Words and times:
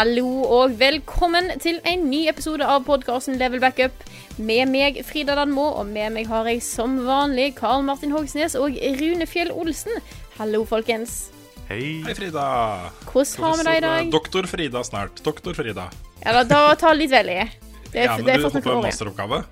Hallo 0.00 0.46
og 0.48 0.78
velkommen 0.80 1.50
til 1.60 1.76
en 1.84 2.06
ny 2.08 2.22
episode 2.30 2.64
av 2.64 2.86
podkasten 2.86 3.34
Level 3.36 3.60
Backup. 3.60 3.92
Med 4.40 4.70
meg 4.72 4.96
Frida 5.04 5.34
Danmo, 5.36 5.66
og 5.76 5.90
med 5.90 6.14
meg 6.14 6.30
har 6.30 6.46
jeg 6.48 6.62
som 6.64 6.94
vanlig 7.04 7.50
Karl 7.58 7.82
Martin 7.84 8.14
Hogsnes 8.14 8.54
og 8.56 8.78
Rune 8.96 9.26
Fjell 9.28 9.50
Olsen. 9.52 9.98
Hallo, 10.38 10.62
folkens. 10.64 11.18
Hei. 11.68 11.98
Hei, 12.06 12.14
Frida. 12.16 12.46
Hvordan 13.10 13.44
har 13.44 13.60
vi 13.60 13.66
det 13.68 13.76
i 13.76 13.84
dag? 13.84 14.08
Doktor 14.16 14.48
Frida 14.48 14.82
snart. 14.88 15.20
Doktor 15.26 15.58
Frida. 15.60 15.90
Ja, 16.24 16.32
da, 16.38 16.46
da 16.48 16.62
ta 16.80 16.94
litt 16.96 17.12
vel 17.12 17.34
i. 17.34 17.38
Det, 17.92 18.00
Ja, 18.06 18.14
er- 18.14 18.16
men 18.16 18.24
det 18.24 18.38
er 18.38 18.38
du 18.40 18.48
hopper 18.48 18.70
noen 18.72 18.80
en 18.80 18.88
masteroppgave. 18.88 19.42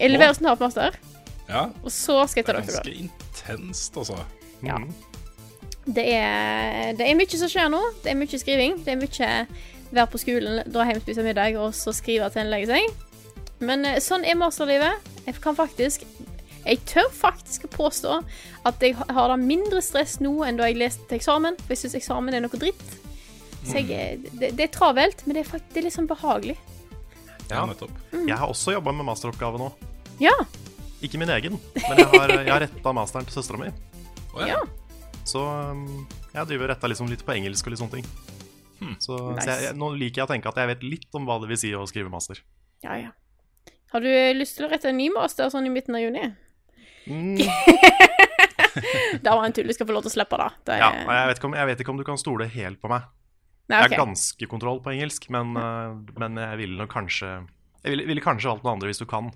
Jeg 0.00 0.10
leverer 0.16 0.34
snart 0.34 0.66
master, 0.66 0.98
Ja, 1.46 1.68
og 1.84 1.92
så 1.94 2.24
skal 2.26 2.42
jeg 2.42 2.46
ta 2.50 2.58
det 2.58 2.58
er 2.58 2.66
doktorgrad. 2.66 2.90
ganske 2.90 2.98
intenst, 3.06 4.02
altså. 4.02 4.18
Ja. 4.66 4.80
Det 5.84 6.04
er, 6.16 6.94
det 6.96 7.04
er 7.04 7.16
mye 7.18 7.38
som 7.38 7.50
skjer 7.50 7.70
nå. 7.72 7.80
Det 8.02 8.12
er 8.12 8.18
mye 8.18 8.40
skriving. 8.40 8.78
Det 8.84 8.94
er 8.94 9.00
mye 9.00 9.30
være 9.94 10.10
på 10.10 10.20
skolen, 10.22 10.62
dra 10.72 10.86
hjem, 10.88 11.00
spise 11.02 11.24
middag, 11.24 11.56
og 11.60 11.74
så 11.76 11.94
skrive 11.94 12.28
til 12.32 12.44
en 12.44 12.52
lege 12.52 12.68
seg. 12.70 12.88
Men 13.64 13.86
eh, 13.88 14.00
sånn 14.02 14.26
er 14.26 14.38
masterlivet. 14.38 15.12
Jeg 15.24 15.40
kan 15.40 15.56
faktisk 15.56 16.04
Jeg 16.64 16.80
tør 16.88 17.10
faktisk 17.12 17.66
å 17.66 17.68
påstå 17.74 18.12
at 18.64 18.80
jeg 18.82 18.96
har 18.96 19.28
da 19.28 19.34
mindre 19.36 19.82
stress 19.84 20.16
nå 20.24 20.32
enn 20.46 20.56
da 20.56 20.70
jeg 20.70 20.78
leste 20.80 21.04
til 21.10 21.18
eksamen. 21.18 21.58
For 21.60 21.74
jeg 21.74 21.82
syns 21.82 21.98
eksamen 21.98 22.34
er 22.34 22.40
noe 22.40 22.60
dritt. 22.60 22.84
Så 23.64 23.80
jeg, 23.80 23.90
eh, 23.92 24.30
det, 24.40 24.54
det 24.56 24.68
er 24.68 24.72
travelt, 24.72 25.26
men 25.26 25.36
det 25.36 25.44
er, 25.44 25.50
faktisk, 25.50 25.74
det 25.74 25.82
er 25.82 25.86
litt 25.88 25.96
sånn 25.98 26.08
behagelig. 26.08 26.56
Ja, 27.50 27.66
nettopp. 27.68 27.92
Mm. 28.14 28.24
Jeg 28.30 28.38
har 28.40 28.48
også 28.48 28.72
jobba 28.72 28.94
med 28.96 29.04
masteroppgave 29.10 29.60
nå. 29.60 29.68
Ja. 30.22 30.32
Ikke 31.04 31.20
min 31.20 31.32
egen, 31.34 31.58
men 31.76 32.00
jeg 32.00 32.08
har, 32.14 32.32
jeg 32.38 32.48
har 32.48 32.64
retta 32.64 32.94
masteren 32.96 33.28
til 33.28 33.36
søstera 33.36 33.60
mi. 33.60 33.68
Å, 34.32 34.48
Ja. 34.48 34.62
Så 35.24 35.40
um, 35.40 35.84
jeg 36.34 36.50
driver 36.50 36.68
og 36.68 36.72
retta 36.74 36.90
liksom 36.90 37.08
litt 37.10 37.24
på 37.24 37.34
engelsk 37.36 37.66
og 37.66 37.74
litt 37.74 37.82
sånne 37.82 37.98
ting. 38.00 38.08
Så, 39.00 39.16
Nice. 39.32 39.46
så 39.46 39.54
jeg, 39.70 39.76
nå 39.80 39.86
liker 39.96 40.20
jeg 40.20 40.26
å 40.26 40.28
tenke 40.28 40.50
at 40.50 40.58
jeg 40.60 40.68
vet 40.68 40.82
litt 40.84 41.16
om 41.16 41.24
hva 41.24 41.38
det 41.40 41.48
vil 41.48 41.56
si 41.56 41.70
å 41.72 41.86
skrive 41.88 42.10
master. 42.12 42.42
ja, 42.84 42.98
ja. 43.06 43.12
Har 43.94 44.02
du 44.02 44.10
lyst 44.34 44.56
til 44.58 44.66
å 44.66 44.68
rette 44.72 44.90
en 44.90 44.96
ny 44.98 45.06
master 45.14 45.46
sånn 45.52 45.68
i 45.68 45.70
midten 45.70 45.94
av 45.94 46.02
juni? 46.02 46.24
Mm, 47.06 47.38
Det 49.22 49.30
var 49.30 49.44
en 49.44 49.54
tull. 49.54 49.68
Du 49.70 49.74
skal 49.76 49.86
få 49.86 49.94
lov 49.94 50.02
til 50.02 50.10
å 50.10 50.14
slippe 50.16 50.38
da. 50.40 50.48
det 50.66 50.78
ja, 50.80 50.88
jeg, 50.98 51.28
vet 51.30 51.38
ikke 51.38 51.46
om, 51.46 51.54
jeg 51.54 51.68
vet 51.70 51.82
ikke 51.84 51.92
om 51.94 52.00
du 52.00 52.06
kan 52.08 52.18
stole 52.18 52.48
helt 52.50 52.80
på 52.82 52.90
meg. 52.90 53.06
Nei, 53.70 53.78
Jeg 53.78 53.94
har 53.94 54.02
ganske 54.02 54.48
kontroll 54.50 54.82
på 54.84 54.92
engelsk, 54.92 55.28
men, 55.32 55.54
uh, 55.56 55.94
men 56.20 56.36
jeg 56.42 56.58
ville 56.60 56.76
nok 56.82 56.90
kanskje 56.92 57.30
Jeg 57.30 57.94
ville, 57.94 58.04
ville 58.10 58.24
kanskje 58.24 58.50
valgt 58.50 58.66
noe 58.66 58.74
andre 58.74 58.90
hvis 58.90 59.00
du 59.00 59.06
kan. 59.08 59.30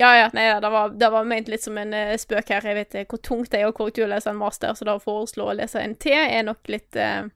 Ja, 0.00 0.10
ja, 0.16 0.28
nei, 0.34 0.44
ja, 0.48 0.58
det 0.64 0.70
var, 0.72 0.88
det 0.94 1.10
var 1.14 1.24
ment 1.28 1.48
litt 1.52 1.62
som 1.64 1.78
en 1.80 1.92
uh, 1.94 2.14
spøk 2.20 2.48
her. 2.54 2.66
Jeg 2.70 2.78
vet 2.78 2.94
uh, 3.00 3.04
hvor 3.10 3.20
tungt 3.24 3.50
det 3.52 3.60
er 3.62 3.68
å 3.70 3.74
korrektur 3.76 4.08
lese 4.10 4.30
en 4.32 4.40
master, 4.40 4.74
så 4.78 4.86
da 4.88 4.96
å 4.98 5.02
foreslå 5.02 5.48
å 5.50 5.56
lese 5.58 5.82
en 5.82 5.94
T 6.00 6.12
er 6.14 6.42
nok 6.46 6.68
litt 6.72 6.96
uh, 6.98 7.28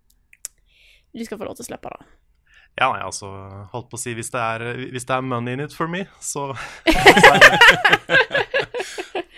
Du 1.13 1.25
skal 1.27 1.39
få 1.41 1.49
lov 1.49 1.57
til 1.59 1.67
å 1.67 1.71
slippe 1.73 1.93
det. 1.93 2.11
Ja, 2.81 2.87
nei, 2.89 3.03
altså 3.05 3.29
Holdt 3.75 3.91
på 3.93 3.99
å 3.99 4.01
si 4.01 4.15
hvis 4.17 4.31
det 4.33 4.41
er, 4.41 4.63
hvis 4.95 5.05
det 5.05 5.13
er 5.19 5.21
money 5.27 5.53
in 5.59 5.61
it 5.67 5.75
for 5.77 5.91
me, 5.93 6.07
så 6.25 6.53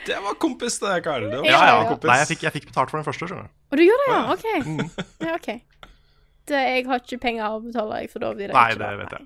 Det 0.07 0.19
var 0.21 0.35
kompis, 0.39 0.79
det, 0.81 1.01
Karl. 1.03 1.31
Det 1.31 1.37
var 1.41 1.47
Ja, 1.49 1.61
ja. 1.67 1.89
kompis. 1.89 2.09
Nei, 2.11 2.19
jeg 2.21 2.29
fikk, 2.35 2.43
jeg 2.45 2.53
fikk 2.59 2.67
betalt 2.71 2.93
for 2.93 3.01
den 3.01 3.07
første, 3.07 3.29
skjønner 3.29 3.47
du. 3.49 3.53
Og 3.73 3.81
du 3.81 3.85
gjør 3.87 4.03
det, 4.03 4.09
ja? 4.13 4.19
OK. 4.35 4.45
Ja, 5.25 5.37
ok. 5.39 5.49
Det, 6.45 6.59
jeg 6.61 6.85
har 6.91 7.01
ikke 7.01 7.19
penger 7.23 7.55
å 7.57 7.61
betale 7.65 8.01
deg, 8.03 8.11
for 8.13 8.21
da 8.21 8.33
blir 8.37 8.51
det 8.51 8.57
Nei, 8.57 8.67
ikke 8.75 8.83
det 8.83 8.91
vet 9.01 9.15
jeg. 9.17 9.25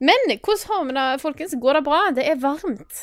Men 0.00 0.30
hvordan 0.32 0.66
har 0.70 0.84
vi 0.88 0.96
det, 0.96 1.06
folkens? 1.20 1.54
Går 1.60 1.78
det 1.78 1.84
bra? 1.84 2.00
Det 2.16 2.24
er 2.24 2.38
varmt. 2.40 3.02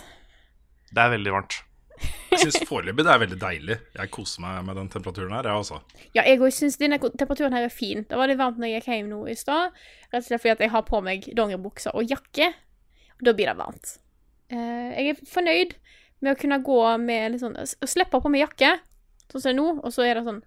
Det 0.90 1.03
er 1.03 1.13
veldig 1.13 1.34
varmt. 1.35 1.59
Jeg 1.97 2.40
syns 2.44 2.68
foreløpig 2.69 3.06
det 3.06 3.12
er 3.13 3.22
veldig 3.22 3.38
deilig. 3.41 3.78
Jeg 3.97 4.12
koser 4.13 4.44
meg 4.44 4.66
med 4.68 4.78
den 4.78 4.90
temperaturen 4.94 5.34
her, 5.34 5.47
jeg, 5.50 5.62
også. 5.62 5.80
Ja, 6.13 6.24
jeg 6.28 6.41
òg 6.41 6.53
syns 6.53 6.78
denne 6.81 7.00
temperaturen 7.02 7.56
her 7.56 7.66
er 7.66 7.74
fin. 7.74 8.03
Det 8.09 8.18
var 8.19 8.30
litt 8.30 8.40
varmt 8.41 8.59
når 8.62 8.72
jeg 8.72 8.81
gikk 8.81 8.90
hjem 8.94 9.12
nå 9.12 9.22
i 9.30 9.38
stad. 9.38 9.78
Rett 10.12 10.19
og 10.22 10.28
slett 10.28 10.44
fordi 10.44 10.53
at 10.53 10.66
jeg 10.66 10.74
har 10.74 10.85
på 10.90 11.02
meg 11.06 11.30
dongeribukser 11.38 11.97
og 11.97 12.12
jakke. 12.12 12.52
Og 13.18 13.25
da 13.29 13.34
blir 13.38 13.50
det 13.50 13.58
varmt. 13.58 13.96
Eh, 14.53 14.90
jeg 14.94 15.14
er 15.14 15.24
fornøyd 15.31 15.74
med 16.25 16.34
å 16.34 16.40
kunne 16.40 16.62
gå 16.66 16.81
med 17.02 17.34
litt 17.34 17.44
sånn 17.44 17.58
Å 17.58 17.90
slippe 17.90 18.22
på 18.24 18.29
meg 18.34 18.46
jakke, 18.46 18.78
sånn 19.28 19.41
som 19.41 19.50
det 19.50 19.56
er 19.56 19.58
nå, 19.59 19.68
og 19.84 19.94
så 19.94 20.06
er 20.06 20.18
det 20.18 20.28
sånn 20.28 20.44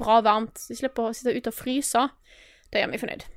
bra 0.00 0.20
varmt. 0.24 0.56
Så 0.60 0.74
jeg 0.74 0.84
slipper 0.84 1.10
å 1.10 1.16
sitte 1.16 1.36
ute 1.36 1.52
og 1.52 1.56
fryse. 1.56 2.08
Det 2.70 2.82
gjør 2.82 2.92
meg 2.92 3.04
fornøyd. 3.04 3.28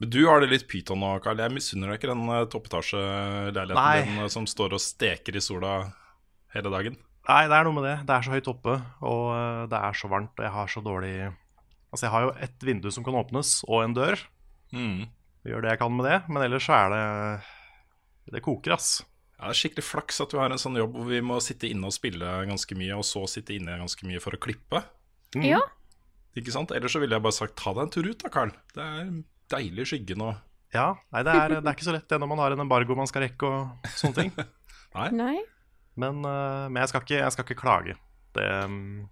Men 0.00 0.10
du 0.10 0.20
har 0.24 0.40
det 0.40 0.48
litt 0.48 0.66
pyton 0.70 1.02
nå, 1.02 1.12
Karl. 1.20 1.42
Jeg 1.44 1.52
misunner 1.52 1.92
deg 1.92 2.00
ikke 2.00 2.08
den 2.14 2.24
eh, 2.32 2.46
toppetasjeleiligheten 2.54 4.14
din 4.14 4.24
eh, 4.24 4.32
som 4.32 4.46
står 4.48 4.76
og 4.78 4.80
steker 4.80 5.36
i 5.36 5.42
sola 5.44 5.74
hele 6.54 6.72
dagen. 6.72 6.96
Nei, 7.28 7.42
det 7.50 7.56
er 7.58 7.68
noe 7.68 7.76
med 7.76 7.84
det. 7.84 7.96
Det 8.08 8.14
er 8.16 8.24
så 8.24 8.32
høyt 8.32 8.48
oppe, 8.48 8.78
og 9.04 9.24
eh, 9.36 9.62
det 9.70 9.80
er 9.90 9.98
så 10.00 10.08
varmt, 10.10 10.32
og 10.38 10.46
jeg 10.46 10.54
har 10.56 10.72
så 10.72 10.84
dårlig 10.84 11.14
Altså, 11.90 12.04
jeg 12.06 12.12
har 12.14 12.22
jo 12.22 12.34
et 12.46 12.62
vindu 12.62 12.86
som 12.94 13.02
kan 13.02 13.16
åpnes, 13.18 13.48
og 13.66 13.80
en 13.82 13.96
dør. 13.96 14.20
Mm. 14.70 15.08
Jeg 15.42 15.52
Gjør 15.52 15.64
det 15.64 15.72
jeg 15.72 15.80
kan 15.80 15.94
med 15.96 16.06
det, 16.06 16.18
men 16.30 16.44
ellers 16.44 16.68
så 16.68 16.76
er 16.76 16.92
det 16.94 18.36
Det 18.36 18.42
koker, 18.46 18.76
ass. 18.76 19.00
Ja, 19.34 19.48
det 19.48 19.56
er 19.56 19.58
skikkelig 19.58 19.84
flaks 19.88 20.22
at 20.22 20.30
du 20.30 20.38
har 20.38 20.54
en 20.54 20.60
sånn 20.60 20.78
jobb 20.78 20.94
hvor 20.94 21.08
vi 21.10 21.18
må 21.24 21.40
sitte 21.42 21.66
inne 21.66 21.90
og 21.90 21.96
spille 21.96 22.30
ganske 22.46 22.78
mye, 22.78 22.94
og 22.94 23.04
så 23.08 23.24
sitte 23.28 23.56
inne 23.56 23.78
ganske 23.80 24.06
mye 24.06 24.22
for 24.22 24.36
å 24.36 24.40
klippe. 24.40 24.84
Mm. 25.34 25.48
Ja. 25.48 25.60
Ikke 26.38 26.54
sant? 26.54 26.70
Ellers 26.76 26.94
så 26.94 27.02
ville 27.02 27.18
jeg 27.18 27.26
bare 27.26 27.36
sagt 27.36 27.58
ta 27.58 27.74
deg 27.74 27.88
en 27.88 27.92
tur 27.92 28.06
ut 28.06 28.22
da, 28.22 28.30
Karl. 28.32 28.54
Det 28.76 28.86
er 28.86 29.10
deilig 29.52 29.88
skygge 29.90 30.16
nå. 30.18 30.30
Ja, 30.74 30.92
nei, 31.10 31.22
det 31.26 31.34
er, 31.34 31.56
det 31.58 31.66
er 31.66 31.74
ikke 31.74 31.88
så 31.88 31.94
lett 31.96 32.06
det 32.10 32.18
når 32.22 32.30
man 32.30 32.42
har 32.44 32.54
en 32.54 32.62
embargo 32.62 32.94
man 32.98 33.08
skal 33.10 33.24
rekke 33.26 33.48
og 33.48 33.90
sånne 33.98 34.16
ting. 34.20 34.30
Nei. 35.18 35.38
Men, 35.98 36.22
eh, 36.26 36.66
men 36.70 36.80
jeg, 36.82 36.90
skal 36.90 37.04
ikke, 37.04 37.18
jeg 37.18 37.34
skal 37.34 37.46
ikke 37.46 37.58
klage. 37.58 37.94
Det, 38.34 38.46
mm, 38.70 39.04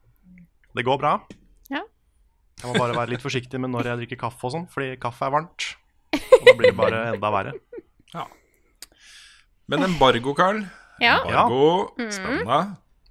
det 0.79 0.85
går 0.87 0.99
bra. 1.03 1.13
Ja. 1.71 1.85
Jeg 2.63 2.67
må 2.67 2.75
bare 2.79 2.97
være 2.97 3.15
litt 3.15 3.25
forsiktig 3.27 3.61
med 3.63 3.75
når 3.75 3.93
jeg 3.93 4.03
drikker 4.03 4.23
kaffe 4.27 4.49
og 4.49 4.55
sånn, 4.55 4.67
fordi 4.73 4.97
kaffe 5.03 5.27
er 5.27 5.35
varmt. 5.35 5.69
Og 6.15 6.47
da 6.47 6.55
blir 6.59 6.73
det 6.73 6.79
bare 6.79 7.05
enda 7.13 7.31
verre. 7.35 7.55
Men 9.69 9.85
embargo, 9.85 10.33
Karl. 10.35 10.63
Ja. 11.03 11.19
Embargo. 11.21 11.91
Spennende. 12.09 12.61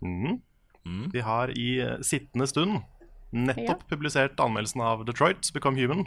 Mm. 0.02 0.40
Mm. 0.88 1.04
Vi 1.14 1.24
har 1.24 1.52
i 1.56 1.68
eh, 1.84 1.98
sittende 2.06 2.48
stund 2.50 2.80
nettopp 3.36 3.84
publisert 3.92 4.40
anmeldelsen 4.40 4.82
av 4.88 5.04
Detroit 5.08 5.52
Become 5.54 5.80
Human 5.82 6.06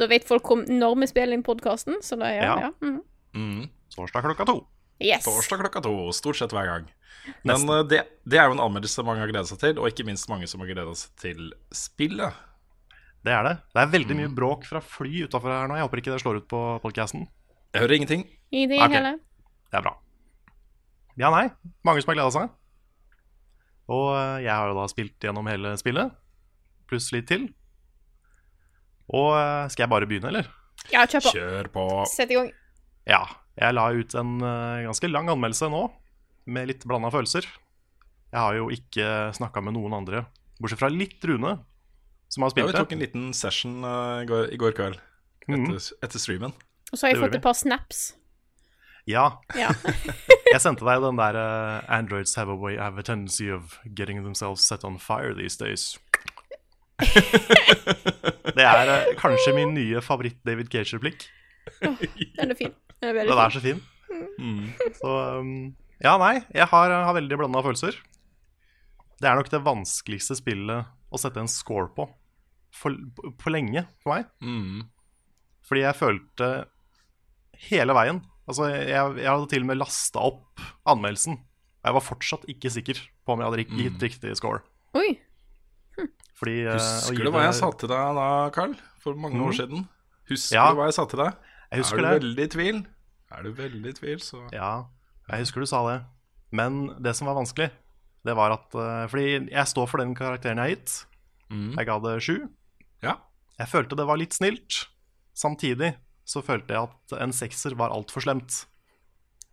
Da 0.00 0.08
vet 0.08 0.24
folk 0.28 0.48
om 0.54 0.62
når 0.64 0.96
vi 1.02 1.08
spiller 1.10 1.36
inn 1.36 1.44
podkasten, 1.46 1.98
så 2.04 2.16
da 2.20 2.30
er 2.32 2.42
Ja. 2.46 2.54
ja. 2.66 2.70
Mhm. 2.80 3.00
Mm. 3.36 3.68
torsdag 3.94 4.24
klokka 4.24 4.46
to. 4.48 4.56
Yes. 5.00 5.24
Torsdag 5.24 5.60
klokka 5.62 5.82
to, 5.84 5.92
stort 6.16 6.36
sett 6.40 6.50
hver 6.52 6.66
gang. 6.66 6.88
Men 7.44 7.62
uh, 7.68 7.82
det, 7.86 8.00
det 8.28 8.38
er 8.40 8.48
jo 8.48 8.56
en 8.56 8.62
anmeldelse 8.64 9.04
mange 9.06 9.20
har 9.22 9.28
gledet 9.30 9.48
seg 9.52 9.60
til, 9.60 9.78
og 9.78 9.88
ikke 9.90 10.06
minst 10.08 10.28
mange 10.32 10.48
som 10.50 10.60
har 10.64 10.70
gledet 10.72 10.96
seg 10.98 11.12
til 11.20 11.52
spillet. 11.72 12.32
Det 13.22 13.32
er 13.36 13.44
det. 13.44 13.54
Det 13.74 13.80
er 13.82 13.90
veldig 13.92 14.16
Mm. 14.16 14.20
mye 14.22 14.34
bråk 14.34 14.64
fra 14.64 14.80
fly 14.80 15.26
utafor 15.28 15.52
her 15.52 15.68
nå. 15.68 15.76
Jeg 15.76 15.84
håper 15.84 16.00
ikke 16.00 16.12
det 16.14 16.20
slår 16.22 16.40
ut 16.40 16.48
på 16.48 16.60
podkasten. 16.80 17.28
Jeg 17.74 17.82
hører 17.84 17.96
ingenting. 18.00 18.24
Ingenting 18.50 18.80
okay. 18.82 18.94
heller. 18.96 19.18
Det 19.70 19.76
er 19.78 19.82
bra. 19.84 19.92
Ja, 21.20 21.30
nei. 21.30 21.50
Mange 21.84 22.00
som 22.02 22.10
har 22.10 22.16
gleda 22.16 22.32
seg. 22.32 22.48
Og 23.90 24.06
eh, 24.16 24.42
jeg 24.46 24.54
har 24.54 24.70
jo 24.70 24.74
da 24.78 24.86
spilt 24.88 25.18
gjennom 25.20 25.46
hele 25.50 25.74
spillet, 25.76 26.12
pluss 26.88 27.10
litt 27.12 27.28
til. 27.28 27.48
Og 29.10 29.32
eh, 29.36 29.68
skal 29.72 29.84
jeg 29.86 29.90
bare 29.92 30.06
begynne, 30.10 30.30
eller? 30.30 30.50
Ja, 30.92 31.04
kjør 31.06 31.24
på. 31.26 31.32
Kjør 31.34 31.68
på. 31.74 31.86
Sett 32.10 32.30
i 32.30 32.38
gang. 32.38 32.52
Ja. 33.10 33.24
Jeg 33.60 33.74
la 33.76 33.88
ut 33.92 34.14
en 34.16 34.36
eh, 34.40 34.84
ganske 34.86 35.10
lang 35.10 35.28
anmeldelse 35.32 35.68
nå, 35.72 35.82
med 36.54 36.70
litt 36.70 36.86
blanda 36.88 37.10
følelser. 37.12 37.44
Jeg 38.30 38.38
har 38.40 38.54
jo 38.56 38.68
ikke 38.72 39.08
snakka 39.36 39.60
med 39.66 39.74
noen 39.74 39.96
andre, 39.98 40.22
bortsett 40.62 40.78
fra 40.80 40.88
litt 40.92 41.18
Rune, 41.26 41.56
som 42.30 42.44
har 42.46 42.52
spilt 42.54 42.70
det. 42.70 42.76
Ja, 42.76 42.78
vi 42.78 42.84
tok 42.86 42.94
en 42.94 43.02
liten 43.02 43.24
session 43.34 43.80
uh, 43.84 44.22
i 44.22 44.26
går, 44.30 44.52
i 44.54 44.58
går 44.60 44.76
kveld 44.78 45.00
Mhm. 45.50 45.64
etter, 45.72 45.82
etter 46.06 46.20
streamen. 46.22 46.52
Og 46.92 46.98
så 46.98 47.06
har 47.06 47.10
jeg 47.10 47.18
Det 47.18 47.24
fått 47.26 47.34
et 47.40 47.42
par 47.42 47.56
snaps. 47.58 48.00
Ja. 49.10 49.24
Ja. 49.58 49.72
Jeg 50.52 50.60
sendte 50.62 50.84
deg 50.86 51.00
den 51.02 51.18
der 51.18 51.34
uh, 51.38 51.80
Androids 51.90 52.34
have 52.38 52.50
a 52.52 52.54
way 52.54 52.76
have 52.78 52.98
a 52.98 53.02
tendency 53.02 53.48
of 53.50 53.78
getting 53.94 54.22
themselves 54.22 54.62
set 54.62 54.84
on 54.84 54.98
fire 54.98 55.34
these 55.34 55.56
days. 55.56 55.98
Det 58.56 58.64
er 58.66 58.90
eh, 58.94 59.10
kanskje 59.20 59.54
min 59.56 59.74
nye 59.76 60.00
favoritt-David 60.04 60.70
Cage-replikk. 60.72 61.26
Den 61.80 62.50
er 62.50 62.56
fin. 62.58 62.72
Den 63.00 63.10
er 63.10 63.16
veldig 63.18 63.30
Den 63.34 63.42
er 63.44 63.54
så 63.54 63.62
fin. 63.64 63.82
Så 65.00 65.10
um, 65.40 65.50
Ja, 66.02 66.14
nei, 66.20 66.40
jeg 66.56 66.66
har, 66.70 66.94
har 67.06 67.14
veldig 67.16 67.36
blanda 67.40 67.60
følelser. 67.64 67.98
Det 69.20 69.28
er 69.28 69.36
nok 69.36 69.50
det 69.52 69.60
vanskeligste 69.66 70.36
spillet 70.38 70.88
å 71.12 71.20
sette 71.20 71.42
en 71.42 71.50
score 71.50 71.90
på 71.94 72.06
for, 72.72 72.94
på 73.40 73.50
lenge 73.52 73.82
for 74.02 74.14
meg. 74.14 74.28
Mm. 74.40 74.84
Fordi 75.66 75.82
jeg 75.84 75.98
følte 75.98 76.50
hele 77.68 77.94
veien 77.96 78.20
Altså, 78.50 78.66
jeg, 78.72 78.88
jeg 79.20 79.28
hadde 79.30 79.46
til 79.52 79.62
og 79.62 79.68
med 79.68 79.78
lasta 79.78 80.22
opp 80.26 80.62
anmeldelsen. 80.90 81.36
Og 81.38 81.86
jeg 81.86 81.94
var 81.94 82.02
fortsatt 82.02 82.46
ikke 82.50 82.70
sikker 82.74 82.98
på 83.22 83.34
om 83.36 83.38
jeg 83.42 83.46
hadde 83.46 83.58
rik- 83.60 83.74
gitt 83.78 84.02
riktig 84.02 84.32
score. 84.40 84.64
Oi. 84.98 85.12
Fordi 86.40 86.54
eh, 86.66 86.72
Husker 86.78 87.24
du 87.26 87.30
hva 87.34 87.42
jeg 87.48 87.56
sa 87.58 87.70
til 87.76 87.90
deg 87.92 88.14
da, 88.20 88.28
Carl? 88.54 88.74
For 89.02 89.14
mange 89.18 89.40
år 89.44 89.56
siden? 89.56 89.86
Husker 90.30 90.56
Ja. 90.56 90.70
du 90.72 90.78
hva 90.80 90.86
jeg 90.88 90.96
sa 90.96 91.04
til 91.10 91.18
deg? 91.24 91.34
Jeg 91.70 91.82
husker 91.84 91.98
er 91.98 92.02
du 92.02 92.08
det. 92.08 92.20
veldig 92.22 92.44
i 92.46 92.52
tvil? 92.54 92.78
Er 93.30 93.42
du 93.46 93.50
veldig 93.54 93.90
i 93.92 93.96
tvil, 94.00 94.18
så 94.24 94.40
Ja, 94.52 94.70
jeg 95.30 95.44
husker 95.44 95.60
du 95.60 95.66
sa 95.70 95.80
det. 95.88 95.98
Men 96.52 96.80
det 97.02 97.12
som 97.16 97.28
var 97.30 97.36
vanskelig, 97.38 97.70
det 98.26 98.34
var 98.36 98.52
at 98.56 98.74
eh, 98.74 99.06
Fordi 99.12 99.26
jeg 99.52 99.66
står 99.70 99.86
for 99.88 99.98
den 100.02 100.14
karakteren 100.18 100.58
jeg 100.58 100.64
har 100.66 100.74
gitt. 100.76 100.96
Jeg 101.50 101.86
ga 101.86 101.98
det 101.98 102.16
sju. 102.22 102.36
Ja. 103.02 103.16
Jeg 103.58 103.68
følte 103.68 103.96
det 103.98 104.06
var 104.06 104.16
litt 104.20 104.32
snilt. 104.36 104.86
Samtidig 105.34 105.94
så 106.24 106.42
følte 106.46 106.74
jeg 106.76 106.88
at 106.88 107.14
en 107.22 107.32
sekser 107.34 107.74
var 107.78 107.90
altfor 107.90 108.22
slemt. 108.22 108.64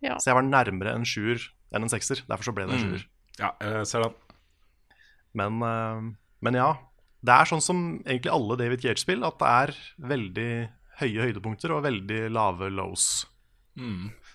Ja. 0.00 0.14
Så 0.18 0.30
jeg 0.30 0.36
var 0.38 0.46
nærmere 0.46 0.92
en 0.94 1.04
sjuer 1.08 1.42
enn 1.74 1.82
en 1.82 1.90
sekser. 1.90 2.22
Derfor 2.28 2.44
så 2.50 2.54
ble 2.54 2.66
det 2.68 2.76
en 2.78 2.84
sjuer. 2.86 3.04
ja, 3.40 3.50
jeg 3.60 3.86
ser 3.90 4.04
den. 4.06 4.14
Men, 5.34 5.58
eh, 5.62 6.14
men 6.44 6.58
ja. 6.58 6.72
Det 7.18 7.34
er 7.34 7.48
sånn 7.50 7.62
som 7.64 7.78
egentlig 8.04 8.30
alle 8.30 8.56
David 8.60 8.84
Gage-spill, 8.84 9.24
at 9.26 9.40
det 9.40 9.48
er 9.50 9.72
veldig 10.12 10.50
høye 11.00 11.26
høydepunkter 11.26 11.74
og 11.74 11.84
veldig 11.86 12.20
lave 12.30 12.70
lows. 12.70 13.26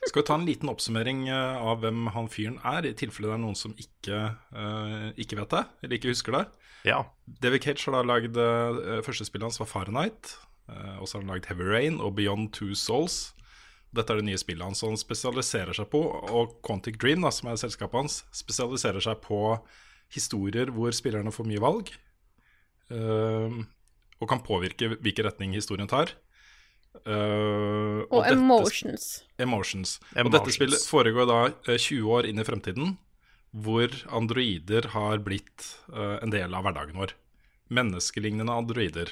Skal 0.08 0.22
vi 0.22 0.26
ta 0.28 0.36
en 0.38 0.48
liten 0.48 0.72
oppsummering 0.72 1.28
eh, 1.32 1.64
av 1.64 1.82
hvem 1.84 2.08
han 2.16 2.30
fyren 2.32 2.60
er, 2.68 2.88
i 2.88 2.96
tilfelle 2.98 3.30
det 3.30 3.38
er 3.38 3.44
noen 3.44 3.60
som 3.60 3.76
ikke, 3.80 4.20
uh, 4.56 5.10
ikke 5.20 5.40
vet 5.40 5.56
det, 5.56 5.64
eller 5.84 5.98
ikke 6.00 6.12
husker 6.12 6.38
det? 6.38 6.44
Ja. 6.88 7.04
David 7.44 7.64
Cage 7.64 7.88
har 7.88 7.96
da 7.96 8.04
lagd 8.04 8.36
uh, 8.36 9.00
Første 9.06 9.28
spillet 9.28 9.48
hans 9.48 9.62
var 9.62 9.70
Fahrenheit. 9.72 10.34
Uh, 10.68 11.00
og 11.00 11.08
så 11.08 11.18
har 11.18 11.24
han 11.24 11.32
lagd 11.32 11.48
Heavy 11.48 11.68
Rain 11.68 12.02
og 12.04 12.18
Beyond 12.20 12.52
Two 12.56 12.76
Souls. 12.76 13.32
Dette 13.96 14.12
er 14.12 14.20
det 14.20 14.28
nye 14.28 14.42
spillet 14.42 14.66
hans, 14.66 14.82
som 14.82 14.92
han 14.92 15.00
spesialiserer 15.00 15.76
seg 15.78 15.88
på 15.92 16.02
Og 16.34 16.58
Quantic 16.66 16.98
Dream, 17.00 17.24
da, 17.24 17.32
som 17.32 17.52
er 17.52 17.60
selskapet 17.62 18.00
hans, 18.00 18.22
spesialiserer 18.36 19.04
seg 19.04 19.20
på 19.24 19.40
historier 20.14 20.72
hvor 20.74 20.94
spillerne 20.96 21.34
får 21.34 21.48
mye 21.50 21.62
valg. 21.64 21.90
Uh, 22.94 23.64
og 24.22 24.30
kan 24.30 24.44
påvirke 24.46 24.92
hvilken 25.02 25.26
retning 25.28 25.56
historien 25.58 25.90
tar. 25.90 26.14
Uh, 27.04 28.06
Og 28.14 28.22
dette- 28.22 28.36
emotions. 28.38 29.24
Emotions. 29.42 29.96
Og 30.14 30.20
Emotions. 30.22 30.36
dette 30.38 30.56
spillet 30.56 30.86
foregår 30.88 31.26
da 31.28 31.40
eh, 31.74 31.78
20 31.82 32.12
år 32.14 32.28
inn 32.30 32.40
i 32.40 32.46
fremtiden, 32.46 32.94
hvor 33.54 33.90
androider 34.14 34.88
har 34.94 35.18
blitt 35.26 35.66
uh, 35.94 36.20
en 36.22 36.32
del 36.34 36.54
av 36.54 36.64
hverdagen 36.66 36.98
vår. 36.98 37.16
Menneskelignende 37.74 38.54
androider. 38.54 39.10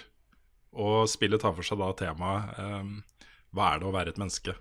Og 0.72 1.10
spillet 1.12 1.42
tar 1.42 1.54
for 1.58 1.68
seg 1.68 1.82
da 1.82 1.90
temaet 2.00 2.60
um, 2.62 2.92
Hva 3.52 3.74
er 3.74 3.82
det 3.82 3.88
å 3.90 3.92
være 3.92 4.14
et 4.14 4.20
menneske, 4.22 4.54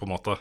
på 0.00 0.06
en 0.06 0.12
måte? 0.14 0.38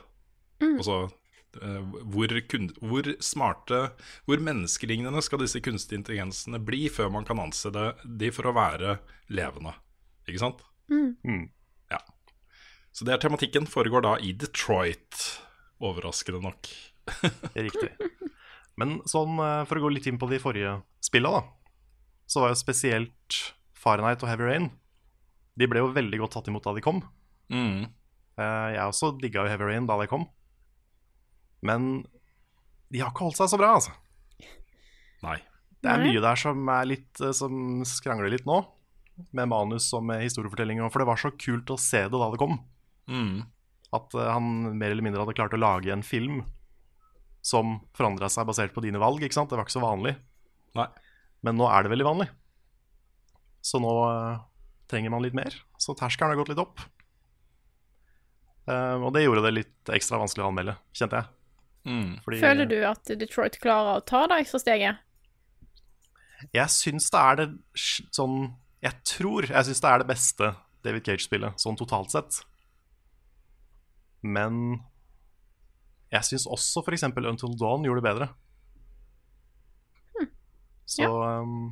Og 0.63 0.87
eh, 0.87 1.09
hvor, 1.59 2.33
kun, 2.49 2.69
hvor 2.81 3.07
smarte, 3.23 3.79
hvor 4.25 4.41
menneskelignende 4.43 5.21
skal 5.25 5.41
disse 5.43 5.61
kunstige 5.63 5.99
intelligensene 6.01 6.59
bli 6.63 6.87
før 6.89 7.11
man 7.13 7.27
kan 7.27 7.41
anse 7.43 7.71
det, 7.73 7.87
de 8.03 8.31
for 8.33 8.49
å 8.49 8.55
være 8.57 8.97
levende? 9.29 9.75
Ikke 10.27 10.41
sant? 10.41 10.63
Mm. 10.91 11.47
Ja. 11.91 11.99
Så 12.93 13.05
det 13.05 13.15
er 13.15 13.21
tematikken. 13.23 13.67
Foregår 13.69 14.05
da 14.05 14.15
i 14.21 14.31
Detroit. 14.37 15.19
Overraskende 15.83 16.41
nok. 16.43 16.69
Riktig. 17.67 17.91
Men 18.79 19.01
sånn, 19.09 19.35
eh, 19.43 19.63
for 19.69 19.77
å 19.77 19.83
gå 19.85 19.91
litt 19.93 20.07
inn 20.09 20.19
på 20.21 20.29
de 20.31 20.39
forrige 20.41 20.77
spilla, 21.03 21.35
da, 21.35 21.41
så 22.29 22.41
var 22.43 22.53
jo 22.53 22.61
spesielt 22.61 23.41
Fahrenheit 23.77 24.23
og 24.23 24.29
Heavy 24.31 24.45
Rain 24.47 24.69
De 25.59 25.67
ble 25.67 25.81
jo 25.83 25.89
veldig 25.93 26.21
godt 26.21 26.37
tatt 26.37 26.47
imot 26.49 26.63
da 26.65 26.71
de 26.73 26.81
kom. 26.85 27.01
Mm. 27.53 27.83
Eh, 28.39 28.69
Jeg 28.73 28.87
også 28.87 29.11
digga 29.21 29.43
jo 29.43 29.51
Heavy 29.51 29.67
Rain 29.69 29.89
da 29.89 29.99
de 29.99 30.07
kom. 30.09 30.25
Men 31.65 32.03
de 32.93 33.01
har 33.01 33.11
ikke 33.13 33.25
holdt 33.25 33.39
seg 33.39 33.51
så 33.53 33.59
bra, 33.59 33.73
altså. 33.79 33.95
Nei. 35.23 35.39
Det 35.83 35.91
er 35.91 36.03
mye 36.03 36.21
der 36.23 36.39
som 36.39 36.69
er 36.71 36.85
litt 36.87 37.19
eh, 37.19 37.33
Som 37.35 37.83
skrangler 37.87 38.31
litt 38.31 38.45
nå. 38.47 38.61
Med 39.35 39.49
manus 39.51 39.89
og 39.95 40.05
med 40.07 40.23
historiefortelling. 40.23 40.81
For 40.91 41.03
det 41.03 41.09
var 41.09 41.19
så 41.19 41.33
kult 41.35 41.73
å 41.73 41.79
se 41.79 42.05
det 42.07 42.19
da 42.19 42.29
det 42.33 42.41
kom. 42.41 42.59
Mm. 43.11 43.43
At 43.95 44.15
eh, 44.15 44.29
han 44.31 44.77
mer 44.79 44.93
eller 44.93 45.05
mindre 45.05 45.23
hadde 45.23 45.35
klart 45.37 45.55
å 45.55 45.61
lage 45.61 45.91
en 45.93 46.05
film 46.05 46.43
som 47.43 47.75
forandra 47.97 48.29
seg 48.31 48.47
basert 48.47 48.75
på 48.75 48.83
dine 48.85 49.01
valg. 49.01 49.23
ikke 49.23 49.35
sant? 49.35 49.51
Det 49.51 49.59
var 49.59 49.67
ikke 49.67 49.75
så 49.75 49.83
vanlig. 49.83 50.15
Nei. 50.79 50.87
Men 51.43 51.59
nå 51.59 51.67
er 51.67 51.83
det 51.83 51.91
veldig 51.91 52.07
vanlig. 52.07 52.29
Så 53.63 53.79
nå 53.83 53.91
eh, 54.07 54.41
trenger 54.91 55.11
man 55.13 55.23
litt 55.25 55.35
mer. 55.37 55.55
Så 55.79 55.95
terskelen 55.99 56.33
har 56.33 56.39
gått 56.39 56.53
litt 56.53 56.63
opp. 56.63 56.83
Eh, 58.71 58.95
og 58.95 59.11
det 59.15 59.25
gjorde 59.25 59.43
det 59.47 59.57
litt 59.57 59.91
ekstra 59.91 60.21
vanskelig 60.21 60.45
å 60.45 60.51
anmelde, 60.51 60.77
kjente 60.95 61.19
jeg. 61.19 61.42
Mm. 61.83 62.19
Fordi 62.23 62.39
Føler 62.39 62.69
du 62.69 62.77
at 62.87 63.09
Detroit 63.19 63.57
klarer 63.59 63.99
å 63.99 64.05
ta 64.07 64.23
det 64.31 64.43
ekstra 64.43 64.61
steget? 64.63 65.01
jeg 66.51 66.71
syns 66.73 67.09
det 67.13 67.19
er 67.19 67.39
det 67.39 67.47
sånn 68.11 68.39
Jeg 68.83 68.99
tror 69.07 69.47
jeg 69.47 69.67
syns 69.69 69.83
det 69.83 69.91
er 69.91 70.01
det 70.01 70.09
beste 70.09 70.49
David 70.83 71.05
Cage-spillet, 71.07 71.55
sånn 71.63 71.77
totalt 71.79 72.11
sett. 72.11 72.41
Men 74.19 74.81
jeg 76.11 76.27
syns 76.27 76.43
også 76.51 76.81
f.eks. 76.83 77.05
Until 77.07 77.53
Dawn 77.55 77.87
gjorde 77.87 78.01
det 78.01 78.09
bedre. 78.09 78.27
Så 80.83 81.07
um, 81.07 81.71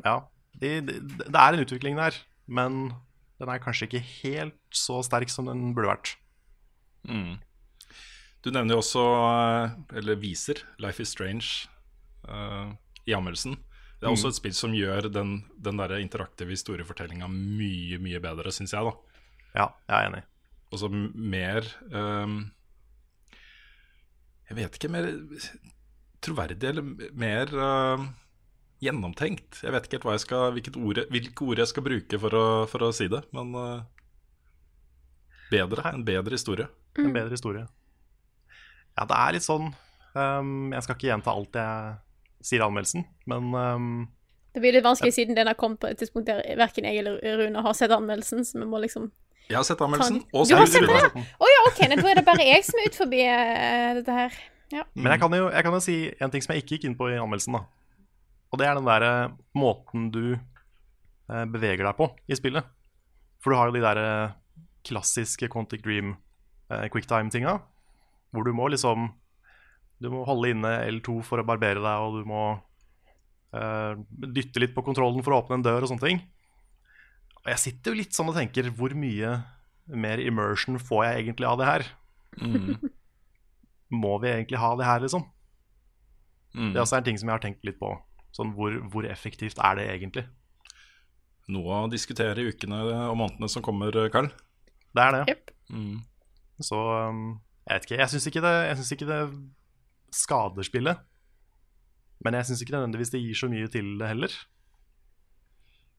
ja. 0.00 0.22
Det, 0.56 0.70
det, 0.88 0.96
det 1.20 1.36
er 1.36 1.52
en 1.52 1.66
utvikling 1.66 2.00
der, 2.00 2.16
men 2.48 2.94
den 3.36 3.52
er 3.52 3.60
kanskje 3.60 3.90
ikke 3.90 4.00
helt 4.24 4.56
så 4.72 5.02
sterk 5.04 5.28
som 5.28 5.52
den 5.52 5.74
burde 5.76 5.92
vært. 5.92 6.14
Mm. 7.04 7.36
Du 8.44 8.52
nevner 8.54 8.76
jo 8.76 8.82
også, 8.82 9.04
eh, 9.26 9.96
eller 9.98 10.20
viser, 10.20 10.62
Life 10.82 11.02
is 11.02 11.14
Strange 11.14 11.68
uh, 12.28 12.70
i 13.06 13.14
anmeldelsen. 13.16 13.56
Det 13.96 14.06
er 14.06 14.12
også 14.12 14.30
et 14.30 14.38
spill 14.38 14.54
som 14.54 14.74
gjør 14.76 15.08
den, 15.08 15.38
den 15.56 15.80
der 15.80 15.96
interaktive 15.98 16.52
historiefortellinga 16.52 17.28
mye, 17.32 17.96
mye 18.02 18.20
bedre, 18.22 18.52
syns 18.52 18.74
jeg, 18.76 18.84
da. 18.84 19.22
Ja, 19.56 19.70
jeg 19.88 19.96
er 19.96 20.10
enig. 20.10 20.22
Altså 20.66 20.90
så 20.90 20.90
mer 20.90 21.68
um, 21.94 22.34
Jeg 24.50 24.56
vet 24.58 24.76
ikke, 24.76 24.90
mer 24.92 25.08
troverdig 26.26 26.68
eller 26.68 27.10
mer 27.16 27.52
uh, 27.54 28.04
gjennomtenkt. 28.84 29.62
Jeg 29.64 29.72
vet 29.72 29.88
ikke 29.88 29.96
helt 29.96 30.08
hva 30.10 30.16
jeg 30.18 30.24
skal, 30.26 30.52
hvilket 30.58 30.76
ord, 30.76 31.02
hvilke 31.14 31.48
ord 31.48 31.62
jeg 31.62 31.72
skal 31.72 31.86
bruke 31.86 32.20
for 32.20 32.36
å, 32.36 32.46
for 32.70 32.84
å 32.84 32.92
si 32.94 33.08
det, 33.10 33.22
men 33.36 33.56
uh, 33.56 33.80
bedre. 35.50 35.88
En 35.94 36.04
bedre 36.04 36.36
historie. 36.36 36.68
En 37.00 37.16
bedre 37.16 37.32
historie. 37.32 37.64
Ja, 38.96 39.04
det 39.04 39.16
er 39.16 39.36
litt 39.36 39.44
sånn 39.44 39.70
um, 40.16 40.72
Jeg 40.72 40.84
skal 40.86 40.96
ikke 40.96 41.10
gjenta 41.10 41.34
alt 41.36 41.58
jeg 41.60 42.46
sier 42.46 42.62
i 42.62 42.66
anmeldelsen, 42.66 43.04
men 43.28 43.52
um, 43.52 43.86
Det 44.54 44.62
blir 44.62 44.76
litt 44.76 44.86
vanskelig 44.86 45.12
siden 45.16 45.36
den 45.36 45.50
har 45.50 45.58
kommet 45.58 45.82
på 45.82 45.90
et 45.90 46.00
tidspunkt 46.00 46.28
der 46.30 46.42
verken 46.58 46.88
jeg 46.88 47.02
eller 47.02 47.20
Rune 47.42 47.64
har 47.66 47.76
sett 47.76 47.92
anmeldelsen, 47.94 48.44
så 48.46 48.60
vi 48.62 48.68
må 48.70 48.80
liksom 48.82 49.10
Jeg 49.50 49.58
har 49.58 49.66
sett 49.68 49.82
anmeldelsen. 49.84 50.22
Og 50.32 50.46
så 50.48 50.58
har 50.58 50.66
Rune. 50.66 51.00
ja. 51.00 51.24
Å 51.38 51.50
ja, 51.52 51.64
OK, 51.70 51.80
da 51.92 51.98
er 52.10 52.20
det 52.20 52.26
bare 52.26 52.46
jeg 52.46 52.66
som 52.66 52.80
er 52.80 52.88
ut 52.90 53.00
forbi 53.02 53.22
eh, 53.22 53.90
dette 54.00 54.16
her. 54.16 54.38
Ja. 54.74 54.82
Men 54.98 55.12
jeg 55.14 55.22
kan, 55.22 55.34
jo, 55.38 55.50
jeg 55.54 55.62
kan 55.66 55.76
jo 55.76 55.82
si 55.84 55.96
en 56.18 56.32
ting 56.32 56.42
som 56.42 56.54
jeg 56.54 56.64
ikke 56.64 56.76
gikk 56.76 56.88
inn 56.88 56.96
på 56.98 57.12
i 57.12 57.18
anmeldelsen. 57.20 57.54
da 57.54 57.62
Og 58.50 58.58
det 58.58 58.66
er 58.66 58.78
den 58.78 58.88
der 58.88 59.06
eh, 59.06 59.36
måten 59.54 60.08
du 60.14 60.24
eh, 60.34 61.44
beveger 61.52 61.86
deg 61.86 61.94
på 61.98 62.10
i 62.26 62.38
spillet. 62.38 62.66
For 63.42 63.52
du 63.52 63.60
har 63.60 63.70
jo 63.70 63.76
de 63.76 63.84
der 63.84 64.00
eh, 64.02 64.34
klassiske 64.86 65.50
Quantic 65.52 65.84
Dream 65.84 66.16
eh, 66.70 66.88
quicktime-tinga. 66.90 67.60
Hvor 68.36 68.44
du 68.44 68.52
må 68.56 68.68
liksom 68.68 69.08
Du 69.96 70.10
må 70.12 70.26
holde 70.28 70.52
inne 70.52 70.70
L2 70.92 71.22
for 71.24 71.40
å 71.40 71.46
barbere 71.48 71.80
deg, 71.80 72.04
og 72.04 72.18
du 72.20 72.26
må 72.28 72.40
uh, 73.56 73.96
dytte 74.12 74.60
litt 74.60 74.74
på 74.76 74.84
kontrollen 74.84 75.24
for 75.24 75.32
å 75.32 75.38
åpne 75.40 75.56
en 75.56 75.64
dør 75.64 75.86
og 75.86 75.88
sånne 75.88 76.04
ting. 76.04 76.20
Og 77.40 77.48
jeg 77.54 77.62
sitter 77.62 77.94
jo 77.94 78.00
litt 78.02 78.12
sånn 78.12 78.28
og 78.28 78.36
tenker 78.36 78.68
Hvor 78.76 78.92
mye 78.92 79.38
mer 79.86 80.20
immersion 80.20 80.76
får 80.82 81.06
jeg 81.06 81.22
egentlig 81.22 81.48
av 81.48 81.56
det 81.60 81.70
her? 81.70 81.88
Må 84.04 84.16
vi 84.20 84.32
egentlig 84.34 84.60
ha 84.60 84.72
det 84.76 84.88
her, 84.88 85.00
liksom? 85.04 85.24
Mm. 86.56 86.72
Det 86.72 86.78
er 86.78 86.82
også 86.82 86.98
en 86.98 87.06
ting 87.06 87.20
som 87.20 87.30
jeg 87.30 87.36
har 87.38 87.44
tenkt 87.44 87.64
litt 87.68 87.78
på. 87.80 87.92
Sånn, 88.36 88.52
hvor, 88.56 88.74
hvor 88.92 89.06
effektivt 89.08 89.60
er 89.62 89.78
det 89.78 89.86
egentlig? 89.92 90.26
Noe 91.54 91.84
å 91.84 91.90
diskutere 91.90 92.42
i 92.42 92.50
ukene 92.50 92.82
og 93.06 93.16
månedene 93.20 93.48
som 93.52 93.64
kommer, 93.64 93.94
Karl. 94.12 94.32
Det 94.96 95.04
er 95.04 95.14
det. 95.14 95.22
Yep. 95.30 95.52
Mm. 95.70 96.00
Så 96.66 96.80
um, 97.06 97.22
jeg 97.66 97.74
vet 97.74 97.86
ikke. 97.86 98.00
Jeg 98.00 98.12
syns 98.12 98.26
ikke, 98.30 98.42
synes 98.78 98.92
ikke 98.94 99.08
det 99.10 99.20
skader 100.14 100.66
spillet. 100.66 101.00
Men 102.24 102.38
jeg 102.38 102.48
syns 102.48 102.62
ikke 102.62 102.76
nødvendigvis 102.76 103.10
det 103.12 103.22
gir 103.24 103.38
så 103.38 103.48
mye 103.50 103.68
til 103.70 103.96
det 104.00 104.08
heller. 104.08 104.36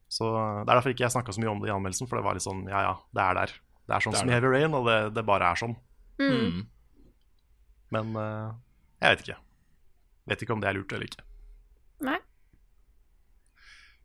Så 0.07 0.29
Det 0.31 0.71
er 0.71 0.77
derfor 0.77 0.93
ikke 0.93 1.03
jeg 1.03 1.11
snakka 1.11 1.35
så 1.35 1.43
mye 1.43 1.51
om 1.51 1.59
det 1.61 1.69
i 1.69 1.75
anmeldelsen, 1.75 2.07
for 2.07 2.17
det 2.17 2.25
var 2.25 2.37
litt 2.37 2.45
sånn 2.45 2.63
ja 2.71 2.83
ja, 2.85 2.93
det 3.11 3.23
er 3.23 3.39
der. 3.41 3.53
Det 3.87 3.95
er 3.95 4.05
sånn 4.05 4.15
Det 4.15 4.19
er 4.19 4.23
som 4.23 4.29
i 4.29 4.31
det. 4.31 4.37
Heavy 4.37 4.53
Rain, 4.53 4.77
og 4.77 4.87
det, 4.87 4.97
det 5.17 5.25
bare 5.27 5.51
er 5.51 5.59
sånn. 5.59 5.75
Mm. 6.23 6.63
Men 7.95 8.15
uh, 8.15 8.55
jeg 9.03 9.13
vet 9.13 9.25
ikke. 9.25 9.37
Vet 10.27 10.43
ikke 10.43 10.55
om 10.55 10.63
det 10.63 10.71
er 10.71 10.79
lurt 10.79 10.95
eller 10.95 11.07
ikke. 11.07 11.27
Nei. 12.07 12.17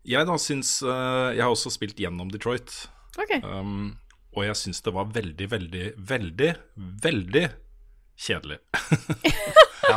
Jeg 0.02 0.26
da 0.26 0.34
syns 0.40 0.80
uh, 0.82 1.30
Jeg 1.30 1.44
har 1.44 1.52
også 1.52 1.70
spilt 1.70 2.00
gjennom 2.02 2.30
Detroit. 2.32 2.74
OK. 3.22 3.36
Um, 3.46 3.94
og 4.36 4.44
jeg 4.46 4.56
syns 4.56 4.80
det 4.82 4.92
var 4.96 5.04
veldig, 5.12 5.48
veldig, 5.52 5.84
veldig, 6.12 6.50
veldig 7.08 7.46
kjedelig. 8.26 8.58
Ja. 9.82 9.96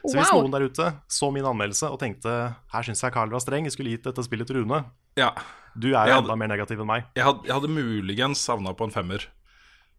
Så 0.00 0.14
hvis 0.16 0.30
Wow. 0.32 0.40
noen 0.46 0.54
der 0.54 0.62
ute 0.64 0.84
så 1.12 1.28
min 1.30 1.44
anmeldelse 1.44 1.90
og 1.92 1.98
tenkte 2.00 2.30
her 2.72 2.82
syns 2.86 3.02
jeg 3.04 3.12
Carl 3.12 3.28
var 3.30 3.42
streng, 3.44 3.66
jeg 3.68 3.74
skulle 3.74 3.92
gitt 3.92 4.06
dette 4.08 4.22
spillet 4.24 4.48
til 4.48 4.62
Rune 4.62 4.78
Ja, 5.20 5.28
Du 5.76 5.90
er 5.92 6.08
jo 6.08 6.14
hadde- 6.16 6.22
enda 6.24 6.36
mer 6.40 6.48
negativ 6.48 6.80
enn 6.80 6.88
meg. 6.88 7.04
jeg 7.14 7.22
hadde, 7.26 7.44
jeg 7.44 7.52
hadde 7.52 7.68
muligens 7.68 8.40
savna 8.40 8.72
på 8.72 8.88
en 8.88 8.94
femmer. 8.96 9.26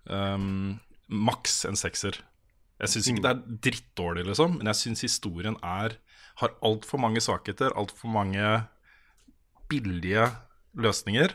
Um, 0.09 0.79
maks 1.07 1.65
en 1.69 1.77
sekser. 1.77 2.17
Jeg 2.81 2.89
syns 2.89 3.07
ikke 3.13 3.21
det 3.27 3.31
er 3.35 3.57
drittdårlig, 3.69 4.25
liksom, 4.25 4.57
men 4.57 4.71
jeg 4.73 4.75
syns 4.81 5.05
historien 5.05 5.55
er 5.63 5.95
har 6.41 6.49
altfor 6.65 6.99
mange 6.99 7.21
svakheter, 7.21 7.69
altfor 7.77 8.09
mange 8.09 8.63
billige 9.69 10.31
løsninger. 10.75 11.29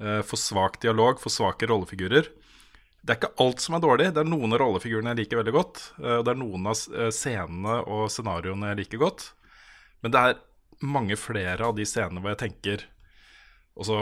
Eh, 0.00 0.22
for 0.26 0.40
svak 0.40 0.80
dialog, 0.82 1.20
for 1.22 1.32
svake 1.32 1.68
rollefigurer. 1.70 2.30
Det 3.04 3.12
er 3.12 3.18
ikke 3.20 3.34
alt 3.44 3.60
som 3.60 3.76
er 3.76 3.84
dårlig. 3.84 4.08
Det 4.16 4.22
er 4.22 4.28
noen 4.30 4.56
av 4.56 4.62
rollefigurene 4.62 5.12
jeg 5.12 5.24
liker 5.24 5.42
veldig 5.42 5.54
godt. 5.56 5.82
eh, 6.00 6.16
Og 6.18 6.24
det 6.24 6.32
er 6.34 6.40
noen 6.40 6.68
av 6.70 6.82
eh, 6.96 7.10
scenene 7.12 7.78
og 7.84 8.06
scenarioene 8.12 8.72
jeg 8.72 8.82
liker 8.84 9.02
godt. 9.04 9.28
Men 10.04 10.14
det 10.14 10.22
er 10.24 10.40
mange 10.84 11.16
flere 11.20 11.68
av 11.68 11.76
de 11.76 11.84
scenene 11.88 12.20
hvor 12.20 12.34
jeg 12.34 12.42
tenker 12.44 12.82
Og 13.78 13.86
så 13.88 13.98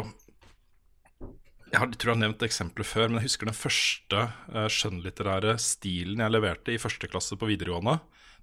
Jeg 1.73 1.95
tror 1.97 2.11
jeg 2.11 2.17
har 2.17 2.21
nevnt 2.21 2.43
eksempler 2.45 2.85
før, 2.85 3.09
men 3.09 3.21
jeg 3.21 3.31
husker 3.31 3.49
den 3.49 3.57
første 3.57 4.25
skjønnlitterære 4.77 5.55
stilen 5.63 6.21
jeg 6.21 6.35
leverte 6.35 6.75
i 6.75 6.81
første 6.81 7.09
klasse 7.09 7.39
på 7.41 7.49
videregående. 7.49 7.95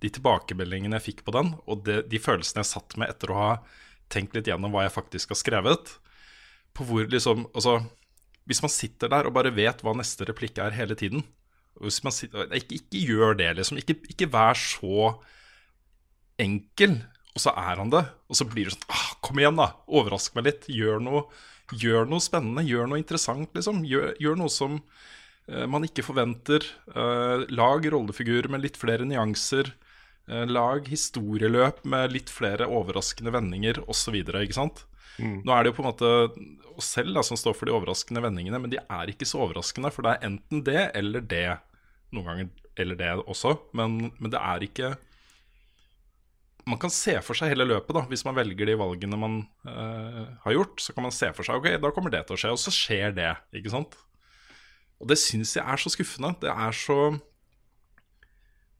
De 0.01 0.09
tilbakemeldingene 0.15 0.97
jeg 0.97 1.05
fikk 1.11 1.21
på 1.27 1.35
den, 1.35 1.51
og 1.69 1.85
de 1.85 2.21
følelsene 2.23 2.63
jeg 2.63 2.71
satt 2.71 2.95
med 2.97 3.11
etter 3.13 3.29
å 3.29 3.37
ha 3.37 3.51
tenkt 4.09 4.33
litt 4.33 4.49
gjennom 4.49 4.73
hva 4.73 4.87
jeg 4.87 4.95
faktisk 4.95 5.35
har 5.35 5.41
skrevet. 5.43 5.91
På 6.79 6.87
hvor 6.87 7.09
liksom 7.11 7.43
Altså, 7.51 7.81
hvis 8.47 8.63
man 8.63 8.71
sitter 8.71 9.11
der 9.11 9.27
og 9.27 9.35
bare 9.35 9.51
vet 9.53 9.83
hva 9.83 9.93
neste 9.97 10.25
replikk 10.29 10.57
er 10.63 10.73
hele 10.77 10.95
tiden 10.97 11.27
sitter, 11.87 12.49
ikke, 12.55 12.75
ikke 12.75 13.03
gjør 13.07 13.37
det, 13.39 13.53
liksom. 13.57 13.77
Ikke, 13.79 13.95
ikke 14.11 14.29
vær 14.31 14.57
så 14.59 15.13
enkel, 16.39 16.97
og 17.35 17.43
så 17.43 17.53
er 17.55 17.79
han 17.79 17.91
det. 17.93 18.03
Og 18.27 18.35
så 18.35 18.47
blir 18.47 18.67
det 18.67 18.75
sånn 18.75 18.89
ah, 18.91 19.13
Kom 19.23 19.39
igjen, 19.39 19.59
da! 19.59 19.71
Overrask 19.87 20.35
meg 20.35 20.47
litt. 20.47 20.67
Gjør 20.71 20.99
noe, 21.03 21.23
gjør 21.71 22.09
noe 22.09 22.23
spennende. 22.23 22.65
Gjør 22.67 22.89
noe 22.89 22.99
interessant, 22.99 23.51
liksom. 23.55 23.83
Gjør, 23.87 24.13
gjør 24.19 24.39
noe 24.39 24.51
som 24.51 24.79
uh, 24.79 25.65
man 25.69 25.85
ikke 25.87 26.05
forventer. 26.05 26.65
Uh, 26.91 27.45
lag 27.53 27.85
rollefigurer 27.93 28.49
med 28.51 28.65
litt 28.65 28.79
flere 28.79 29.07
nyanser. 29.07 29.71
Eh, 30.29 30.45
lag 30.45 30.85
historieløp 30.85 31.79
med 31.89 32.11
litt 32.13 32.29
flere 32.29 32.67
overraskende 32.69 33.31
vendinger 33.33 33.79
osv. 33.89 34.19
Ikke 34.21 34.53
sant? 34.53 34.83
Nå 35.19 35.53
er 35.53 35.63
det 35.63 35.71
jo 35.71 35.77
på 35.77 35.83
en 35.83 35.89
måte 35.89 36.11
oss 36.79 36.93
selv 36.95 37.17
da, 37.17 37.23
som 37.25 37.39
står 37.39 37.57
for 37.57 37.67
de 37.67 37.75
overraskende 37.75 38.23
vendingene, 38.23 38.61
men 38.61 38.71
de 38.71 38.79
er 38.79 39.11
ikke 39.11 39.27
så 39.27 39.41
overraskende, 39.43 39.91
for 39.93 40.05
det 40.05 40.15
er 40.15 40.27
enten 40.29 40.63
det 40.67 40.83
eller 40.97 41.25
det. 41.25 41.47
Noen 42.15 42.27
ganger 42.29 42.49
eller 42.79 42.97
det 42.99 43.11
også, 43.27 43.53
men, 43.77 43.99
men 44.17 44.31
det 44.33 44.39
er 44.39 44.63
ikke 44.65 44.95
Man 46.69 46.79
kan 46.81 46.91
se 46.93 47.15
for 47.25 47.37
seg 47.37 47.51
hele 47.51 47.65
løpet, 47.65 47.95
da, 47.97 48.03
hvis 48.11 48.23
man 48.27 48.37
velger 48.37 48.69
de 48.69 48.75
valgene 48.77 49.17
man 49.17 49.39
øh, 49.65 50.25
har 50.43 50.53
gjort. 50.53 50.75
Så 50.83 50.93
kan 50.93 51.01
man 51.07 51.13
se 51.15 51.31
for 51.33 51.47
seg 51.47 51.57
ok, 51.57 51.79
da 51.81 51.89
kommer 51.95 52.13
det 52.13 52.27
til 52.27 52.35
å 52.35 52.41
skje, 52.43 52.51
og 52.53 52.61
så 52.61 52.73
skjer 52.73 53.15
det. 53.17 53.31
ikke 53.57 53.71
sant? 53.73 53.95
Og 55.01 55.09
det 55.09 55.17
syns 55.17 55.55
jeg 55.55 55.63
er 55.65 55.81
så 55.81 55.89
skuffende. 55.89 56.35
Det 56.43 56.51
er 56.51 56.75
så 56.75 56.99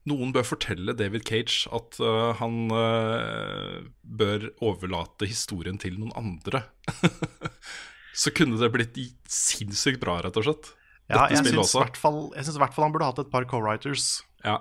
noen 0.08 0.32
bør 0.32 0.46
fortelle 0.48 0.94
David 0.96 1.26
Cage 1.28 1.68
at 1.76 1.98
uh, 2.00 2.32
han 2.38 2.72
uh, 2.72 3.80
bør 4.02 4.48
overlate 4.64 5.28
historien 5.28 5.78
til 5.80 5.98
noen 6.00 6.14
andre. 6.16 6.62
Så 8.20 8.32
kunne 8.36 8.58
det 8.60 8.70
blitt 8.74 8.98
sinnssykt 9.30 10.00
bra, 10.02 10.18
rett 10.24 10.38
og 10.40 10.46
slett. 10.46 10.72
Ja, 11.10 11.26
jeg 11.30 11.42
syns 11.42 11.74
fall- 11.74 12.30
jeg 12.36 12.46
syns 12.46 12.56
i 12.56 12.62
hvert 12.62 12.74
fall 12.74 12.86
han 12.86 12.94
burde 12.94 13.08
hatt 13.08 13.20
et 13.22 13.30
par 13.32 13.46
co-writers. 13.50 14.22
Ja. 14.44 14.60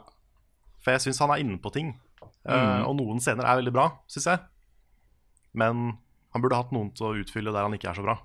For 0.84 0.96
jeg 0.96 1.06
syns 1.06 1.22
han 1.22 1.34
er 1.34 1.44
inne 1.44 1.60
på 1.62 1.72
ting. 1.76 1.94
Mm. 2.20 2.52
Uh, 2.52 2.84
og 2.90 2.96
noen 3.00 3.24
scener 3.24 3.48
er 3.48 3.60
veldig 3.62 3.74
bra, 3.76 3.90
syns 4.12 4.28
jeg. 4.32 4.44
Men 5.60 5.94
han 6.34 6.44
burde 6.44 6.60
hatt 6.60 6.74
noen 6.76 6.92
til 6.96 7.10
å 7.10 7.16
utfylle 7.22 7.54
der 7.56 7.66
han 7.66 7.76
ikke 7.78 7.92
er 7.92 8.00
så 8.00 8.06
bra. 8.06 8.18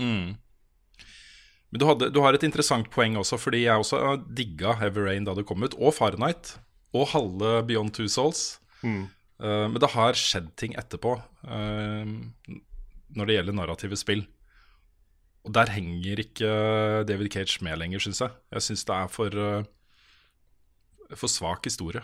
Mm. 0.00 0.36
Men 1.70 1.82
du, 1.82 1.86
hadde, 1.86 2.10
du 2.10 2.18
har 2.24 2.34
et 2.34 2.44
interessant 2.46 2.88
poeng 2.90 3.18
også, 3.20 3.38
fordi 3.38 3.64
jeg 3.64 3.82
også 3.82 4.00
øh, 4.02 4.24
digga 4.36 4.74
Heavy 4.80 5.04
Rain 5.06 5.28
da 5.28 5.36
det 5.38 5.46
kom 5.46 5.62
ut, 5.62 5.76
og 5.78 5.94
Fahrenheit, 5.94 6.56
og 6.96 7.12
halve 7.12 7.60
Beyond 7.68 7.94
Two 7.94 8.10
Souls. 8.10 8.58
Mm. 8.82 9.06
Uh, 9.40 9.66
men 9.70 9.78
det 9.80 9.92
har 9.94 10.18
skjedd 10.18 10.50
ting 10.60 10.74
etterpå 10.76 11.14
uh, 11.16 12.10
når 13.16 13.28
det 13.28 13.36
gjelder 13.36 13.56
narrative 13.56 13.98
spill. 14.00 14.24
Og 15.46 15.54
der 15.56 15.70
henger 15.72 16.20
ikke 16.20 16.48
David 17.08 17.30
Cage 17.32 17.62
med 17.64 17.78
lenger, 17.80 18.02
syns 18.02 18.20
jeg. 18.20 18.34
Jeg 18.52 18.66
syns 18.66 18.82
det 18.90 18.96
er 18.96 19.12
for, 19.12 19.38
uh, 19.38 21.14
for 21.14 21.32
svak 21.32 21.70
historie. 21.70 22.02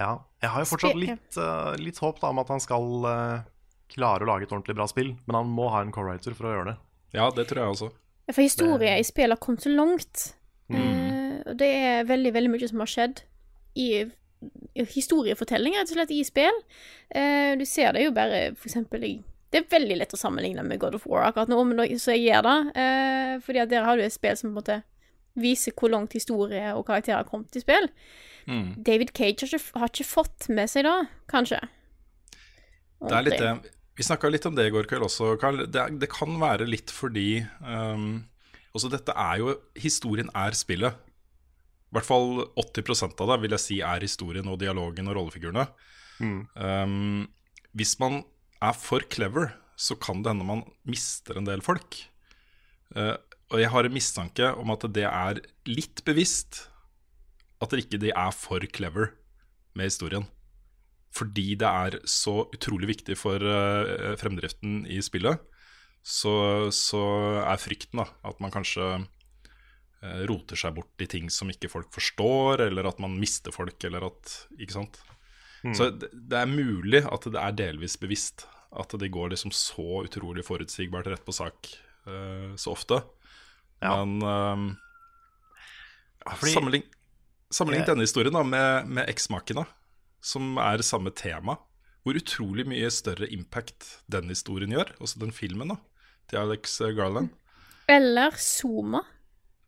Ja, 0.00 0.12
jeg 0.40 0.52
har 0.54 0.64
jo 0.64 0.68
fortsatt 0.70 0.96
litt, 0.96 1.36
eh, 1.36 1.72
litt 1.80 1.98
håp 2.00 2.20
da, 2.22 2.30
om 2.32 2.40
at 2.40 2.50
han 2.52 2.62
skal 2.62 2.86
eh, 3.10 3.48
klare 3.92 4.24
å 4.24 4.30
lage 4.30 4.46
et 4.46 4.54
ordentlig 4.54 4.78
bra 4.78 4.86
spill. 4.88 5.12
Men 5.26 5.42
han 5.42 5.50
må 5.52 5.68
ha 5.74 5.82
en 5.84 5.92
co-writer 5.92 6.36
for 6.36 6.48
å 6.48 6.54
gjøre 6.54 6.72
det. 6.72 6.76
Ja, 7.18 7.28
det 7.34 7.48
tror 7.50 7.62
jeg 7.62 7.74
også. 7.74 7.90
For 8.34 8.44
historie 8.44 8.98
i 8.98 9.06
spill 9.06 9.32
har 9.32 9.40
kommet 9.42 9.64
så 9.66 9.72
langt. 9.72 10.30
Mm. 10.70 10.78
Eh, 10.80 11.36
og 11.50 11.58
det 11.58 11.68
er 11.68 12.08
veldig, 12.08 12.32
veldig 12.36 12.52
mye 12.52 12.70
som 12.70 12.82
har 12.82 12.90
skjedd 12.90 13.22
i, 13.78 13.88
i 14.04 14.86
historiefortelling, 14.94 15.76
rett 15.78 15.90
og 15.90 15.98
slett, 15.98 16.14
i 16.14 16.22
spill. 16.26 16.62
Eh, 17.08 17.56
du 17.58 17.66
ser 17.68 17.96
det 17.96 18.06
jo 18.06 18.14
bare 18.16 18.50
for 18.54 18.70
eksempel 18.70 19.06
i 19.08 19.16
Det 19.50 19.64
er 19.64 19.72
veldig 19.72 19.96
lett 19.98 20.12
å 20.14 20.18
sammenligne 20.18 20.62
med 20.62 20.78
God 20.78 20.94
of 20.94 21.08
War 21.10 21.24
akkurat 21.26 21.50
nå, 21.50 21.58
men 21.66 21.98
så 21.98 22.14
jeg 22.14 22.28
gjør 22.28 22.46
det. 22.46 22.58
Eh, 22.78 23.32
fordi 23.42 23.62
at 23.64 23.72
der 23.72 23.82
har 23.82 23.98
du 23.98 24.04
et 24.04 24.14
spill 24.14 24.36
som 24.38 24.52
på 24.52 24.52
en 24.52 24.60
måte 24.60 24.76
viser 25.40 25.74
hvor 25.74 25.90
langt 25.90 26.14
historie 26.14 26.70
og 26.74 26.84
karakterer 26.86 27.24
har 27.24 27.26
kommet 27.26 27.56
i 27.58 27.62
spill. 27.62 27.88
Mm. 28.46 28.78
David 28.86 29.10
Cage 29.16 29.42
har 29.42 29.50
ikke, 29.50 29.78
har 29.78 29.90
ikke 29.90 30.06
fått 30.06 30.48
med 30.54 30.70
seg 30.70 30.86
det, 30.86 30.96
kanskje. 31.30 31.58
Det 33.00 33.16
er 33.16 33.26
litt 33.26 33.42
det. 33.42 33.74
Vi 34.00 34.06
snakka 34.06 34.30
litt 34.32 34.46
om 34.48 34.54
det 34.56 34.64
i 34.64 34.72
går 34.72 34.86
kveld 34.88 35.04
også, 35.04 35.34
Karl. 35.36 35.66
Det, 35.68 35.82
det 36.00 36.08
kan 36.08 36.32
være 36.40 36.64
litt 36.64 36.88
fordi 36.88 37.42
um, 37.60 38.22
Også 38.72 38.88
dette 38.88 39.12
er 39.12 39.42
jo 39.42 39.52
Historien 39.76 40.30
er 40.32 40.56
spillet. 40.56 40.96
I 41.90 41.98
hvert 41.98 42.08
fall 42.08 42.46
80 42.56 43.02
av 43.10 43.34
det 43.34 43.36
vil 43.42 43.56
jeg 43.58 43.60
si 43.64 43.76
er 43.84 44.06
historien 44.06 44.48
og 44.48 44.56
dialogen 44.62 45.10
og 45.10 45.18
rollefigurene. 45.18 45.66
Um, 46.56 47.26
hvis 47.76 47.96
man 48.00 48.22
er 48.62 48.72
for 48.78 49.04
clever, 49.12 49.52
så 49.76 49.98
kan 50.00 50.24
det 50.24 50.32
hende 50.32 50.48
man 50.48 50.64
mister 50.88 51.36
en 51.36 51.50
del 51.50 51.60
folk. 51.66 51.98
Uh, 52.96 53.18
og 53.52 53.60
jeg 53.60 53.74
har 53.74 53.84
en 53.84 53.98
mistanke 53.98 54.52
om 54.56 54.72
at 54.72 54.88
det 54.96 55.08
er 55.10 55.44
litt 55.68 56.00
bevisst 56.08 56.70
at 57.60 57.68
det 57.74 57.84
ikke 57.84 58.00
de 58.00 58.14
er 58.16 58.32
for 58.32 58.64
clever 58.72 59.12
med 59.76 59.92
historien. 59.92 60.24
Fordi 61.14 61.54
det 61.58 61.68
er 61.68 61.98
så 62.08 62.44
utrolig 62.54 62.92
viktig 62.92 63.16
for 63.18 63.42
uh, 63.42 64.12
fremdriften 64.20 64.84
i 64.86 65.00
spillet, 65.02 65.40
så, 66.06 66.70
så 66.72 67.02
er 67.42 67.60
frykten 67.60 68.00
da, 68.00 68.06
at 68.30 68.38
man 68.40 68.52
kanskje 68.54 68.84
uh, 69.02 70.20
roter 70.30 70.56
seg 70.58 70.78
bort 70.78 71.02
i 71.02 71.08
ting 71.10 71.26
som 71.34 71.50
ikke 71.50 71.72
folk 71.72 71.90
forstår, 71.92 72.62
eller 72.68 72.88
at 72.88 73.02
man 73.02 73.18
mister 73.20 73.54
folk, 73.54 73.76
eller 73.84 74.06
at 74.12 74.36
Ikke 74.60 74.78
sant? 74.78 75.02
Så 75.76 75.90
det, 75.92 76.08
det 76.14 76.38
er 76.38 76.48
mulig 76.48 77.02
at 77.04 77.26
det 77.28 77.40
er 77.40 77.56
delvis 77.58 77.98
bevisst. 78.00 78.46
At 78.70 78.94
det 78.96 79.10
går 79.12 79.32
liksom 79.32 79.52
så 79.52 80.04
utrolig 80.06 80.46
forutsigbart 80.46 81.10
rett 81.10 81.24
på 81.26 81.34
sak 81.36 81.72
uh, 82.08 82.54
så 82.56 82.72
ofte. 82.72 83.02
Ja. 83.80 84.04
Men 84.04 84.22
eh, 84.22 84.76
sammenlign, 87.50 87.86
denne 87.88 88.04
historien 88.04 88.34
da 88.36 88.42
med, 88.44 88.90
med 88.92 89.08
Eksmakene, 89.10 89.64
som 90.20 90.58
er 90.60 90.84
samme 90.86 91.12
tema. 91.16 91.58
Hvor 92.00 92.16
utrolig 92.16 92.64
mye 92.68 92.88
større 92.92 93.28
impact 93.28 94.00
den 94.08 94.32
historien 94.32 94.72
gjør, 94.72 94.94
også 95.04 95.20
den 95.20 95.34
filmen 95.36 95.74
da, 95.74 95.76
til 96.30 96.40
Alex 96.40 96.78
Garland. 96.96 97.28
Eller 97.90 98.36
Zuma. 98.40 99.02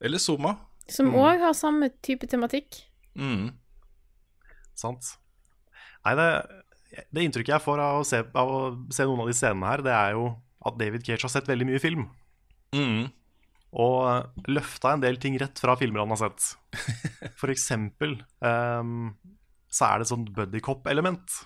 Eller 0.01 0.19
Zuma. 0.23 0.57
som 0.89 1.13
òg 1.15 1.41
har 1.41 1.55
samme 1.57 1.91
type 2.05 2.27
tematikk. 2.29 2.81
Mm. 3.15 3.53
Sant? 4.79 5.15
Nei, 6.03 6.15
det, 6.19 6.29
det 7.13 7.27
inntrykket 7.27 7.55
jeg 7.55 7.65
får 7.65 7.83
av 7.83 8.01
å, 8.01 8.07
se, 8.07 8.23
av 8.25 8.53
å 8.53 8.63
se 8.93 9.07
noen 9.07 9.23
av 9.25 9.31
de 9.31 9.37
scenene 9.37 9.69
her, 9.69 9.85
det 9.85 9.95
er 9.95 10.17
jo 10.17 10.31
at 10.67 10.79
David 10.79 11.05
Cage 11.07 11.27
har 11.27 11.33
sett 11.33 11.51
veldig 11.51 11.69
mye 11.69 11.83
film. 11.83 12.07
Mm. 12.77 13.11
Og 13.83 14.49
løfta 14.53 14.95
en 14.95 15.05
del 15.05 15.19
ting 15.21 15.39
rett 15.41 15.61
fra 15.63 15.77
filmer 15.81 16.05
han 16.05 16.13
har 16.15 16.21
sett. 16.25 16.53
For 17.41 17.53
eksempel 17.53 18.19
ehm, 18.45 19.13
så 19.73 19.89
er 19.89 20.01
det 20.01 20.07
et 20.07 20.13
sånt 20.13 20.33
buddycop-element 20.37 21.39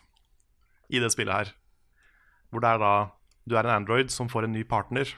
i 0.90 1.02
det 1.02 1.12
spillet 1.14 1.34
her. 1.34 1.52
Hvor 2.50 2.62
det 2.62 2.72
er 2.74 2.82
da 2.82 2.94
du 3.46 3.54
er 3.54 3.66
en 3.66 3.78
android 3.78 4.10
som 4.10 4.30
får 4.30 4.46
en 4.46 4.56
ny 4.56 4.64
partner, 4.66 5.12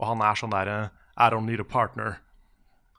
og 0.00 0.08
han 0.12 0.22
er 0.24 0.38
sånn 0.38 0.54
derre 0.54 0.78
I 1.16 1.28
don't 1.32 1.48
need 1.48 1.60
a 1.60 1.68
partner. 1.68 2.20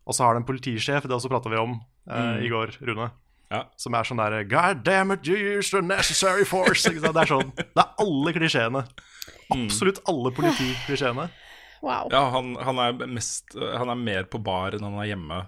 Og 0.06 0.16
så 0.16 0.26
har 0.26 0.36
du 0.36 0.42
en 0.42 0.48
politisjef, 0.48 1.06
det 1.06 1.16
også 1.16 1.32
prata 1.32 1.50
vi 1.52 1.60
om 1.60 1.80
eh, 2.10 2.46
i 2.46 2.52
går, 2.54 2.78
Rune. 2.86 3.10
Ja. 3.52 3.64
Som 3.80 3.96
er 3.96 4.08
sånn 4.08 4.20
derre 4.20 4.44
God 4.48 4.84
damn 4.86 5.14
it, 5.16 5.28
you 5.28 5.38
used 5.58 5.74
the 5.74 5.82
necessary 5.82 6.46
force. 6.46 6.86
Ikke 6.90 7.06
sant? 7.06 7.16
Det 7.16 7.24
er 7.24 7.32
sånn 7.32 7.52
Det 7.58 7.84
er 7.84 8.02
alle 8.04 8.34
klisjeene. 8.36 8.84
Absolutt 9.56 10.02
alle 10.12 10.34
politiklisjeene. 10.36 11.30
Wow. 11.82 12.10
Ja, 12.12 12.24
han, 12.34 12.56
han, 12.66 12.82
er 12.82 13.08
mest, 13.08 13.54
han 13.54 13.92
er 13.94 14.00
mer 14.02 14.28
på 14.30 14.42
bar 14.44 14.76
enn 14.76 14.86
han 14.86 14.98
er 15.00 15.12
hjemme. 15.12 15.44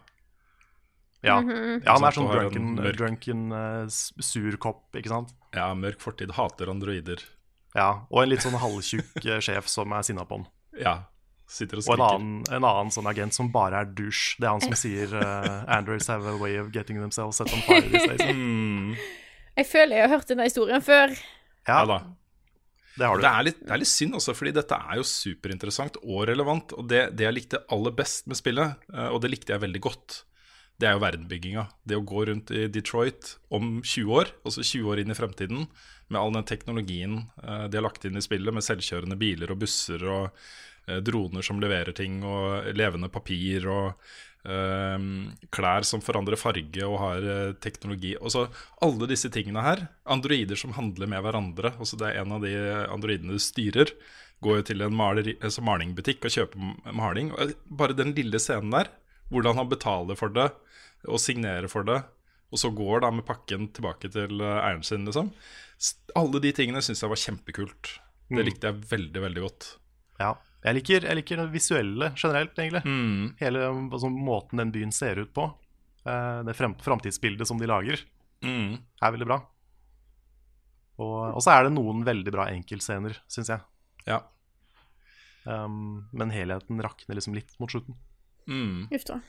Ja. 1.25 1.35
ja, 1.43 1.93
han 1.97 2.05
er 2.07 2.15
sånn 2.15 2.29
drunken, 2.31 2.67
mørk- 2.77 2.97
drunken 3.01 3.39
uh, 3.51 3.87
sur 3.91 4.55
kopp, 4.61 4.85
ikke 4.95 5.11
sant. 5.11 5.33
Ja, 5.55 5.71
mørk 5.75 5.99
fortid, 5.99 6.31
hater 6.37 6.69
androider. 6.71 7.23
Ja, 7.75 8.05
Og 8.09 8.23
en 8.23 8.29
litt 8.31 8.41
sånn 8.45 8.55
halvtjukk 8.57 9.25
eh, 9.25 9.41
sjef 9.43 9.67
som 9.69 9.91
er 9.93 10.05
sinna 10.07 10.23
på 10.25 10.39
han. 10.39 10.45
Ja, 10.79 10.93
sitter 11.49 11.81
og 11.81 11.89
Og 11.89 11.97
en 11.97 12.03
annen, 12.05 12.37
en 12.55 12.65
annen 12.65 12.93
sånn 12.93 13.09
agent 13.11 13.35
som 13.35 13.49
bare 13.53 13.81
er 13.83 13.89
douche. 13.97 14.37
Det 14.39 14.47
er 14.47 14.53
han 14.55 14.63
som 14.63 14.73
sier 14.79 15.11
uh, 15.17 15.65
Androids 15.67 16.07
have 16.09 16.25
a 16.29 16.37
way 16.39 16.55
of 16.61 16.71
getting 16.73 17.01
themselves 17.01 17.37
set 17.41 17.51
on 17.53 17.61
fire 17.67 17.83
these 17.89 18.07
days. 18.09 18.23
Mm, 18.31 18.95
Jeg 19.59 19.67
føler 19.69 19.97
jeg 19.99 20.07
har 20.07 20.15
hørt 20.15 20.31
denne 20.31 20.47
historien 20.47 20.81
før. 20.85 21.13
Ja, 21.67 21.81
ja 21.81 21.85
da. 21.91 21.99
det 22.95 23.05
har 23.11 23.19
du. 23.19 23.21
Det 23.27 23.29
er, 23.33 23.43
litt, 23.49 23.59
det 23.65 23.75
er 23.75 23.81
litt 23.83 23.91
synd 23.91 24.15
også, 24.17 24.33
fordi 24.39 24.55
dette 24.55 24.77
er 24.79 25.01
jo 25.01 25.05
superinteressant 25.09 25.99
og 26.05 26.23
relevant. 26.31 26.73
Og 26.79 26.87
det, 26.89 27.03
det 27.19 27.27
jeg 27.27 27.35
likte 27.37 27.61
aller 27.75 27.91
best 27.97 28.25
med 28.31 28.39
spillet, 28.39 28.87
og 29.11 29.19
det 29.25 29.33
likte 29.35 29.53
jeg 29.53 29.61
veldig 29.67 29.81
godt, 29.83 30.21
det 30.79 30.87
er 30.87 30.95
jo 30.95 31.03
verdenbygginga. 31.03 31.65
Det 31.83 31.97
å 31.99 32.05
gå 32.07 32.23
rundt 32.29 32.53
i 32.55 32.63
Detroit 32.71 33.33
om 33.51 33.81
20 33.83 34.13
år, 34.15 34.31
altså 34.47 34.63
20 34.63 34.87
år 34.93 35.01
inn 35.01 35.11
i 35.11 35.17
fremtiden, 35.17 35.65
med 36.09 36.21
all 36.21 36.31
den 36.33 36.47
teknologien 36.47 37.17
eh, 37.43 37.65
de 37.67 37.77
har 37.77 37.85
lagt 37.85 38.07
inn 38.07 38.17
i 38.17 38.23
spillet, 38.23 38.55
med 38.55 38.65
selvkjørende 38.65 39.19
biler 39.19 39.51
og 39.51 39.59
busser 39.61 40.05
og 40.07 40.29
eh, 40.87 41.01
droner 41.03 41.43
som 41.45 41.59
leverer 41.61 41.91
ting, 41.97 42.21
og 42.23 42.69
levende 42.79 43.11
papir 43.11 43.67
og 43.67 43.89
eh, 44.47 45.03
klær 45.51 45.87
som 45.89 46.03
forandrer 46.05 46.39
farge 46.39 46.87
og 46.87 46.95
har 47.03 47.27
teknologi. 47.59 48.15
Og 48.15 48.31
så 48.37 48.45
alle 48.87 49.11
disse 49.11 49.31
tingene 49.35 49.65
her. 49.65 49.83
Androider 50.07 50.59
som 50.59 50.77
handler 50.79 51.11
med 51.11 51.27
hverandre. 51.27 51.73
Også 51.83 51.99
det 51.99 52.13
er 52.13 52.23
en 52.23 52.37
av 52.39 52.47
de 52.47 52.55
androidene 52.87 53.35
du 53.35 53.43
styrer. 53.43 53.91
Går 54.39 54.61
jo 54.61 54.69
til 54.71 54.87
en 54.87 54.95
maleri, 54.95 55.35
altså 55.43 55.59
malingbutikk 55.67 56.23
og 56.23 56.37
kjøper 56.37 56.95
maling. 56.95 57.35
Bare 57.67 57.99
den 57.99 58.15
lille 58.15 58.39
scenen 58.39 58.71
der, 58.71 58.87
hvordan 59.27 59.59
han 59.59 59.69
betaler 59.75 60.15
for 60.15 60.31
det 60.31 60.47
og 61.07 61.19
signerer 61.23 61.69
for 61.71 61.85
det, 61.87 62.01
og 62.51 62.57
så 62.59 62.71
går 62.75 63.03
da 63.05 63.11
med 63.13 63.25
pakken 63.27 63.67
tilbake 63.75 64.09
til 64.11 64.41
eh, 64.41 64.59
eieren 64.65 64.83
sin, 64.83 65.05
liksom. 65.07 65.29
Alle 66.19 66.41
de 66.43 66.51
tingene 66.57 66.81
syns 66.83 66.99
jeg 67.05 67.11
var 67.11 67.21
kjempekult. 67.21 67.93
Det 68.29 68.43
likte 68.45 68.67
jeg 68.71 68.81
veldig, 68.89 69.21
veldig 69.23 69.43
godt. 69.45 69.67
Ja. 70.19 70.33
Jeg 70.65 70.75
liker, 70.75 71.05
jeg 71.07 71.15
liker 71.21 71.39
det 71.39 71.45
visuelle 71.53 72.09
generelt, 72.19 72.57
egentlig. 72.59 72.81
Mm. 72.83 73.29
Hele 73.39 73.61
altså, 73.69 74.09
måten 74.11 74.59
den 74.59 74.73
byen 74.75 74.91
ser 74.91 75.21
ut 75.23 75.31
på. 75.33 75.45
eh, 76.05 76.41
det 76.43 76.55
frem, 76.57 76.73
framtidsbildet 76.83 77.47
som 77.47 77.57
de 77.61 77.67
lager, 77.69 78.03
Mm. 78.43 78.77
er 79.03 79.11
veldig 79.11 79.25
bra. 79.27 79.37
Og, 80.99 81.35
og 81.35 81.41
så 81.43 81.53
er 81.55 81.63
det 81.67 81.73
noen 81.75 82.03
veldig 82.07 82.31
bra 82.35 82.45
enkeltscener, 82.51 83.17
syns 83.31 83.49
jeg. 83.53 83.63
Ja. 84.07 84.19
Um, 85.47 86.07
men 86.11 86.31
helheten 86.35 86.81
rakner 86.83 87.15
liksom 87.17 87.35
litt 87.37 87.53
mot 87.59 87.71
slutten. 87.71 87.95
Mm. 88.51 88.87
Uff 88.91 89.05
da. 89.07 89.19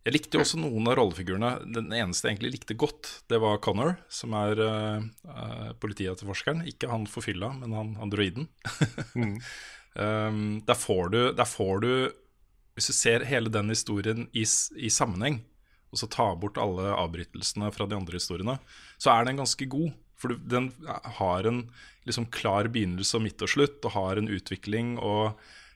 Jeg 0.00 0.14
likte 0.14 0.38
jo 0.38 0.44
også 0.44 0.60
noen 0.62 0.88
av 0.88 0.96
rollefigurene. 0.96 1.50
Den 1.76 1.90
eneste 1.92 2.26
jeg 2.26 2.36
egentlig 2.36 2.54
likte 2.54 2.76
godt, 2.80 3.10
det 3.28 3.40
var 3.42 3.60
Connor, 3.64 3.98
som 4.08 4.32
er 4.38 4.62
uh, 4.64 5.02
uh, 5.28 5.68
politietterforskeren. 5.82 6.64
Ikke 6.70 6.88
han 6.88 7.04
forfylla, 7.10 7.52
men 7.58 7.76
han 7.76 7.92
androiden. 8.00 8.48
Mm. 9.12 9.36
um, 10.00 10.40
der, 10.64 10.78
får 10.80 11.12
du, 11.12 11.20
der 11.36 11.48
får 11.48 11.84
du 11.84 11.92
Hvis 12.78 12.88
du 12.88 12.94
ser 12.96 13.26
hele 13.28 13.52
den 13.52 13.68
historien 13.68 14.24
i, 14.32 14.46
i 14.80 14.88
sammenheng, 14.88 15.42
og 15.90 16.00
så 16.00 16.08
tar 16.08 16.38
bort 16.40 16.56
alle 16.62 16.94
avbrytelsene 16.94 17.68
fra 17.74 17.84
de 17.90 17.98
andre 17.98 18.16
historiene, 18.16 18.56
så 18.96 19.12
er 19.12 19.26
den 19.26 19.42
ganske 19.42 19.68
god. 19.68 19.90
For 20.20 20.32
den 20.32 20.70
har 21.20 21.48
en 21.48 21.64
liksom 22.08 22.28
klar 22.32 22.70
begynnelse 22.72 23.18
og 23.18 23.24
midt 23.26 23.42
og 23.44 23.52
slutt, 23.52 23.84
og 23.84 23.96
har 23.96 24.20
en 24.20 24.30
utvikling 24.32 24.94
og 24.96 25.34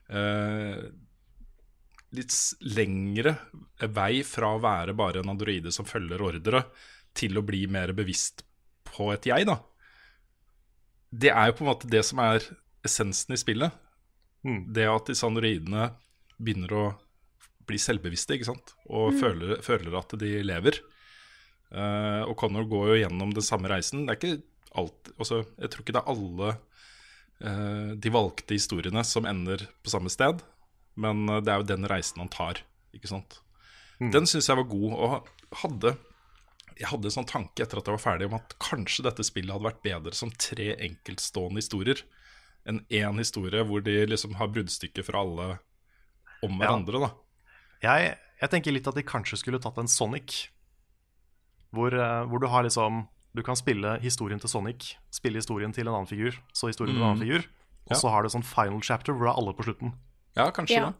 eh, 0.09 0.87
litt 2.15 2.35
lengre 2.63 3.37
vei 3.95 4.23
fra 4.27 4.55
å 4.55 4.63
være 4.63 4.95
bare 4.97 5.23
en 5.23 5.33
androide 5.35 5.73
som 5.75 5.89
følger 5.89 6.23
ordre, 6.23 6.65
til 7.15 7.39
å 7.39 7.45
bli 7.47 7.65
mer 7.71 7.93
bevisst 7.95 8.43
på 8.89 9.11
et 9.15 9.27
jeg, 9.29 9.47
da. 9.47 9.61
Det 11.15 11.31
er 11.31 11.51
jo 11.51 11.59
på 11.59 11.65
en 11.65 11.71
måte 11.71 11.91
det 11.91 12.03
som 12.07 12.21
er 12.23 12.43
essensen 12.85 13.37
i 13.37 13.39
spillet. 13.39 13.75
Mm. 14.45 14.65
Det 14.75 14.89
at 14.91 15.11
disse 15.11 15.27
androidene 15.27 15.93
begynner 16.37 16.75
å 16.75 16.87
bli 17.65 17.79
selvbevisste, 17.81 18.37
ikke 18.37 18.51
sant? 18.51 18.75
Og 18.91 19.15
føler, 19.21 19.57
føler 19.65 19.95
at 19.99 20.17
de 20.21 20.33
lever. 20.45 20.81
Uh, 21.75 22.23
og 22.29 22.37
Connor 22.39 22.67
går 22.71 22.91
jo 22.91 22.99
gjennom 23.01 23.33
den 23.35 23.47
samme 23.47 23.71
reisen. 23.73 24.05
Det 24.05 24.15
er 24.15 24.21
ikke 24.21 24.43
alt 24.75 25.13
også, 25.23 25.45
Jeg 25.59 25.71
tror 25.71 25.85
ikke 25.85 25.95
det 25.95 26.03
er 26.03 26.13
alle 26.13 26.51
uh, 27.47 27.91
de 27.95 28.13
valgte 28.15 28.59
historiene 28.59 29.05
som 29.07 29.27
ender 29.31 29.65
på 29.83 29.93
samme 29.93 30.13
sted, 30.13 30.43
men 31.01 31.29
eh, 31.29 31.43
det 31.45 31.53
er 31.53 31.63
jo 31.63 31.71
den 31.73 31.89
reisen 31.91 32.23
han 32.23 32.33
tar, 32.33 32.63
ikke 32.97 33.11
sant. 33.11 33.41
Den 33.99 34.27
syns 34.27 34.51
jeg 34.51 34.59
var 34.59 34.67
god, 34.69 34.93
og 34.93 35.59
hadde 35.63 35.95
jeg 36.75 36.91
hadde 36.91 37.07
en 37.07 37.15
sånn 37.15 37.29
tanke 37.31 37.63
etter 37.63 37.79
at 37.79 37.87
jeg 37.87 37.95
var 37.95 38.03
ferdig 38.03 38.27
om 38.27 38.35
at 38.35 38.57
kanskje 38.63 39.05
dette 39.07 39.25
spillet 39.27 39.55
hadde 39.55 39.69
vært 39.69 39.85
bedre 39.85 40.17
som 40.19 40.33
tre 40.35 40.73
enkeltstående 40.83 41.63
historier 41.63 42.01
enn 42.69 42.81
én 42.89 43.21
historie 43.21 43.63
hvor 43.69 43.85
de 43.85 43.95
liksom 44.09 44.35
har 44.41 44.51
bruddstykker 44.51 45.07
fra 45.07 45.23
alle 45.23 45.49
om 46.45 46.59
hverandre, 46.59 47.01
da. 47.07 47.11
Jeg, 47.85 48.15
jeg 48.41 48.53
tenker 48.53 48.75
litt 48.75 48.89
at 48.91 48.97
de 48.99 49.05
kanskje 49.07 49.39
skulle 49.41 49.61
tatt 49.63 49.79
en 49.81 49.91
Sonic. 49.91 50.49
Hvor, 51.75 51.95
eh, 51.95 52.23
hvor 52.31 52.43
du 52.43 52.47
har 52.51 52.67
liksom 52.67 53.09
Du 53.35 53.43
kan 53.43 53.57
spille 53.59 53.97
historien 53.99 54.39
til 54.39 54.47
Sonic, 54.47 54.93
spille 55.11 55.41
historien 55.41 55.73
til 55.75 55.89
en 55.89 55.97
annen 55.97 56.07
figur, 56.07 56.37
så 56.55 56.69
historien 56.71 56.95
til 56.95 57.03
en 57.03 57.09
annen 57.09 57.23
figur, 57.25 57.49
og 57.91 57.97
så 57.99 58.13
har 58.15 58.23
du 58.23 58.31
sånn 58.31 58.47
final 58.47 58.79
chapter 58.79 59.11
hvor 59.11 59.27
du 59.27 59.31
er 59.33 59.39
alle 59.41 59.55
på 59.59 59.67
slutten. 59.67 59.91
Ja, 60.37 60.51
kanskje 60.51 60.77
Ja. 60.81 60.91
det. 60.91 60.95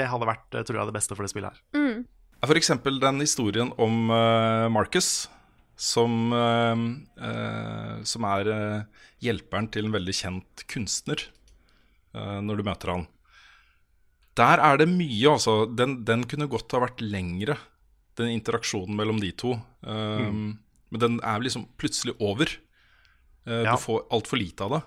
Det 0.00 0.06
hadde 0.08 0.26
vært 0.28 0.54
eh, 0.54 0.62
tror 0.62 0.78
jeg, 0.78 0.86
det 0.86 0.94
beste 0.94 1.16
for 1.16 1.22
det 1.26 1.30
spillet 1.32 1.50
her. 1.50 1.60
Mm. 1.74 2.04
For 2.46 2.54
eksempel 2.56 3.00
den 3.02 3.18
historien 3.20 3.72
om 3.76 4.08
uh, 4.10 4.68
Marcus, 4.72 5.28
som, 5.76 6.32
uh, 6.32 6.76
uh, 7.20 8.02
som 8.04 8.24
er 8.24 8.50
hjelperen 9.20 9.68
til 9.72 9.84
en 9.88 9.92
veldig 9.92 10.14
kjent 10.16 10.64
kunstner, 10.70 11.20
eh, 12.14 12.38
når 12.40 12.56
du 12.56 12.62
møter 12.64 12.92
han. 12.94 13.06
Der 14.38 14.62
er 14.64 14.78
det 14.80 14.88
mye, 14.88 15.34
altså. 15.34 15.66
Den, 15.76 15.98
den 16.08 16.22
kunne 16.30 16.48
godt 16.48 16.72
ha 16.72 16.80
vært 16.86 17.02
lengre, 17.04 17.58
den 18.16 18.30
interaksjonen 18.38 18.96
mellom 18.96 19.18
de 19.20 19.32
to. 19.36 19.56
Mm. 19.84 20.58
Men 20.90 21.02
den 21.02 21.18
er 21.26 21.42
liksom 21.44 21.66
plutselig 21.80 22.14
over. 22.20 22.48
Eh, 23.46 23.64
Ja. 23.66 23.74
Du 23.76 23.82
får 23.82 24.06
altfor 24.10 24.38
lite 24.40 24.64
av 24.64 24.70
det. 24.78 24.80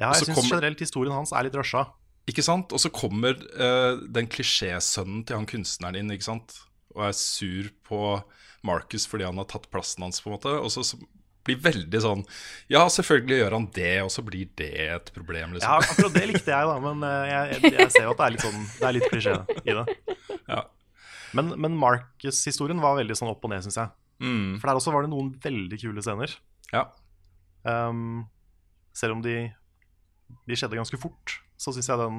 Ja, 0.00 0.10
jeg 0.12 0.26
syns 0.26 0.34
kommer- 0.36 0.56
generelt 0.58 0.80
historien 0.84 1.14
hans 1.14 1.32
er 1.32 1.44
litt 1.46 1.56
rusha. 1.56 1.86
Ikke 2.26 2.42
sant? 2.42 2.72
Og 2.74 2.82
så 2.82 2.90
kommer 2.90 3.36
eh, 3.38 4.00
den 4.10 4.26
klisjésønnen 4.30 5.24
til 5.26 5.38
han 5.38 5.46
kunstneren 5.50 6.00
inn 6.00 6.14
ikke 6.14 6.30
sant? 6.32 6.56
og 6.96 7.04
er 7.10 7.16
sur 7.16 7.68
på 7.84 7.98
Marcus 8.66 9.04
fordi 9.08 9.26
han 9.28 9.36
har 9.36 9.46
tatt 9.50 9.68
plassen 9.72 10.06
hans, 10.06 10.22
på 10.22 10.30
en 10.30 10.36
måte. 10.38 10.52
Og 10.58 10.70
så, 10.72 10.84
så 10.86 10.98
blir 11.46 11.60
veldig 11.62 12.00
sånn 12.02 12.22
Ja, 12.72 12.86
selvfølgelig 12.90 13.40
gjør 13.42 13.56
han 13.58 13.68
det, 13.76 13.92
og 14.02 14.08
så 14.14 14.24
blir 14.26 14.48
det 14.58 14.70
et 14.86 15.12
problem, 15.14 15.54
liksom. 15.54 15.68
Ja, 15.68 15.76
akkurat 15.84 16.16
det 16.16 16.24
likte 16.32 16.54
jeg, 16.54 16.70
da, 16.72 16.78
men 16.82 17.04
eh, 17.06 17.28
jeg, 17.30 17.60
jeg, 17.60 17.74
jeg 17.76 17.92
ser 17.94 18.08
jo 18.08 18.14
at 18.14 18.22
det 18.22 18.26
er 18.26 18.34
litt 18.34 18.46
sånn 18.46 18.64
Det 18.72 18.88
er 18.88 18.96
litt 18.96 19.08
klisjé 19.12 19.36
i 19.60 19.76
det. 19.76 19.84
Ja. 20.48 20.64
Men, 21.36 21.52
men 21.60 21.76
Marcus-historien 21.78 22.80
var 22.80 22.96
veldig 22.98 23.18
sånn 23.18 23.30
opp 23.30 23.44
og 23.44 23.52
ned, 23.52 23.64
syns 23.66 23.76
jeg. 23.82 23.92
Mm, 24.24 24.56
For 24.56 24.70
der 24.70 24.78
også 24.80 24.94
var 24.94 25.04
det 25.04 25.12
noen 25.12 25.34
veldig 25.42 25.78
kule 25.82 26.04
scener. 26.04 26.32
ja. 26.72 26.88
Um, 27.66 28.28
selv 28.96 29.16
om 29.16 29.22
de, 29.24 29.32
de 30.46 30.56
skjedde 30.56 30.78
ganske 30.78 30.96
fort, 31.02 31.32
så 31.56 31.72
syns 31.74 31.88
jeg 31.88 31.98
den 32.00 32.18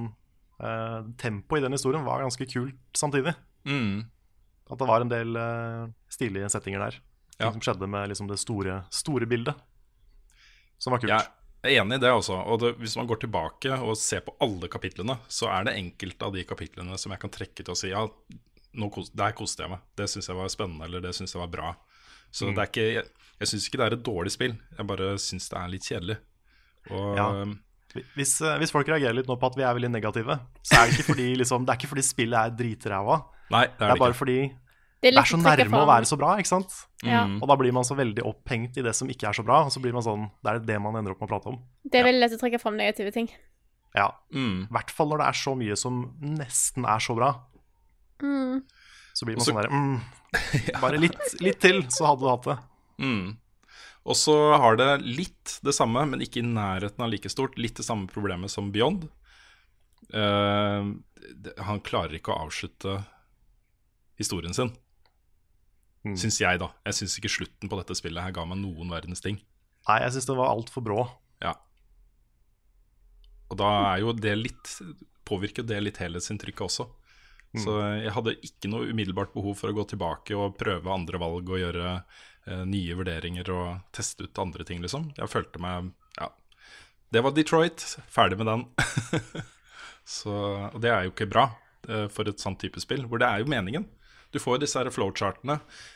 uh, 0.64 1.02
tempoet 1.22 1.62
i 1.62 1.66
den 1.68 1.76
historien 1.78 2.06
var 2.08 2.24
ganske 2.26 2.48
kult 2.50 2.78
samtidig. 2.98 3.36
Mm, 3.68 4.06
At 4.72 4.80
det 4.82 4.88
var 4.90 5.02
en 5.04 5.12
del 5.12 5.36
uh, 5.38 5.88
stilige 6.12 6.50
settinger 6.52 6.80
der. 6.88 6.98
Ting 7.38 7.46
Ja. 7.46 7.52
som 7.54 7.62
skjedde 7.62 7.88
med 7.88 8.10
liksom 8.10 8.28
det 8.28 8.40
store, 8.42 8.80
store 8.90 9.28
bildet. 9.30 9.54
Som 10.82 10.92
var 10.96 11.00
kult. 11.04 11.12
Jeg 11.14 11.76
er 11.76 11.82
enig 11.84 11.98
i 12.00 12.02
det, 12.02 12.10
også. 12.14 12.34
Og 12.50 12.60
det, 12.62 12.72
hvis 12.82 12.96
man 12.98 13.08
går 13.10 13.20
tilbake 13.22 13.78
og 13.78 13.96
ser 13.98 14.22
på 14.26 14.34
alle 14.42 14.68
kapitlene, 14.70 15.20
så 15.30 15.50
er 15.54 15.68
det 15.68 15.76
enkelte 15.78 16.26
av 16.26 16.34
de 16.34 16.44
kapitlene 16.50 16.98
som 16.98 17.14
jeg 17.14 17.22
kan 17.22 17.34
trekke 17.34 17.64
til 17.66 17.74
å 17.74 17.78
si 17.78 17.90
ja, 17.94 18.02
kos, 18.94 19.10
der 19.14 19.34
koste 19.38 19.64
jeg 19.66 19.74
meg. 19.74 19.86
Det 19.98 20.10
syns 20.10 20.30
jeg 20.30 20.38
var 20.38 20.50
spennende, 20.54 20.86
eller 20.86 21.02
det 21.06 21.14
syns 21.18 21.34
jeg 21.34 21.42
var 21.44 21.54
bra. 21.54 21.72
Så 22.32 22.50
det 22.52 22.58
er 22.60 22.68
ikke 22.72 22.88
Jeg, 22.94 23.06
jeg 23.40 23.48
syns 23.54 23.68
ikke 23.70 23.78
det 23.80 23.86
er 23.88 23.96
et 23.98 24.04
dårlig 24.06 24.32
spill, 24.34 24.58
jeg 24.78 24.88
bare 24.90 25.14
syns 25.22 25.48
det 25.50 25.58
er 25.62 25.72
litt 25.72 25.86
kjedelig. 25.88 26.18
Og 26.92 27.18
Ja. 27.18 27.28
Hvis, 28.16 28.42
eh, 28.42 28.58
hvis 28.60 28.72
folk 28.72 28.88
reagerer 28.88 29.14
litt 29.16 29.28
nå 29.28 29.36
på 29.40 29.48
at 29.48 29.56
vi 29.56 29.64
er 29.64 29.74
veldig 29.74 29.92
negative, 29.92 30.40
så 30.64 30.78
er 30.82 30.86
det 30.88 30.94
ikke 30.98 31.14
fordi, 31.14 31.28
liksom, 31.38 31.66
det 31.66 31.74
er 31.74 31.78
ikke 31.82 31.90
fordi 31.94 32.04
spillet 32.04 32.38
er 32.40 32.56
dritræva. 32.58 33.24
Nei, 33.52 33.66
det 33.66 33.78
Det 33.78 33.82
er 33.82 33.90
er 33.90 33.94
det 33.94 34.00
bare 34.00 34.12
ikke. 34.14 34.18
fordi 34.24 34.38
Det 35.02 35.14
det 35.14 35.18
er 35.22 35.30
så 35.30 35.38
nærme 35.38 35.78
å 35.84 35.88
være 35.88 36.06
så 36.10 36.18
bra, 36.18 36.38
ikke 36.38 36.48
sant? 36.52 36.72
Ja. 37.04 37.26
Mm. 37.28 37.42
Og 37.42 37.48
da 37.48 37.56
blir 37.56 37.72
man 37.72 37.84
så 37.84 37.96
veldig 37.96 38.24
opphengt 38.26 38.78
i 38.78 38.82
det 38.82 38.96
som 38.96 39.08
ikke 39.08 39.28
er 39.30 39.34
så 39.34 39.44
bra, 39.46 39.64
og 39.66 39.72
så 39.72 39.80
blir 39.80 39.94
man 39.94 40.02
sånn 40.02 40.30
Det 40.44 40.50
er 40.54 40.60
det 40.60 40.82
man 40.82 40.96
ender 40.96 41.12
opp 41.12 41.22
med 41.22 41.30
å 41.30 41.34
prate 41.36 41.48
om. 41.54 41.60
Det 41.86 42.00
er 42.02 42.04
veldig 42.04 42.20
lett 42.20 42.34
å 42.34 42.42
trekke 42.42 42.60
fram 42.60 42.76
negative 42.78 43.12
ting. 43.14 43.30
Ja. 43.96 44.12
Mm. 44.34 44.68
I 44.70 44.74
hvert 44.74 44.90
fall 44.92 45.08
når 45.10 45.18
det 45.20 45.28
er 45.28 45.38
så 45.38 45.56
mye 45.56 45.78
som 45.78 46.14
nesten 46.22 46.86
er 46.86 47.00
så 47.00 47.16
bra. 47.16 47.36
Mm. 48.22 48.64
Så 49.14 49.26
blir 49.26 49.38
man 49.38 49.46
så- 49.46 49.54
sånn 49.54 49.62
der 49.62 49.70
mm, 49.70 50.02
Bare 50.82 50.98
litt, 51.00 51.18
litt 51.42 51.60
til, 51.62 51.84
så 51.90 52.06
hadde 52.08 52.20
du 52.22 52.28
hatt 52.30 52.44
det. 52.44 52.58
Mm. 53.00 53.38
Og 54.08 54.16
så 54.16 54.34
har 54.56 54.78
det 54.80 54.90
litt 55.04 55.58
det 55.68 55.76
samme, 55.76 56.06
men 56.08 56.24
ikke 56.24 56.40
i 56.40 56.48
nærheten 56.48 57.04
av 57.04 57.12
like 57.12 57.30
stort. 57.32 57.58
Litt 57.60 57.80
det 57.80 57.86
samme 57.88 58.08
problemet 58.12 58.52
som 58.54 58.72
Beyond. 58.72 59.10
Uh, 60.14 60.96
han 61.68 61.84
klarer 61.84 62.16
ikke 62.16 62.32
å 62.32 62.46
avslutte 62.48 63.02
historien 64.20 64.56
sin. 64.56 64.72
Mm. 66.08 66.16
Syns 66.16 66.40
jeg, 66.40 66.62
da. 66.62 66.72
Jeg 66.88 67.02
syns 67.02 67.18
ikke 67.20 67.34
slutten 67.34 67.72
på 67.72 67.80
dette 67.82 67.98
spillet 68.00 68.24
her 68.24 68.36
ga 68.36 68.48
meg 68.48 68.62
noen 68.62 68.94
verdens 68.94 69.24
ting. 69.24 69.42
Nei, 69.88 70.00
jeg 70.06 70.16
syns 70.16 70.30
det 70.30 70.38
var 70.40 70.54
altfor 70.54 70.86
brå. 70.88 71.04
Ja. 71.44 71.58
Og 73.52 73.60
da 73.60 73.74
er 73.92 74.04
jo 74.06 74.16
det 74.16 74.36
litt 74.40 74.80
Påvirker 75.28 75.66
det 75.68 75.82
litt 75.82 75.98
helhetsinntrykket 76.00 76.64
også. 76.64 76.86
Så 77.62 77.76
jeg 78.02 78.14
hadde 78.16 78.36
ikke 78.46 78.72
noe 78.72 78.90
umiddelbart 78.92 79.34
behov 79.36 79.58
for 79.60 79.72
å 79.72 79.78
gå 79.78 79.88
tilbake 79.94 80.38
og 80.38 80.58
prøve 80.60 80.94
andre 80.94 81.22
valg 81.22 81.50
og 81.50 81.62
gjøre 81.62 81.94
eh, 81.94 82.64
nye 82.70 82.98
vurderinger 82.98 83.52
og 83.54 83.94
teste 83.96 84.28
ut 84.28 84.44
andre 84.44 84.68
ting, 84.68 84.82
liksom. 84.86 85.12
Jeg 85.18 85.34
følte 85.34 85.62
meg 85.64 85.92
Ja. 86.20 86.32
Det 87.14 87.24
var 87.24 87.36
Detroit. 87.36 87.84
Ferdig 88.12 88.40
med 88.40 88.50
den. 88.52 88.66
Så, 90.18 90.34
og 90.72 90.80
det 90.84 90.92
er 90.92 91.06
jo 91.06 91.14
ikke 91.14 91.30
bra 91.30 91.50
eh, 91.88 92.08
for 92.12 92.28
et 92.30 92.40
sånt 92.40 92.62
type 92.64 92.80
spill, 92.84 93.06
hvor 93.08 93.22
det 93.22 93.28
er 93.28 93.44
jo 93.44 93.52
meningen. 93.52 93.88
Du 94.32 94.40
får 94.44 94.58
jo 94.58 94.64
disse 94.66 94.80
her 94.80 94.90
flowchartene. 94.92 95.56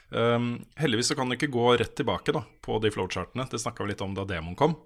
Um, 0.09 0.53
heldigvis 0.79 1.11
så 1.11 1.17
kan 1.19 1.27
du 1.27 1.35
ikke 1.35 1.51
gå 1.51 1.65
rett 1.79 1.97
tilbake 1.99 2.31
da, 2.35 2.45
på 2.63 2.77
de 2.83 2.91
flowchartene. 2.93 3.43
Det 3.51 3.59
snakka 3.59 3.83
vi 3.83 3.91
litt 3.91 4.03
om 4.03 4.15
da 4.15 4.23
demoen 4.27 4.55
kom. 4.59 4.77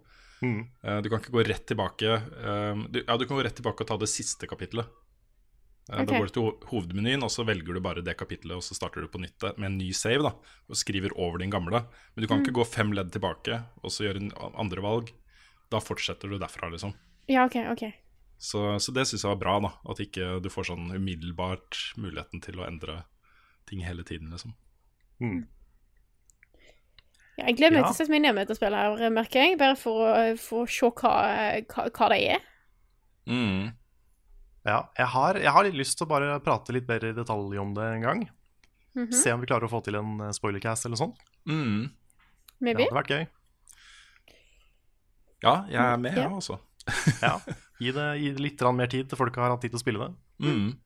Eh, 0.83 0.97
du 1.01 1.09
kan 1.09 1.21
ikke 1.21 1.33
gå 1.33 1.43
rett 1.47 1.65
tilbake 1.69 2.17
um, 2.43 2.85
du, 2.91 2.99
Ja, 3.07 3.15
du 3.17 3.25
kan 3.25 3.37
gå 3.37 3.43
rett 3.45 3.55
tilbake 3.55 3.85
og 3.85 3.89
ta 3.89 3.97
det 4.01 4.09
siste 4.11 4.49
kapittelet. 4.49 4.89
Eh, 5.91 5.99
Ok. 6.01 6.07
Da 6.09 6.17
går 6.17 6.25
du 6.25 6.33
til 6.33 6.51
hovedmenyen, 6.71 7.21
og 7.23 7.29
så 7.29 7.45
velger 7.45 7.73
du 7.75 7.79
bare 7.79 8.01
det 8.01 8.15
kapittelet, 8.17 8.55
og 8.57 8.63
så 8.65 8.73
starter 8.73 9.01
du 9.01 9.07
på 9.07 9.19
nytt 9.21 9.43
med 9.59 9.67
en 9.69 9.77
ny 9.77 9.91
save, 9.93 10.23
da, 10.25 10.31
og 10.69 10.75
skriver 10.79 11.13
over 11.15 11.37
din 11.43 11.51
gamle. 11.53 11.83
Men 12.15 12.21
du 12.23 12.27
kan 12.27 12.41
ikke 12.41 12.55
gå 12.57 12.65
fem 12.65 12.91
ledd 12.91 13.11
tilbake 13.13 13.59
og 13.83 13.91
så 13.93 14.07
gjøre 14.07 14.23
en 14.23 14.31
andre 14.57 14.81
valg. 14.81 15.11
Da 15.69 15.77
fortsetter 15.79 16.29
du 16.29 16.39
derfra, 16.41 16.71
liksom. 16.73 16.93
Ja, 17.29 17.45
OK. 17.45 17.55
ok. 17.71 17.85
Så, 18.37 18.79
så 18.83 18.91
det 18.93 19.05
syns 19.07 19.23
jeg 19.23 19.29
var 19.31 19.39
bra, 19.39 19.59
da. 19.61 19.71
At 19.89 20.01
ikke 20.01 20.39
du 20.43 20.49
får 20.49 20.71
sånn 20.71 20.89
umiddelbart 20.91 21.77
muligheten 22.01 22.41
til 22.41 22.59
å 22.59 22.65
endre 22.67 23.03
ting 23.69 23.81
hele 23.85 24.03
tiden, 24.03 24.29
liksom. 24.33 24.53
Ja, 27.37 27.45
jeg 27.49 27.57
gleder 27.57 27.75
meg 27.75 27.81
Ja. 27.83 27.87
til 27.89 27.93
å 27.93 27.97
sette 27.97 28.11
meg 28.13 28.21
ned 28.23 28.35
med 28.35 28.47
dette 28.47 28.57
spillet, 28.57 28.99
her, 28.99 29.09
merker 29.11 29.41
jeg. 29.43 29.57
Bare 29.59 29.75
for 29.75 30.05
å, 30.07 30.37
for 30.39 30.63
å 30.65 30.69
se 30.69 30.87
hva, 30.89 31.15
hva, 31.67 31.89
hva 31.91 32.09
det 32.13 32.19
er. 32.35 32.45
Mm. 33.27 33.73
Ja, 34.65 34.79
jeg 34.97 35.07
har, 35.13 35.37
jeg 35.37 35.53
har 35.53 35.67
litt 35.67 35.77
lyst 35.77 35.97
til 35.99 36.07
å 36.07 36.09
bare 36.09 36.39
prate 36.41 36.73
litt 36.73 36.87
mer 36.89 37.03
i 37.05 37.13
detalj 37.13 37.59
om 37.61 37.73
det 37.77 37.85
en 37.85 38.05
gang. 38.05 38.23
Mhm. 38.95 39.11
Se 39.13 39.33
om 39.35 39.41
vi 39.43 39.49
klarer 39.49 39.67
å 39.67 39.71
få 39.71 39.83
til 39.85 39.97
en 39.99 40.15
eh, 40.25 40.31
spoilercast 40.33 40.87
eller 40.87 40.99
sånt. 40.99 41.19
Mm. 41.45 41.91
Det 42.63 42.73
hadde 42.73 42.95
vært 42.95 43.11
gøy. 43.11 43.25
Ja, 45.43 45.65
jeg 45.69 45.81
er 45.81 45.97
med, 46.01 46.17
Ja. 46.17 46.29
også 46.29 46.55
altså. 46.55 46.61
Ja. 47.21 47.39
Gi 47.79 47.91
det, 47.91 48.05
gi 48.21 48.31
det 48.31 48.39
litt 48.41 48.61
mer 48.73 48.87
tid 48.87 49.09
til 49.09 49.19
folk 49.19 49.35
har 49.35 49.51
hatt 49.51 49.61
tid 49.61 49.73
til 49.73 49.79
å 49.79 49.83
spille 49.83 50.05
det. 50.05 50.15
Mm. 50.47 50.77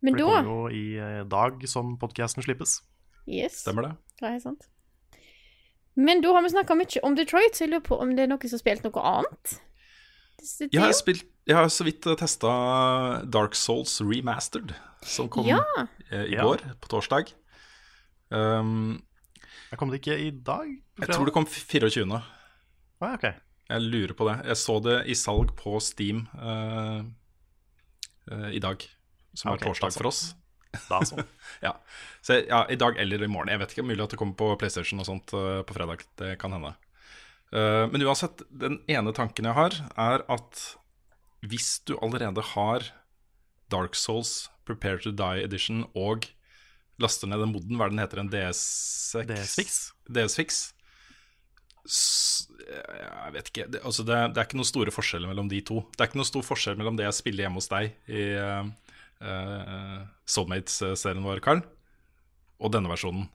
Men 0.00 0.12
For 0.14 0.18
det 0.18 0.26
kommer 0.28 0.50
jo 0.52 0.68
i 0.70 0.84
eh, 1.02 1.24
dag 1.26 1.64
som 1.68 1.96
podcasten 1.98 2.44
slippes. 2.44 2.78
Yes. 3.26 3.64
Stemmer 3.64 3.88
det? 3.88 3.92
Det 4.20 4.28
er 4.28 4.36
helt 4.36 4.46
sant. 4.46 4.68
Men 5.96 6.20
da 6.20 6.32
har 6.36 6.44
vi 6.44 6.52
snakka 6.52 6.76
mye 6.76 7.02
om 7.02 7.16
Detroit, 7.16 7.56
så 7.56 7.64
jeg 7.64 7.72
lurer 7.72 7.84
på 7.88 7.98
om 7.98 8.14
det 8.14 8.26
er 8.26 8.30
noen 8.30 8.44
som 8.46 8.58
har 8.58 8.62
spilt 8.62 8.84
noe 8.86 9.04
annet? 9.10 9.56
Disse 10.46 10.68
Jeg 10.70 10.78
har, 10.82 10.92
spilt, 10.94 11.24
jeg 11.50 11.56
har 11.58 11.66
så 11.74 11.84
vidt 11.86 12.06
testa 12.20 12.50
Dark 13.26 13.56
Souls 13.58 13.96
Remastered, 14.04 14.74
som 15.02 15.26
kom 15.32 15.46
Ja. 15.48 15.58
eh, 16.12 16.28
i 16.30 16.36
Ja. 16.36 16.44
går, 16.46 16.62
på 16.80 16.88
torsdag. 16.92 17.32
Um, 18.30 19.02
Jeg 19.70 19.78
kom 19.80 19.90
det 19.90 20.00
ikke 20.00 20.16
i 20.22 20.30
dag? 20.30 20.68
jeg 21.00 21.08
tror 21.10 21.26
det 21.26 21.34
kom 21.34 21.46
24. 21.46 22.22
Ah, 23.00 23.14
okay. 23.14 23.34
Jeg 23.68 23.82
lurer 23.82 24.14
på 24.14 24.26
det. 24.30 24.36
Jeg 24.46 24.56
så 24.56 24.80
det 24.82 24.96
i 25.10 25.14
salg 25.18 25.50
på 25.58 25.80
Steam 25.82 26.28
uh, 26.38 27.02
uh, 28.30 28.50
i 28.54 28.60
dag, 28.62 28.78
som 29.34 29.50
Ok, 29.52 29.60
er 29.62 29.66
torsdag 29.66 29.92
for 29.98 30.06
oss. 30.12 30.34
Da 30.88 31.00
så. 31.02 31.18
Ja. 31.66 31.72
Så 32.22 32.46
ja, 32.46 32.64
I 32.70 32.76
dag 32.76 32.96
eller 32.98 33.22
i 33.24 33.26
morgen. 33.26 33.48
Jeg 33.48 33.58
vet 33.58 33.72
ikke, 33.74 33.82
Mulig 33.86 34.02
at 34.04 34.10
det 34.14 34.18
kommer 34.20 34.36
på 34.38 34.52
PlayStation 34.60 35.00
og 35.02 35.06
sånt 35.08 35.32
uh, 35.34 35.62
på 35.66 35.74
fredag. 35.74 36.04
Det 36.20 36.38
kan 36.38 36.52
hende. 36.54 36.74
Eh, 37.54 37.84
men 37.92 38.02
uansett, 38.06 38.42
den 38.50 38.80
ene 38.90 39.12
tanken 39.16 39.46
jeg 39.48 39.54
har, 39.56 39.76
er 39.96 40.24
at 40.32 40.62
hvis 41.46 41.76
du 41.86 41.94
allerede 42.02 42.42
har 42.54 42.88
Dark 43.70 43.94
Souls 43.98 44.48
Prepare 44.66 44.98
to 45.04 45.12
Die 45.14 45.44
Edition 45.46 45.84
og 45.94 46.26
laster 47.02 47.28
ned 47.30 47.42
den 47.44 47.52
moden, 47.52 47.76
hva 47.78 47.86
er 47.86 47.92
den 47.94 48.00
heter, 48.02 48.22
en 48.22 48.30
DS6? 48.32 49.28
DS-fix? 49.28 49.76
DS-fix. 50.10 50.62
S- 51.86 52.48
Jeg 52.66 53.32
vet 53.36 53.50
ikke. 53.52 53.66
Det, 53.70 53.82
altså 53.86 54.02
det, 54.02 54.16
det 54.34 54.40
er 54.42 54.48
ikke 54.48 54.58
noen 54.58 54.66
store 54.72 54.90
forskjeller 54.94 55.30
mellom 55.30 55.46
de 55.52 55.60
to. 55.62 55.84
Det 55.94 56.02
er 56.02 56.08
ikke 56.10 56.18
noen 56.18 56.26
stor 56.32 56.42
forskjell 56.48 56.78
mellom 56.80 56.96
det 56.98 57.06
jeg 57.06 57.18
spiller 57.20 57.46
hjemme 57.46 57.60
hos 57.60 57.70
deg 57.70 57.92
i 58.10 58.24
uh, 58.42 60.00
Soulmates-serien 60.26 61.22
vår, 61.24 61.38
Carl, 61.44 61.62
og 62.58 62.72
denne 62.74 62.90
versjonen. 62.90 63.28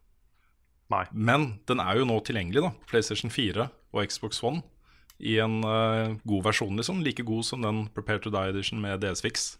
Nei. 0.91 1.05
Men 1.11 1.53
den 1.69 1.81
er 1.83 1.99
jo 1.99 2.07
nå 2.09 2.19
tilgjengelig 2.27 2.65
da, 2.65 2.73
på 2.75 2.93
PlayStation 2.93 3.31
4 3.31 3.69
og 3.91 4.11
Xbox 4.11 4.41
One 4.43 4.63
i 5.21 5.37
en 5.41 5.61
uh, 5.63 6.17
god 6.25 6.47
versjon, 6.49 6.77
liksom. 6.79 7.03
Like 7.05 7.23
god 7.27 7.45
som 7.45 7.61
den 7.63 7.83
Prepare 7.93 8.23
to 8.23 8.31
Die 8.33 8.53
Edition 8.53 8.81
med 8.81 9.03
DS-fix. 9.03 9.53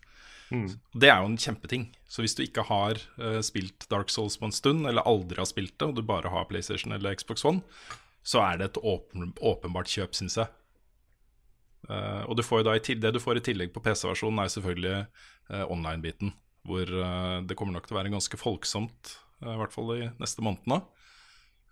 Det 0.52 1.08
er 1.08 1.22
jo 1.22 1.30
en 1.30 1.40
kjempeting. 1.40 1.86
Så 2.12 2.26
hvis 2.26 2.36
du 2.36 2.44
ikke 2.44 2.66
har 2.68 3.00
uh, 3.22 3.40
spilt 3.46 3.86
Dark 3.92 4.12
Souls 4.12 4.38
på 4.40 4.50
en 4.50 4.56
stund, 4.56 4.88
eller 4.90 5.06
aldri 5.08 5.40
har 5.40 5.48
spilt 5.50 5.78
det, 5.78 5.88
og 5.88 5.96
du 5.96 6.04
bare 6.06 6.32
har 6.34 6.50
PlayStation 6.50 6.96
eller 6.96 7.16
Xbox 7.16 7.46
One, 7.48 7.64
så 8.24 8.42
er 8.44 8.60
det 8.60 8.72
et 8.72 8.82
åpen, 8.84 9.32
åpenbart 9.40 9.90
kjøp, 9.92 10.18
syns 10.18 10.40
jeg. 10.42 10.52
Uh, 11.90 12.28
og 12.28 12.36
du 12.38 12.44
får 12.46 12.62
jo 12.62 12.68
da 12.68 12.78
i 12.78 12.98
det 13.06 13.14
du 13.16 13.22
får 13.22 13.40
i 13.40 13.46
tillegg 13.46 13.72
på 13.74 13.84
PC-versjonen, 13.86 14.42
er 14.44 14.52
selvfølgelig 14.54 14.98
uh, 15.54 15.66
online-biten. 15.70 16.34
Hvor 16.68 16.86
det 17.42 17.56
kommer 17.58 17.74
nok 17.74 17.88
til 17.88 17.96
å 17.96 17.98
være 17.98 18.12
ganske 18.14 18.38
folksomt, 18.38 19.16
i 19.42 19.56
hvert 19.58 19.74
fall 19.74 19.88
de 19.96 20.12
neste 20.22 20.44
månedene. 20.46 20.84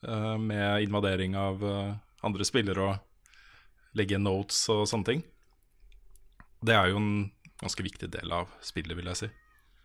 Eh, 0.07 0.37
med 0.37 0.83
invadering 0.83 1.35
av 1.37 1.63
eh, 1.65 1.93
andre 2.25 2.45
spillere 2.47 2.85
og 2.87 3.97
legge 3.97 4.15
igjen 4.15 4.25
notes 4.27 4.61
og 4.71 4.85
sånne 4.89 5.07
ting. 5.07 5.23
Det 6.61 6.75
er 6.75 6.91
jo 6.91 6.99
en 6.99 7.11
ganske 7.59 7.83
viktig 7.83 8.09
del 8.13 8.31
av 8.35 8.51
spillet, 8.63 8.95
vil 8.97 9.09
jeg 9.11 9.19
si. 9.23 9.29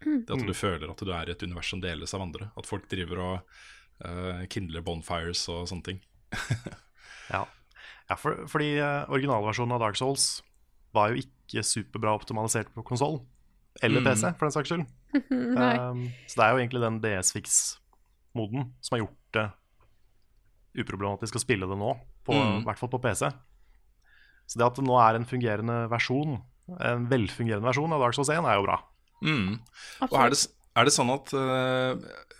Det 0.04 0.34
at 0.34 0.42
du 0.44 0.52
føler 0.54 0.90
at 0.90 1.00
du 1.00 1.10
er 1.14 1.30
i 1.30 1.32
et 1.32 1.42
univers 1.46 1.70
som 1.70 1.80
deles 1.80 2.12
av 2.14 2.20
andre. 2.26 2.50
At 2.58 2.66
folk 2.68 2.84
driver 2.90 3.20
og 3.24 3.54
uh, 4.04 4.42
kindler 4.52 4.82
bonfires 4.84 5.46
og 5.48 5.68
sånne 5.70 5.86
ting. 5.92 6.02
Ja, 7.30 7.46
ja 8.10 8.16
for, 8.20 8.42
fordi 8.52 8.74
originalversjonen 8.84 9.72
av 9.72 9.80
Dark 9.80 9.96
Souls 9.96 10.42
var 10.92 11.14
jo 11.14 11.22
ikke 11.22 11.62
superbra 11.64 12.12
optimalisert 12.18 12.68
på 12.74 12.84
konsoll. 12.84 13.22
Eller 13.80 14.02
Mm. 14.04 14.10
PC, 14.10 14.28
for 14.36 14.44
den 14.44 14.52
saks 14.58 14.68
skyld. 14.74 14.84
Um, 15.32 16.10
så 16.28 16.36
det 16.36 16.44
er 16.44 16.50
jo 16.52 16.60
egentlig 16.60 16.82
den 16.84 17.00
DS-fix-moden 17.00 18.68
som 18.82 18.96
har 18.96 19.04
gjort 19.06 19.20
det 19.38 19.46
uproblematisk 20.78 21.36
å 21.38 21.42
spille 21.42 21.68
det 21.70 21.78
nå, 21.78 21.92
på, 22.26 22.34
Mm. 22.34 22.60
i 22.62 22.66
hvert 22.66 22.80
fall 22.80 22.90
på 22.92 23.00
PC. 23.02 23.30
Så 24.46 24.58
det 24.60 24.66
at 24.66 24.76
det 24.76 24.84
nå 24.84 24.96
er 25.00 25.16
en 25.16 25.24
fungerende 25.28 25.88
versjon, 25.92 26.42
en 26.80 27.06
velfungerende 27.08 27.64
versjon 27.68 27.92
av 27.92 28.00
Dark 28.02 28.16
Souls 28.16 28.28
1, 28.32 28.44
er 28.44 28.58
jo 28.58 28.66
bra. 28.66 28.78
Mm. 29.24 29.58
Og 30.04 30.16
er 30.20 30.34
det, 30.34 30.40
er 30.76 30.84
det 30.84 30.92
sånn 30.92 31.12
at 31.14 31.30
uh, 31.32 31.94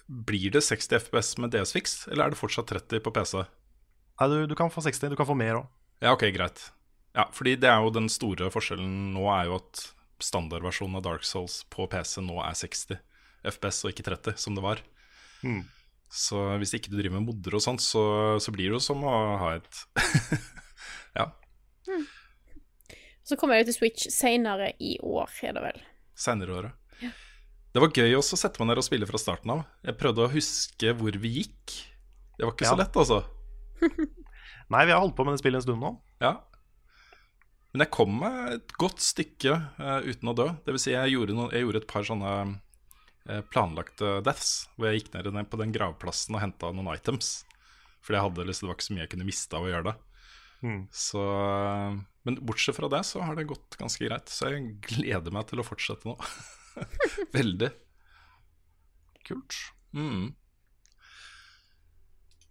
Blir 0.04 0.50
det 0.52 0.60
60 0.60 0.98
FPS 1.00 1.38
med 1.40 1.54
DS-fix, 1.54 2.08
eller 2.10 2.26
er 2.26 2.34
det 2.34 2.40
fortsatt 2.40 2.68
30 2.68 3.00
på 3.00 3.12
PC? 3.14 3.38
Nei, 4.20 4.28
du, 4.28 4.46
du 4.50 4.54
kan 4.58 4.68
få 4.70 4.82
60, 4.84 5.14
du 5.14 5.16
kan 5.16 5.28
få 5.28 5.36
mer 5.38 5.62
òg. 5.62 5.70
Ja, 6.04 6.12
ok, 6.12 6.26
greit. 6.34 6.66
Ja, 7.16 7.24
fordi 7.32 7.54
det 7.56 7.70
er 7.70 7.80
jo 7.80 7.94
den 7.94 8.10
store 8.12 8.50
forskjellen 8.52 9.14
nå, 9.14 9.24
er 9.32 9.48
jo 9.48 9.56
at 9.62 9.86
standardversjonen 10.22 10.98
av 10.98 11.06
Dark 11.06 11.24
Souls 11.24 11.62
på 11.72 11.86
PC 11.90 12.20
nå 12.26 12.36
er 12.44 12.52
60 12.58 12.98
FPS 13.48 13.80
og 13.86 13.94
ikke 13.94 14.04
30, 14.10 14.36
som 14.40 14.58
det 14.58 14.64
var. 14.64 14.82
Mm. 15.44 15.62
Så 16.12 16.38
hvis 16.60 16.74
ikke 16.76 16.92
du 16.92 16.98
driver 16.98 17.18
med 17.18 17.28
modder 17.28 17.56
og 17.58 17.62
sånt, 17.64 17.82
så, 17.82 18.02
så 18.42 18.52
blir 18.54 18.70
det 18.70 18.76
jo 18.76 18.82
som 18.82 19.00
å 19.06 19.14
ha 19.40 19.54
et 19.56 19.80
Ja, 21.18 21.28
Så 23.24 23.38
kommer 23.40 23.56
det 23.56 23.68
til 23.70 23.78
Switch 23.78 24.08
senere 24.12 24.72
i 24.82 24.96
år, 25.02 25.30
er 25.42 25.54
det 25.56 25.62
vel. 25.64 25.78
seinere 26.14 26.50
i 26.52 26.58
året. 26.60 26.80
Det 27.74 27.82
var 27.82 27.90
gøy 27.90 28.12
også 28.14 28.36
å 28.36 28.38
sette 28.38 28.60
meg 28.60 28.68
ned 28.70 28.78
og 28.78 28.86
spille 28.86 29.06
fra 29.08 29.18
starten 29.18 29.50
av. 29.50 29.64
Jeg 29.82 29.96
prøvde 29.98 30.22
å 30.26 30.30
huske 30.30 30.92
hvor 30.94 31.16
vi 31.18 31.30
gikk. 31.40 31.72
Det 32.38 32.44
var 32.46 32.52
ikke 32.54 32.68
så 32.70 32.76
lett, 32.78 32.94
altså. 33.00 33.24
Nei, 34.70 34.84
vi 34.86 34.94
har 34.94 35.00
holdt 35.02 35.16
på 35.18 35.24
med 35.26 35.34
det 35.34 35.40
spillet 35.42 35.58
en 35.58 35.64
stund 35.66 35.82
nå. 35.82 35.90
Ja. 36.22 36.36
Men 37.74 37.82
jeg 37.82 37.90
kom 37.96 38.12
meg 38.20 38.52
et 38.54 38.76
godt 38.78 39.02
stykke 39.02 39.56
uh, 39.80 40.06
uten 40.06 40.30
å 40.30 40.36
dø. 40.38 40.46
Det 40.62 40.76
vil 40.76 40.82
si, 40.84 40.92
jeg 40.94 41.16
gjorde, 41.16 41.34
no 41.34 41.48
jeg 41.50 41.64
gjorde 41.64 41.82
et 41.82 41.88
par 41.90 42.06
sånne 42.06 42.34
planlagte 43.52 44.18
deaths. 44.26 44.66
Hvor 44.76 44.90
jeg 44.90 45.02
gikk 45.04 45.14
ned 45.16 45.48
på 45.50 45.60
den 45.60 45.72
gravplassen 45.74 46.36
og 46.36 46.42
henta 46.44 46.72
noen 46.74 46.92
items. 46.94 47.42
Fordi 48.04 48.18
jeg 48.18 48.26
hadde 48.26 48.48
liksom, 48.48 48.66
det 48.66 48.70
var 48.70 48.78
ikke 48.78 48.86
så 48.88 48.94
mye 48.94 49.04
jeg 49.06 49.12
kunne 49.14 49.28
miste 49.28 49.56
av 49.56 49.64
å 49.64 49.70
gjøre 49.70 49.88
det. 49.88 49.94
Mm. 50.64 50.80
Så, 50.92 51.22
eh, 51.24 51.96
men 52.24 52.38
bortsett 52.40 52.76
fra 52.76 52.88
det 52.92 53.02
så 53.08 53.20
har 53.24 53.36
det 53.36 53.48
gått 53.48 53.76
ganske 53.80 54.04
greit. 54.04 54.32
Så 54.32 54.52
jeg 54.52 54.74
gleder 54.84 55.34
meg 55.34 55.48
til 55.50 55.60
å 55.60 55.66
fortsette 55.66 56.08
nå. 56.08 56.16
Veldig. 57.36 57.70
Kult. 59.28 59.60
Mm. 59.96 60.34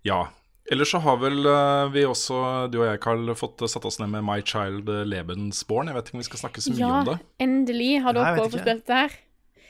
Ja. 0.08 0.24
Ellers 0.72 0.94
så 0.94 1.02
har 1.04 1.20
vel 1.20 1.46
eh, 1.50 1.90
vi 1.94 2.06
også, 2.08 2.40
du 2.72 2.80
og 2.82 2.88
jeg, 2.88 3.02
Carl, 3.04 3.34
fått 3.38 3.62
satt 3.70 3.86
oss 3.86 4.00
ned 4.02 4.14
med 4.14 4.26
My 4.26 4.40
Child 4.42 4.90
Lebensborn. 5.10 5.92
Jeg 5.92 6.00
vet 6.00 6.10
ikke 6.10 6.18
om 6.18 6.24
vi 6.24 6.30
skal 6.32 6.44
snakke 6.46 6.66
så 6.66 6.74
mye 6.74 6.82
Ja, 6.82 6.96
om 7.02 7.12
det. 7.12 7.20
Ja, 7.20 7.32
endelig 7.46 7.92
har 8.06 8.18
dere 8.18 8.36
fått 8.42 8.58
spilt 8.58 8.90
det 8.90 9.02
her. 9.04 9.22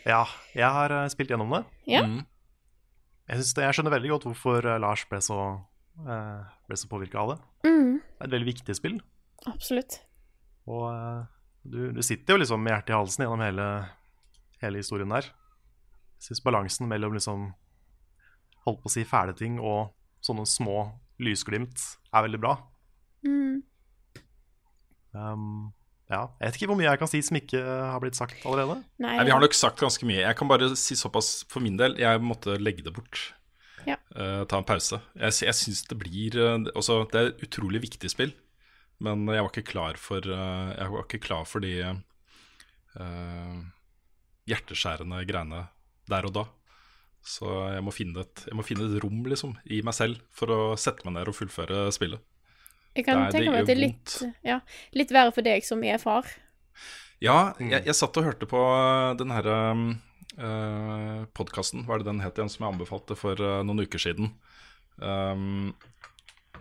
Ja, 0.04 0.24
jeg 0.56 0.68
har 0.68 0.92
eh, 0.92 1.10
spilt 1.12 1.32
gjennom 1.32 1.52
det. 1.56 1.64
Ja. 1.88 2.04
Mm. 2.04 2.24
Jeg, 3.30 3.40
synes 3.40 3.54
det, 3.56 3.68
jeg 3.68 3.78
skjønner 3.78 3.96
veldig 3.96 4.12
godt 4.16 4.26
hvorfor 4.28 4.68
eh, 4.68 4.80
Lars 4.84 5.06
ble 5.08 5.20
så, 5.24 5.38
uh, 6.04 6.74
så 6.76 6.90
påvirka 6.92 7.22
av 7.22 7.34
det. 7.34 7.38
Mm, 7.70 7.94
Det 8.02 8.20
er 8.20 8.28
et 8.28 8.36
veldig 8.36 8.50
viktig 8.52 8.76
spill. 8.76 8.98
absolutt. 9.48 10.02
Og 10.68 10.90
eh, 10.92 11.24
du, 11.64 11.80
du 11.96 12.02
sitter 12.04 12.36
jo 12.36 12.44
liksom 12.44 12.64
med 12.64 12.76
hjertet 12.76 12.94
i 12.94 12.98
halsen 12.98 13.24
gjennom 13.26 13.44
hele, 13.44 13.68
hele 14.64 14.84
historien 14.84 15.12
der. 15.12 15.30
Jeg 16.20 16.30
syns 16.30 16.44
balansen 16.44 16.88
mellom 16.92 17.16
liksom 17.16 17.50
holdt 18.64 18.84
på 18.84 18.92
å 18.92 18.94
si 18.94 19.04
fæle 19.08 19.36
ting 19.36 19.58
og 19.60 19.92
sånne 20.24 20.46
små 20.48 20.86
lysglimt 21.24 21.80
er 22.16 22.26
veldig 22.26 22.40
bra. 22.44 22.54
Mm. 23.28 23.64
Um, 25.14 25.74
ja, 26.14 26.24
jeg 26.40 26.50
vet 26.50 26.58
ikke 26.60 26.70
hvor 26.72 26.80
mye 26.80 26.90
jeg 26.90 27.00
kan 27.02 27.10
si 27.10 27.22
som 27.26 27.38
ikke 27.40 27.62
har 27.64 28.02
blitt 28.04 28.18
sagt 28.18 28.44
allerede. 28.46 28.80
Nei, 29.02 29.16
Nei, 29.18 29.26
vi 29.28 29.34
har 29.34 29.42
nok 29.44 29.58
sagt 29.58 29.82
ganske 29.82 30.08
mye. 30.08 30.22
Jeg 30.22 30.38
kan 30.40 30.50
bare 30.52 30.70
si 30.80 30.98
såpass 31.00 31.36
for 31.52 31.64
min 31.66 31.80
del. 31.80 31.98
Jeg 32.02 32.22
måtte 32.24 32.60
legge 32.62 32.86
det 32.86 32.94
bort. 32.96 33.32
Ja. 33.88 33.98
Uh, 34.16 34.44
ta 34.48 34.60
en 34.60 34.68
pause. 34.68 35.02
Jeg, 35.18 35.36
jeg 35.48 35.58
syns 35.60 35.84
det 35.90 36.00
blir 36.00 36.38
eh, 36.40 36.72
også, 36.72 37.04
Det 37.12 37.20
er 37.20 37.32
et 37.34 37.46
utrolig 37.48 37.84
viktig 37.84 38.12
spill, 38.14 38.32
men 39.04 39.28
jeg 39.28 39.44
var 39.44 39.52
ikke 39.52 39.72
klar 39.74 40.00
for 40.00 40.24
uh, 40.24 40.72
Jeg 40.72 40.94
var 40.94 41.08
ikke 41.08 41.24
klar 41.26 41.48
for 41.50 41.64
de 41.66 41.74
uh, 42.96 43.58
hjerteskjærende 44.50 45.24
greiene 45.28 45.66
der 46.12 46.30
og 46.30 46.38
da. 46.38 46.46
Så 47.24 47.48
jeg 47.72 47.84
må, 47.86 47.92
finne 47.96 48.26
et, 48.26 48.46
jeg 48.50 48.56
må 48.60 48.66
finne 48.68 48.90
et 48.90 49.00
rom 49.04 49.22
liksom, 49.32 49.56
i 49.72 49.80
meg 49.86 49.96
selv 49.96 50.20
for 50.36 50.52
å 50.52 50.62
sette 50.80 51.08
meg 51.08 51.16
ned 51.16 51.32
og 51.32 51.38
fullføre 51.38 51.86
spillet. 51.96 52.20
Jeg 52.94 53.08
kan 53.08 53.26
tenke 53.34 53.50
meg 53.50 53.64
at 53.64 53.70
det 53.70 53.76
er 53.76 53.82
litt, 53.82 54.16
ja, 54.46 54.60
litt 54.94 55.14
verre 55.14 55.34
for 55.34 55.46
deg 55.46 55.66
som 55.66 55.82
er 55.88 56.02
far. 56.02 56.28
Ja, 57.24 57.54
jeg, 57.58 57.86
jeg 57.88 57.96
satt 57.98 58.18
og 58.20 58.28
hørte 58.28 58.48
på 58.50 58.60
øh, 58.60 59.14
den 59.18 59.32
herre 59.32 59.56
uh, 60.36 61.24
podkasten, 61.38 61.86
hva 61.88 61.96
er 61.96 62.04
det 62.04 62.10
den 62.10 62.22
het 62.24 62.38
igjen, 62.38 62.52
som 62.52 62.66
jeg 62.66 62.76
anbefalte 62.76 63.18
for 63.18 63.40
uh, 63.40 63.62
noen 63.66 63.86
uker 63.86 64.02
siden. 64.02 64.34
Um, 65.00 65.72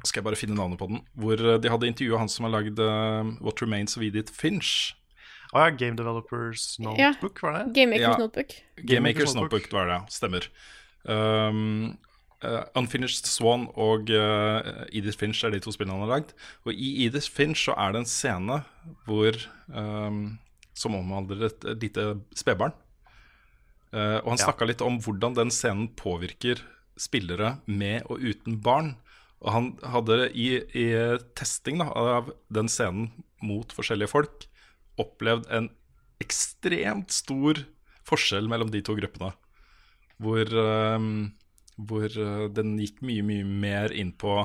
skal 0.02 0.20
jeg 0.20 0.26
bare 0.30 0.38
finne 0.38 0.56
navnet 0.58 0.80
på 0.80 0.88
den. 0.90 1.02
Hvor 1.18 1.36
de 1.36 1.72
hadde 1.72 1.90
intervjua 1.90 2.22
han 2.22 2.30
som 2.32 2.46
har 2.46 2.54
lagd 2.54 2.80
uh, 2.80 3.34
What 3.42 3.62
Remains 3.62 3.98
of 3.98 4.06
Edith 4.06 4.34
Finch. 4.34 4.94
Å 5.52 5.66
ja, 5.66 5.74
Game 5.76 5.98
Developers 5.98 6.78
Notebook, 6.80 7.42
var 7.44 7.58
det? 7.58 7.64
Gamemakers 7.76 8.14
Ja. 8.14 8.14
Notebook. 8.22 8.54
Gamemakers 8.80 9.34
Notebook. 9.36 9.66
Notebook, 9.66 9.68
det 9.68 9.76
var 9.76 9.90
det, 9.90 9.98
ja. 9.98 10.14
Stemmer. 10.14 10.48
Um, 11.04 11.98
øh, 12.44 12.62
Unfinished 12.78 13.26
Swan 13.30 13.68
og 13.74 14.10
uh, 14.10 14.86
Edith 14.92 15.18
Finch 15.18 15.44
er 15.44 15.50
de 15.54 15.60
to 15.62 15.72
spillene 15.74 15.96
han 15.98 16.06
har 16.08 16.18
lagd. 16.18 16.32
Og 16.64 16.72
i 16.74 17.06
Edith 17.06 17.30
Finch 17.30 17.66
så 17.68 17.76
er 17.78 17.92
det 17.94 18.02
en 18.02 18.10
scene 18.10 18.62
hvor 19.06 19.36
um, 19.68 20.38
som 20.74 20.96
omhandler 20.98 21.46
et, 21.50 21.64
et 21.64 21.82
lite 21.88 22.06
spedbarn. 22.36 22.74
Uh, 23.92 24.18
og 24.24 24.32
han 24.32 24.40
Ja. 24.40 24.46
snakka 24.48 24.66
litt 24.68 24.80
om 24.84 24.98
hvordan 25.04 25.34
den 25.36 25.50
scenen 25.52 25.88
påvirker 25.98 26.62
spillere 26.96 27.58
med 27.66 28.06
og 28.08 28.20
uten 28.20 28.60
barn. 28.64 28.94
Og 29.42 29.52
han 29.52 29.68
hadde 29.82 30.30
i, 30.38 30.62
i 30.78 30.86
testing 31.34 31.80
da, 31.82 31.90
av 31.90 32.30
den 32.52 32.68
scenen 32.70 33.10
mot 33.42 33.72
forskjellige 33.74 34.12
folk 34.12 34.46
opplevd 35.02 35.48
en 35.50 35.68
ekstremt 36.22 37.10
stor 37.10 37.64
forskjell 38.06 38.46
mellom 38.50 38.70
de 38.70 38.82
to 38.86 38.94
gruppene. 38.98 39.32
Hvor, 40.22 40.46
eh, 40.46 41.06
hvor 41.88 42.06
eh, 42.08 42.46
den 42.54 42.76
gikk 42.80 43.02
mye, 43.04 43.24
mye 43.26 43.46
mer 43.46 43.94
inn 43.96 44.12
på 44.12 44.42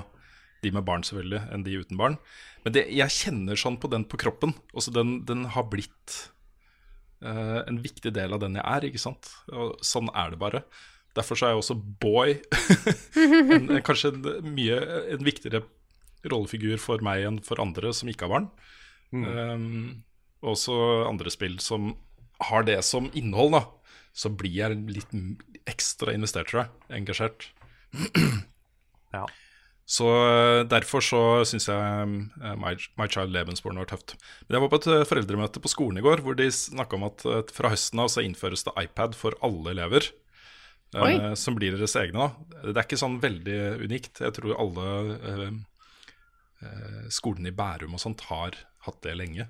de 0.63 0.71
med 0.73 0.85
barn 0.87 1.05
selvfølgelig 1.05 1.43
enn 1.53 1.65
de 1.65 1.77
uten 1.81 1.99
barn. 1.99 2.17
Men 2.65 2.75
det, 2.75 2.87
jeg 2.95 3.13
kjenner 3.13 3.59
sånn 3.59 3.77
på 3.81 3.89
den 3.91 4.07
på 4.09 4.19
kroppen. 4.21 4.55
Også 4.73 4.93
den, 4.95 5.19
den 5.29 5.45
har 5.53 5.67
blitt 5.71 6.17
uh, 7.23 7.61
en 7.61 7.77
viktig 7.83 8.11
del 8.15 8.33
av 8.35 8.41
den 8.41 8.57
jeg 8.57 8.65
er, 8.65 8.87
ikke 8.89 9.01
sant. 9.01 9.29
Og 9.53 9.77
sånn 9.85 10.09
er 10.17 10.33
det 10.33 10.41
bare. 10.41 10.63
Derfor 11.17 11.37
så 11.37 11.47
er 11.47 11.53
jeg 11.53 11.61
også 11.61 11.77
boy 12.01 12.35
en, 13.53 13.69
en, 13.69 13.83
kanskje 13.85 14.11
en 14.15 14.49
mye 14.53 14.81
en 15.13 15.23
viktigere 15.25 15.63
rollefigur 16.27 16.81
for 16.81 17.01
meg 17.05 17.23
enn 17.25 17.39
for 17.45 17.61
andre 17.61 17.93
som 17.95 18.09
ikke 18.11 18.27
har 18.27 18.33
barn. 18.33 18.49
Um, 19.13 20.03
også 20.45 20.75
andre 21.07 21.31
spill 21.31 21.57
som 21.63 21.93
har 22.49 22.67
det 22.67 22.81
som 22.85 23.09
innhold, 23.17 23.55
da. 23.55 23.63
Så 24.17 24.31
blir 24.33 24.53
jeg 24.53 24.77
litt 24.89 25.11
ekstra 25.69 26.13
investert, 26.15 26.51
tror 26.51 26.65
jeg. 26.65 27.01
Engasjert. 27.01 27.51
Ja. 29.15 29.21
Så 29.87 30.03
eh, 30.11 30.65
derfor 30.67 30.99
så 30.99 31.19
syns 31.47 31.69
jeg 31.69 31.79
eh, 31.79 32.55
My, 32.59 32.73
My 32.99 33.05
Child 33.07 33.31
Lebensborn 33.31 33.79
var 33.79 33.87
tøft. 33.87 34.17
Men 34.43 34.57
jeg 34.57 34.63
var 34.65 34.71
på 34.73 34.79
et 34.81 34.87
eh, 34.91 35.05
foreldremøte 35.07 35.61
på 35.63 35.71
skolen 35.71 36.01
i 36.01 36.03
går 36.03 36.25
hvor 36.25 36.35
de 36.35 36.49
snakka 36.51 36.99
om 36.99 37.05
at 37.07 37.23
fra 37.55 37.71
høsten 37.71 38.01
av 38.03 38.11
så 38.11 38.25
innføres 38.27 38.67
det 38.67 38.75
iPad 38.83 39.15
for 39.15 39.39
alle 39.47 39.71
elever. 39.71 40.09
eh, 41.23 41.33
som 41.39 41.55
blir 41.55 41.77
deres 41.77 41.95
egne. 41.99 42.27
da 42.27 42.67
Det 42.67 42.75
er 42.75 42.83
ikke 42.83 42.99
sånn 42.99 43.21
veldig 43.23 43.57
unikt. 43.87 44.19
Jeg 44.27 44.35
tror 44.35 44.59
alle 44.59 44.91
eh, 45.31 47.07
skolene 47.13 47.51
i 47.53 47.55
Bærum 47.55 47.95
og 47.95 48.03
sånt 48.03 48.27
har 48.27 48.59
hatt 48.87 49.01
det 49.07 49.15
lenge. 49.19 49.47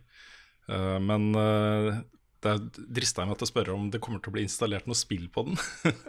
Eh, 0.68 1.00
men 1.04 1.32
uh, 1.36 1.98
det 2.46 2.54
drista 2.76 3.24
jeg 3.24 3.32
meg 3.32 3.40
til 3.40 3.48
å 3.48 3.50
spørre 3.50 3.76
om 3.76 3.88
det 3.94 4.02
kommer 4.04 4.22
til 4.22 4.32
å 4.32 4.36
bli 4.36 4.44
installert 4.46 4.86
noe 4.90 4.98
spill 4.98 5.26
på 5.34 5.48
den. 5.48 5.58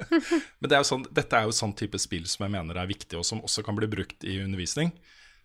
men 0.60 0.70
det 0.70 0.76
er 0.76 0.84
sånn, 0.86 1.06
dette 1.14 1.38
er 1.38 1.48
jo 1.48 1.56
sånn 1.56 1.76
type 1.78 2.00
spill 2.02 2.26
som 2.28 2.44
jeg 2.44 2.54
mener 2.54 2.78
er 2.78 2.90
viktig, 2.90 3.16
og 3.18 3.26
som 3.26 3.40
også 3.44 3.64
kan 3.66 3.78
bli 3.78 3.88
brukt 3.90 4.26
i 4.28 4.40
undervisning. 4.44 4.92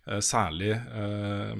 Eh, 0.08 0.20
særlig 0.24 0.74
eh, 0.76 1.56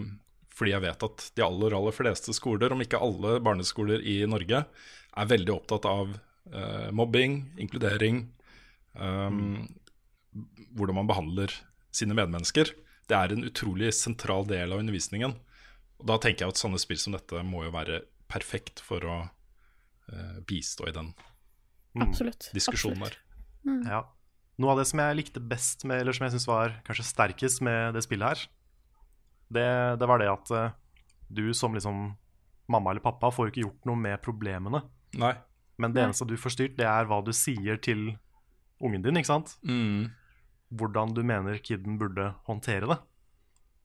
fordi 0.54 0.74
jeg 0.76 0.84
vet 0.84 1.06
at 1.08 1.28
de 1.38 1.46
aller, 1.46 1.76
aller 1.78 1.96
fleste 1.96 2.36
skoler, 2.36 2.74
om 2.74 2.84
ikke 2.84 3.02
alle 3.02 3.40
barneskoler 3.44 4.04
i 4.06 4.20
Norge, 4.30 4.64
er 5.14 5.32
veldig 5.32 5.54
opptatt 5.56 5.88
av 5.90 6.14
eh, 6.14 6.90
mobbing, 6.94 7.40
inkludering, 7.62 8.26
um, 8.94 9.66
hvordan 10.78 11.00
man 11.00 11.10
behandler 11.10 11.54
sine 11.94 12.18
medmennesker. 12.18 12.70
Det 13.10 13.18
er 13.18 13.34
en 13.34 13.46
utrolig 13.48 13.92
sentral 13.98 14.46
del 14.50 14.74
av 14.74 14.84
undervisningen. 14.84 15.34
Og 16.02 16.08
Da 16.10 16.20
tenker 16.22 16.46
jeg 16.46 16.54
at 16.54 16.62
sånne 16.62 16.82
spill 16.82 17.02
som 17.02 17.18
dette 17.18 17.42
må 17.46 17.66
jo 17.66 17.74
være 17.74 18.04
perfekt 18.34 18.82
for 18.84 19.06
å 19.06 19.20
uh, 19.28 20.40
bistå 20.50 20.90
i 20.90 20.96
den 20.96 21.14
Absolutt. 22.02 22.50
diskusjonen 22.56 23.06
Absolutt. 23.06 23.22
der. 23.64 23.92
Ja. 23.92 24.02
Noe 24.62 24.74
av 24.74 24.82
det 24.82 24.88
som 24.90 25.02
jeg 25.02 25.18
likte 25.18 25.42
best 25.42 25.86
med, 25.90 26.02
eller 26.02 26.16
som 26.16 26.28
jeg 26.28 26.36
syns 26.36 26.50
var 26.50 26.76
kanskje 26.88 27.08
sterkest 27.08 27.64
med 27.66 27.96
det 27.96 28.04
spillet 28.06 28.34
her, 28.34 28.44
det, 29.54 29.70
det 30.02 30.10
var 30.10 30.22
det 30.22 30.30
at 30.34 30.54
uh, 30.54 30.74
du 31.34 31.48
som 31.58 31.74
liksom 31.74 32.12
mamma 32.72 32.94
eller 32.94 33.04
pappa 33.04 33.32
får 33.34 33.48
jo 33.48 33.54
ikke 33.54 33.66
gjort 33.66 33.88
noe 33.90 34.00
med 34.00 34.22
problemene. 34.26 34.84
Nei. 35.20 35.34
Men 35.82 35.94
det 35.94 36.04
eneste 36.04 36.28
du 36.30 36.36
får 36.40 36.54
styrt, 36.56 36.76
det 36.78 36.86
er 36.88 37.08
hva 37.10 37.20
du 37.26 37.32
sier 37.36 37.80
til 37.82 38.14
ungen 38.84 39.04
din, 39.04 39.18
ikke 39.20 39.32
sant? 39.32 39.56
Mm. 39.66 40.12
Hvordan 40.74 41.14
du 41.18 41.24
mener 41.26 41.58
kiden 41.62 41.98
burde 42.02 42.32
håndtere 42.48 42.90
det. 42.90 43.00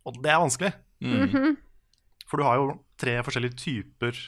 Og 0.08 0.20
det 0.24 0.32
er 0.32 0.42
vanskelig. 0.42 0.72
Mm. 1.04 1.16
Mhm. 1.24 1.56
For 2.28 2.40
du 2.40 2.44
har 2.44 2.58
jo 2.60 2.74
tre 3.00 3.16
forskjellige 3.24 3.56
typer 3.56 4.18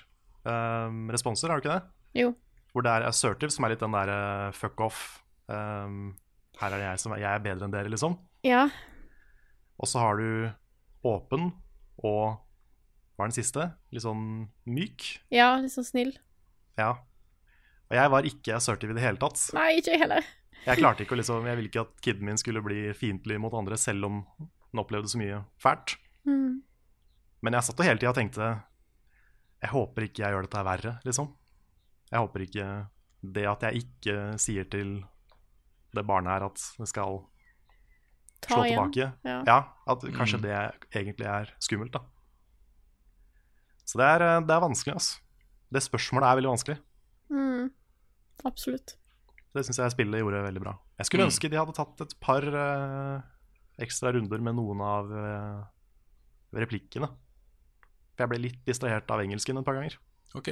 eh, 0.47 1.01
responser, 1.13 1.51
har 1.51 1.61
du 1.61 1.67
ikke 1.67 1.77
det? 1.79 2.23
Jo. 2.23 2.33
Hvor 2.73 2.87
det 2.87 2.93
er 2.95 3.09
assertive, 3.09 3.51
som 3.51 3.67
er 3.67 3.75
litt 3.75 3.83
den 3.83 3.97
der 3.97 4.13
eh, 4.15 4.53
fuck 4.57 4.81
off. 4.85 5.01
Um, 5.51 6.15
her 6.61 6.71
er 6.75 6.79
det 6.79 6.87
jeg 6.87 7.03
som 7.03 7.15
er, 7.17 7.23
jeg 7.25 7.33
er 7.35 7.45
bedre 7.45 7.67
enn 7.67 7.75
dere, 7.75 7.91
liksom. 7.91 8.17
Ja. 8.47 8.69
Og 9.81 9.89
så 9.91 10.03
har 10.03 10.21
du 10.21 10.51
åpen 11.09 11.51
og 12.05 12.39
Hva 13.17 13.27
er 13.27 13.29
den 13.29 13.37
siste? 13.37 13.65
Litt 13.93 14.05
sånn 14.05 14.49
myk. 14.65 15.07
ja, 15.35 15.53
litt 15.61 15.75
sånn 15.75 15.85
snill. 15.85 16.15
Ja. 16.81 16.95
Og 17.91 17.97
jeg 17.99 18.13
var 18.15 18.29
ikke 18.29 18.55
assertive 18.57 18.95
i 18.95 18.97
det 18.97 19.03
hele 19.05 19.21
tatt. 19.21 19.43
Nei, 19.53 19.75
ikke 19.83 19.99
heller. 20.01 20.25
Jeg 20.65 20.81
klarte 20.81 21.05
ikke 21.05 21.17
å 21.17 21.19
liksom 21.21 21.47
Jeg 21.49 21.59
ville 21.59 21.71
ikke 21.71 21.85
at 21.85 22.01
kiden 22.05 22.27
min 22.29 22.41
skulle 22.41 22.63
bli 22.65 22.91
fiendtlig 22.97 23.37
mot 23.43 23.53
andre, 23.57 23.77
selv 23.81 24.09
om 24.09 24.23
den 24.39 24.81
opplevde 24.81 25.11
så 25.11 25.21
mye 25.21 25.43
fælt. 25.61 25.97
Mm. 26.29 26.63
Men 27.45 27.57
jeg 27.57 27.67
satt 27.67 27.81
og 27.81 27.89
hele 27.89 28.01
tida 28.01 28.15
tenkte 28.17 28.49
Jeg 29.61 29.71
håper 29.75 30.07
ikke 30.09 30.23
jeg 30.25 30.33
gjør 30.35 30.47
dette 30.47 30.65
verre, 30.65 30.93
liksom. 31.05 31.29
Jeg 32.11 32.21
håper 32.23 32.41
ikke 32.47 32.67
det 33.23 33.45
at 33.47 33.61
jeg 33.69 33.83
ikke 33.85 34.15
sier 34.41 34.65
til 34.73 34.95
det 35.95 36.05
barnet 36.07 36.33
her 36.33 36.47
at 36.47 36.63
det 36.79 36.89
skal 36.89 37.21
Ta 38.41 38.55
slå 38.55 38.65
igjen. 38.65 38.93
tilbake. 38.93 39.09
Ja. 39.29 39.43
Ja, 39.47 39.59
at 39.87 40.01
kanskje 40.17 40.39
Mm. 40.39 40.43
det 40.43 40.55
egentlig 40.97 41.27
er 41.27 41.51
skummelt, 41.61 41.93
da. 41.93 42.01
Så 43.85 43.99
det 43.99 44.07
er, 44.07 44.23
eh, 44.23 44.41
det 44.47 44.55
er 44.55 44.61
vanskelig, 44.65 44.95
altså. 44.95 45.19
Det 45.73 45.83
spørsmålet 45.83 46.27
er 46.31 46.37
veldig 46.41 46.53
vanskelig. 46.57 46.79
Mm. 47.31 47.71
Absolutt. 48.45 48.97
Det 49.55 49.65
syns 49.67 49.77
jeg 49.83 49.91
spillet 49.93 50.21
gjorde 50.23 50.43
veldig 50.47 50.63
bra. 50.63 50.79
Jeg 50.99 51.07
skulle 51.07 51.25
Mm. 51.27 51.31
ønske 51.31 51.51
de 51.51 51.57
hadde 51.59 51.75
tatt 51.75 52.01
et 52.01 52.15
par 52.21 52.43
uh, 52.43 53.21
ekstra 53.79 54.13
runder 54.15 54.41
med 54.41 54.55
noen 54.55 54.81
av 54.81 55.11
uh, 55.11 55.65
replikkene. 56.55 57.09
For 58.21 58.27
jeg 58.27 58.33
ble 58.35 58.39
litt 58.45 58.59
distrahert 58.69 59.09
av 59.09 59.23
engelsken 59.23 59.57
et 59.57 59.65
par 59.65 59.79
ganger. 59.79 59.95
Ok. 60.37 60.51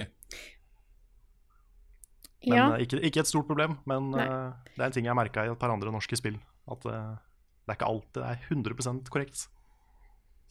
Men 2.49 2.57
Ja. 2.57 2.73
eh, 2.73 2.87
ikke, 2.87 2.97
ikke 3.05 3.21
et 3.21 3.27
stort 3.29 3.47
problem, 3.47 3.77
men 3.85 4.15
eh, 4.15 4.53
det 4.73 4.81
er 4.81 4.87
en 4.87 4.93
ting 4.93 5.05
jeg 5.05 5.15
merka 5.15 5.45
i 5.45 5.51
et 5.53 5.59
par 5.59 5.69
andre 5.69 5.93
norske 5.93 6.17
spill. 6.17 6.39
At 6.65 6.81
uh, 6.87 7.19
det 7.67 7.69
er 7.69 7.77
ikke 7.77 7.85
alltid 7.85 8.23
det 8.23 8.25
er 8.25 8.39
100% 8.49 9.11
korrekt. 9.13 9.49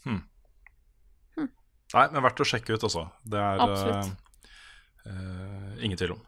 Nei, 0.05 2.05
men 2.11 2.21
verdt 2.21 2.41
å 2.43 2.45
sjekke 2.45 2.75
ut 2.75 2.83
altså. 2.83 3.07
Det 3.23 3.39
er 3.39 3.57
uh, 5.07 5.73
ingen 5.81 5.97
tvil 5.97 6.13
om. 6.17 6.21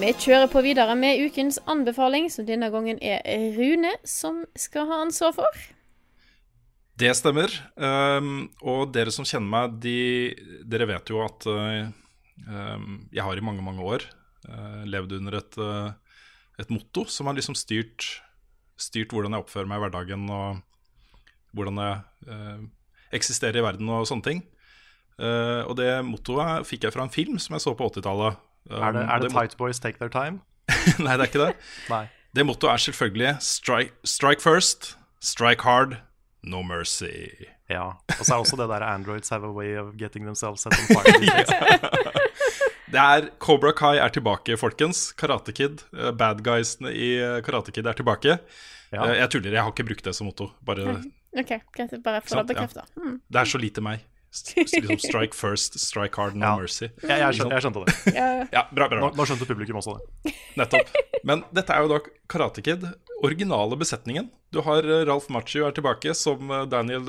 Vi 0.00 0.12
kjører 0.20 0.50
på 0.52 0.60
videre 0.60 0.92
med 0.98 1.22
ukens 1.24 1.56
anbefaling, 1.64 2.28
som 2.28 2.44
denne 2.44 2.68
gangen 2.68 2.98
er 3.00 3.22
Rune 3.56 3.94
som 4.04 4.44
skal 4.58 4.90
ha 4.90 5.00
ansvar 5.06 5.32
for. 5.38 5.64
Det 6.98 7.10
stemmer. 7.18 7.50
Um, 7.74 8.46
og 8.62 8.92
dere 8.94 9.12
som 9.14 9.26
kjenner 9.26 9.50
meg, 9.50 9.78
de, 9.82 10.34
dere 10.70 10.86
vet 10.92 11.10
jo 11.10 11.24
at 11.24 11.46
uh, 11.50 11.88
um, 12.46 13.02
jeg 13.10 13.26
har 13.26 13.38
i 13.38 13.44
mange, 13.44 13.64
mange 13.66 13.82
år 13.82 14.06
uh, 14.46 14.84
levd 14.86 15.16
under 15.18 15.40
et, 15.40 15.58
uh, 15.58 15.90
et 16.62 16.70
motto 16.70 17.06
som 17.10 17.26
har 17.26 17.38
liksom 17.38 17.58
styrt, 17.58 18.06
styrt 18.78 19.14
hvordan 19.14 19.34
jeg 19.34 19.46
oppfører 19.46 19.70
meg 19.70 19.82
i 19.82 19.86
hverdagen, 19.86 20.30
og 20.30 20.62
hvordan 21.54 21.78
jeg 21.78 22.64
eksisterer 23.14 23.60
i 23.60 23.62
verden 23.62 23.90
og 23.94 24.06
sånne 24.10 24.26
ting. 24.26 24.40
Og 25.22 25.76
det 25.78 25.86
mottoet 26.02 26.66
fikk 26.66 26.86
jeg 26.86 26.94
fra 26.96 27.04
en 27.06 27.12
film 27.14 27.36
som 27.38 27.54
jeg 27.54 27.62
så 27.62 27.74
på 27.78 27.86
80-tallet. 27.92 28.40
Um, 28.66 28.80
er 28.80 28.96
det, 28.96 29.04
er 29.04 29.22
det 29.22 29.28
det 29.28 29.36
Tight 29.36 29.54
Boys 29.60 29.78
Take 29.78 30.00
Their 30.00 30.10
Time? 30.10 30.42
Nei, 31.04 31.14
det 31.14 31.20
er 31.20 31.30
ikke 31.30 31.44
det. 31.44 31.52
Nei. 31.92 32.04
Det 32.34 32.46
mottoet 32.48 32.72
er 32.72 32.82
selvfølgelig 32.88 33.36
strike, 33.46 33.94
strike 34.02 34.42
first, 34.42 34.96
strike 35.22 35.62
hard, 35.62 36.00
no 36.44 36.62
mercy. 36.62 37.46
Ja. 37.70 37.86
Og 38.18 38.22
så 38.26 38.34
er 38.34 38.42
også 38.44 38.56
det 38.60 38.68
der 38.68 38.84
Androids 38.86 39.30
have 39.32 39.44
a 39.48 39.52
way 39.52 39.76
of 39.80 39.94
getting 40.00 40.24
themselves 40.28 40.62
set 40.62 40.72
on 40.76 40.86
fire. 40.92 42.10
Det 42.94 43.00
er 43.02 43.24
Cobra 43.42 43.72
Kai 43.74 43.96
er 43.98 44.12
tilbake, 44.14 44.54
folkens. 44.60 45.08
Karate 45.18 45.50
Kid. 45.56 45.80
eh, 45.96 46.12
Bad 46.14 46.44
guysene 46.46 46.92
i 46.94 47.08
eh, 47.18 47.40
Karate 47.42 47.72
Kid 47.74 47.86
er 47.90 47.96
tilbake. 47.98 48.36
Ja. 48.92 49.06
Eh, 49.08 49.16
Jeg 49.18 49.30
tuller, 49.32 49.50
jeg 49.56 49.62
har 49.64 49.72
ikke 49.72 49.86
brukt 49.88 50.04
det 50.06 50.12
som 50.14 50.28
motto. 50.28 50.50
Bare, 50.62 51.00
OK, 51.34 51.50
greit. 51.74 51.96
Bare 52.04 52.20
for 52.22 52.44
å 52.44 52.46
bekrefte. 52.46 52.84
ja. 52.84 53.02
Mm. 53.02 53.16
det 53.26 53.40
er 53.40 53.50
så 53.50 53.58
lite 53.58 53.82
meg. 53.82 54.04
Liksom 54.56 54.98
strike 54.98 55.34
first, 55.38 55.78
strike 55.80 56.16
hard, 56.20 56.34
no 56.36 56.46
Ja. 56.46 56.56
mercy. 56.58 56.88
Jeg, 57.02 57.18
jeg, 57.22 57.34
skjønte, 57.38 57.54
jeg 57.54 57.64
skjønte 57.64 57.84
det. 57.86 58.14
Ja. 58.16 58.28
Ja, 58.52 58.62
bra, 58.74 58.88
bra. 58.90 59.00
Nå, 59.04 59.10
nå 59.14 59.26
skjønte 59.28 59.46
publikum 59.48 59.78
også 59.80 59.94
det. 60.00 60.34
Nettopp. 60.58 60.90
Men 61.24 61.44
dette 61.54 61.72
er 61.76 61.84
jo 61.86 61.92
da 61.94 62.00
Karate 62.30 62.64
Kid. 62.66 62.84
Originale 63.24 63.78
besetningen. 63.80 64.26
Du 64.52 64.60
har 64.66 64.82
Ralf 64.84 65.06
Ralph 65.08 65.30
Macchio 65.32 65.68
er 65.68 65.72
tilbake 65.76 66.12
som 66.18 66.50
eh, 66.50 66.64
Daniel 66.68 67.06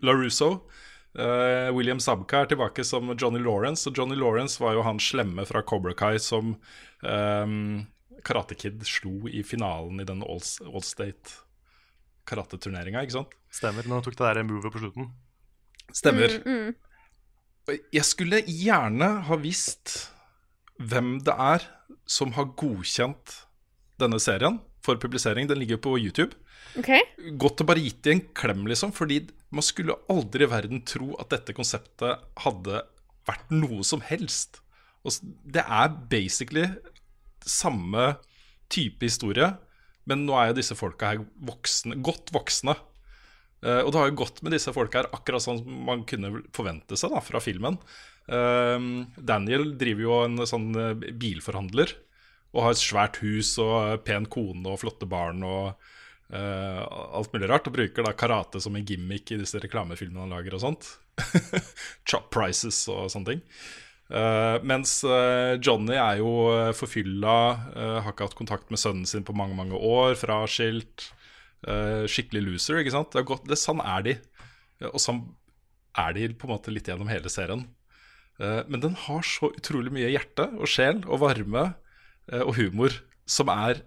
LaRusso. 0.00 0.52
Uh, 1.10 1.66
William 1.74 1.98
Sabka 1.98 2.44
er 2.44 2.50
tilbake 2.52 2.84
som 2.86 3.10
Johnny 3.18 3.40
Lawrence. 3.42 3.88
Og 3.90 3.98
Johnny 3.98 4.14
Lawrence 4.16 4.60
var 4.62 4.76
jo 4.78 4.84
han 4.86 5.00
slemme 5.02 5.42
fra 5.48 5.60
Cobra 5.66 5.90
Kai 5.98 6.14
som 6.22 6.54
um, 7.02 7.86
Karate 8.22 8.54
Kid 8.54 8.84
slo 8.86 9.26
i 9.26 9.42
finalen 9.42 9.98
i 10.00 10.06
den 10.06 10.22
All- 10.22 10.70
Allstate 10.70 11.34
karateturneringa, 12.30 13.02
ikke 13.02 13.16
sant? 13.18 13.34
Stemmer. 13.50 13.86
Når 13.88 13.98
han 14.00 14.06
tok 14.06 14.16
det 14.20 14.28
der 14.38 14.46
movet 14.46 14.70
på 14.74 14.82
slutten. 14.84 15.10
Stemmer. 15.96 16.36
Mm, 16.46 16.74
Jeg 17.92 18.06
skulle 18.08 18.42
gjerne 18.46 19.08
ha 19.28 19.36
visst 19.38 20.10
hvem 20.80 21.18
det 21.24 21.34
er 21.34 21.66
som 22.08 22.32
har 22.34 22.48
godkjent 22.58 23.36
denne 24.00 24.18
serien 24.22 24.58
for 24.84 24.98
publisering. 25.00 25.48
Den 25.48 25.60
ligger 25.60 25.76
jo 25.78 25.84
på 25.84 25.98
YouTube. 26.00 26.34
Okay. 26.78 27.02
Godt 27.38 27.62
å 27.62 27.66
bare 27.68 27.82
gitt 27.82 28.06
i 28.06 28.14
en 28.14 28.24
klem, 28.36 28.64
liksom, 28.70 28.94
fordi 28.94 29.24
man 29.54 29.66
skulle 29.66 29.98
aldri 30.12 30.46
i 30.46 30.50
verden 30.50 30.82
tro 30.86 31.12
at 31.20 31.32
dette 31.34 31.54
konseptet 31.56 32.22
hadde 32.44 32.82
vært 33.28 33.52
noe 33.52 33.82
som 33.86 34.02
helst. 34.06 34.60
Og 35.04 35.16
det 35.44 35.64
er 35.64 35.92
basically 36.10 36.66
samme 37.46 38.14
type 38.70 39.02
historie, 39.04 39.48
men 40.08 40.24
nå 40.26 40.36
er 40.38 40.50
jo 40.50 40.58
disse 40.60 40.76
folka 40.78 41.12
her 41.12 41.24
voksne, 41.46 41.98
godt 42.04 42.32
voksne. 42.34 42.76
Eh, 43.60 43.82
og 43.84 43.92
det 43.92 44.00
har 44.00 44.08
jo 44.08 44.20
gått 44.22 44.40
med 44.44 44.54
disse 44.56 44.72
folka 44.72 45.02
her 45.02 45.10
akkurat 45.12 45.44
sånn 45.44 45.60
som 45.60 45.82
man 45.88 46.06
kunne 46.08 46.44
forvente 46.56 46.96
seg 46.96 47.12
da, 47.12 47.20
fra 47.24 47.42
filmen. 47.44 47.76
Uh, 48.30 49.06
Daniel 49.16 49.72
driver 49.78 50.04
jo 50.04 50.18
en 50.22 50.42
sånn 50.46 50.68
eh, 50.78 51.08
bilforhandler 51.18 51.96
og 52.54 52.62
har 52.62 52.74
et 52.74 52.82
svært 52.82 53.16
hus 53.24 53.56
og 53.62 53.74
eh, 53.80 53.96
pen 54.06 54.28
kone 54.30 54.66
og 54.70 54.80
flotte 54.82 55.06
barn 55.06 55.42
og 55.46 55.72
uh, 56.34 56.80
alt 57.18 57.30
mulig 57.34 57.50
rart. 57.50 57.68
Og 57.70 57.76
bruker 57.76 58.06
da 58.06 58.14
karate 58.18 58.62
som 58.62 58.74
en 58.74 58.86
gimmick 58.86 59.30
i 59.30 59.38
disse 59.38 59.60
reklamefilmene 59.62 60.24
han 60.24 60.34
lager 60.34 60.56
og 60.58 60.64
sånt. 60.64 60.88
Chop 62.10 62.26
prices 62.34 62.82
og 62.90 63.06
sånne 63.12 63.34
ting. 63.34 63.46
Mens 64.66 64.96
Johnny 65.62 65.94
er 65.94 66.18
jo 66.18 66.32
uh, 66.50 66.72
forfylla, 66.74 67.36
har 68.02 68.10
ikke 68.10 68.26
hatt 68.26 68.38
kontakt 68.40 68.74
med 68.74 68.82
sønnen 68.82 69.06
sin 69.06 69.22
på 69.22 69.36
mange 69.38 69.54
mange 69.54 69.78
år, 69.78 70.16
fraskilt. 70.18 71.12
Eh, 71.68 72.06
skikkelig 72.10 72.42
loser, 72.46 72.80
ikke 72.80 72.94
sant. 72.94 73.12
Det 73.12 73.22
er 73.22 73.44
det, 73.50 73.58
sånn 73.60 73.82
er 73.84 74.06
de. 74.06 74.16
Eh, 74.80 74.88
Og 74.90 75.00
sånn 75.02 75.22
er 75.98 76.14
de 76.16 76.28
på 76.38 76.46
en 76.46 76.54
måte 76.54 76.72
litt 76.72 76.88
gjennom 76.88 77.10
hele 77.10 77.32
serien. 77.32 77.66
Eh, 78.40 78.62
men 78.70 78.80
den 78.84 78.96
har 79.06 79.22
så 79.26 79.50
utrolig 79.52 79.92
mye 79.92 80.12
hjerte 80.12 80.48
og 80.56 80.70
sjel 80.70 81.02
og 81.06 81.22
varme 81.26 81.70
og 82.30 82.52
humor 82.54 82.92
som 83.26 83.48
er 83.50 83.80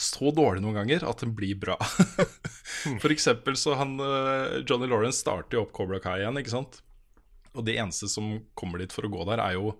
så 0.00 0.30
dårlig 0.32 0.62
noen 0.64 0.78
ganger 0.78 1.02
at 1.04 1.20
den 1.20 1.34
blir 1.36 1.58
bra. 1.60 1.74
For 3.02 3.12
eksempel 3.12 3.58
så 3.60 3.74
han 3.76 3.98
Johnny 4.64 4.88
Lawrence 4.88 5.20
starter 5.20 5.58
jo 5.58 5.64
opp 5.66 5.74
Cobra 5.76 5.98
Kai 6.00 6.22
igjen, 6.22 6.38
ikke 6.40 6.54
sant. 6.54 6.78
Og 7.52 7.66
de 7.66 7.76
eneste 7.76 8.08
som 8.08 8.38
kommer 8.56 8.80
dit 8.80 8.94
for 8.94 9.04
å 9.04 9.10
gå 9.12 9.26
der, 9.28 9.42
er 9.44 9.58
jo 9.58 9.74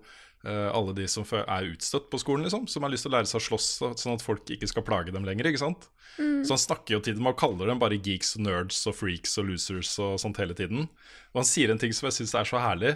alle 0.45 0.93
de 0.97 1.07
som 1.09 1.25
er 1.41 1.71
utstøtt 1.71 2.09
på 2.11 2.19
skolen, 2.21 2.45
liksom. 2.45 2.67
Som 2.69 2.85
har 2.85 2.93
lyst 2.93 3.07
til 3.07 3.13
å 3.13 3.17
lære 3.17 3.29
seg 3.29 3.41
å 3.41 3.45
slåss, 3.47 3.69
sånn 4.01 4.17
at 4.17 4.25
folk 4.25 4.49
ikke 4.53 4.69
skal 4.69 4.85
plage 4.85 5.13
dem 5.15 5.25
lenger, 5.25 5.49
ikke 5.49 5.63
sant. 5.63 5.89
Så 6.15 6.53
han 6.53 6.61
snakker 6.61 6.95
jo 6.95 7.01
til 7.03 7.17
dem 7.17 7.27
og 7.27 7.35
kaller 7.39 7.67
dem 7.67 7.79
bare 7.81 7.97
geeks 7.99 8.35
og 8.37 8.45
nerds 8.45 8.77
og 8.87 8.95
freaks 8.95 9.33
og 9.41 9.49
losers 9.49 9.91
og 9.99 10.15
sånt 10.21 10.39
hele 10.39 10.55
tiden. 10.55 10.85
Og 11.33 11.41
han 11.41 11.47
sier 11.49 11.71
en 11.71 11.81
ting 11.81 11.91
som 11.95 12.07
jeg 12.07 12.15
syns 12.19 12.35
er 12.39 12.47
så 12.47 12.61
herlig, 12.63 12.93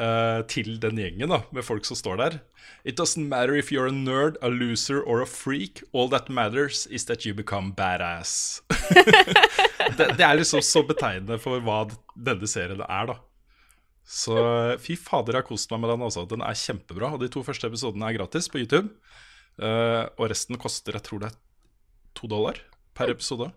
uh, 0.00 0.42
til 0.50 0.74
den 0.82 0.98
gjengen 0.98 1.30
da, 1.30 1.42
med 1.54 1.66
folk 1.66 1.86
som 1.86 1.98
står 1.98 2.18
der. 2.22 2.38
It 2.84 2.98
doesn't 2.98 3.28
matter 3.30 3.54
if 3.54 3.70
you're 3.70 3.86
a 3.86 3.94
nerd, 3.94 4.40
a 4.42 4.50
loser 4.50 4.98
or 5.00 5.22
a 5.22 5.26
freak. 5.26 5.84
All 5.92 6.10
that 6.10 6.28
matters 6.28 6.86
is 6.86 7.06
that 7.06 7.24
you 7.24 7.34
become 7.34 7.72
badass. 7.76 8.62
det, 9.98 10.16
det 10.18 10.26
er 10.26 10.34
liksom 10.40 10.62
så 10.62 10.82
betegnende 10.86 11.38
for 11.38 11.62
hva 11.62 11.84
denne 12.16 12.50
serien 12.50 12.82
er, 12.82 13.12
da. 13.12 13.20
Så 14.06 14.36
fy 14.78 14.94
fader, 14.94 15.34
jeg 15.34 15.42
har 15.42 15.48
kost 15.48 15.72
meg 15.72 15.82
med 15.82 15.90
den. 15.90 16.04
også 16.06 16.26
Den 16.30 16.44
er 16.46 16.54
kjempebra. 16.54 17.12
Og 17.16 17.22
de 17.24 17.30
to 17.32 17.42
første 17.46 17.66
episodene 17.66 18.06
er 18.06 18.18
gratis 18.20 18.46
på 18.52 18.62
YouTube. 18.62 18.94
Uh, 19.58 20.06
og 20.20 20.28
resten 20.30 20.58
koster, 20.60 20.94
jeg 20.94 21.06
tror 21.06 21.24
det 21.24 21.30
er 21.32 21.38
to 22.16 22.28
dollar 22.30 22.60
per 22.96 23.10
episode. 23.12 23.50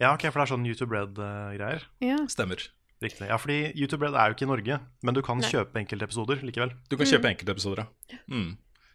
Ja, 0.00 0.12
ok, 0.12 0.26
for 0.30 0.40
det 0.40 0.46
er 0.46 0.52
sånn 0.54 0.66
YouTube 0.66 0.94
Red-greier. 0.94 1.86
Ja. 2.02 2.18
Stemmer. 2.32 2.62
Riktig. 3.04 3.28
Ja, 3.28 3.38
fordi 3.38 3.58
YouTube 3.76 4.06
Red 4.06 4.16
er 4.18 4.30
jo 4.30 4.36
ikke 4.36 4.46
i 4.46 4.50
Norge, 4.50 4.78
men 5.04 5.16
du 5.16 5.20
kan 5.24 5.40
Nei. 5.42 5.50
kjøpe 5.50 5.80
enkeltepisoder 5.82 6.42
likevel. 6.46 6.72
Du 6.90 6.96
kan 6.98 7.10
kjøpe 7.10 7.30
enkeltepisoder, 7.30 7.84
ja. 7.84 8.18
Mm. 8.30 8.54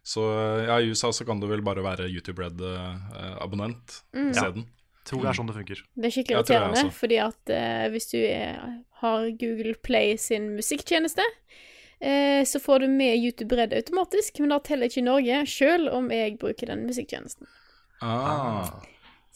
Så 0.10 0.24
ja, 0.66 0.80
i 0.80 0.90
USA 0.90 1.12
så 1.14 1.26
kan 1.28 1.42
du 1.42 1.46
vel 1.50 1.62
bare 1.66 1.84
være 1.86 2.08
YouTube 2.10 2.42
Red-abonnent 2.42 4.00
isteden. 4.16 4.66
Tror 5.10 5.24
det 5.24 5.32
er 5.32 5.40
sånn 5.40 5.50
det 5.50 5.56
funker. 5.58 5.82
Det 5.96 6.10
er 6.10 6.14
skikkelig 6.14 6.36
jeg 6.36 6.44
irriterende, 6.44 6.94
fordi 6.94 7.18
at 7.24 7.54
uh, 7.56 7.86
hvis 7.94 8.12
du 8.12 8.20
er, 8.20 8.60
har 9.02 9.26
Google 9.42 9.74
Play 9.86 10.14
sin 10.22 10.52
musikktjeneste, 10.58 11.26
uh, 11.26 12.42
så 12.46 12.62
får 12.62 12.86
du 12.86 12.92
med 12.94 13.18
YouTube 13.18 13.58
Red 13.58 13.74
automatisk, 13.78 14.38
men 14.44 14.54
det 14.54 14.62
teller 14.70 14.92
ikke 14.92 15.02
i 15.02 15.08
Norge, 15.08 15.42
selv 15.50 15.90
om 15.98 16.12
jeg 16.14 16.38
bruker 16.42 16.70
den 16.70 16.86
musikktjenesten. 16.90 17.50
Ah, 18.06 18.70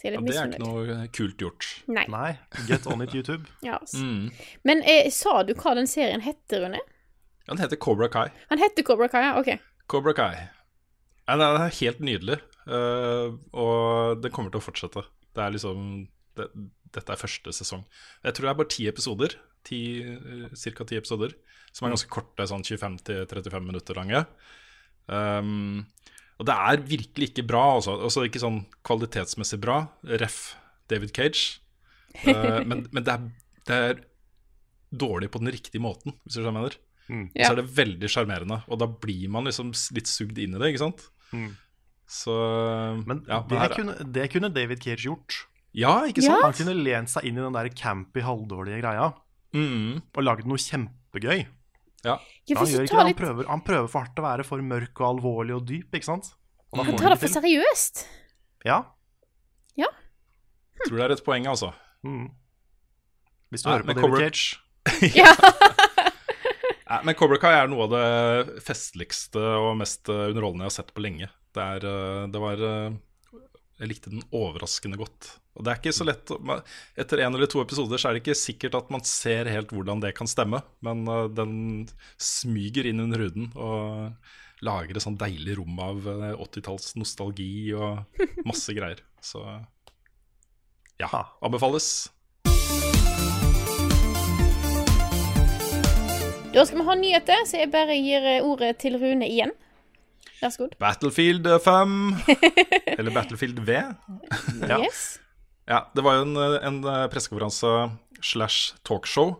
ja, 0.03 0.11
det 0.19 0.35
er 0.35 0.51
ikke 0.51 0.61
noe 0.61 0.95
kult 1.15 1.41
gjort. 1.41 1.67
Nei. 1.91 2.03
Nei, 2.11 2.29
get 2.67 2.85
on 2.91 3.03
it, 3.03 3.15
YouTube. 3.15 3.47
Ja, 3.65 3.79
altså. 3.79 4.03
Mm. 4.03 4.29
Men 4.67 4.83
eh, 4.83 5.07
sa 5.15 5.41
du 5.47 5.53
hva 5.55 5.73
den 5.79 5.87
serien 5.89 6.23
heter, 6.23 6.65
Rune? 6.65 6.81
Den 7.47 7.59
heter 7.59 7.79
Cobra 7.79 8.09
Kai. 8.11 8.27
Han 8.51 8.61
heter 8.61 8.85
Cobra 8.87 9.09
Kai, 9.11 9.23
ja? 9.25 9.33
OK. 9.39 9.55
Cobra 9.91 10.13
Kai. 10.15 10.33
Ja, 11.23 11.37
den 11.39 11.47
er 11.47 11.75
helt 11.79 12.03
nydelig, 12.03 12.39
uh, 12.67 13.31
og 13.55 14.21
den 14.23 14.31
kommer 14.35 14.51
til 14.51 14.59
å 14.59 14.65
fortsette. 14.67 15.05
Det 15.33 15.43
er 15.43 15.55
liksom 15.55 15.87
det, 16.37 16.49
Dette 16.93 17.13
er 17.13 17.19
første 17.19 17.53
sesong. 17.55 17.83
Jeg 18.25 18.35
tror 18.35 18.47
det 18.47 18.51
er 18.53 18.59
bare 18.61 18.73
ti 18.73 18.87
episoder. 18.89 19.35
Eh, 19.73 20.47
Cirka 20.59 20.85
ti 20.85 20.99
episoder. 20.99 21.33
Som 21.73 21.87
er 21.87 21.95
ganske 21.95 22.11
korte, 22.13 22.45
sånn 22.49 22.65
25-35 22.65 23.65
minutter 23.65 23.97
lange. 23.97 24.25
Um, 25.09 25.81
og 26.37 26.45
det 26.47 26.53
er 26.53 26.83
virkelig 26.85 27.31
ikke 27.31 27.45
bra, 27.49 27.63
altså. 27.79 27.95
altså 28.05 28.25
ikke 28.27 28.41
sånn 28.43 28.61
kvalitetsmessig 28.85 29.57
bra. 29.63 29.79
Ref. 30.21 30.53
David 30.91 31.15
Cage. 31.15 31.63
Uh, 32.21 32.61
men 32.69 32.85
men 32.93 33.05
det, 33.05 33.15
er, 33.15 33.57
det 33.65 33.79
er 33.89 34.03
dårlig 34.93 35.31
på 35.33 35.41
den 35.41 35.53
riktige 35.55 35.81
måten, 35.81 36.13
hvis 36.21 36.37
du 36.37 36.41
skjønner 36.43 36.59
mener. 36.59 36.77
Ja. 37.33 37.49
Så 37.49 37.55
er 37.55 37.59
det 37.59 37.71
veldig 37.75 38.09
sjarmerende, 38.09 38.61
og 38.71 38.79
da 38.79 38.87
blir 38.87 39.25
man 39.33 39.49
liksom 39.49 39.73
litt 39.97 40.09
sugd 40.09 40.37
inn 40.39 40.55
i 40.55 40.61
det, 40.61 40.71
ikke 40.71 40.85
sant? 40.85 41.07
Så 42.09 42.33
Men 43.07 43.23
ja, 43.27 43.39
det, 43.49 43.57
her- 43.59 43.73
kunne, 43.75 43.95
det 44.13 44.25
kunne 44.33 44.49
David 44.53 44.81
Cage 44.83 45.03
gjort. 45.07 45.37
ja, 45.73 46.03
ikke 46.05 46.21
sant? 46.21 46.41
sant? 46.41 46.43
Han 46.45 46.53
kunne 46.67 46.83
lent 46.83 47.09
seg 47.09 47.25
inn 47.25 47.37
i 47.37 47.41
den 47.41 47.53
der 47.55 47.69
campy, 47.69 48.21
halvdårlige 48.21 48.81
greia 48.83 49.13
Mm, 49.53 50.01
og 50.17 50.23
lagd 50.25 50.47
noe 50.49 50.57
kjempegøy. 50.57 51.45
ja. 52.03 52.17
Ja, 52.49 52.57
Han, 52.57 52.67
gjør 52.67 52.83
ikke 52.83 52.97
det. 52.97 53.03
han, 53.05 53.13
prøver, 53.15 53.45
han 53.47 53.61
prøver 53.61 53.87
for 53.87 54.01
hardt 54.01 54.17
å 54.19 54.23
være 54.25 54.43
for 54.43 54.57
mørk 54.65 54.99
og 54.99 55.05
alvorlig 55.17 55.53
og 55.55 55.65
dyp, 55.69 55.93
ikke 55.95 56.03
sant? 56.09 56.33
Og 56.73 56.79
da 56.79 56.83
Han 56.89 56.97
tar 56.97 57.09
det 57.13 57.19
for 57.21 57.27
til. 57.29 57.37
seriøst. 57.41 58.05
Ja. 58.65 58.81
Tror 60.83 60.97
det 60.99 61.05
er 61.05 61.11
et 61.15 61.21
poeng, 61.23 61.45
altså. 61.47 61.69
Mm. 62.03 62.25
Hvis 63.53 63.61
du 63.63 63.69
Nei, 63.69 63.75
hører 63.77 63.85
på 63.85 63.93
David 63.93 64.03
Cobra- 64.03 64.19
Cage. 64.19 64.59
Ja. 65.15 65.29
Nei, 66.89 66.99
men 67.07 67.15
Cobra 67.15 67.37
Kai 67.39 67.53
er 67.55 67.69
noe 67.71 67.85
av 67.87 67.93
det 67.93 68.59
festligste 68.65 69.39
og 69.61 69.77
mest 69.79 70.09
underholdende 70.11 70.65
jeg 70.67 70.71
har 70.73 70.75
sett 70.75 70.91
på 70.93 71.05
lenge. 71.05 71.29
Det, 71.53 71.63
er, 71.63 71.85
eh, 71.85 72.27
det 72.33 72.41
var 72.41 72.61
eh, 72.65 72.99
Jeg 73.79 73.91
likte 73.91 74.13
den 74.13 74.23
overraskende 74.33 74.97
godt. 74.97 75.33
Og 75.53 75.65
det 75.65 75.73
er 75.73 75.81
ikke 75.81 75.93
så 75.93 76.05
lett 76.07 76.31
Etter 76.97 77.21
en 77.21 77.35
eller 77.37 77.49
to 77.51 77.61
episoder 77.61 78.01
så 78.01 78.09
er 78.09 78.15
det 78.15 78.23
ikke 78.23 78.37
sikkert 78.37 78.77
at 78.79 78.89
man 78.93 79.03
ser 79.05 79.49
helt 79.51 79.73
hvordan 79.73 80.01
det 80.01 80.15
kan 80.17 80.29
stemme, 80.29 80.63
men 80.85 81.05
eh, 81.05 81.27
den 81.37 81.53
smyger 82.17 82.89
inn 82.89 83.03
under 83.05 83.27
huden 83.27 83.51
og 83.53 84.63
lager 84.63 84.95
et 84.95 85.03
sånn 85.03 85.19
deilig 85.19 85.57
rom 85.59 85.77
av 85.83 86.07
eh, 86.09 86.33
80-talls 86.39 86.95
nostalgi 86.97 87.73
og 87.77 88.23
masse 88.47 88.73
greier. 88.77 89.03
Så 89.23 89.43
ja, 91.01 91.09
anbefales. 91.43 92.09
Da 96.53 96.61
skal 96.69 96.79
vi 96.79 96.85
ha 96.85 96.95
nyheter, 96.97 97.45
så 97.49 97.63
jeg 97.63 97.71
bare 97.73 97.95
gir 97.97 98.25
ordet 98.45 98.75
til 98.81 98.97
Rune 99.01 99.25
igjen. 99.25 99.53
Vær 100.43 100.53
så 100.53 100.65
god. 100.65 100.77
Battlefield 100.83 101.49
5, 101.63 101.97
eller 102.97 103.15
Battlefield 103.15 103.63
V. 103.63 103.79
Ja. 104.71 104.79
Yes. 104.83 105.03
Ja, 105.69 105.85
det 105.95 106.03
var 106.03 106.19
jo 106.19 106.25
en, 106.27 106.35
en 106.59 106.79
pressekonferanse 107.11 107.71
slash 108.19 108.75
talkshow. 108.83 109.37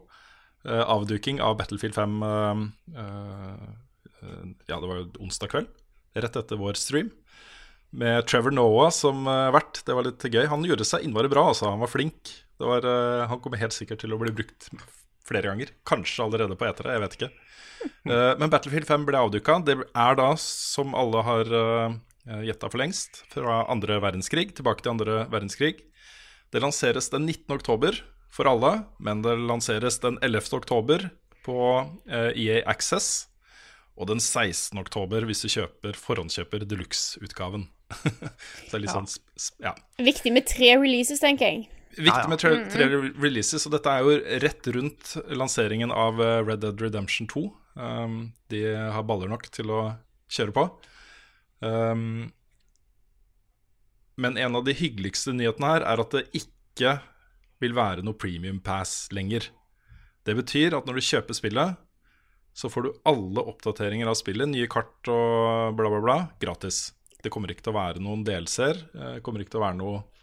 Uh, 0.63 0.79
avduking 0.87 1.41
av 1.43 1.57
Battlefield 1.59 1.97
5 1.97 2.21
uh, 2.23 2.61
uh, 2.95 3.65
Ja, 4.69 4.77
det 4.79 4.87
var 4.87 5.01
jo 5.01 5.09
onsdag 5.25 5.51
kveld, 5.51 5.67
rett 6.15 6.39
etter 6.39 6.61
vår 6.61 6.79
stream. 6.79 7.11
Med 7.93 8.25
Trevor 8.27 8.51
Noah 8.51 8.89
som 8.89 9.27
eh, 9.27 9.51
vert. 9.53 9.83
Det 9.85 9.93
var 9.93 10.07
litt 10.07 10.23
gøy. 10.25 10.47
Han 10.49 10.65
gjorde 10.65 10.87
seg 10.87 11.05
innmari 11.05 11.29
bra, 11.29 11.45
altså. 11.51 11.69
Han 11.69 11.83
var 11.83 11.91
flink. 11.91 12.31
Det 12.57 12.65
var, 12.65 12.85
eh, 12.89 13.25
han 13.29 13.41
kommer 13.43 13.61
helt 13.61 13.75
sikkert 13.75 14.01
til 14.01 14.15
å 14.15 14.17
bli 14.21 14.33
brukt 14.33 14.71
flere 15.27 15.51
ganger. 15.51 15.73
Kanskje 15.87 16.25
allerede 16.25 16.57
på 16.59 16.67
etere, 16.67 16.95
jeg 16.95 17.03
vet 17.03 17.17
ikke. 17.17 17.31
Uh, 18.07 18.33
men 18.39 18.51
Battlefield 18.51 18.87
5 18.89 19.07
ble 19.07 19.19
avduka. 19.19 19.59
Det 19.65 19.77
er 19.79 20.19
da, 20.19 20.29
som 20.39 20.95
alle 20.97 21.23
har 21.27 21.51
uh, 21.51 21.97
gjetta 22.45 22.69
for 22.71 22.81
lengst, 22.81 23.23
fra 23.33 23.63
andre 23.71 23.99
verdenskrig. 24.03 24.51
Tilbake 24.57 24.83
til 24.83 24.95
andre 24.95 25.23
verdenskrig. 25.31 25.75
Det 26.53 26.61
lanseres 26.63 27.09
den 27.13 27.25
19. 27.25 27.47
oktober 27.55 27.97
for 28.33 28.49
alle, 28.49 28.83
men 29.03 29.21
det 29.25 29.35
lanseres 29.41 29.99
den 30.03 30.19
11. 30.21 30.49
oktober 30.57 31.09
på 31.45 31.59
uh, 31.83 32.31
EA 32.31 32.63
Access. 32.69 33.27
Og 33.93 34.09
den 34.09 34.21
16. 34.21 34.79
oktober 34.81 35.25
hvis 35.29 35.43
du 35.45 35.51
kjøper 35.53 35.97
forhåndskjøper 35.99 36.65
deluxe-utgaven. 36.65 37.67
Så 37.93 38.71
det 38.71 38.79
er 38.79 38.83
litt 38.85 38.93
sånn 38.95 39.09
sp 39.09 39.21
sp 39.37 39.67
ja. 39.67 39.75
Viktig 40.01 40.33
med 40.33 40.47
tre 40.49 40.71
releases, 40.79 41.21
tenker 41.21 41.51
jeg. 41.51 41.67
Viktig 41.93 42.29
med 42.31 42.41
tre, 42.41 42.53
tre 42.73 42.87
releases, 43.21 43.67
og 43.67 43.75
dette 43.75 43.91
er 43.91 44.05
jo 44.05 44.39
rett 44.43 44.69
rundt 44.75 45.13
lanseringen 45.33 45.93
av 45.93 46.21
eh, 46.23 46.39
Red 46.45 46.63
Dead 46.63 46.81
Redemption 46.81 47.29
2. 47.29 47.43
Um, 47.73 48.17
de 48.53 48.63
har 48.73 49.05
baller 49.09 49.29
nok 49.31 49.45
til 49.53 49.69
å 49.73 49.81
kjøre 50.33 50.55
på. 50.55 50.65
Um, 51.63 52.31
men 54.19 54.37
en 54.37 54.57
av 54.59 54.65
de 54.65 54.75
hyggeligste 54.77 55.33
nyhetene 55.33 55.71
her 55.71 55.85
er 55.89 56.01
at 56.03 56.13
det 56.13 56.27
ikke 56.37 56.97
vil 57.63 57.75
være 57.77 58.03
noe 58.05 58.17
premium 58.19 58.59
pass 58.63 59.07
lenger. 59.15 59.47
Det 60.23 60.35
betyr 60.37 60.75
at 60.77 60.87
når 60.87 60.99
du 60.99 61.07
kjøper 61.07 61.37
spillet, 61.37 61.79
så 62.53 62.69
får 62.69 62.85
du 62.85 62.91
alle 63.09 63.41
oppdateringer 63.49 64.09
av 64.09 64.17
spillet, 64.19 64.49
nye 64.49 64.69
kart 64.69 65.09
og 65.09 65.73
bla, 65.77 65.89
bla, 65.89 66.01
bla, 66.03 66.17
gratis. 66.41 66.91
Det 67.23 67.31
kommer 67.33 67.51
ikke 67.51 67.65
til 67.65 67.73
å 67.73 67.79
være 67.79 68.03
noen 68.03 68.25
delser, 68.27 68.83
Det 68.93 69.21
kommer 69.25 69.41
ikke 69.41 69.55
til 69.55 69.61
å 69.61 69.65
være 69.65 69.79
noe 69.79 69.95
eh, 69.97 70.22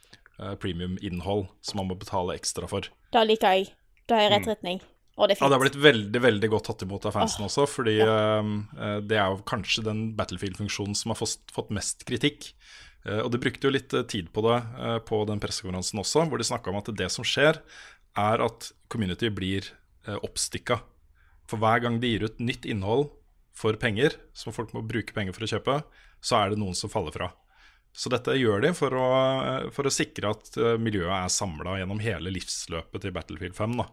premium-innhold 0.62 1.48
som 1.66 1.82
man 1.82 1.90
må 1.90 1.98
betale 2.00 2.36
ekstra 2.38 2.68
for. 2.70 2.88
Da 3.12 3.26
liker 3.26 3.58
jeg. 3.58 3.72
Da 4.08 4.18
har 4.18 4.26
jeg 4.26 4.32
rett 4.38 4.50
retning. 4.54 4.80
Og 5.20 5.28
det 5.28 5.36
er 5.36 5.42
Ja. 5.44 5.48
Det 5.48 5.56
har 5.58 5.64
blitt 5.64 5.82
veldig 5.84 6.20
veldig 6.22 6.48
godt 6.50 6.66
tatt 6.70 6.82
imot 6.82 7.06
av 7.06 7.12
fansen 7.12 7.44
også, 7.44 7.66
fordi 7.68 7.98
ja. 7.98 8.40
uh, 8.40 9.00
det 9.04 9.18
er 9.18 9.28
jo 9.28 9.42
kanskje 9.44 9.84
den 9.84 10.14
Battlefield-funksjonen 10.16 10.96
som 10.96 11.12
har 11.12 11.18
fått, 11.20 11.52
fått 11.52 11.70
mest 11.70 12.06
kritikk. 12.08 12.54
Uh, 13.04 13.20
og 13.24 13.30
de 13.32 13.40
brukte 13.40 13.66
jo 13.66 13.72
litt 13.72 13.92
eh, 13.96 14.04
tid 14.04 14.28
på 14.32 14.44
det 14.44 14.58
uh, 14.76 14.98
på 15.00 15.22
den 15.28 15.40
pressekonferansen 15.40 16.00
også, 16.02 16.26
hvor 16.28 16.40
de 16.40 16.44
snakka 16.44 16.72
om 16.72 16.80
at 16.80 16.90
det 16.96 17.08
som 17.12 17.24
skjer, 17.24 17.60
er 18.16 18.44
at 18.44 18.72
community 18.92 19.30
blir 19.32 19.68
uh, 20.08 20.18
oppstykka. 20.20 20.80
For 21.48 21.60
hver 21.60 21.84
gang 21.84 22.00
de 22.00 22.12
gir 22.12 22.26
ut 22.28 22.40
nytt 22.40 22.68
innhold 22.68 23.08
for 23.56 23.76
penger, 23.80 24.16
som 24.36 24.54
folk 24.56 24.72
må 24.76 24.84
bruke 24.86 25.16
penger 25.16 25.36
for 25.36 25.44
å 25.44 25.52
kjøpe, 25.52 25.78
så 26.20 26.40
er 26.40 26.52
det 26.52 26.60
noen 26.60 26.76
som 26.76 26.92
faller 26.92 27.12
fra. 27.12 27.32
Så 27.92 28.10
dette 28.12 28.36
gjør 28.38 28.62
de 28.62 28.70
for 28.76 28.94
å, 28.94 29.06
for 29.74 29.88
å 29.88 29.92
sikre 29.92 30.30
at 30.30 30.54
eh, 30.60 30.76
miljøet 30.80 31.10
er 31.16 31.32
samla 31.32 31.78
gjennom 31.80 32.02
hele 32.02 32.32
livsløpet 32.32 33.02
til 33.02 33.14
Battlefield 33.14 33.56
5. 33.58 33.78
Da. 33.80 33.86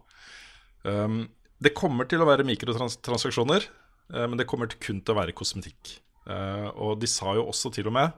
Um, 0.86 1.22
det 1.58 1.74
kommer 1.76 2.06
til 2.08 2.22
å 2.22 2.28
være 2.28 2.46
mikrotransaksjoner, 2.46 3.66
uh, 4.14 4.26
men 4.26 4.38
det 4.38 4.46
kommer 4.50 4.70
til 4.70 4.80
kun 4.84 5.00
til 5.02 5.16
å 5.16 5.18
være 5.18 5.34
kosmetikk. 5.36 5.96
Uh, 6.28 6.70
og 6.76 7.00
de 7.02 7.10
sa 7.10 7.34
jo 7.34 7.48
også 7.50 7.72
til 7.74 7.90
og 7.90 7.96
med 7.98 8.14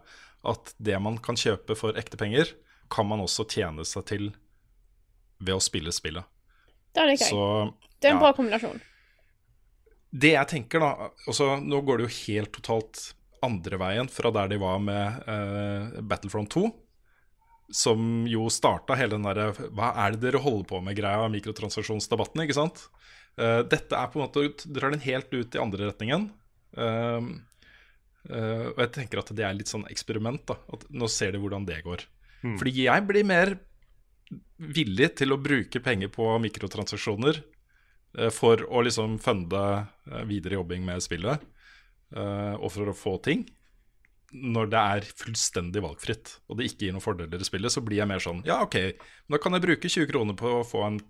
at 0.51 0.75
det 0.81 0.99
man 1.01 1.17
kan 1.23 1.39
kjøpe 1.39 1.77
for 1.79 1.97
ekte 2.01 2.21
penger, 2.21 2.53
kan 2.91 3.07
man 3.09 3.23
også 3.25 3.47
tjene 3.49 3.85
seg 3.87 4.07
til 4.09 4.31
ved 5.41 5.57
å 5.57 5.65
spille 5.65 5.93
spillet. 5.95 6.27
Det 6.93 7.07
jeg. 7.15 7.31
Så 7.31 7.73
Det 8.01 8.09
er 8.09 8.17
en 8.17 8.19
ja. 8.19 8.25
bra 8.25 8.33
kombinasjon. 8.37 8.81
det 10.11 10.33
jeg 10.35 10.51
tenker, 10.51 10.83
da 10.83 11.11
altså 11.29 11.55
Nå 11.63 11.81
går 11.87 12.01
det 12.01 12.09
jo 12.09 12.15
helt 12.27 12.53
totalt 12.57 13.05
andre 13.47 13.79
veien 13.81 14.09
fra 14.11 14.33
der 14.35 14.51
de 14.53 14.61
var 14.61 14.81
med 14.83 15.27
uh, 15.27 16.01
Battlefront 16.07 16.51
2. 16.53 16.65
Som 17.75 18.25
jo 18.27 18.49
starta 18.51 18.97
hele 18.99 19.15
den 19.15 19.29
derre 19.29 19.53
Hva 19.55 19.93
er 20.03 20.17
det 20.17 20.25
dere 20.25 20.41
holder 20.43 20.67
på 20.73 20.81
med-greia, 20.83 21.29
mikrotransaksjonsdebatten, 21.31 22.43
ikke 22.45 22.59
sant? 22.59 22.89
Uh, 23.39 23.63
dette 23.63 23.97
er 23.97 24.11
på 24.11 24.21
en 24.21 24.27
måte 24.27 24.71
drar 24.71 24.95
den 24.95 25.05
helt 25.05 25.31
ut 25.33 25.55
i 25.55 25.63
andre 25.63 25.93
retningen. 25.93 26.31
Eh, 28.29 28.77
og 28.77 28.81
jeg 28.85 28.91
tenker 28.95 29.23
at 29.23 29.31
det 29.35 29.45
er 29.47 29.57
litt 29.57 29.71
sånn 29.71 29.87
eksperiment. 29.91 30.43
da 30.47 30.59
At 30.71 30.85
Nå 30.93 31.09
ser 31.11 31.33
de 31.35 31.41
hvordan 31.43 31.65
det 31.67 31.81
går. 31.87 32.05
Fordi 32.61 32.73
jeg 32.85 33.07
blir 33.09 33.27
mer 33.27 33.55
villig 34.61 35.09
til 35.19 35.35
å 35.35 35.41
bruke 35.41 35.83
penger 35.83 36.13
på 36.13 36.29
mikrotransaksjoner 36.45 37.41
for 38.35 38.63
å 38.67 38.83
liksom 38.87 39.19
funde 39.23 39.63
videre 40.29 40.57
jobbing 40.57 40.87
med 40.87 41.03
spillet, 41.05 41.43
og 42.11 42.71
for 42.75 42.91
å 42.91 42.97
få 42.97 43.13
ting. 43.23 43.45
Når 44.31 44.71
det 44.73 44.81
er 44.97 45.09
fullstendig 45.19 45.83
valgfritt, 45.85 46.33
og 46.51 46.59
det 46.59 46.69
ikke 46.69 46.87
gir 46.87 46.95
noen 46.95 47.05
fordeler 47.05 47.43
i 47.43 47.47
spillet, 47.47 47.71
så 47.71 47.83
blir 47.83 48.01
jeg 48.01 48.11
mer 48.11 48.23
sånn 48.23 48.45
Ja, 48.47 48.61
OK, 48.63 48.77
men 49.27 49.35
da 49.35 49.41
kan 49.43 49.55
jeg 49.55 49.65
bruke 49.65 49.91
20 49.91 50.11
kroner 50.11 50.39
på 50.39 50.53
å 50.61 50.67
få 50.67 50.85
en, 50.87 51.01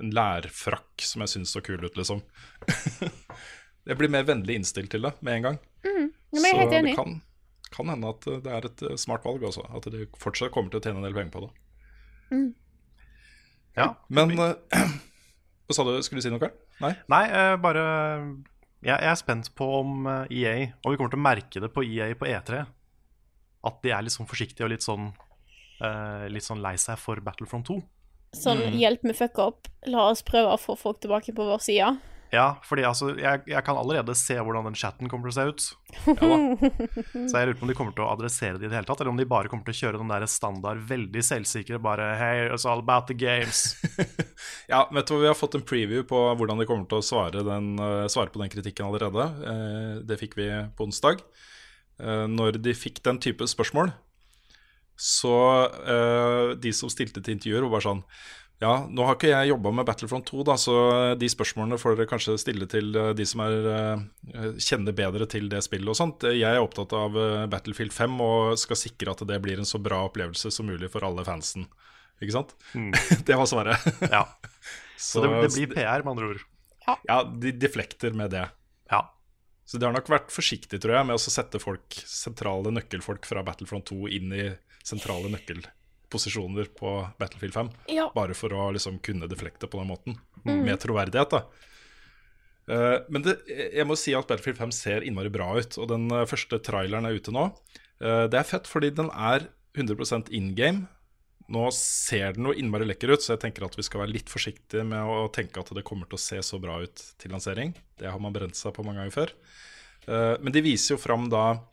en 0.00 0.12
lærfrakk 0.16 1.04
som 1.04 1.24
jeg 1.24 1.34
syns 1.34 1.54
så 1.56 1.62
kul 1.64 1.80
ut, 1.84 1.96
liksom. 1.96 2.20
jeg 3.88 4.00
blir 4.00 4.12
mer 4.12 4.28
vennlig 4.28 4.60
innstilt 4.60 4.92
til 4.92 5.08
det 5.08 5.14
med 5.24 5.38
en 5.38 5.48
gang. 5.48 5.58
Mm, 5.88 6.06
men 6.08 6.48
jeg 6.48 6.52
er 6.52 6.60
helt 6.60 6.76
så 6.76 6.84
det 6.84 6.96
kan, 7.00 7.16
kan 7.72 7.92
hende 7.94 8.12
at 8.12 8.28
det 8.44 8.56
er 8.58 8.68
et 8.68 8.86
eh, 8.88 9.00
smart 9.00 9.24
valg 9.24 9.44
også. 9.48 9.64
At 9.76 9.88
de 9.92 10.04
fortsatt 10.20 10.52
kommer 10.52 10.72
til 10.72 10.82
å 10.82 10.84
tjene 10.84 11.00
en 11.00 11.08
del 11.08 11.16
penger 11.16 11.32
på 11.36 11.46
det. 11.46 11.52
Ja. 13.76 13.94
Men 14.08 14.36
uh, 14.38 14.52
Hva 15.66 15.76
sa 15.76 15.86
du? 15.86 15.94
Skulle 16.02 16.20
du 16.20 16.26
si 16.26 16.32
noe, 16.32 16.42
Karl? 16.42 16.56
Nei? 16.82 16.94
Nei, 17.12 17.24
uh, 17.30 17.54
bare 17.62 17.84
jeg, 18.80 18.96
jeg 18.96 19.10
er 19.12 19.18
spent 19.20 19.50
på 19.56 19.66
om 19.80 20.06
eh, 20.08 20.36
EA 20.40 20.54
Om 20.80 20.92
vi 20.92 20.98
kommer 20.98 21.12
til 21.12 21.20
å 21.20 21.24
merke 21.24 21.62
det 21.62 21.68
på 21.74 21.84
EA 21.84 22.12
på 22.16 22.28
E3. 22.28 22.62
At 23.68 23.82
de 23.84 23.92
er 23.92 24.04
litt 24.06 24.14
sånn 24.14 24.28
forsiktige 24.28 24.64
og 24.64 24.72
litt 24.72 24.84
sånn 24.84 25.10
uh, 25.84 26.24
Litt 26.32 26.46
sånn 26.46 26.62
lei 26.64 26.78
seg 26.80 26.96
for 27.00 27.20
Battlefront 27.24 27.68
2. 27.68 27.76
Sånn, 28.40 28.62
hjelp 28.78 29.02
med 29.04 29.18
fuck 29.18 29.40
up. 29.42 29.68
La 29.90 30.06
oss 30.12 30.22
prøve 30.24 30.54
å 30.54 30.60
få 30.60 30.78
folk 30.78 31.00
tilbake 31.02 31.34
på 31.36 31.44
vår 31.44 31.60
side. 31.64 31.90
Ja, 32.30 32.60
fordi 32.62 32.84
altså, 32.86 33.08
jeg, 33.18 33.42
jeg 33.50 33.62
kan 33.66 33.78
allerede 33.78 34.14
se 34.14 34.36
hvordan 34.38 34.68
den 34.68 34.76
chatten 34.78 35.10
kommer 35.10 35.30
til 35.30 35.32
å 35.32 35.38
se 35.38 35.46
ut. 35.50 35.64
Ja. 36.06 36.36
Så 37.30 37.40
jeg 37.40 37.48
lurer 37.48 37.56
på 37.58 37.66
om 37.66 37.72
de 37.72 37.74
kommer 37.74 37.94
til 37.96 38.04
å 38.04 38.10
adressere 38.12 38.60
det 38.60 38.68
i 38.68 38.70
det 38.70 38.78
hele 38.78 38.86
tatt, 38.86 39.02
eller 39.02 39.10
om 39.10 39.18
de 39.18 39.26
bare 39.28 39.50
kommer 39.50 39.66
til 39.66 39.74
å 39.74 39.80
kjøre 39.80 40.00
den 40.02 40.12
der 40.12 40.26
standard, 40.30 40.84
veldig 40.86 41.24
selvsikre, 41.26 41.80
bare 41.82 42.12
Hey, 42.20 42.44
it's 42.46 42.66
all 42.68 42.82
about 42.82 43.10
the 43.10 43.18
games. 43.18 43.74
Ja, 44.70 44.84
vet 44.94 45.08
du 45.08 45.16
hva, 45.16 45.24
Vi 45.24 45.30
har 45.32 45.38
fått 45.38 45.56
en 45.58 45.66
preview 45.66 46.04
på 46.06 46.18
hvordan 46.38 46.62
de 46.62 46.68
kommer 46.70 46.86
til 46.88 47.00
å 47.00 47.04
svare, 47.04 47.42
den, 47.46 47.72
eh, 47.82 48.06
svare 48.12 48.30
på 48.30 48.40
den 48.42 48.52
kritikken 48.52 48.86
allerede. 48.86 49.26
Eh, 49.50 49.94
det 50.06 50.20
fikk 50.22 50.38
vi 50.38 50.46
på 50.78 50.86
onsdag. 50.86 51.24
Eh, 51.98 52.26
når 52.30 52.60
de 52.62 52.76
fikk 52.78 53.02
den 53.06 53.18
type 53.18 53.50
spørsmål, 53.50 53.92
så 55.00 55.32
De 56.60 56.70
som 56.76 56.90
stilte 56.92 57.22
til 57.24 57.32
intervjuer, 57.32 57.64
var 57.64 57.72
bare 57.72 57.86
sånn 57.86 58.02
Ja, 58.60 58.74
nå 58.92 59.06
har 59.08 59.16
ikke 59.16 59.30
jeg 59.30 59.48
jobba 59.54 59.70
med 59.72 59.86
Battlefront 59.88 60.26
2, 60.28 60.42
da, 60.44 60.54
så 60.60 60.74
de 61.16 61.28
spørsmålene 61.32 61.78
får 61.80 61.94
dere 61.96 62.10
kanskje 62.10 62.34
stille 62.42 62.66
til 62.68 62.92
eh, 62.92 63.14
de 63.16 63.24
som 63.24 63.40
er, 63.46 63.54
eh, 63.72 64.50
kjenner 64.60 64.96
bedre 64.96 65.24
til 65.32 65.48
det 65.48 65.62
spillet 65.64 65.88
og 65.88 65.96
sånt. 65.96 66.26
Jeg 66.28 66.44
er 66.44 66.60
opptatt 66.60 66.92
av 66.96 67.16
eh, 67.16 67.46
Battlefield 67.48 67.94
5 67.96 68.20
og 68.20 68.60
skal 68.60 68.76
sikre 68.76 69.16
at 69.16 69.24
det 69.30 69.40
blir 69.40 69.62
en 69.62 69.68
så 69.68 69.80
bra 69.80 70.02
opplevelse 70.10 70.52
som 70.52 70.68
mulig 70.68 70.92
for 70.92 71.08
alle 71.08 71.24
fansen. 71.24 71.70
Ikke 72.20 72.36
sant? 72.36 72.52
det 73.30 73.40
var 73.40 73.48
svaret. 73.48 73.88
Ja. 74.12 74.26
Så 75.00 75.24
det, 75.24 75.32
det 75.32 75.54
blir 75.54 75.72
PR, 75.72 76.04
med 76.04 76.12
andre 76.12 76.26
ord. 76.34 76.46
Ja, 77.08 77.22
de 77.24 77.54
deflekter 77.56 78.12
med 78.12 78.34
det. 78.34 78.44
Ja. 78.92 79.06
Så 79.64 79.80
de 79.80 79.88
har 79.88 79.96
nok 79.96 80.12
vært 80.12 80.34
forsiktige, 80.34 80.82
tror 80.82 80.98
jeg, 80.98 81.08
med 81.08 81.16
å 81.16 81.22
sette 81.22 81.56
folk, 81.62 81.96
sentrale 82.04 82.74
nøkkelfolk 82.76 83.24
fra 83.24 83.40
Battlefront 83.46 83.88
2 83.88 84.10
inn 84.18 84.34
i 84.36 84.50
sentrale 84.84 85.32
nøkkelposisjoner 86.10 86.70
på 86.76 87.08
Battlefield 87.18 87.54
5. 87.54 87.70
Ja. 87.88 88.10
Bare 88.14 88.34
for 88.34 88.52
å 88.52 88.70
liksom 88.72 88.98
kunne 89.00 89.28
deflekte 89.28 89.68
på 89.68 89.78
den 89.78 89.88
måten. 89.88 90.18
Med 90.44 90.80
troverdighet, 90.80 91.30
da. 91.30 91.44
Uh, 92.70 93.02
men 93.10 93.22
det, 93.22 93.40
jeg 93.48 93.86
må 93.86 93.96
si 93.96 94.14
at 94.14 94.26
Battlefield 94.26 94.58
5 94.58 94.72
ser 94.72 95.02
innmari 95.02 95.30
bra 95.30 95.56
ut. 95.58 95.78
Og 95.78 95.88
den 95.88 96.10
eh, 96.10 96.26
første 96.26 96.58
traileren 96.58 97.06
er 97.06 97.16
ute 97.16 97.32
nå. 97.32 97.50
Uh, 98.00 98.26
det 98.30 98.38
er 98.38 98.48
fett 98.48 98.66
fordi 98.66 98.90
den 98.90 99.10
er 99.10 99.48
100 99.76 100.30
in 100.30 100.54
game. 100.54 100.86
Nå 101.50 101.70
ser 101.74 102.36
den 102.36 102.46
jo 102.46 102.54
innmari 102.54 102.86
lekker 102.86 103.10
ut, 103.10 103.22
så 103.22 103.34
jeg 103.34 103.42
tenker 103.42 103.64
at 103.66 103.74
vi 103.74 103.82
skal 103.82 104.04
være 104.04 104.14
litt 104.14 104.30
forsiktige 104.30 104.84
med 104.86 105.02
å 105.02 105.26
tenke 105.34 105.58
at 105.58 105.72
det 105.74 105.82
kommer 105.82 106.06
til 106.06 106.14
å 106.14 106.22
se 106.22 106.38
så 106.46 106.60
bra 106.62 106.78
ut 106.84 107.02
til 107.18 107.34
lansering. 107.34 107.74
Det 107.98 108.06
har 108.06 108.22
man 108.22 108.34
brent 108.34 108.54
seg 108.58 108.74
på 108.76 108.86
mange 108.86 109.02
ganger 109.02 109.16
før. 109.16 109.34
Uh, 110.06 110.36
Men 110.38 110.54
de 110.54 110.62
viser 110.62 110.94
jo 110.94 111.02
fram 111.02 111.26
da 111.30 111.64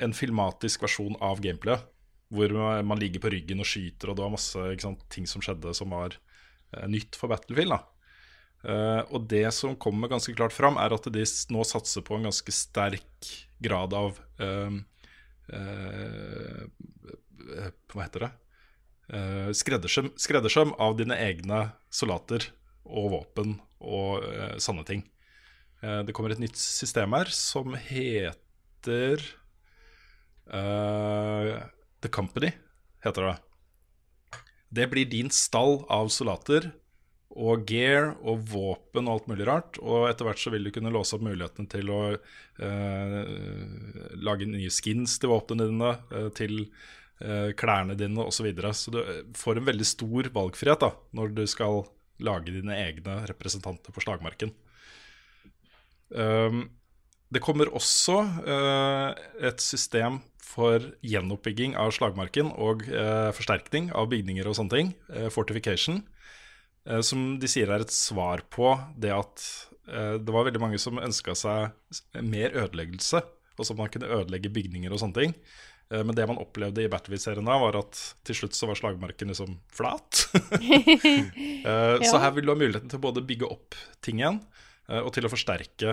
en 0.00 0.12
filmatisk 0.16 0.84
versjon 0.84 1.16
av 1.20 1.40
gameplayet. 1.44 1.88
Hvor 2.32 2.54
man 2.86 3.00
ligger 3.00 3.20
på 3.20 3.32
ryggen 3.34 3.60
og 3.60 3.68
skyter, 3.68 4.10
og 4.10 4.16
det 4.16 4.24
var 4.24 4.32
masse 4.32 4.68
sant, 4.80 5.02
ting 5.12 5.26
som 5.28 5.42
skjedde 5.44 5.74
som 5.76 5.92
var 5.92 6.16
eh, 6.16 6.86
nytt 6.88 7.18
for 7.18 7.32
Battlefield. 7.32 7.76
Eh, 8.64 9.02
og 9.12 9.26
det 9.28 9.44
som 9.52 9.76
kommer 9.76 10.08
ganske 10.08 10.32
klart 10.38 10.54
fram, 10.56 10.78
er 10.80 10.94
at 10.96 11.08
de 11.12 11.26
nå 11.52 11.66
satser 11.68 12.06
på 12.06 12.16
en 12.16 12.30
ganske 12.30 12.54
sterk 12.56 13.32
grad 13.62 13.92
av 13.94 14.16
eh, 14.40 14.78
eh, 15.52 16.64
Hva 17.92 18.06
heter 18.06 18.26
det? 18.26 18.32
Eh, 19.12 19.52
skreddersøm, 19.58 20.14
skreddersøm 20.16 20.72
av 20.80 20.96
dine 20.96 21.20
egne 21.20 21.66
soldater 21.92 22.48
og 22.88 23.12
våpen 23.12 23.58
og 23.82 24.22
sanne 24.24 24.62
sånne 24.62 24.88
ting. 24.88 25.02
Eh, 25.82 26.00
det 26.06 26.14
kommer 26.14 26.32
et 26.32 26.42
nytt 26.42 26.58
system 26.58 27.14
her 27.16 27.30
som 27.34 27.74
heter 27.74 29.22
eh, 30.46 31.56
The 32.02 32.10
Company, 32.12 32.52
heter 33.04 33.28
det. 33.28 33.36
Det 34.72 34.86
blir 34.88 35.10
din 35.10 35.30
stall 35.30 35.82
av 35.92 36.08
soldater 36.12 36.70
og 37.32 37.68
gear 37.68 38.10
og 38.20 38.42
våpen 38.52 39.06
og 39.06 39.14
alt 39.14 39.28
mulig 39.30 39.46
rart. 39.48 39.78
Og 39.80 40.08
etter 40.08 40.28
hvert 40.28 40.40
så 40.40 40.52
vil 40.52 40.66
du 40.66 40.72
kunne 40.74 40.92
låse 40.92 41.16
opp 41.16 41.24
muligheten 41.24 41.68
til 41.72 41.92
å 41.92 42.00
eh, 42.12 43.20
lage 44.20 44.48
nye 44.48 44.72
skins 44.72 45.18
til 45.20 45.32
våpnene 45.32 45.68
dine, 45.70 45.94
eh, 46.12 46.28
til 46.36 46.58
eh, 46.64 47.52
klærne 47.58 47.96
dine 47.98 48.26
osv. 48.26 48.36
Så, 48.36 48.46
videre. 48.48 48.74
så 48.76 48.94
du 48.94 49.00
eh, 49.02 49.24
får 49.38 49.60
en 49.60 49.68
veldig 49.70 49.88
stor 49.88 50.28
valgfrihet 50.34 50.84
da, 50.84 50.92
når 51.16 51.34
du 51.38 51.44
skal 51.48 51.84
lage 52.22 52.54
dine 52.54 52.76
egne 52.76 53.22
representanter 53.30 53.94
på 53.94 54.04
slagmarken. 54.04 54.52
Um, 56.12 56.66
det 57.32 57.40
kommer 57.40 57.70
også 57.72 58.18
uh, 58.44 59.16
et 59.40 59.62
system 59.64 60.18
for 60.52 60.84
gjenoppbygging 61.00 61.74
av 61.80 61.94
slagmarken 61.96 62.50
og 62.60 62.84
eh, 62.92 63.30
forsterkning 63.32 63.90
av 63.96 64.10
bygninger 64.12 64.44
og 64.50 64.56
sånne 64.58 64.74
ting, 64.76 64.90
eh, 65.16 65.30
fortification, 65.32 66.02
eh, 66.84 67.00
som 67.00 67.38
de 67.40 67.48
sier 67.48 67.72
er 67.72 67.84
et 67.86 67.94
svar 67.94 68.44
på 68.52 68.74
det 69.00 69.14
at 69.16 69.44
eh, 69.88 70.18
det 70.20 70.34
var 70.34 70.44
veldig 70.50 70.60
mange 70.60 70.80
som 70.82 71.00
ønska 71.00 71.32
seg 71.38 72.20
mer 72.20 72.52
ødeleggelse, 72.66 73.22
og 73.58 73.64
så 73.68 73.76
man 73.78 73.88
kunne 73.92 74.10
ødelegge 74.12 74.52
bygninger 74.52 74.92
og 74.92 75.00
sånne 75.00 75.18
ting. 75.22 75.32
Eh, 75.92 76.02
Men 76.04 76.14
det 76.16 76.24
man 76.28 76.40
opplevde 76.40 76.84
i 76.84 76.90
Battlefield-serien 76.92 77.48
da, 77.48 77.56
var 77.60 77.76
at 77.80 77.98
til 78.28 78.36
slutt 78.42 78.56
så 78.56 78.68
var 78.68 78.76
slagmarken 78.80 79.32
liksom 79.32 79.56
flat. 79.72 80.26
Eh, 81.62 82.02
Så 82.02 82.18
her 82.18 82.32
vil 82.34 82.44
du 82.48 82.50
ha 82.52 82.58
muligheten 82.58 82.90
til 82.90 82.98
å 82.98 83.04
både 83.08 83.22
bygge 83.24 83.46
opp 83.48 83.76
ting 84.02 84.18
igjen, 84.20 84.40
og 84.92 85.12
til 85.14 85.24
å 85.24 85.30
forsterke 85.30 85.92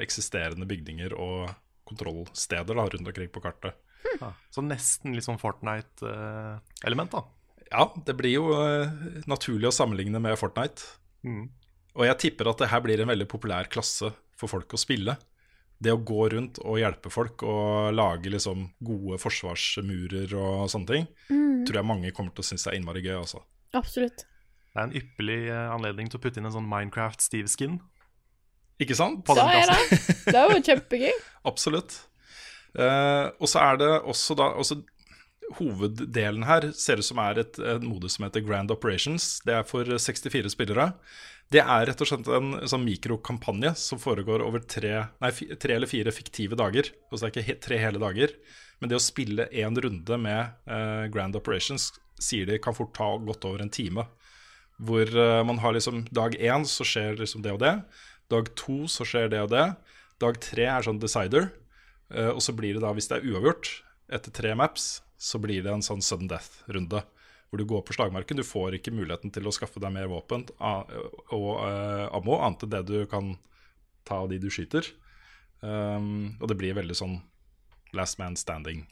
eksisterende 0.00 0.64
bygninger 0.70 1.12
og 1.18 1.50
kontrollsteder 1.92 2.74
da, 2.74 2.88
rundt 2.88 3.08
omkring 3.08 3.30
på 3.32 3.42
kartet. 3.44 3.78
Ja. 4.18 4.32
Så 4.50 4.64
nesten 4.64 5.14
litt 5.16 5.26
sånn 5.26 5.40
Fortnite-element, 5.40 7.14
da. 7.14 7.22
Ja, 7.72 7.86
det 8.04 8.14
blir 8.18 8.34
jo 8.34 8.48
uh, 8.52 8.90
naturlig 9.30 9.70
å 9.70 9.74
sammenligne 9.74 10.20
med 10.20 10.36
Fortnite. 10.40 10.84
Mm. 11.24 11.46
Og 11.96 12.08
jeg 12.08 12.18
tipper 12.26 12.50
at 12.50 12.60
det 12.60 12.70
her 12.72 12.82
blir 12.84 13.00
en 13.00 13.12
veldig 13.12 13.28
populær 13.30 13.68
klasse 13.72 14.10
for 14.38 14.50
folk 14.50 14.74
å 14.74 14.80
spille. 14.80 15.16
Det 15.82 15.92
å 15.92 16.00
gå 16.02 16.26
rundt 16.34 16.60
og 16.62 16.78
hjelpe 16.78 17.10
folk 17.10 17.42
og 17.48 17.94
lage 17.96 18.30
liksom 18.30 18.68
gode 18.84 19.18
forsvarsmurer 19.22 20.34
og 20.38 20.68
sånne 20.70 20.90
ting, 20.90 21.08
tror 21.66 21.80
jeg 21.80 21.88
mange 21.88 22.12
kommer 22.14 22.34
til 22.36 22.44
å 22.44 22.48
synes 22.52 22.68
er 22.68 22.76
innmari 22.78 23.02
gøy. 23.02 23.16
altså. 23.18 23.42
Absolutt. 23.74 24.26
Det 24.72 24.80
er 24.80 24.86
en 24.86 24.94
ypperlig 24.96 25.40
eh, 25.52 25.70
anledning 25.74 26.08
til 26.08 26.20
å 26.20 26.22
putte 26.24 26.40
inn 26.40 26.48
en 26.48 26.54
sånn 26.54 26.68
Minecraft-Steve-skin. 26.70 27.76
Ikke 28.80 28.96
sant? 28.98 29.20
På 29.26 29.36
Da 29.36 29.44
den 29.48 29.60
er 29.60 29.68
plassen. 29.68 30.00
det. 30.08 30.16
Det 30.32 30.40
er 30.40 30.54
jo 30.54 30.62
kjempegøy. 30.70 31.20
Absolutt. 31.50 31.98
Uh, 32.72 33.28
og 33.36 33.50
så 33.52 33.60
er 33.60 33.82
det 33.82 33.92
også 34.08 34.38
da 34.38 34.48
også 34.56 34.80
Hoveddelen 35.58 36.46
her 36.48 36.70
ser 36.72 37.02
ut 37.02 37.04
som 37.04 37.18
er 37.20 37.42
et, 37.42 37.58
et 37.60 37.82
modus 37.84 38.14
som 38.16 38.24
heter 38.24 38.40
Grand 38.46 38.70
Operations. 38.72 39.42
Det 39.44 39.52
er 39.58 39.66
for 39.68 39.84
64 39.84 40.48
spillere. 40.54 40.86
Det 41.52 41.60
er 41.60 41.86
rett 41.90 42.00
og 42.00 42.08
slett 42.08 42.28
en 42.32 42.54
sånn 42.70 42.84
mikrokampanje 42.86 43.74
som 43.76 44.00
foregår 44.00 44.40
over 44.44 44.62
tre, 44.64 44.94
nei, 45.20 45.32
tre 45.60 45.76
eller 45.76 45.90
fire 45.90 46.14
fiktive 46.14 46.56
dager. 46.56 46.88
Altså 47.10 47.26
det 47.26 47.28
er 47.28 47.34
ikke 47.34 47.48
he 47.50 47.56
tre 47.66 47.80
hele 47.82 48.00
dager. 48.00 48.32
Men 48.80 48.90
det 48.90 48.96
å 48.96 49.04
spille 49.04 49.48
én 49.52 49.76
runde 49.76 50.18
med 50.18 50.56
uh, 50.70 51.04
Grand 51.12 51.36
Operations 51.36 51.90
sier 52.22 52.48
de 52.48 52.56
kan 52.62 52.76
fort 52.76 52.94
ta 52.96 53.10
godt 53.20 53.44
over 53.50 53.60
en 53.62 53.72
time. 53.72 54.06
Hvor 54.82 55.12
uh, 55.12 55.42
man 55.44 55.60
har 55.60 55.76
liksom 55.76 56.06
dag 56.14 56.38
én 56.40 56.64
så 56.64 56.86
skjer 56.88 57.20
liksom 57.20 57.44
det 57.44 57.52
og 57.52 57.60
det. 57.62 57.74
Dag 58.32 58.50
to 58.58 58.84
så 58.90 59.06
skjer 59.08 59.30
det 59.32 59.42
og 59.44 59.52
det. 59.52 59.66
Dag 60.22 60.38
tre 60.42 60.68
er 60.72 60.86
sånn 60.86 61.00
decider. 61.02 61.50
Eh, 62.12 62.30
og 62.32 62.40
så 62.44 62.54
blir 62.56 62.76
det 62.76 62.84
da, 62.84 62.92
hvis 62.96 63.10
det 63.10 63.20
er 63.20 63.28
uavgjort 63.32 63.72
etter 64.12 64.34
tre 64.34 64.54
maps, 64.58 65.02
så 65.20 65.40
blir 65.42 65.64
det 65.64 65.72
en 65.72 65.84
sånn 65.84 66.04
sudden 66.04 66.30
death-runde. 66.30 67.04
Hvor 67.48 67.60
du 67.60 67.66
går 67.68 67.82
på 67.84 67.94
slagmarken. 67.96 68.40
Du 68.40 68.46
får 68.48 68.78
ikke 68.78 68.94
muligheten 68.94 69.32
til 69.34 69.44
å 69.44 69.52
skaffe 69.52 69.80
deg 69.82 69.92
mer 69.92 70.08
våpen 70.08 70.46
og 70.56 71.50
eh, 71.66 72.06
ammo, 72.08 72.38
annet 72.40 72.64
enn 72.64 72.72
det 72.72 72.86
du 72.88 72.96
kan 73.10 73.34
ta 74.08 74.22
av 74.22 74.30
de 74.32 74.40
du 74.40 74.48
skyter. 74.50 74.88
Um, 75.62 76.34
og 76.40 76.48
det 76.50 76.56
blir 76.58 76.74
veldig 76.74 76.96
sånn 76.98 77.20
last 77.94 78.18
man 78.18 78.34
standing 78.40 78.82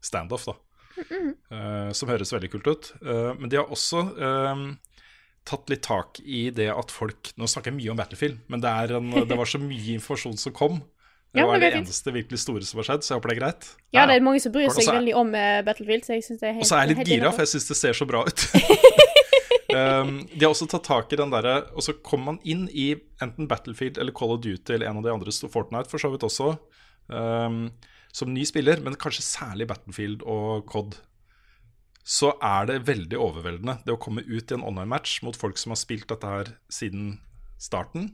standoff, 0.00 0.46
da. 0.48 0.54
Uh, 1.52 1.90
som 1.92 2.08
høres 2.08 2.32
veldig 2.32 2.50
kult 2.54 2.70
ut. 2.70 2.92
Uh, 3.02 3.34
men 3.36 3.50
de 3.52 3.58
har 3.60 3.72
også 3.72 4.00
eh, 4.16 4.62
tatt 5.46 5.70
litt 5.70 5.84
tak 5.86 6.20
i 6.24 6.48
det 6.54 6.68
at 6.72 6.92
folk 6.94 7.30
Nå 7.38 7.48
snakker 7.50 7.70
jeg 7.72 7.78
mye 7.78 7.92
om 7.92 8.00
Battlefield, 8.00 8.42
men 8.52 8.62
det, 8.64 8.70
er 8.70 8.98
en, 8.98 9.10
det 9.28 9.38
var 9.38 9.48
så 9.48 9.60
mye 9.62 9.96
informasjon 9.96 10.38
som 10.40 10.54
kom. 10.56 10.80
Det 11.36 11.44
var 11.44 11.60
det 11.60 11.68
det 11.74 11.80
eneste 11.82 12.12
virkelig 12.14 12.40
store 12.40 12.64
som 12.64 12.80
har 12.80 12.86
skjedd, 12.88 13.04
så 13.04 13.12
jeg 13.12 13.18
håper 13.18 13.32
det 13.32 13.36
er 13.36 13.40
greit. 13.42 13.66
Ja, 13.92 14.06
det 14.08 14.16
er 14.16 14.24
mange 14.24 14.40
som 14.40 14.54
bryr 14.54 14.70
seg 14.72 14.86
er- 14.88 14.98
veldig 14.98 15.16
om 15.20 15.34
eh, 15.36 15.58
Battlefield, 15.66 16.06
så 16.06 16.16
jeg 16.16 16.24
synes 16.24 16.40
det 16.40 16.48
er 16.48 16.54
helt 16.56 16.64
Og 16.64 16.70
så 16.70 16.76
er 16.78 16.86
jeg 16.86 16.92
litt 16.94 17.10
gira, 17.10 17.32
for 17.34 17.44
jeg 17.44 17.52
syns 17.52 17.68
det 17.68 17.76
ser 17.80 17.98
så 17.98 18.06
bra 18.08 18.22
ut. 18.24 18.44
um, 19.76 20.14
de 20.32 20.40
har 20.40 20.52
også 20.52 20.68
tatt 20.72 20.86
tak 20.88 21.12
i 21.12 21.18
den 21.20 21.32
derre 21.34 21.56
Og 21.74 21.84
så 21.84 21.96
kommer 22.06 22.32
man 22.32 22.38
inn 22.48 22.64
i 22.70 22.86
enten 23.24 23.50
Battlefield 23.50 24.00
eller 24.00 24.16
Call 24.16 24.32
of 24.36 24.40
Duty 24.46 24.78
eller 24.78 24.88
en 24.88 25.02
av 25.02 25.08
de 25.08 25.12
andre, 25.12 25.34
Fortnite 25.52 25.92
for 25.92 26.02
så 26.02 26.12
vidt 26.14 26.24
også, 26.26 26.54
um, 27.12 27.66
som 28.16 28.32
ny 28.32 28.46
spiller, 28.48 28.80
men 28.80 28.96
kanskje 28.96 29.26
særlig 29.26 29.68
Battlefield 29.68 30.24
og 30.24 30.64
COD. 30.72 30.96
Så 32.06 32.30
er 32.38 32.68
det 32.70 32.84
veldig 32.86 33.18
overveldende 33.18 33.80
det 33.82 33.96
å 33.96 33.98
komme 33.98 34.22
ut 34.22 34.52
i 34.52 34.54
en 34.54 34.62
online-match 34.62 35.18
mot 35.26 35.34
folk 35.36 35.58
som 35.58 35.74
har 35.74 35.80
spilt 35.80 36.06
dette 36.12 36.30
her 36.30 36.52
siden 36.70 37.16
starten. 37.58 38.12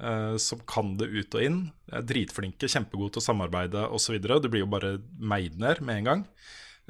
uh, 0.00 0.36
som 0.36 0.60
kan 0.68 0.96
det 1.00 1.10
ut 1.10 1.36
og 1.36 1.44
inn. 1.44 1.60
Er 1.92 2.04
dritflinke, 2.06 2.70
kjempegode 2.70 3.16
til 3.16 3.22
å 3.22 3.28
samarbeide 3.28 3.86
osv. 3.92 4.18
Du 4.22 4.48
blir 4.48 4.64
jo 4.64 4.70
bare 4.70 4.96
meid 5.18 5.58
ned 5.60 5.82
med 5.84 6.02
en 6.02 6.08
gang. 6.10 6.24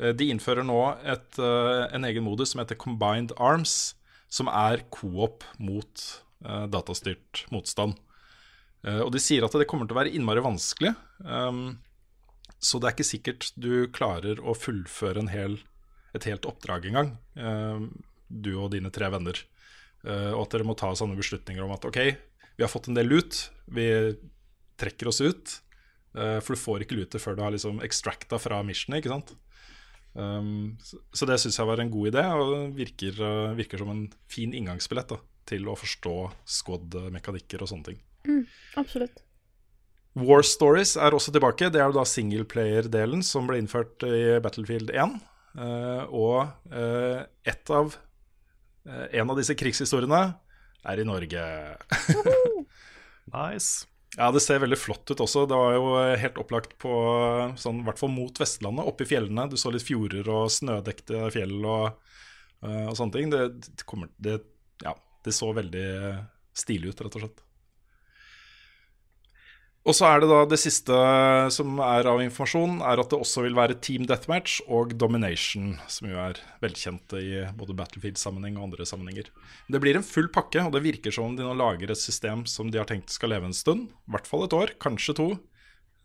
Uh, 0.01 0.13
De 0.17 0.31
innfører 0.33 0.67
nå 0.67 0.81
et, 1.03 1.39
uh, 1.39 1.89
en 1.93 2.09
egen 2.09 2.27
modus 2.27 2.55
som 2.55 2.63
heter 2.63 2.79
Combined 2.81 3.35
Arms, 3.39 3.95
som 4.33 4.49
er 4.49 4.85
co-op 4.95 5.45
mot 5.61 6.09
datastyrt 6.43 7.45
motstand. 7.55 7.93
Og 8.83 9.13
de 9.15 9.21
sier 9.23 9.45
at 9.47 9.55
det 9.55 9.69
kommer 9.71 9.87
til 9.87 9.95
å 9.95 9.99
være 10.01 10.11
innmari 10.11 10.43
vanskelig, 10.43 10.91
um, 11.23 11.77
så 12.59 12.81
det 12.83 12.89
er 12.89 12.97
ikke 12.97 13.07
sikkert 13.07 13.47
du 13.55 13.87
klarer 13.95 14.41
å 14.43 14.57
fullføre 14.59 15.23
en 15.23 15.31
hel, 15.31 15.55
et 16.13 16.27
helt 16.29 16.47
oppdrag 16.49 16.91
engang, 16.91 17.15
gang, 17.37 17.87
du 18.33 18.55
og 18.57 18.73
dine 18.75 18.91
tre 18.93 19.09
venner. 19.13 19.39
Eh, 20.03 20.31
og 20.35 20.47
at 20.47 20.57
dere 20.57 20.67
må 20.67 20.77
ta 20.79 20.91
sånne 20.99 21.19
beslutninger 21.19 21.63
om 21.63 21.75
at 21.75 21.85
ok, 21.87 22.01
vi 22.57 22.65
har 22.65 22.71
fått 22.71 22.91
en 22.91 22.99
del 22.99 23.11
lut, 23.13 23.39
vi 23.71 23.87
trekker 24.81 25.11
oss 25.11 25.23
ut. 25.23 25.61
eh, 26.19 26.39
for 26.41 26.55
du 26.55 26.61
får 26.61 26.85
ikke 26.85 26.99
lutet 26.99 27.23
før 27.23 27.37
du 27.37 27.43
har 27.43 27.55
liksom 27.55 27.81
extracta 27.85 28.39
fra 28.43 28.63
missionet, 28.67 29.01
ikke 29.01 29.15
sant. 29.15 29.35
Um, 30.13 30.77
så, 30.85 31.25
det 31.25 31.39
syns 31.41 31.57
jeg 31.57 31.65
var 31.65 31.81
en 31.81 31.91
god 31.93 32.11
idé, 32.11 32.25
og 32.37 32.75
virker, 32.77 33.17
virker 33.57 33.81
som 33.81 33.89
en 33.95 34.03
fin 34.29 34.53
inngangsbillett 34.53 35.09
da, 35.09 35.17
til 35.49 35.65
å 35.73 35.77
forstå 35.79 36.17
squad-mekanikker 36.59 37.65
og 37.65 37.71
sånne 37.71 37.87
ting. 37.89 38.03
Absolutt. 38.77 39.23
War 40.13 40.45
Stories 40.45 40.99
er 41.01 41.17
også 41.17 41.33
tilbake. 41.33 41.71
Det 41.73 41.81
er 41.81 41.89
jo 41.89 41.97
da 41.97 42.05
singleplayer-delen 42.05 43.25
som 43.25 43.49
ble 43.49 43.63
innført 43.63 44.05
i 44.05 44.37
Battlefield 44.45 44.93
1. 44.93 45.17
Eh, 45.53 46.05
og 46.09 46.73
eh, 46.73 47.23
et 47.45 47.73
av 47.73 47.93
eh, 48.89 49.07
en 49.21 49.33
av 49.33 49.39
disse 49.39 49.57
krigshistoriene 49.59 50.23
er 50.89 51.03
i 51.03 51.09
Norge. 51.09 51.47
Nice. 53.33 53.87
Ja, 54.19 54.27
det 54.35 54.43
ser 54.45 54.59
veldig 54.61 54.77
flott 54.77 55.09
ut 55.09 55.21
også. 55.23 55.45
Det 55.49 55.57
var 55.57 55.77
jo 55.77 55.93
helt 56.21 56.41
opplagt 56.43 56.75
på 56.83 56.91
sånn, 57.57 57.79
i 57.81 57.87
hvert 57.87 58.01
fall 58.01 58.11
mot 58.13 58.41
Vestlandet, 58.43 58.89
oppe 58.91 59.07
i 59.07 59.09
fjellene. 59.09 59.47
Du 59.49 59.55
så 59.57 59.71
litt 59.73 59.87
fjorder 59.87 60.27
og 60.29 60.51
snødekte 60.53 61.31
fjell 61.33 61.55
og, 61.63 62.03
og 62.67 62.99
sånne 62.99 63.15
ting. 63.15 63.31
Det, 63.33 63.47
det, 63.63 63.87
kommer, 63.89 64.11
det, 64.21 64.35
ja, 64.83 64.93
det 65.25 65.33
så 65.33 65.53
veldig 65.57 65.87
stilig 66.53 66.93
ut, 66.93 67.05
rett 67.07 67.17
og 67.17 67.25
slett. 67.25 67.41
Og 69.83 69.97
så 69.99 70.07
er 70.07 70.21
det 70.23 70.29
da 70.31 70.45
det 70.47 70.61
siste 70.63 70.95
som 71.51 71.81
er 71.83 72.07
av 72.07 72.21
informasjon, 72.23 72.77
er 72.87 73.01
at 73.03 73.11
det 73.11 73.19
også 73.19 73.43
vil 73.43 73.57
være 73.59 73.81
Team 73.83 74.05
Deathmatch 74.07 74.61
og 74.71 74.95
Domination, 74.95 75.73
som 75.91 76.07
jo 76.07 76.21
er 76.23 76.39
velkjente 76.63 77.19
i 77.19 77.41
både 77.59 77.75
Battlefield-sammenheng 77.81 78.61
og 78.61 78.69
andre 78.69 78.87
sammenhenger. 78.87 79.33
Det 79.67 79.83
blir 79.83 79.99
en 79.99 80.07
full 80.07 80.31
pakke, 80.31 80.63
og 80.63 80.77
det 80.77 80.85
virker 80.87 81.15
som 81.15 81.33
om 81.33 81.37
de 81.39 81.43
nå 81.43 81.57
lager 81.59 81.91
et 81.91 81.99
system 81.99 82.47
som 82.47 82.71
de 82.71 82.79
har 82.79 82.87
tenkt 82.87 83.11
skal 83.11 83.35
leve 83.35 83.51
en 83.51 83.59
stund. 83.59 83.91
I 84.07 84.15
hvert 84.15 84.31
fall 84.31 84.47
et 84.47 84.55
år, 84.55 84.77
kanskje 84.83 85.19
to, 85.19 85.29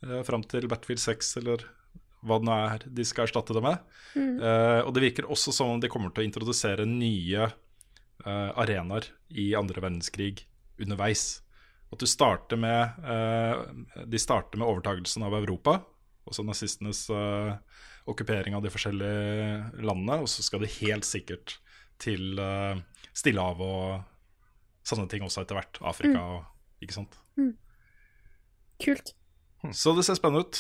eh, 0.02 0.24
fram 0.26 0.42
til 0.42 0.66
Battlefield 0.66 1.04
6 1.06 1.38
eller 1.44 1.70
hva 2.26 2.42
det 2.42 2.50
nå 2.50 2.58
er 2.58 2.90
de 2.90 3.06
skal 3.06 3.28
erstatte 3.28 3.54
det 3.54 3.62
med. 3.62 3.78
Eh, 4.42 4.82
og 4.82 4.94
det 4.96 5.06
virker 5.06 5.30
også 5.30 5.54
som 5.54 5.76
om 5.76 5.80
de 5.80 5.90
kommer 5.90 6.10
til 6.10 6.26
å 6.26 6.30
introdusere 6.32 6.90
nye 6.90 7.46
eh, 7.46 8.52
arenaer 8.58 9.12
i 9.30 9.54
andre 9.54 9.86
verdenskrig 9.86 10.48
underveis. 10.82 11.44
At 11.88 12.02
du 12.04 12.08
starter 12.10 12.60
med 12.60 12.98
eh, 13.08 14.04
De 14.12 14.20
starter 14.20 14.60
med 14.60 14.68
overtagelsen 14.68 15.24
av 15.24 15.38
Europa, 15.38 15.80
altså 16.28 16.44
nazistenes 16.44 17.06
eh, 17.14 17.54
okkupering 18.08 18.56
av 18.56 18.64
de 18.64 18.72
forskjellige 18.72 19.84
landene, 19.84 20.22
og 20.24 20.30
så 20.32 20.44
skal 20.46 20.64
de 20.64 20.72
helt 20.80 21.08
sikkert 21.08 21.58
til 22.00 22.38
uh, 22.40 22.78
Stillehavet 23.18 23.64
og 23.68 24.88
sånne 24.88 25.10
ting 25.12 25.26
også 25.26 25.44
etter 25.44 25.58
hvert. 25.58 25.80
Afrika 25.84 26.22
og 26.22 26.84
Ikke 26.84 26.96
sant. 26.96 27.18
Kult. 28.80 29.16
Så 29.74 29.96
det 29.98 30.06
ser 30.06 30.20
spennende 30.20 30.46
ut. 30.46 30.60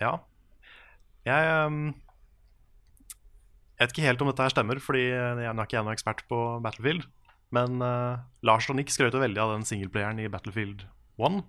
Ja. 0.00 0.16
Jeg 1.28 1.66
um 1.68 1.94
Jeg 3.74 3.88
vet 3.88 3.92
ikke 3.92 4.06
helt 4.06 4.22
om 4.22 4.28
dette 4.30 4.44
her 4.46 4.54
stemmer, 4.54 4.78
fordi 4.78 5.02
jeg 5.10 5.46
er 5.50 5.54
nok 5.54 5.66
ikke 5.66 5.76
jeg 5.76 5.84
noen 5.84 5.96
ekspert 5.96 6.22
på 6.30 6.38
Battlefield. 6.62 7.04
Men 7.54 7.82
uh, 7.84 8.22
Lars 8.46 8.68
og 8.70 8.78
Nick 8.78 8.90
skrøt 8.92 9.14
jo 9.14 9.22
veldig 9.22 9.42
av 9.42 9.54
den 9.54 9.66
singleplayeren 9.68 10.22
i 10.24 10.30
Battlefield 10.32 10.86
1. 11.20 11.42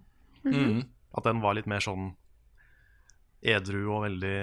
Mm. 0.45 0.83
At 1.17 1.27
den 1.27 1.41
var 1.43 1.57
litt 1.57 1.69
mer 1.69 1.83
sånn 1.83 2.13
edru 3.45 3.85
og 3.93 4.05
veldig 4.05 4.37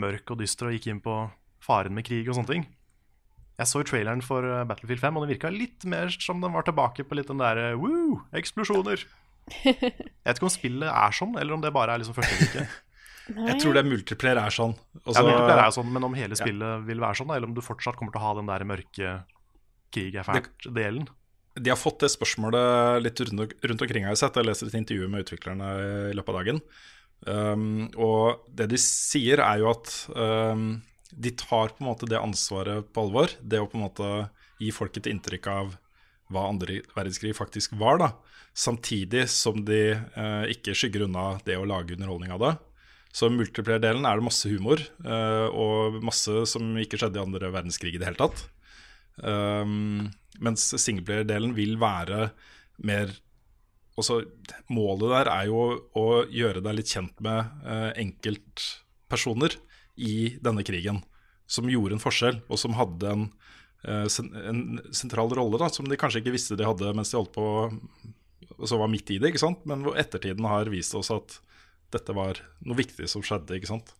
mørk 0.00 0.32
og 0.32 0.42
dyster 0.42 0.68
og 0.68 0.76
gikk 0.76 0.90
inn 0.90 1.00
på 1.02 1.14
faren 1.62 1.96
med 1.96 2.06
krig 2.06 2.28
og 2.28 2.38
sånne 2.38 2.52
ting. 2.52 2.68
Jeg 3.60 3.68
så 3.68 3.82
traileren 3.84 4.22
for 4.24 4.46
eh, 4.46 4.62
Battlefield 4.68 5.02
5, 5.02 5.16
og 5.16 5.24
den 5.24 5.32
virka 5.34 5.50
litt 5.52 5.84
mer 5.88 6.12
som 6.14 6.40
den 6.40 6.54
var 6.54 6.64
tilbake 6.64 7.04
på 7.04 7.18
litt 7.18 7.28
den 7.28 7.42
derre 7.42 7.74
woo, 7.80 8.20
eksplosjoner. 8.36 9.02
Jeg 9.66 9.74
vet 9.82 10.38
ikke 10.38 10.46
om 10.46 10.52
spillet 10.52 10.88
er 10.88 11.16
sånn, 11.16 11.34
eller 11.40 11.56
om 11.56 11.64
det 11.64 11.72
bare 11.74 11.94
er 11.96 12.02
liksom 12.02 12.16
førsteinntrykket. 12.16 12.78
Jeg 13.50 13.60
tror 13.62 13.76
det 13.76 13.82
er 13.82 13.90
multiplayer 13.90 14.40
er 14.40 14.54
sånn. 14.54 14.72
Også, 15.04 15.20
Ja, 15.20 15.26
multiplayer 15.26 15.62
er 15.66 15.74
sånn, 15.76 15.90
men 15.92 16.06
om 16.06 16.16
hele 16.18 16.38
spillet 16.38 16.86
vil 16.88 17.02
være 17.02 17.20
sånn, 17.20 17.34
eller 17.34 17.50
om 17.50 17.54
du 17.54 17.60
fortsatt 17.62 17.98
kommer 17.98 18.14
til 18.14 18.22
å 18.22 18.24
ha 18.24 18.32
den 18.40 18.48
der 18.48 18.64
mørke 18.66 19.12
krig 19.94 20.16
er 20.18 20.26
fælt-delen. 20.26 21.08
De 21.60 21.72
har 21.72 21.78
fått 21.78 22.04
det 22.04 22.12
spørsmålet 22.12 23.02
litt 23.02 23.20
rundt, 23.26 23.56
rundt 23.66 23.82
omkring, 23.84 24.06
har 24.06 24.14
jeg 24.14 24.22
sett. 24.22 24.38
Jeg 24.38 24.48
leser 24.48 24.70
et 24.70 24.78
intervju 24.78 25.10
med 25.10 25.26
utviklerne 25.26 25.70
i 26.10 26.16
løpet 26.16 26.32
av 26.32 26.38
dagen. 26.40 26.62
Um, 27.26 27.90
og 28.00 28.46
det 28.56 28.70
de 28.70 28.78
sier, 28.80 29.42
er 29.44 29.60
jo 29.60 29.72
at 29.74 29.90
um, 30.14 30.78
de 31.10 31.34
tar 31.36 31.74
på 31.74 31.82
en 31.82 31.90
måte 31.90 32.08
det 32.08 32.20
ansvaret 32.20 32.86
på 32.94 33.04
alvor. 33.04 33.34
Det 33.42 33.60
å 33.60 33.68
på 33.68 33.80
en 33.80 33.86
måte 33.88 34.10
gi 34.62 34.70
folk 34.74 34.96
et 35.00 35.10
inntrykk 35.10 35.50
av 35.50 35.76
hva 36.30 36.46
andre 36.48 36.80
verdenskrig 36.94 37.34
faktisk 37.36 37.74
var. 37.80 37.98
da 38.00 38.10
Samtidig 38.56 39.28
som 39.30 39.62
de 39.66 39.82
eh, 39.94 40.44
ikke 40.52 40.74
skygger 40.76 41.06
unna 41.06 41.38
det 41.46 41.56
å 41.58 41.66
lage 41.68 41.94
underholdning 41.96 42.32
av 42.34 42.42
det. 42.42 42.52
Så 43.14 43.30
multiplier-delen 43.32 44.06
er 44.06 44.18
det 44.18 44.26
masse 44.26 44.50
humor, 44.50 44.82
eh, 45.02 45.46
og 45.50 45.98
masse 46.06 46.44
som 46.50 46.76
ikke 46.78 46.98
skjedde 47.00 47.18
i 47.18 47.24
andre 47.24 47.50
verdenskrig 47.50 47.94
i 47.94 48.00
det 48.02 48.10
hele 48.10 48.20
tatt. 48.20 48.44
Um, 49.20 50.10
mens 50.40 50.64
singleplayer-delen 50.80 51.52
vil 51.56 51.76
være 51.80 52.30
mer 52.80 53.12
også, 54.00 54.22
Målet 54.72 55.10
der 55.12 55.28
er 55.28 55.48
jo 55.50 55.64
å 55.98 56.06
gjøre 56.32 56.62
deg 56.64 56.78
litt 56.78 56.92
kjent 56.92 57.18
med 57.24 57.50
uh, 57.66 57.90
enkeltpersoner 58.00 59.58
i 60.00 60.38
denne 60.40 60.64
krigen. 60.64 61.02
Som 61.50 61.68
gjorde 61.68 61.98
en 61.98 62.02
forskjell, 62.02 62.40
og 62.48 62.60
som 62.62 62.78
hadde 62.78 63.10
en, 63.10 63.26
uh, 63.84 64.06
sen 64.12 64.30
en 64.40 64.62
sentral 64.96 65.32
rolle 65.36 65.60
da, 65.60 65.68
som 65.72 65.88
de 65.90 65.98
kanskje 66.00 66.22
ikke 66.22 66.36
visste 66.38 66.56
de 66.56 66.68
hadde 66.68 66.94
mens 66.96 67.12
de 67.12 67.18
holdt 67.20 67.34
på 67.36 67.46
og 68.60 68.80
var 68.82 68.90
midt 68.92 69.12
i 69.14 69.18
det. 69.20 69.30
ikke 69.30 69.42
sant? 69.42 69.62
Men 69.68 69.84
hvor 69.84 69.96
ettertiden 70.00 70.48
har 70.48 70.68
vist 70.72 70.94
oss 70.98 71.12
at 71.14 71.38
dette 71.94 72.14
var 72.16 72.40
noe 72.66 72.78
viktig 72.78 73.08
som 73.10 73.24
skjedde. 73.24 73.56
ikke 73.56 73.70
sant? 73.70 73.94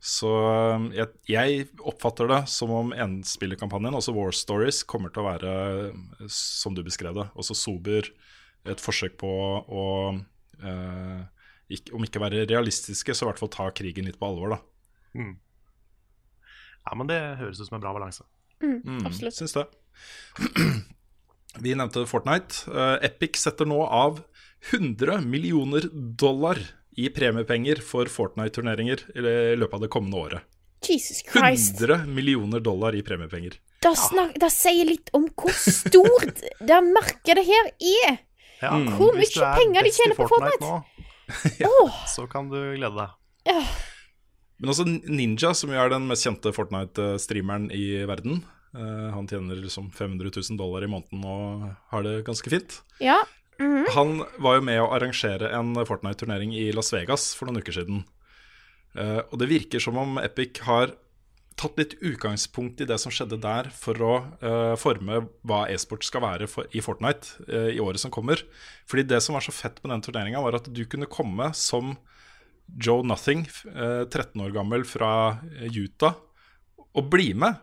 Så 0.00 0.28
um, 0.32 0.86
jeg, 0.96 1.12
jeg 1.28 1.66
oppfatter 1.84 2.30
det 2.30 2.40
som 2.48 2.72
om 2.72 2.94
enspillerkampanjen, 2.96 3.98
altså 3.98 4.14
War 4.16 4.32
Stories, 4.32 4.80
kommer 4.88 5.12
til 5.12 5.20
å 5.20 5.28
være 5.28 5.52
som 6.32 6.76
du 6.76 6.80
beskrev 6.86 7.18
det. 7.18 7.26
Også 7.36 7.56
sober, 7.58 8.08
et 8.68 8.80
forsøk 8.80 9.18
på 9.20 9.28
å 9.28 9.84
eh, 10.60 11.20
ikke, 11.72 11.94
Om 11.96 12.04
ikke 12.04 12.20
være 12.20 12.42
realistiske, 12.48 13.14
så 13.14 13.24
i 13.24 13.28
hvert 13.30 13.40
fall 13.40 13.52
ta 13.52 13.68
krigen 13.76 14.08
litt 14.08 14.18
på 14.20 14.28
alvor, 14.28 14.56
da. 14.56 14.58
Ja, 16.86 16.96
men 16.96 17.08
det 17.08 17.20
høres 17.40 17.60
ut 17.60 17.68
som 17.68 17.78
en 17.78 17.84
bra 17.84 17.92
balanse. 17.96 18.24
Mm, 18.64 19.04
Absolutt. 19.08 19.36
Syns 19.36 19.56
det. 19.56 19.66
Vi 21.64 21.76
nevnte 21.76 22.06
Fortnite. 22.08 22.64
Uh, 22.72 22.96
Epic 23.04 23.40
setter 23.40 23.68
nå 23.68 23.80
av 23.84 24.22
100 24.72 25.22
millioner 25.24 25.86
dollar 25.92 26.60
i 27.00 27.10
premiepenger 27.14 27.80
for 27.84 28.10
Fortnite-turneringer 28.10 29.06
i 29.16 29.22
løpet 29.58 29.76
av 29.78 29.84
det 29.86 29.90
kommende 29.92 30.20
året. 30.20 30.48
Jesus 30.86 31.22
Christ. 31.26 31.80
100 31.80 32.06
millioner 32.06 32.60
dollar 32.60 32.94
i 32.94 33.02
premiepenger. 33.02 33.58
Det, 33.80 33.92
snak, 33.96 34.34
det 34.40 34.50
sier 34.52 34.88
litt 34.88 35.12
om 35.16 35.26
hvor 35.36 35.52
stort 35.56 36.42
det 36.70 36.80
markedet 36.90 37.44
her 37.46 37.70
er. 37.76 38.20
Ja, 38.60 38.74
Hvor 38.76 39.16
mye 39.16 39.24
er 39.24 39.56
penger 39.56 39.86
de 39.86 39.92
tjener 39.96 40.16
på 40.18 40.26
Fortnite? 40.28 40.68
Fortnite. 40.68 41.64
nå, 41.64 41.70
oh. 41.86 42.00
så 42.12 42.26
kan 42.28 42.50
du 42.52 42.58
glede 42.76 42.92
deg. 42.96 43.64
Men 44.60 44.72
også 44.74 44.84
Ninja, 44.84 45.54
som 45.56 45.72
jo 45.72 45.80
er 45.80 45.92
den 45.92 46.04
mest 46.10 46.26
kjente 46.26 46.52
Fortnite-streameren 46.52 47.70
i 47.72 48.02
verden. 48.08 48.42
Uh, 48.76 49.08
han 49.14 49.26
tjener 49.26 49.56
liksom 49.58 49.88
500 49.96 50.28
000 50.36 50.60
dollar 50.60 50.84
i 50.84 50.90
måneden 50.92 51.24
og 51.26 51.64
har 51.90 52.04
det 52.06 52.20
ganske 52.28 52.52
fint. 52.52 52.82
ja. 53.02 53.18
Han 53.96 54.24
var 54.40 54.58
jo 54.58 54.64
med 54.66 54.80
å 54.82 54.90
arrangere 54.94 55.52
en 55.56 55.74
Fortnite-turnering 55.76 56.54
i 56.56 56.70
Las 56.74 56.92
Vegas 56.94 57.30
for 57.36 57.48
noen 57.48 57.60
uker 57.60 57.76
siden. 57.80 58.02
Uh, 58.96 59.20
og 59.28 59.38
det 59.42 59.50
virker 59.50 59.82
som 59.82 59.98
om 60.00 60.18
Epic 60.22 60.62
har 60.66 60.94
tatt 61.60 61.76
litt 61.76 61.96
utgangspunkt 62.00 62.80
i 62.80 62.86
det 62.88 62.96
som 63.02 63.12
skjedde 63.12 63.38
der, 63.42 63.68
for 63.74 64.00
å 64.00 64.12
uh, 64.40 64.76
forme 64.80 65.26
hva 65.46 65.66
e-sport 65.70 66.06
skal 66.06 66.24
være 66.24 66.48
for, 66.50 66.68
i 66.72 66.82
Fortnite 66.84 67.44
uh, 67.50 67.68
i 67.68 67.80
året 67.82 68.00
som 68.02 68.12
kommer. 68.14 68.40
Fordi 68.88 69.04
det 69.10 69.20
som 69.24 69.36
var 69.36 69.44
så 69.44 69.54
fett 69.54 69.82
med 69.82 69.92
den 69.92 70.04
turneringa, 70.06 70.40
var 70.42 70.56
at 70.58 70.70
du 70.72 70.82
kunne 70.88 71.10
komme 71.10 71.52
som 71.58 71.98
Joe 72.78 73.02
Nothing, 73.02 73.48
eh, 73.74 74.04
13 74.06 74.40
år 74.44 74.52
gammel 74.54 74.84
fra 74.86 75.40
Utah, 75.74 76.14
og 76.94 77.08
bli 77.10 77.32
med. 77.34 77.58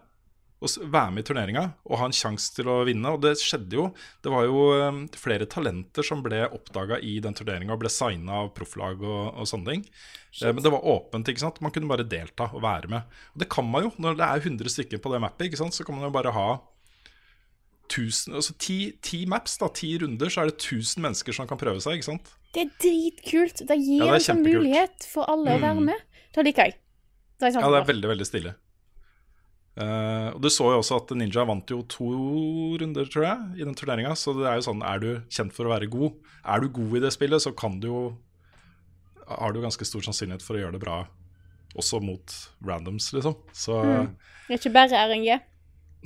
S- 0.66 0.80
være 0.82 1.12
med 1.14 1.22
i 1.22 1.28
turneringa 1.28 1.64
og 1.86 2.00
ha 2.02 2.06
en 2.10 2.16
sjanse 2.18 2.50
til 2.56 2.66
å 2.72 2.80
vinne. 2.88 3.12
Og 3.14 3.22
det 3.22 3.36
skjedde 3.38 3.78
jo. 3.78 3.84
Det 4.26 4.32
var 4.34 4.48
jo 4.48 4.62
eh, 4.74 5.02
flere 5.22 5.46
talenter 5.46 6.02
som 6.08 6.24
ble 6.26 6.40
oppdaga 6.50 6.98
i 7.06 7.20
den 7.22 7.36
turneringa 7.38 7.76
og 7.76 7.84
ble 7.84 7.92
signa 7.94 8.40
av 8.44 8.54
profflag 8.58 9.04
og, 9.06 9.36
og 9.38 9.46
sånne 9.52 9.76
ting. 9.76 9.84
Shit. 10.32 10.50
Men 10.54 10.64
det 10.66 10.72
var 10.74 10.82
åpent. 10.86 11.30
ikke 11.30 11.44
sant? 11.46 11.62
Man 11.62 11.72
kunne 11.76 11.90
bare 11.92 12.08
delta 12.10 12.50
og 12.54 12.64
være 12.66 12.90
med. 12.90 13.20
Og 13.36 13.44
det 13.44 13.50
kan 13.54 13.70
man 13.70 13.86
jo. 13.86 13.94
Når 14.02 14.18
det 14.18 14.26
er 14.32 14.42
100 14.50 14.74
stykker 14.74 15.04
på 15.04 15.14
det 15.14 15.22
mappet, 15.22 15.48
ikke 15.52 15.62
sant? 15.62 15.78
så 15.78 15.86
kan 15.86 15.98
man 15.98 16.10
jo 16.10 16.14
bare 16.18 16.34
ha 16.34 16.48
1000, 17.88 18.36
altså 18.36 18.54
ti, 18.60 18.80
ti 19.02 19.22
maps, 19.30 19.56
da, 19.62 19.70
ti 19.72 19.94
runder, 20.02 20.28
så 20.34 20.42
er 20.44 20.50
det 20.50 20.58
1000 20.60 21.00
mennesker 21.06 21.36
som 21.38 21.48
kan 21.48 21.60
prøve 21.62 21.80
seg. 21.84 21.96
ikke 22.02 22.10
sant? 22.10 22.34
Det 22.56 22.66
er 22.66 22.72
dritkult. 22.82 23.62
Det 23.70 23.78
gir 23.80 24.02
Ja, 24.04 24.10
det 24.12 24.20
en 24.20 24.26
sånn 24.26 24.44
mulighet 24.44 25.08
for 25.08 25.30
alle 25.32 25.56
å 25.56 25.62
være 25.64 25.86
med. 25.94 26.02
Det 26.36 26.44
liker 26.50 26.68
jeg. 26.68 26.80
Det 27.40 27.54
Ja, 27.54 27.70
det 27.70 27.80
er 27.80 27.88
veldig, 27.94 28.10
veldig 28.12 28.28
stille. 28.28 28.56
Eh, 29.78 30.30
og 30.34 30.42
Du 30.42 30.50
så 30.50 30.72
jo 30.74 30.80
også 30.82 30.98
at 31.04 31.12
Ninja 31.18 31.44
vant 31.46 31.70
jo 31.70 31.84
to 31.92 32.08
runder, 32.82 33.10
tror 33.12 33.28
jeg, 33.28 33.62
i 33.62 33.68
den 33.68 33.78
turneringa. 33.78 34.16
Så 34.18 34.34
det 34.38 34.48
er 34.50 34.58
jo 34.58 34.66
sånn, 34.70 34.82
er 34.82 35.04
du 35.04 35.10
kjent 35.30 35.54
for 35.54 35.70
å 35.70 35.74
være 35.76 35.90
god? 35.92 36.18
Er 36.48 36.64
du 36.64 36.72
god 36.74 36.98
i 36.98 37.04
det 37.06 37.14
spillet, 37.14 37.44
så 37.44 37.54
kan 37.56 37.80
du 37.84 37.92
jo 37.92 38.02
Har 39.28 39.52
du 39.52 39.60
ganske 39.60 39.84
stor 39.84 40.06
sannsynlighet 40.06 40.42
for 40.42 40.56
å 40.56 40.62
gjøre 40.62 40.78
det 40.78 40.84
bra 40.86 41.02
også 41.76 42.00
mot 42.00 42.32
randoms, 42.64 43.12
liksom. 43.14 43.36
Så 43.52 43.76
Det 43.84 44.56
er 44.56 44.58
ikke 44.62 44.72
bare 44.72 45.02
RNG. 45.10 45.42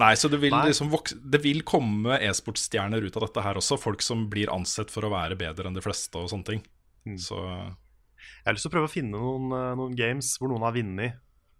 Nei, 0.01 0.13
så 0.17 0.29
det 0.31 0.39
vil, 0.41 0.49
Nei. 0.55 0.71
liksom 0.71 0.89
vokse, 0.89 1.17
det 1.21 1.41
vil 1.43 1.61
komme 1.67 2.17
e-sportstjerner 2.17 3.03
ut 3.05 3.17
av 3.19 3.27
dette 3.27 3.43
her 3.45 3.59
også. 3.59 3.77
Folk 3.79 4.01
som 4.01 4.25
blir 4.31 4.49
ansett 4.49 4.89
for 4.89 5.05
å 5.05 5.11
være 5.13 5.37
bedre 5.37 5.69
enn 5.69 5.77
de 5.77 5.83
fleste 5.85 6.17
og 6.17 6.31
sånne 6.31 6.47
ting. 6.47 6.63
Mm. 7.05 7.19
Så 7.21 7.37
Jeg 7.37 8.47
har 8.49 8.55
lyst 8.57 8.65
til 8.65 8.71
å 8.71 8.73
prøve 8.73 8.89
å 8.89 8.95
finne 8.95 9.21
noen, 9.21 9.51
eh, 9.53 9.75
noen 9.77 9.95
games 9.95 10.33
hvor 10.39 10.49
noen 10.49 10.65
har 10.65 10.73
vunnet 10.73 11.19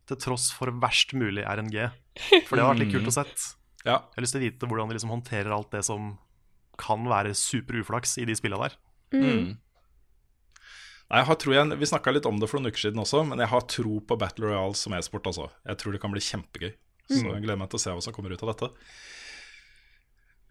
til 0.10 0.20
tross 0.20 0.50
for 0.56 0.72
verst 0.82 1.16
mulig 1.18 1.46
RNG. 1.46 1.78
For 2.48 2.58
det 2.58 2.64
har 2.64 2.74
vært 2.74 2.84
litt 2.84 2.94
kult 2.94 3.10
å 3.12 3.16
sett. 3.16 3.50
ja. 3.86 3.98
Jeg 4.02 4.18
har 4.18 4.26
lyst 4.26 4.36
til 4.36 4.42
å 4.42 4.46
vite 4.46 4.70
hvordan 4.70 4.92
de 4.92 4.98
liksom 4.98 5.14
håndterer 5.14 5.54
alt 5.56 5.72
det 5.74 5.84
som 5.88 6.16
kan 6.82 7.06
være 7.10 7.36
super 7.38 7.78
uflaks 7.82 8.18
i 8.22 8.26
de 8.28 8.36
spillene 8.38 8.70
der. 8.70 8.80
Mm. 9.14 9.54
Nei, 11.12 11.20
jeg 11.20 11.28
har, 11.28 11.38
tror 11.44 11.56
jeg, 11.58 11.78
Vi 11.82 11.90
snakka 11.90 12.14
litt 12.16 12.28
om 12.30 12.38
det 12.40 12.48
for 12.48 12.60
noen 12.62 12.72
uker 12.72 12.86
siden 12.86 13.02
også, 13.04 13.26
men 13.28 13.42
jeg 13.44 13.52
har 13.52 13.66
tro 13.68 13.98
på 14.08 14.18
Battle 14.20 14.48
Royale 14.48 14.78
som 14.80 14.96
e-sport. 14.96 15.28
Altså. 15.28 15.50
Jeg 15.68 15.82
tror 15.82 15.96
det 15.96 16.02
kan 16.04 16.14
bli 16.14 16.24
kjempegøy. 16.24 16.72
Så 17.12 17.26
jeg 17.26 17.44
gleder 17.44 17.60
meg 17.60 17.72
til 17.72 17.82
å 17.82 17.84
se 17.84 17.92
hva 17.92 18.04
som 18.04 18.16
kommer 18.16 18.32
ut 18.32 18.44
av 18.46 18.54
dette. 18.54 18.70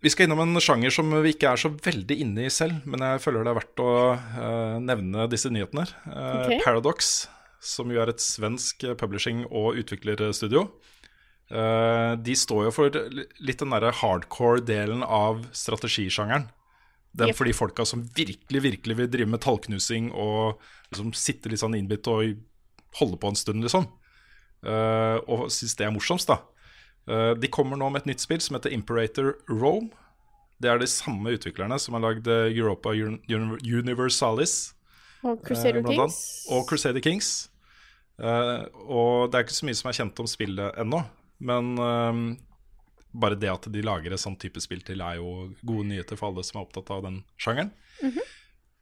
Vi 0.01 0.13
skal 0.13 0.27
innom 0.27 0.41
en 0.41 0.61
sjanger 0.65 0.93
som 0.93 1.09
vi 1.25 1.35
ikke 1.35 1.51
er 1.53 1.61
så 1.61 1.69
veldig 1.73 2.17
inne 2.25 2.47
i 2.47 2.53
selv, 2.53 2.85
men 2.89 3.03
jeg 3.05 3.21
føler 3.21 3.45
det 3.45 3.53
er 3.53 3.59
verdt 3.59 3.83
å 3.85 3.91
uh, 4.17 4.77
nevne 4.81 5.27
disse 5.33 5.51
nyhetene. 5.53 5.85
Uh, 6.07 6.21
okay. 6.47 6.61
Paradox, 6.65 7.11
som 7.61 7.91
jo 7.93 8.01
er 8.01 8.11
et 8.13 8.23
svensk 8.25 8.87
publishing- 8.99 9.45
og 9.51 9.77
utviklerstudio. 9.83 10.67
Eh, 11.51 12.15
de 12.23 12.37
står 12.39 12.69
jo 12.69 12.73
for 12.75 12.91
litt 13.43 13.59
den 13.61 13.75
derre 13.75 13.93
hardcore-delen 14.01 15.03
av 15.05 15.45
strategisjangeren. 15.53 16.49
Det 17.13 17.27
Yep. 17.27 17.37
for 17.37 17.45
de 17.45 17.53
folka 17.53 17.85
som 17.85 18.05
virkelig 18.15 18.63
virkelig 18.63 18.97
vil 18.97 19.09
drive 19.11 19.29
med 19.29 19.41
tallknusing 19.41 20.13
og 20.15 20.61
liksom 20.93 21.13
sitte 21.13 21.51
litt 21.51 21.59
sånn 21.59 21.75
innbitt 21.75 22.07
og 22.07 22.39
holde 23.01 23.19
på 23.19 23.29
en 23.29 23.35
stund, 23.35 23.63
liksom. 23.63 23.89
Eh, 24.65 25.19
og 25.27 25.51
syns 25.51 25.75
det 25.77 25.87
er 25.87 25.91
morsomst, 25.91 26.29
da. 26.29 26.39
Eh, 27.09 27.35
de 27.35 27.49
kommer 27.49 27.77
nå 27.77 27.91
med 27.91 28.03
et 28.03 28.07
nytt 28.15 28.21
spill 28.21 28.41
som 28.41 28.55
heter 28.57 28.73
Imperator 28.73 29.35
Rome. 29.49 29.91
Det 30.61 30.71
er 30.71 30.79
de 30.79 30.87
samme 30.87 31.33
utviklerne 31.35 31.79
som 31.81 31.95
har 31.95 32.03
lagd 32.05 32.29
eh, 32.29 32.53
Europa 32.55 32.91
Un 32.91 33.19
Un 33.29 33.59
Universalis 33.59 34.73
Og 35.25 35.37
eh, 35.37 35.45
Crusader 35.47 35.83
Kings. 35.87 36.19
og 36.51 36.67
Crusader 36.71 37.05
Kings. 37.05 37.31
Eh, 38.21 38.63
og 38.87 39.31
det 39.33 39.39
er 39.41 39.47
ikke 39.47 39.57
så 39.59 39.67
mye 39.69 39.79
som 39.79 39.91
er 39.91 39.99
kjent 40.01 40.21
om 40.23 40.29
spillet 40.29 40.81
ennå, 40.83 41.03
men 41.51 41.71
eh, 41.81 42.21
bare 43.21 43.39
det 43.41 43.51
at 43.53 43.69
de 43.73 43.83
lager 43.83 44.13
et 44.15 44.23
sånn 44.23 44.37
type 44.41 44.61
spill 44.63 44.83
til, 44.87 45.01
er 45.03 45.17
jo 45.19 45.51
gode 45.67 45.89
nyheter 45.89 46.17
for 46.21 46.31
alle 46.31 46.45
som 46.47 46.61
er 46.61 46.67
opptatt 46.67 46.93
av 46.95 47.03
den 47.09 47.23
sjangeren. 47.41 47.73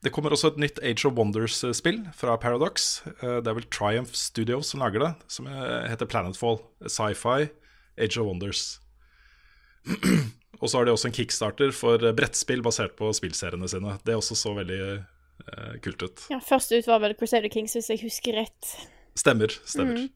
Det 0.05 0.13
kommer 0.15 0.31
også 0.31 0.53
et 0.53 0.61
nytt 0.63 0.77
Age 0.87 1.09
of 1.09 1.17
Wonders-spill 1.19 2.05
fra 2.15 2.37
Paradox. 2.39 3.01
Eh, 3.19 3.39
Det 3.43 3.51
er 3.51 3.57
vel 3.59 3.67
Triumph 3.75 4.15
Studios 4.15 4.71
som 4.71 4.83
lager 4.85 5.03
det, 5.03 5.13
som 5.27 5.47
heter 5.51 6.07
Planetfall. 6.07 6.61
Sci-fi 6.87 7.49
Age 7.99 8.19
of 8.21 8.29
Wonders. 8.29 8.79
og 10.61 10.67
så 10.71 10.79
har 10.79 10.87
de 10.87 10.93
også 10.95 11.09
en 11.11 11.17
kickstarter 11.17 11.73
for 11.75 12.03
brettspill 12.15 12.63
basert 12.63 12.95
på 12.99 13.11
spillseriene 13.17 13.69
sine. 13.71 13.97
Det 14.07 14.15
også 14.19 14.37
så 14.39 14.53
veldig 14.59 14.81
eh, 15.47 15.75
kult 15.85 16.03
ut. 16.03 16.29
Ja, 16.33 16.41
Først 16.45 16.73
ut 16.75 16.87
var 16.91 17.03
vel 17.05 17.17
Crusader 17.19 17.53
Kings, 17.53 17.77
hvis 17.79 17.91
jeg 17.93 18.03
husker 18.05 18.39
rett. 18.41 18.73
Stemmer. 19.19 19.53
stemmer. 19.65 20.07
Mm. 20.07 20.15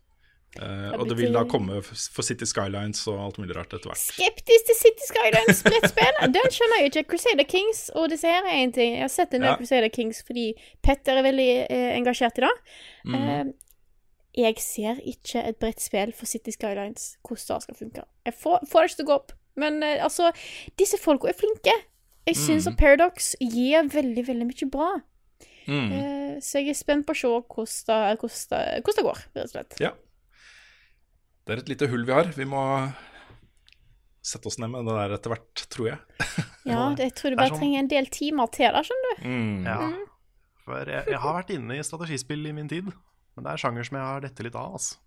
Uh, 0.60 0.92
og 1.00 1.06
det 1.08 1.14
vil 1.16 1.32
da 1.32 1.46
komme 1.48 1.78
for 1.80 2.20
City 2.26 2.44
Skylines 2.44 3.06
og 3.08 3.16
alt 3.24 3.38
mulig 3.40 3.54
rart 3.56 3.72
etter 3.72 3.88
hvert. 3.88 4.00
Skeptisk 4.00 4.66
til 4.68 4.76
City 4.76 5.06
Skylines 5.08 5.62
brettspill? 5.64 6.18
Den 6.36 6.52
skjønner 6.52 6.82
jeg 6.82 6.90
ikke. 6.90 7.04
Crusader 7.14 7.46
Kings 7.48 7.86
og 7.96 8.10
disse 8.12 8.28
her 8.28 8.44
er 8.44 8.58
en 8.60 8.74
ting. 8.76 8.98
Jeg 8.98 9.06
har 9.06 9.12
sett 9.14 9.32
en 9.32 9.40
del 9.40 9.54
Ja. 9.54 9.56
Crusader 9.56 9.88
Kings 9.88 10.20
fordi 10.26 10.50
Petter 10.84 11.22
er 11.22 11.24
veldig 11.24 11.48
eh, 11.64 11.92
engasjert 11.96 12.42
i 12.42 12.44
det. 12.44 12.52
Mm. 13.08 13.16
Uh, 13.16 13.78
jeg 14.42 14.60
ser 14.64 15.00
ikke 15.14 15.40
et 15.40 15.56
brettspill 15.60 16.12
for 16.16 16.28
City 16.28 16.52
Skylines 16.52 17.14
hvordan 17.24 17.56
det 17.56 17.64
skal 17.64 17.78
funke. 17.80 18.04
Jeg 18.28 18.36
får, 18.44 18.68
får 18.68 18.84
det 18.84 18.90
ikke 18.90 19.00
til 19.00 19.06
å 19.06 19.10
gå 19.12 19.16
opp. 19.22 19.34
Men 19.64 19.80
uh, 19.80 20.04
altså, 20.04 20.34
disse 20.80 21.00
folka 21.00 21.32
er 21.32 21.38
flinke. 21.38 21.78
Jeg 22.28 22.36
syns 22.36 22.68
mm. 22.68 22.74
at 22.74 22.78
Paradox 22.78 23.32
gir 23.40 23.88
veldig, 23.88 24.28
veldig 24.28 24.50
mye 24.52 24.68
bra. 24.70 24.90
Mm. 25.68 25.92
Eh, 25.98 26.34
så 26.42 26.60
jeg 26.62 26.72
er 26.72 26.78
spent 26.78 27.06
på 27.06 27.14
å 27.14 27.18
se 27.18 27.28
hvordan 27.30 27.66
det, 27.88 28.82
hvordan 28.84 28.98
det, 28.98 29.04
går, 29.08 29.22
rett 29.36 29.44
og 29.46 29.52
slett. 29.54 29.76
Ja. 29.82 29.92
Det 31.42 31.54
er 31.56 31.62
et 31.64 31.72
lite 31.72 31.88
hull 31.90 32.04
vi 32.06 32.14
har. 32.14 32.30
Vi 32.36 32.46
må 32.46 32.62
sette 34.22 34.46
oss 34.46 34.58
ned 34.62 34.70
med 34.70 34.86
det 34.86 34.94
der 34.94 35.14
etter 35.16 35.32
hvert, 35.34 35.64
tror 35.72 35.88
jeg. 35.92 36.00
Ja, 36.70 36.82
det, 36.94 37.08
jeg 37.08 37.14
tror 37.18 37.32
du 37.34 37.36
bare 37.40 37.50
sånn- 37.50 37.58
trenger 37.58 37.80
en 37.82 37.88
del 37.90 38.06
timer 38.14 38.50
til 38.54 38.70
det, 38.70 38.82
skjønner 38.86 39.16
du. 39.16 39.22
Mm. 39.26 39.64
Ja. 39.66 39.78
For 40.62 40.92
jeg, 40.94 41.08
jeg 41.10 41.18
har 41.24 41.34
vært 41.40 41.50
inne 41.56 41.74
i 41.78 41.82
strategispill 41.82 42.46
i 42.46 42.52
min 42.54 42.68
tid, 42.70 42.86
men 43.34 43.46
det 43.46 43.50
er 43.50 43.62
sjanger 43.64 43.88
som 43.88 43.98
jeg 43.98 44.06
har 44.06 44.22
dette 44.22 44.46
litt 44.46 44.54
av. 44.58 44.76
Altså. 44.78 45.00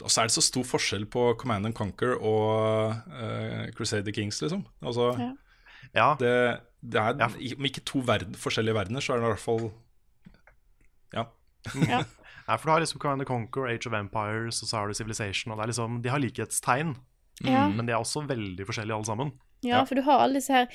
Og 0.00 0.08
så 0.08 0.22
er 0.22 0.30
det 0.30 0.32
så 0.32 0.40
stor 0.46 0.64
forskjell 0.64 1.04
på 1.12 1.26
Command 1.42 1.68
and 1.68 1.76
Conquer 1.76 2.14
og 2.16 2.94
uh, 3.12 3.66
Crusader 3.76 4.14
Kings, 4.16 4.40
liksom. 4.40 4.64
Altså, 4.80 5.10
Ja. 5.20 5.32
Ja, 5.94 6.14
det, 6.18 6.32
det 6.82 7.00
er 7.00 7.16
Ja. 7.18 7.28
Om 7.56 7.64
ikke 7.68 7.84
to 7.84 7.98
verden, 8.06 8.34
forskjellige 8.34 8.74
verdener, 8.74 9.00
så 9.00 9.12
er 9.14 9.20
det 9.20 9.24
i 9.26 9.32
hvert 9.32 9.46
fall 9.46 9.70
Ja. 11.14 11.24
Ja. 11.88 12.02
For 12.58 12.66
du 12.66 12.72
har 12.74 12.80
liksom 12.82 13.00
Command 13.00 13.22
and 13.22 13.28
Conquer, 13.28 13.68
Age 13.70 13.86
of 13.86 13.94
Empires, 13.94 14.62
og 14.62 14.68
så 14.68 14.76
har 14.76 14.88
du 14.88 14.94
Civilization, 14.94 15.52
og 15.52 15.58
det 15.58 15.62
er 15.62 15.70
liksom, 15.72 16.00
de 16.02 16.08
har 16.10 16.18
likhetstegn, 16.18 16.96
Ja. 17.44 17.68
men 17.68 17.86
de 17.86 17.92
er 17.92 17.96
også 18.02 18.26
veldig 18.28 18.66
forskjellige 18.66 18.94
alle 18.96 19.06
sammen. 19.08 19.32
Ja, 19.64 19.78
Ja. 19.78 19.84
for 19.84 19.94
du 19.94 20.02
har 20.02 20.18
alle 20.20 20.34
disse 20.40 20.52
her 20.52 20.66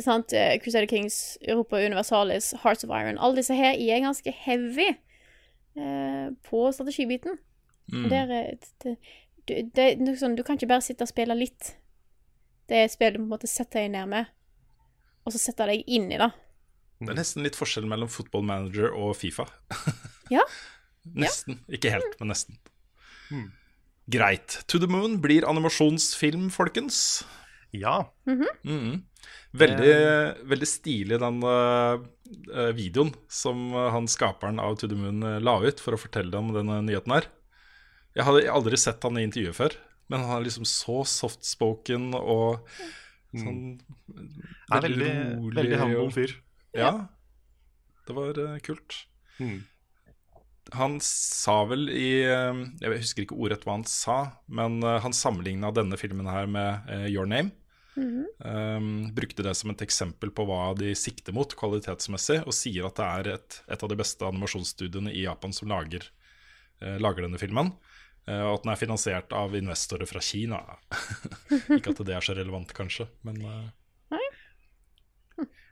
sant, 0.00 0.32
eh, 0.32 0.58
Crusader 0.58 0.86
Kings, 0.86 1.38
Europa 1.46 1.76
Universalis, 1.76 2.54
Hearts 2.64 2.84
of 2.84 2.90
Iron 2.90 3.18
Alle 3.18 3.36
disse 3.36 3.54
her 3.54 3.74
er 3.76 4.00
ganske 4.00 4.32
heavy 4.32 4.88
eh, 5.76 6.30
på 6.50 6.72
strategibiten. 6.72 7.38
Mm. 7.92 8.08
Der, 8.08 8.32
er- 8.32 8.54
det, 8.82 8.96
du, 9.48 9.54
det 9.76 9.98
noe 10.00 10.16
sånn, 10.16 10.36
du 10.36 10.42
kan 10.42 10.56
ikke 10.56 10.68
bare 10.72 10.80
sitte 10.82 11.02
og 11.04 11.08
spille 11.12 11.34
litt. 11.36 11.74
Det 12.68 12.76
er 12.78 12.86
et 12.88 12.94
spill 12.94 13.12
du 13.12 13.18
på 13.20 13.26
en 13.26 13.32
måte 13.34 13.48
setter 13.50 13.84
deg 13.84 13.90
ned 13.92 14.08
med, 14.08 14.30
og 15.26 15.34
så 15.34 15.40
setter 15.42 15.68
deg 15.72 15.82
inn 15.86 16.06
i 16.12 16.18
det. 16.20 16.30
Det 17.04 17.10
er 17.12 17.18
nesten 17.18 17.44
litt 17.44 17.58
forskjell 17.58 17.84
mellom 17.90 18.08
Football 18.08 18.44
Manager 18.48 18.92
og 18.96 19.16
Fifa. 19.20 19.46
Ja. 20.32 20.40
nesten. 21.04 21.58
Ikke 21.68 21.90
helt, 21.92 22.14
men 22.16 22.30
nesten. 22.32 22.56
Mm. 23.28 23.50
Greit. 24.08 24.54
To 24.72 24.78
the 24.80 24.88
Moon 24.88 25.18
blir 25.20 25.44
animasjonsfilm, 25.48 26.46
folkens. 26.54 27.24
Ja, 27.76 28.06
Mhm. 28.24 29.02
Veldig, 29.54 29.92
veldig 30.50 30.66
stilig 30.66 31.18
den 31.22 31.36
eh, 31.46 32.72
videoen 32.76 33.12
som 33.30 33.68
han 33.72 34.08
skaperen 34.10 34.58
av 34.60 34.76
To 34.80 34.88
the 34.90 34.96
Moon 34.98 35.20
la 35.44 35.54
ut 35.62 35.78
for 35.80 35.94
å 35.94 36.00
fortelle 36.00 36.34
om 36.40 36.50
denne 36.56 36.80
nyheten 36.88 37.12
her. 37.14 37.28
Jeg 38.16 38.24
hadde 38.26 38.48
aldri 38.50 38.78
sett 38.80 39.02
han 39.06 39.18
i 39.20 39.24
intervjuet 39.28 39.54
før, 39.60 39.76
men 40.12 40.24
han 40.24 40.36
er 40.38 40.46
liksom 40.46 40.66
så 40.68 41.02
softspoken 41.08 42.12
og 42.18 42.64
sånn 43.34 43.60
er 44.72 44.84
veldig, 44.84 45.12
veldig 45.56 45.78
humble 45.80 46.06
og- 46.06 46.14
fyr. 46.16 46.36
Ja. 46.74 46.92
Det 48.04 48.14
var 48.16 48.38
uh, 48.38 48.58
kult. 48.62 49.06
Mm. 49.40 49.62
Han 50.74 50.96
sa 51.04 51.58
vel 51.68 51.90
i 51.92 52.24
eh, 52.24 52.60
Jeg 52.80 53.00
husker 53.02 53.24
ikke 53.26 53.36
ordrett 53.36 53.66
hva 53.66 53.74
han 53.76 53.84
sa, 53.88 54.16
men 54.48 54.78
eh, 54.82 54.96
han 55.04 55.12
sammenligna 55.12 55.70
denne 55.76 55.98
filmen 56.00 56.26
her 56.26 56.48
med 56.50 56.88
Your 57.12 57.28
Name. 57.28 57.52
Um, 57.96 59.14
brukte 59.14 59.44
det 59.46 59.54
som 59.54 59.70
et 59.70 59.82
eksempel 59.84 60.32
på 60.34 60.46
hva 60.48 60.72
de 60.74 60.90
sikter 60.98 61.34
mot 61.36 61.52
kvalitetsmessig, 61.54 62.40
og 62.42 62.56
sier 62.56 62.88
at 62.88 62.98
det 62.98 63.06
er 63.06 63.28
et, 63.36 63.58
et 63.70 63.84
av 63.86 63.92
de 63.92 63.98
beste 64.00 64.26
animasjonsstudiene 64.26 65.12
i 65.14 65.22
Japan 65.28 65.54
som 65.54 65.70
lager, 65.70 66.08
uh, 66.82 66.96
lager 66.98 67.28
denne 67.28 67.38
filmen. 67.38 67.70
Eh, 68.26 68.40
og 68.44 68.54
at 68.58 68.62
den 68.64 68.72
er 68.74 68.80
finansiert 68.80 69.32
av 69.36 69.54
investorer 69.58 70.06
fra 70.10 70.20
Kina. 70.24 70.60
ikke 71.78 71.92
at 71.94 72.04
det 72.08 72.14
er 72.16 72.24
så 72.24 72.36
relevant, 72.38 72.72
kanskje, 72.76 73.08
men 73.26 73.40
eh, 73.44 73.64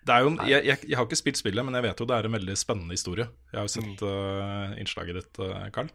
det 0.03 0.11
er 0.17 0.25
jo, 0.25 0.31
en- 0.33 0.41
jeg, 0.51 0.65
jeg, 0.67 0.79
jeg 0.91 0.97
har 0.99 1.07
ikke 1.07 1.17
spilt 1.21 1.39
spillet, 1.39 1.63
men 1.65 1.77
jeg 1.79 1.85
vet 1.85 2.01
jo 2.03 2.07
det 2.11 2.17
er 2.17 2.27
en 2.27 2.35
veldig 2.35 2.57
spennende 2.59 2.91
historie. 2.97 3.29
Jeg 3.53 3.59
har 3.61 3.69
jo 3.69 3.71
sett 3.71 4.01
uh, 4.03 4.73
innslaget 4.83 5.15
ditt, 5.21 5.39
uh, 5.39 5.69
Carl. 5.71 5.93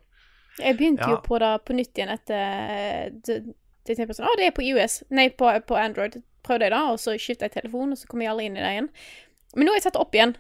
Jeg 0.62 0.78
begynte 0.80 1.04
Ja. 1.04 1.10
jo 1.12 1.18
på 1.26 1.36
det 1.44 1.50
på 1.68 1.76
nytt 1.76 1.92
igjen 2.00 2.14
etter 2.14 3.12
det, 3.28 3.36
det 3.84 3.98
tenkte 3.98 4.16
sånn, 4.16 4.30
Å, 4.30 4.38
det 4.40 4.48
er 4.48 4.56
på 4.56 4.64
US. 4.78 5.02
Nei, 5.12 5.28
på, 5.36 5.50
på 5.68 5.76
Android. 5.76 6.16
Prøvde 6.48 6.70
jeg 6.70 6.74
det, 6.74 6.80
og 6.94 7.02
så 7.04 7.18
skifta 7.20 7.50
jeg 7.50 7.58
telefon, 7.58 7.92
og 7.92 8.00
så 8.00 8.08
kom 8.08 8.24
jeg 8.24 8.32
aldri 8.32 8.48
inn 8.48 8.56
i 8.56 8.64
det 8.64 8.72
igjen. 8.78 8.88
Men 9.60 9.68
nå 9.68 9.74
har 9.76 9.82
jeg 9.82 9.86
satt 9.90 9.98
det 10.00 10.04
opp 10.06 10.16
igjen, 10.16 10.34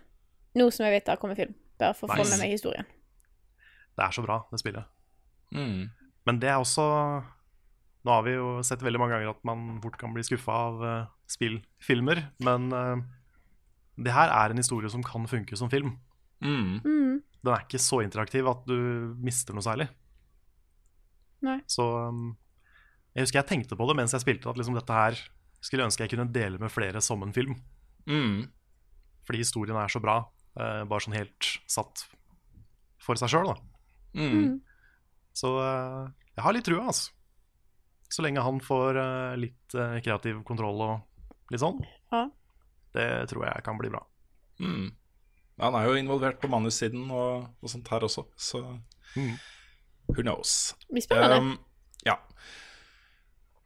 nå 0.57 0.69
som 0.71 0.87
jeg 0.87 0.95
vet 0.95 1.05
det 1.09 1.13
har 1.17 1.19
kommet 1.25 1.41
film. 1.43 1.51
Bare 1.83 1.93
for 1.99 2.07
å 2.07 2.15
få 2.15 2.23
Nice. 2.23 2.31
med 2.37 2.45
meg 2.45 2.55
historien. 2.55 2.87
Det 3.99 4.07
er 4.07 4.15
så 4.15 4.23
bra, 4.23 4.39
det 4.53 4.61
spillet. 4.63 4.87
Mm. 5.51 5.89
Men 6.27 6.41
det 6.43 6.51
er 6.51 6.59
også 6.59 6.85
Nå 8.07 8.13
har 8.13 8.23
vi 8.23 8.37
jo 8.37 8.57
sett 8.63 8.83
veldig 8.83 8.99
mange 9.01 9.17
ganger 9.17 9.33
at 9.33 9.39
man 9.47 9.79
fort 9.83 9.97
kan 9.99 10.13
bli 10.15 10.23
skuffa 10.23 10.53
av 10.69 10.83
uh, 10.83 11.07
spillfilmer, 11.27 12.21
men 12.45 12.69
uh, 12.71 13.01
det 13.99 14.13
her 14.15 14.31
er 14.31 14.53
en 14.53 14.61
historie 14.61 14.87
som 14.93 15.03
kan 15.03 15.25
funke 15.27 15.57
som 15.59 15.67
film. 15.71 15.97
Mm. 16.39 16.77
Mm. 16.85 17.17
Den 17.41 17.51
er 17.51 17.65
ikke 17.65 17.81
så 17.81 17.99
interaktiv 18.05 18.47
at 18.47 18.61
du 18.69 18.77
mister 19.19 19.57
noe 19.57 19.65
særlig. 19.65 19.89
Nei. 21.43 21.57
Så 21.67 21.83
um, 21.83 22.29
jeg 23.11 23.25
husker 23.25 23.41
jeg 23.41 23.49
tenkte 23.49 23.75
på 23.75 23.89
det 23.89 23.97
mens 23.99 24.15
jeg 24.15 24.23
spilte, 24.23 24.47
at 24.47 24.61
liksom 24.61 24.77
dette 24.77 24.93
her 25.01 25.19
skulle 25.59 25.83
jeg 25.83 25.89
ønske 25.89 26.05
jeg 26.05 26.13
kunne 26.13 26.29
dele 26.31 26.61
med 26.61 26.71
flere 26.71 27.01
som 27.03 27.25
en 27.25 27.35
film. 27.35 27.57
Mm. 28.07 28.45
Fordi 29.27 29.43
historien 29.43 29.77
er 29.81 29.91
så 29.91 29.99
bra. 30.03 30.21
uh, 30.61 30.83
bare 30.87 31.03
sånn 31.03 31.17
helt 31.17 31.51
satt 31.67 32.07
for 33.03 33.19
seg 33.19 33.35
sjøl, 33.35 33.51
da. 33.51 33.57
Mm. 34.17 34.61
Så 35.37 35.51
eh, 35.61 36.07
jeg 36.37 36.45
har 36.45 36.55
litt 36.57 36.65
trua, 36.65 36.87
altså. 36.89 37.13
Så 38.09 38.23
lenge 38.23 38.43
han 38.45 38.61
får 38.63 38.97
eh, 39.01 39.33
litt 39.43 39.75
eh, 39.75 39.97
kreativ 40.05 40.39
kontroll 40.47 40.79
og 40.85 41.51
litt 41.53 41.61
sånn. 41.61 41.81
Ja. 42.13 42.23
Det 42.95 43.07
tror 43.29 43.45
jeg 43.49 43.65
kan 43.65 43.77
bli 43.77 43.91
bra. 43.93 44.01
Mm. 44.63 44.87
Han 45.61 45.75
er 45.77 45.87
jo 45.89 45.97
involvert 45.99 46.39
på 46.41 46.49
manussiden 46.49 47.09
og, 47.13 47.47
og 47.61 47.71
sånt 47.73 47.89
her 47.93 48.05
også, 48.07 48.27
så 48.37 48.63
Mm. 49.15 49.37
who 50.11 50.21
knows. 50.21 50.75
Vi 50.93 51.01
spennende. 51.01 51.37
Um, 51.39 51.53
ja. 52.05 52.17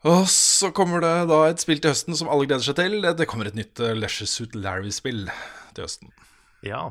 Og 0.05 0.27
så 0.29 0.69
kommer 0.71 1.01
det 1.01 1.13
da 1.31 1.39
et 1.49 1.59
spill 1.63 1.81
til 1.81 1.91
høsten 1.95 2.15
som 2.17 2.29
alle 2.29 2.45
gleder 2.45 2.63
seg 2.65 2.77
til. 2.77 3.01
Det 3.17 3.27
kommer 3.29 3.49
et 3.49 3.57
nytt 3.57 3.81
uh, 3.81 3.91
Leisure 3.97 4.29
Suit 4.29 4.55
Larry-spill 4.55 5.25
til 5.73 5.83
høsten. 5.87 6.13
Ja. 6.65 6.87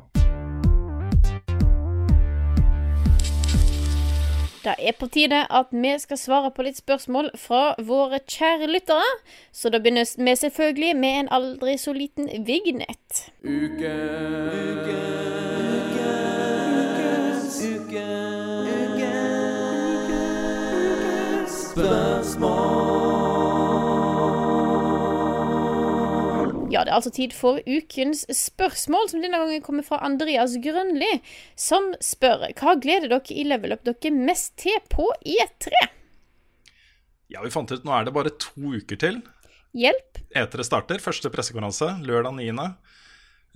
Det 4.63 4.75
er 4.77 4.93
på 4.99 5.07
tide 5.09 5.39
at 5.49 5.71
vi 5.73 5.93
skal 5.99 6.17
svare 6.17 6.51
på 6.53 6.61
litt 6.67 6.77
spørsmål 6.77 7.31
fra 7.37 7.73
våre 7.81 8.19
kjære 8.29 8.69
lyttere. 8.69 9.07
Så 9.51 9.73
da 9.73 9.81
begynner 9.81 10.05
vi 10.05 10.35
selvfølgelig 10.37 10.93
med 10.95 11.19
en 11.23 11.31
aldri 11.33 11.77
så 11.81 11.93
liten 11.97 12.29
vignett. 12.45 13.31
Ja, 26.81 26.85
det 26.87 26.93
er 26.95 26.97
altså 26.97 27.11
tid 27.13 27.33
for 27.37 27.59
ukens 27.69 28.23
spørsmål, 28.33 29.03
som 29.11 29.21
denne 29.21 29.37
gangen 29.37 29.61
kommer 29.61 29.85
fra 29.85 29.99
Andreas 30.01 30.55
Grønli, 30.63 31.19
som 31.53 31.91
spør 32.01 32.47
hva 32.57 32.73
gleder 32.81 33.11
dere 33.11 33.35
i 33.37 33.43
level 33.45 33.75
up 33.75 33.83
dere 33.85 34.09
mest 34.15 34.55
til 34.57 34.79
på 34.89 35.05
E3? 35.21 35.75
Ja, 37.29 37.43
vi 37.45 37.51
fant 37.53 37.69
ut 37.69 37.85
nå 37.85 37.93
er 37.93 38.07
det 38.07 38.15
bare 38.15 38.33
to 38.41 38.73
uker 38.79 38.97
til. 38.97 39.19
Hjelp. 39.77 40.17
E3 40.33 40.65
starter. 40.65 41.03
Første 41.05 41.29
pressekonferanse 41.29 41.91
lørdag 42.01 42.33
9. 42.39 42.65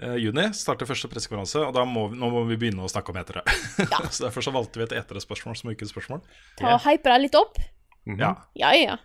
eh, 0.05 0.15
juni. 0.21 0.45
Starter 0.53 0.85
første 0.85 1.09
pressekonferanse, 1.09 1.65
og 1.65 1.73
da 1.73 1.87
må 1.89 2.05
vi, 2.13 2.21
nå 2.21 2.29
må 2.29 2.45
vi 2.51 2.59
begynne 2.61 2.85
å 2.85 2.91
snakke 2.93 3.09
om 3.09 3.17
E3. 3.23 3.41
så 4.13 4.27
Derfor 4.27 4.45
så 4.45 4.53
valgte 4.53 4.83
vi 4.83 4.85
et 4.85 4.95
E3-spørsmål 5.01 5.57
som 5.57 5.73
ukens 5.73 5.95
spørsmål. 5.97 6.21
Ta 6.61 6.77
og 6.77 6.85
Hype 6.85 7.09
deg 7.09 7.25
litt 7.25 7.41
opp. 7.41 7.57
Ja, 8.05 8.35
Ja, 8.53 8.71
ja. 8.77 9.01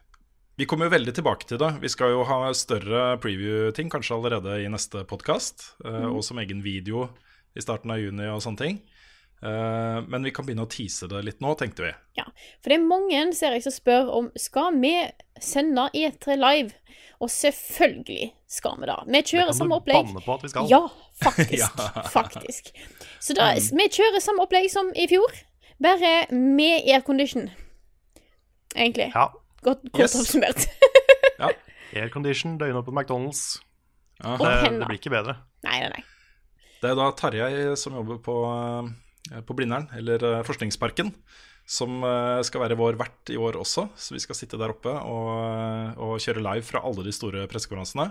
Vi 0.60 0.66
kommer 0.68 0.88
jo 0.88 0.92
veldig 0.92 1.12
tilbake 1.16 1.46
til 1.48 1.60
det. 1.62 1.70
Vi 1.80 1.88
skal 1.88 2.12
jo 2.12 2.24
ha 2.28 2.38
større 2.56 3.14
preview-ting, 3.22 3.88
kanskje 3.92 4.16
allerede 4.18 4.58
i 4.60 4.68
neste 4.68 5.06
podkast. 5.08 5.70
Og 5.86 6.20
som 6.26 6.40
egen 6.42 6.60
video 6.64 7.06
i 7.56 7.62
starten 7.64 7.92
av 7.94 8.00
juni 8.02 8.26
og 8.28 8.42
sånne 8.44 8.60
ting. 8.60 8.76
Eh, 9.40 10.00
men 10.04 10.26
vi 10.26 10.32
kan 10.36 10.44
begynne 10.44 10.66
å 10.66 10.68
tease 10.70 11.08
det 11.08 11.22
litt 11.24 11.40
nå, 11.40 11.54
tenkte 11.56 11.86
vi. 11.86 11.94
ja. 12.20 12.26
For 12.60 12.68
det 12.74 12.76
er 12.76 12.84
mange 12.90 13.22
ser 13.32 13.56
jeg 13.56 13.64
som 13.64 13.72
spør 13.72 14.10
om 14.18 14.28
skal 14.36 14.76
vi 14.82 14.92
sende 15.40 15.86
E3 15.96 16.36
live. 16.36 16.76
Og 17.24 17.32
selvfølgelig 17.32 18.30
skal 18.48 18.76
vi 18.82 18.88
da. 18.92 18.98
Vi 19.08 19.24
kjører 19.32 19.50
Kan 19.54 19.56
samme 19.62 19.76
du 19.76 19.80
opplegg. 19.80 20.06
banne 20.12 20.24
på 20.24 20.36
at 20.36 20.44
vi 20.44 20.52
skal? 20.52 20.68
Ja, 20.68 20.82
faktisk. 21.24 21.80
Ja. 21.96 22.04
faktisk. 22.12 22.70
Så 23.20 23.36
da, 23.36 23.54
vi 23.56 23.88
kjører 23.88 24.20
samme 24.24 24.44
opplegg 24.44 24.68
som 24.72 24.92
i 24.92 25.08
fjor, 25.08 25.32
bare 25.80 26.26
med 26.36 26.84
aircondition. 26.84 27.48
Egentlig. 28.76 29.08
Ja. 29.16 29.30
Godt, 29.66 29.82
godt 29.92 30.00
Yes. 30.04 30.14
oppsummert. 30.20 30.66
Ja. 31.40 31.50
Aircondition, 32.00 32.56
døgnåpen 32.60 32.94
McDonald's. 32.96 33.58
Ja. 34.22 34.36
Det, 34.40 34.50
det 34.78 34.86
blir 34.88 34.98
ikke 35.00 35.12
bedre. 35.12 35.34
Nei, 35.66 35.78
nei, 35.82 35.90
nei. 35.96 36.04
Det 36.80 36.90
er 36.92 36.96
da 36.96 37.10
Tarjei 37.12 37.76
som 37.76 37.96
jobber 37.98 38.20
på, 38.24 38.34
eh, 39.34 39.40
på 39.44 39.56
Blindern, 39.58 39.88
eller 39.98 40.22
eh, 40.30 40.42
Forskningsparken, 40.48 41.10
som 41.68 41.98
eh, 42.06 42.40
skal 42.46 42.62
være 42.64 42.78
vår 42.80 42.96
vert 43.00 43.32
i 43.34 43.36
år 43.40 43.58
også. 43.60 43.88
Så 44.00 44.14
vi 44.16 44.22
skal 44.22 44.38
sitte 44.38 44.56
der 44.60 44.72
oppe 44.72 44.92
og, 44.92 45.98
og 46.00 46.14
kjøre 46.24 46.40
live 46.46 46.64
fra 46.68 46.80
alle 46.86 47.04
de 47.04 47.12
store 47.16 47.44
pressekonferansene. 47.50 48.06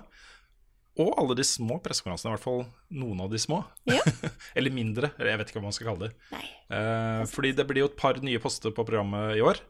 Og 1.00 1.14
alle 1.22 1.38
de 1.40 1.46
små 1.48 1.78
pressekonferansene, 1.82 2.34
i 2.34 2.36
hvert 2.36 2.44
fall 2.46 2.64
noen 3.00 3.22
av 3.24 3.32
de 3.32 3.40
små. 3.42 3.62
Ja. 3.90 4.04
eller 4.60 4.74
mindre, 4.76 5.14
jeg 5.18 5.40
vet 5.40 5.50
ikke 5.54 5.62
hva 5.62 5.70
man 5.70 5.76
skal 5.78 5.94
kalle 5.94 6.10
det. 6.10 6.14
nei. 6.36 6.46
Eh, 6.78 7.24
fordi 7.32 7.56
det 7.58 7.66
blir 7.70 7.86
jo 7.86 7.90
et 7.94 7.98
par 8.02 8.20
nye 8.22 8.42
poster 8.44 8.76
på 8.76 8.86
programmet 8.86 9.38
i 9.40 9.44
år. 9.46 9.62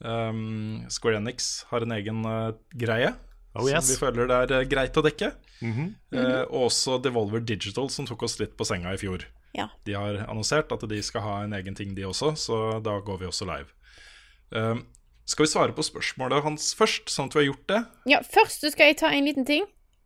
Um, 0.00 0.84
Square 0.90 1.20
Enix 1.20 1.64
har 1.70 1.84
en 1.84 1.94
egen 1.96 2.24
uh, 2.26 2.56
greie 2.74 3.14
Oh, 3.54 3.68
yes. 3.70 3.86
som 3.86 3.92
vi 3.92 4.00
føler 4.00 4.26
det 4.26 4.36
er 4.36 4.64
uh, 4.64 4.68
greit 4.68 4.96
å 4.98 5.04
dekke. 5.04 5.30
Mhm. 5.62 5.84
Eh, 6.12 6.40
og 6.50 6.66
også 6.66 6.98
Devolver 7.00 7.40
Digital, 7.40 7.86
som 7.90 8.06
tok 8.08 8.24
oss 8.26 8.34
litt 8.40 8.56
på 8.58 8.66
senga 8.66 8.92
i 8.92 8.98
fjor. 9.00 9.22
Ja. 9.54 9.68
De 9.86 9.94
har 9.94 10.18
annonsert 10.26 10.72
at 10.74 10.82
de 10.90 10.98
skal 11.06 11.22
ha 11.22 11.36
en 11.44 11.54
egen 11.54 11.76
ting, 11.78 11.94
de 11.94 12.02
også, 12.08 12.32
så 12.34 12.58
da 12.82 12.98
går 12.98 13.22
vi 13.22 13.28
også 13.30 13.46
live. 13.46 13.70
Um, 14.50 14.82
skal 15.24 15.46
vi 15.46 15.52
svare 15.52 15.76
på 15.76 15.86
spørsmålet 15.86 16.42
hans 16.44 16.72
først, 16.76 17.06
sånn 17.08 17.30
at 17.30 17.36
vi 17.36 17.44
har 17.44 17.48
gjort 17.52 17.68
det? 17.70 17.80
Ja, 18.10 18.20
først 18.26 18.66
skal 18.74 18.90
jeg 18.90 18.98
ta 19.00 19.12
en 19.14 19.30
liten 19.30 19.46
ting. 19.48 19.64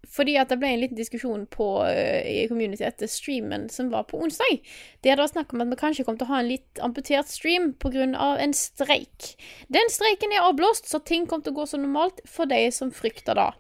Fordi 0.09 0.37
at 0.41 0.53
det 0.53 0.61
ble 0.61 0.71
en 0.73 0.81
liten 0.81 0.99
diskusjon 0.99 1.45
på, 1.53 1.67
uh, 1.85 2.21
i 2.23 2.47
community 2.49 2.85
etter 2.87 3.11
streamen 3.11 3.67
som 3.73 3.91
var 3.93 4.07
på 4.09 4.21
onsdag. 4.23 4.63
Det 5.05 5.17
var 5.19 5.29
snakk 5.31 5.53
om 5.53 5.65
at 5.65 5.73
vi 5.73 5.81
kanskje 5.81 6.07
kom 6.07 6.19
til 6.21 6.29
å 6.29 6.33
ha 6.33 6.41
en 6.43 6.51
litt 6.51 6.83
amputert 6.85 7.29
stream 7.29 7.73
pga. 7.75 8.07
en 8.39 8.55
streik. 8.55 9.35
Den 9.69 9.91
streiken 9.93 10.33
er 10.33 10.47
avblåst, 10.47 10.89
så 10.89 10.99
ting 10.99 11.27
kom 11.27 11.43
til 11.43 11.53
å 11.53 11.61
gå 11.61 11.67
som 11.67 11.83
normalt 11.83 12.23
for 12.27 12.47
de 12.47 12.71
som 12.73 12.91
frykter 12.95 13.35
det. 13.39 13.51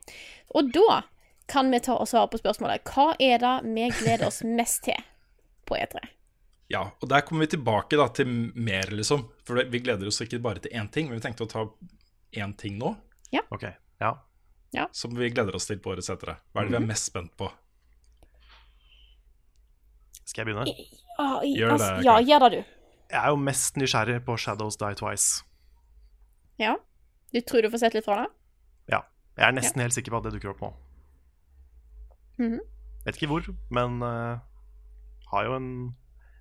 Og 0.56 0.72
da 0.72 1.02
kan 1.48 1.70
vi 1.72 1.80
ta 1.80 1.96
og 1.96 2.08
svare 2.08 2.28
på 2.28 2.40
spørsmålet 2.40 2.84
hva 2.92 3.14
er 3.18 3.40
det 3.40 3.56
vi 3.64 3.88
gleder 4.02 4.28
oss 4.28 4.42
mest 4.44 4.84
til 4.84 5.00
på 5.68 5.76
E 5.76 5.84
E3? 5.86 6.04
Ja, 6.68 6.82
og 7.00 7.08
der 7.08 7.24
kommer 7.24 7.46
vi 7.46 7.54
tilbake 7.56 7.96
da 7.96 8.10
til 8.12 8.28
mer, 8.28 8.90
liksom. 8.92 9.24
For 9.48 9.64
vi 9.72 9.80
gleder 9.80 10.10
oss 10.10 10.20
ikke 10.20 10.40
bare 10.44 10.60
til 10.64 10.76
én 10.76 10.90
ting, 10.92 11.08
men 11.08 11.16
vi 11.16 11.24
tenkte 11.24 11.46
å 11.46 11.52
ta 11.52 11.64
én 12.36 12.52
ting 12.60 12.76
nå, 12.80 12.96
Ja. 13.32 13.42
Ok, 13.52 13.64
ja. 14.00 14.14
Som 14.92 15.14
vi 15.16 15.30
gleder 15.30 15.54
oss 15.56 15.66
til 15.66 15.78
på 15.80 15.90
året 15.94 16.08
etere. 16.08 16.36
Hva 16.52 16.62
er 16.62 16.68
det 16.68 16.74
vi 16.76 16.80
er 16.82 16.86
mest 16.88 17.08
spent 17.10 17.32
på? 17.40 17.48
Skal 20.28 20.44
jeg 20.44 20.50
begynne? 20.50 20.66
Ja, 21.18 21.28
i- 21.42 21.54
Gjør 21.56 21.72
det, 21.78 21.80
altså, 21.80 22.02
ja, 22.04 22.16
gjør 22.20 22.38
det, 22.44 22.50
du. 22.58 22.74
Jeg 23.10 23.20
er 23.24 23.28
jo 23.32 23.36
mest 23.36 23.76
nysgjerrig 23.80 24.18
på 24.26 24.36
Shadows 24.36 24.76
Die 24.76 24.94
Twice. 24.94 25.42
Ja. 26.60 26.74
Du 27.32 27.40
tror 27.40 27.62
du 27.62 27.70
får 27.70 27.78
sett 27.78 27.94
litt 27.94 28.04
fra 28.04 28.22
det? 28.24 28.28
Ja. 28.92 29.00
Jeg 29.38 29.48
er 29.48 29.52
nesten 29.56 29.80
helt 29.80 29.94
sikker 29.96 30.10
på 30.12 30.18
at 30.20 30.24
det 30.28 30.34
dukker 30.36 30.50
opp 30.50 30.60
nå. 30.60 30.72
Mhm. 32.38 32.60
Vet 33.06 33.16
ikke 33.16 33.28
hvor, 33.30 33.46
men 33.70 34.02
uh, 34.02 34.38
har 35.32 35.44
jo 35.44 35.54
en 35.56 35.68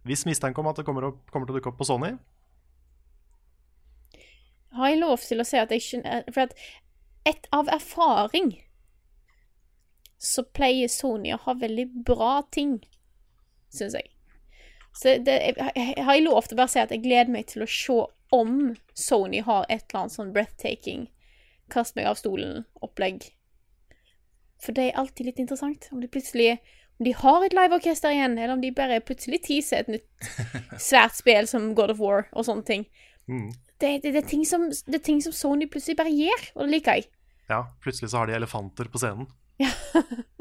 viss 0.05 0.25
mistanke 0.25 0.59
om 0.59 0.67
at 0.67 0.75
det 0.75 0.85
kommer, 0.85 1.03
opp, 1.07 1.31
kommer 1.31 1.47
til 1.47 1.55
å 1.55 1.59
dukke 1.59 1.71
opp 1.71 1.77
på 1.79 1.85
Sony. 1.87 2.17
Har 4.75 4.89
jeg 4.91 4.99
lov 4.99 5.17
til 5.23 5.39
å 5.39 5.45
si 5.47 5.57
at 5.57 5.71
jeg 5.71 5.81
skjønner 5.81 6.27
For 6.33 6.41
at 6.41 6.53
et 7.27 7.49
av 7.55 7.69
erfaring 7.73 8.53
så 10.17 10.43
pleier 10.57 10.89
Sony 10.89 11.33
å 11.35 11.41
ha 11.43 11.53
veldig 11.59 11.87
bra 12.07 12.39
ting, 12.51 12.79
syns 13.73 13.97
jeg. 13.97 14.09
Så 14.97 15.17
det, 15.21 15.35
jeg, 15.37 15.93
har 16.01 16.15
jeg 16.17 16.25
lov 16.25 16.47
til 16.47 16.57
å 16.57 16.61
bare 16.63 16.73
si 16.73 16.81
at 16.81 16.93
jeg 16.93 17.03
gleder 17.03 17.33
meg 17.33 17.51
til 17.51 17.65
å 17.65 17.69
se 17.69 17.97
om 18.33 18.53
Sony 18.97 19.43
har 19.45 19.67
et 19.69 19.83
eller 19.85 20.01
annet 20.01 20.15
sånn 20.15 20.33
breathtaking, 20.33 21.05
kast 21.69 21.95
meg 21.99 22.09
av 22.09 22.17
stolen-opplegg. 22.17 23.29
For 24.63 24.73
det 24.73 24.87
er 24.87 24.97
alltid 24.97 25.29
litt 25.29 25.41
interessant. 25.43 25.85
Om 25.93 26.01
de 26.01 26.09
plutselig 26.09 26.55
om 26.97 27.05
de 27.05 27.13
har 27.13 27.43
et 27.45 27.53
liveorkester 27.53 28.15
igjen, 28.15 28.39
eller 28.39 28.55
om 28.55 28.63
de 28.63 28.73
bare 28.73 29.03
plutselig 29.05 29.43
teaser 29.45 29.83
et 29.83 29.91
nytt 29.93 30.31
svært 30.87 31.13
spill 31.19 31.45
som 31.49 31.75
God 31.77 31.93
of 31.93 32.01
War 32.01 32.25
og 32.31 32.47
sånne 32.47 32.65
ting. 32.65 32.87
Mm. 33.29 33.51
Det, 33.77 33.91
det, 34.01 34.15
det, 34.15 34.23
er 34.23 34.29
ting 34.31 34.47
som, 34.49 34.65
det 34.71 34.97
er 34.97 35.05
ting 35.05 35.21
som 35.21 35.35
Sony 35.35 35.67
plutselig 35.69 35.99
bare 35.99 36.13
gjør, 36.13 36.47
og 36.55 36.65
det 36.65 36.73
liker 36.73 36.97
jeg. 36.97 37.09
Ja, 37.49 37.61
plutselig 37.83 38.09
så 38.11 38.21
har 38.21 38.27
de 38.29 38.35
elefanter 38.37 38.89
på 38.91 38.99
scenen. 38.99 39.27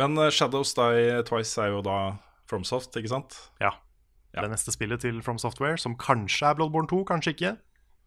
Men 0.00 0.18
eh, 0.18 0.30
Shadows 0.34 0.74
Die 0.74 1.22
Twice 1.28 1.60
er 1.62 1.72
jo 1.74 1.82
da 1.86 1.96
FromSoft, 2.50 2.96
ikke 2.98 3.12
sant? 3.12 3.36
Ja. 3.62 3.74
Ja. 4.32 4.42
Det 4.46 4.50
neste 4.54 4.72
spillet 4.72 5.02
til 5.04 5.20
From 5.24 5.38
Software, 5.40 5.76
som 5.80 5.94
kanskje 6.00 6.48
er 6.48 6.56
Bloodborne 6.56 6.88
2, 6.90 7.02
kanskje 7.10 7.34
ikke. 7.36 7.54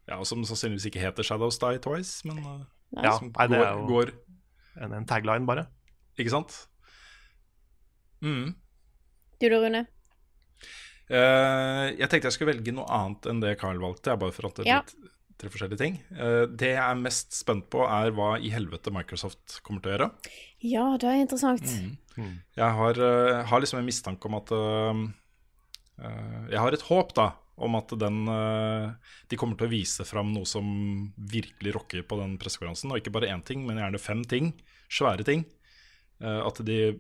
Ja, 0.10 0.18
og 0.20 0.26
Som 0.30 0.41
sannsynligvis 0.45 0.88
ikke 0.89 1.01
heter 1.03 1.26
Shadows 1.26 1.60
Die 1.62 1.80
Twice, 1.82 2.26
men 2.28 2.41
Nei. 2.41 3.03
Ja, 3.06 3.16
som 3.18 3.32
nei, 3.34 3.45
det 3.51 3.58
går, 3.60 3.66
er 3.66 3.80
jo 3.80 3.86
går 3.89 4.12
en, 4.86 4.93
en 4.99 5.06
tagline, 5.10 5.45
bare. 5.49 5.66
Ikke 6.22 6.32
sant? 6.34 6.53
Mm. 8.26 8.53
Du 9.41 9.45
da, 9.51 9.58
Rune? 9.62 9.82
Uh, 11.06 11.91
jeg 11.93 12.08
tenkte 12.10 12.30
jeg 12.32 12.34
skulle 12.38 12.53
velge 12.56 12.74
noe 12.74 12.86
annet 12.89 13.28
enn 13.30 13.41
det 13.43 13.56
Carl 13.62 13.78
valgte. 13.82 14.14
Jeg 14.14 14.22
bare 14.24 14.34
for 14.34 14.47
at 14.49 14.58
det 14.58 14.66
er 14.66 14.72
Ja. 14.72 14.80
litt, 14.82 15.05
tre 15.45 15.53
forskjellige 15.53 15.81
ting. 15.81 15.99
Eh, 16.15 16.43
det 16.49 16.73
jeg 16.73 16.81
er 16.81 16.99
mest 16.99 17.35
spent 17.37 17.69
på, 17.73 17.85
er 17.85 18.13
hva 18.15 18.35
i 18.41 18.51
helvete 18.53 18.93
Microsoft 18.93 19.59
kommer 19.65 19.83
til 19.83 19.91
å 19.91 19.95
gjøre. 19.95 20.09
Ja, 20.65 20.85
det 21.01 21.09
er 21.11 21.21
interessant. 21.21 21.71
Jeg 22.15 22.75
har, 22.79 22.99
eh, 22.99 23.45
har 23.45 23.61
liksom 23.61 23.79
en 23.79 23.87
mistanke 23.87 24.29
om 24.29 24.37
at 24.39 24.51
eh, 24.55 25.01
Jeg 26.51 26.59
har 26.59 26.73
et 26.73 26.87
håp, 26.89 27.13
da, 27.15 27.33
om 27.55 27.75
at 27.75 27.87
den 27.95 28.25
De 28.27 29.37
kommer 29.39 29.55
til 29.55 29.67
å 29.67 29.71
vise 29.71 30.03
fram 30.03 30.33
noe 30.33 30.43
som 30.43 31.13
virkelig 31.15 31.73
rocker 31.73 32.03
på 32.03 32.19
den 32.19 32.37
pressekonferansen. 32.37 32.91
Og 32.91 32.99
ikke 32.99 33.13
bare 33.15 33.31
én 33.31 33.43
ting, 33.45 33.65
men 33.65 33.77
gjerne 33.79 34.01
fem 34.01 34.23
ting. 34.23 34.53
Svære 34.91 35.23
ting. 35.23 35.45
Eh, 36.19 36.41
at 36.43 36.59
de 36.65 36.99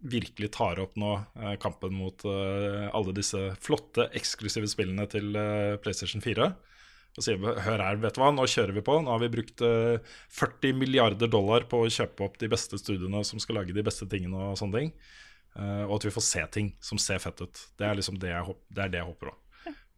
virkelig 0.00 0.52
tar 0.52 0.80
opp 0.80 0.96
nå 0.96 1.12
kampen 1.60 1.92
mot 1.92 2.22
alle 2.24 3.12
disse 3.12 3.36
flotte, 3.60 4.06
eksklusive 4.16 4.64
spillene 4.64 5.04
til 5.12 5.36
PlayStation 5.84 6.24
4. 6.24 6.46
Og 7.18 7.24
sier 7.26 7.40
hør 7.42 7.82
her, 7.82 7.96
vet 8.00 8.14
du 8.14 8.20
hva, 8.22 8.28
nå 8.32 8.44
kjører 8.48 8.76
vi 8.76 8.84
på. 8.86 8.94
Nå 9.02 9.10
har 9.10 9.20
vi 9.24 9.28
brukt 9.32 9.62
eh, 9.66 9.98
40 10.36 10.76
milliarder 10.78 11.28
dollar 11.32 11.66
på 11.68 11.80
å 11.82 11.90
kjøpe 11.90 12.22
opp 12.28 12.38
de 12.38 12.48
beste 12.52 12.78
studiene 12.78 13.24
som 13.26 13.42
skal 13.42 13.58
lage 13.60 13.74
de 13.76 13.82
beste 13.84 14.06
tingene 14.08 14.50
og 14.52 14.58
sånne 14.60 14.78
ting. 14.84 14.92
Eh, 15.58 15.82
og 15.88 15.96
at 15.98 16.06
vi 16.06 16.12
får 16.14 16.26
se 16.28 16.44
ting 16.54 16.68
som 16.86 17.00
ser 17.02 17.18
fett 17.22 17.42
ut. 17.42 17.64
Det 17.80 17.88
er 17.88 17.98
liksom 17.98 18.20
det 18.22 18.30
jeg, 18.30 18.46
håp- 18.46 18.62
det 18.70 18.84
er 18.84 18.92
det 18.94 19.00
jeg 19.02 19.08
håper 19.10 19.32
på. 19.32 19.36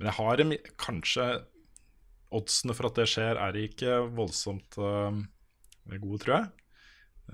Men 0.00 0.08
jeg 0.08 0.16
har 0.22 0.44
en, 0.46 0.54
kanskje 0.80 1.28
Oddsene 2.32 2.72
for 2.72 2.88
at 2.88 2.96
det 2.96 3.04
skjer, 3.12 3.36
er 3.36 3.56
ikke 3.60 3.96
voldsomt 4.16 4.78
eh, 4.80 5.18
gode, 6.00 6.20
tror 6.24 6.32
jeg. 6.38 6.46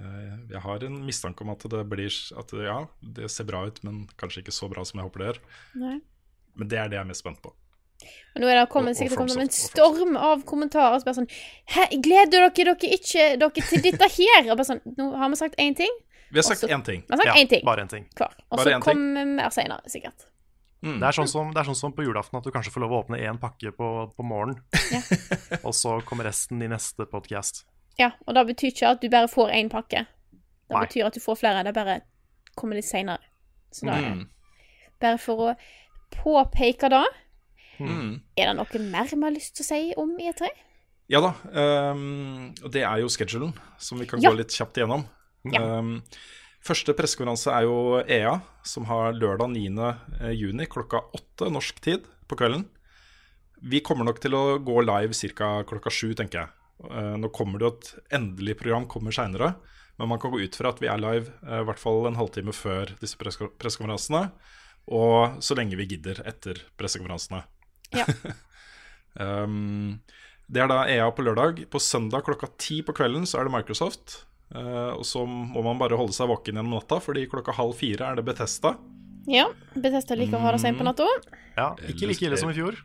Eh, 0.02 0.32
jeg 0.56 0.62
har 0.64 0.84
en 0.88 0.96
mistanke 1.06 1.46
om 1.46 1.52
at 1.54 1.62
det 1.70 1.84
blir 1.90 2.10
At 2.42 2.50
ja, 2.66 2.80
det 3.14 3.30
ser 3.30 3.46
bra 3.46 3.62
ut, 3.70 3.78
men 3.86 4.02
kanskje 4.18 4.42
ikke 4.42 4.56
så 4.58 4.66
bra 4.72 4.82
som 4.88 4.98
jeg 4.98 5.06
håper 5.06 5.22
det 5.22 5.28
gjør. 5.30 5.40
Men 6.58 6.72
det 6.74 6.80
er 6.82 6.90
det 6.90 6.98
jeg 6.98 7.04
er 7.06 7.10
mest 7.12 7.22
spent 7.22 7.38
på. 7.46 7.54
Og 8.36 8.42
nå 8.42 8.46
er 8.48 8.60
det 8.60 8.68
kommet 8.70 8.94
og 8.94 8.96
sikkert 9.00 9.18
kommet 9.18 9.40
en 9.42 9.50
storm 9.50 10.16
av 10.16 10.44
kommentarer 10.46 11.00
som 11.00 11.08
bare 11.08 11.18
sånn 11.18 11.30
Hæ, 11.74 11.86
gleder 12.04 12.30
dere 12.50 12.74
dere 12.78 12.92
ikke 12.94 13.24
dere 13.40 13.50
til 13.70 13.82
dette 13.82 14.08
her? 14.14 14.44
Og 14.52 14.56
bare 14.56 14.68
sånn, 14.68 14.82
nå 14.98 15.08
har 15.18 15.28
vi 15.32 15.36
sagt 15.40 15.58
én 15.58 15.74
ting. 15.76 15.90
Vi 16.30 16.38
har 16.38 16.42
sagt 16.46 16.62
Også- 16.62 16.70
én 16.76 16.84
ting. 16.84 17.02
Vi 17.08 17.14
har 17.14 17.22
sagt 17.24 17.26
Ja, 17.32 17.42
én 17.42 17.48
ting 17.48 17.64
bare 17.64 17.82
én 17.82 17.88
ting. 17.90 18.06
hver. 18.14 18.34
Og 18.52 18.60
så 18.60 18.80
kommer 18.84 19.24
vi 19.24 19.30
mer 19.34 19.50
seinere, 19.50 19.82
sikkert. 19.90 20.26
Mm. 20.82 21.00
Det 21.00 21.08
er, 21.08 21.12
sånn 21.12 21.26
som, 21.28 21.48
det 21.50 21.58
er 21.58 21.64
sånn 21.72 21.74
som 21.74 21.92
på 21.92 22.04
julaften 22.06 22.38
at 22.38 22.44
du 22.44 22.50
kanskje 22.54 22.70
får 22.70 22.80
lov 22.84 22.92
å 22.92 22.98
åpne 23.02 23.18
én 23.18 23.38
pakke 23.40 23.72
på, 23.74 23.88
på 24.14 24.22
morgenen, 24.22 24.62
Ja. 24.92 25.00
og 25.66 25.74
så 25.74 25.96
kommer 26.06 26.24
resten 26.28 26.62
i 26.62 26.68
neste 26.68 27.04
podcast. 27.10 27.64
Ja, 27.98 28.12
og 28.28 28.34
det 28.34 28.46
betyr 28.54 28.70
ikke 28.70 28.90
at 28.92 29.00
du 29.00 29.08
bare 29.10 29.26
får 29.26 29.50
én 29.50 29.68
pakke. 29.68 30.04
Det 30.68 30.76
Nei. 30.76 30.84
betyr 30.86 31.06
at 31.06 31.14
du 31.14 31.20
får 31.20 31.34
flere. 31.40 31.64
Det 31.64 31.74
bare 31.74 32.02
kommer 32.54 32.76
litt 32.78 32.84
seinere. 32.86 33.18
Så 33.72 33.86
da 33.86 33.96
er 33.98 34.14
Mm. 34.14 34.28
Bare 35.00 35.18
for 35.18 35.36
å 35.50 35.56
påpeke 36.12 36.88
det. 36.90 37.04
Mm. 37.80 38.20
Er 38.36 38.50
det 38.50 38.56
noe 38.58 38.80
mer 38.90 39.04
vi 39.10 39.20
har 39.22 39.34
lyst 39.34 39.54
til 39.56 39.64
å 39.64 39.68
si 39.68 39.80
om 39.96 40.16
E 40.18 40.32
E3? 40.32 40.48
Ja 41.08 41.20
da. 41.24 41.30
og 41.94 42.70
det 42.74 42.82
er 42.84 42.98
jo 43.00 43.08
schedulen, 43.08 43.54
som 43.80 43.98
vi 43.98 44.06
kan 44.06 44.20
Ja. 44.20 44.30
gå 44.30 44.36
litt 44.36 44.52
kjapt 44.52 44.76
igjennom. 44.76 45.06
Ja. 45.48 45.78
Um, 45.78 46.02
første 46.60 46.92
pressekonferanse 46.92 47.48
er 47.54 47.62
jo 47.64 48.02
EA, 48.04 48.34
som 48.62 48.84
har 48.90 49.12
lørdag 49.14 49.48
9. 49.54 50.34
juni 50.36 50.66
klokka 50.66 51.00
8 51.16 51.48
norsk 51.54 51.80
tid 51.80 52.04
på 52.28 52.36
kvelden. 52.36 52.66
Vi 53.62 53.80
kommer 53.80 54.04
nok 54.04 54.20
til 54.20 54.32
å 54.36 54.58
gå 54.62 54.82
live 54.84 55.14
ca. 55.34 55.62
klokka 55.64 55.90
7, 55.90 56.14
tenker 56.14 56.42
jeg. 56.44 56.48
Uh, 56.84 57.16
nå 57.16 57.32
kommer 57.32 57.58
det 57.58 57.64
jo 57.66 57.72
et 57.78 58.12
endelig 58.20 58.58
program 58.60 58.84
kommer 58.86 59.10
seinere, 59.10 59.54
men 59.98 60.08
man 60.12 60.18
kan 60.20 60.30
gå 60.30 60.38
ut 60.44 60.54
fra 60.54 60.68
at 60.68 60.78
vi 60.78 60.86
er 60.86 60.98
live 61.00 61.32
uh, 61.42 61.62
i 61.62 61.64
hvert 61.64 61.80
fall 61.80 62.06
en 62.06 62.14
halvtime 62.20 62.52
før 62.54 62.92
disse 63.00 63.16
presse- 63.16 63.50
pressekonferansene. 63.58 64.30
Og 64.88 65.40
så 65.44 65.56
lenge 65.58 65.76
vi 65.76 65.86
gidder 65.86 66.20
etter 66.24 66.60
pressekonferansene. 66.78 67.42
Ja. 67.96 68.08
Um, 69.18 69.98
det 70.46 70.60
er 70.62 70.68
da 70.70 70.84
EA 70.86 71.08
på 71.10 71.24
lørdag. 71.26 71.64
På 71.72 71.80
søndag 71.82 72.22
klokka 72.22 72.46
ti 72.60 72.76
på 72.86 72.94
kvelden 72.94 73.24
så 73.26 73.40
er 73.40 73.48
det 73.48 73.54
Microsoft. 73.56 74.20
Uh, 74.54 74.94
og 74.94 75.02
så 75.04 75.24
må 75.26 75.60
man 75.64 75.80
bare 75.80 75.98
holde 75.98 76.14
seg 76.14 76.30
våken 76.30 76.54
gjennom 76.54 76.76
natta, 76.76 77.00
fordi 77.02 77.26
klokka 77.28 77.56
halv 77.56 77.74
fire 77.80 78.12
er 78.12 78.20
det 78.20 78.24
Betesta. 78.28 78.76
Ja. 79.28 79.48
Bethesda 79.74 80.16
liker 80.16 80.38
å 80.38 80.44
ha 80.46 80.54
det 80.54 80.62
seint 80.62 80.78
på 80.78 80.86
natta. 80.86 81.04
Ja, 81.58 81.72
Ikke 81.90 82.08
like 82.08 82.24
ille 82.24 82.38
som 82.40 82.52
i 82.52 82.56
fjor. 82.56 82.78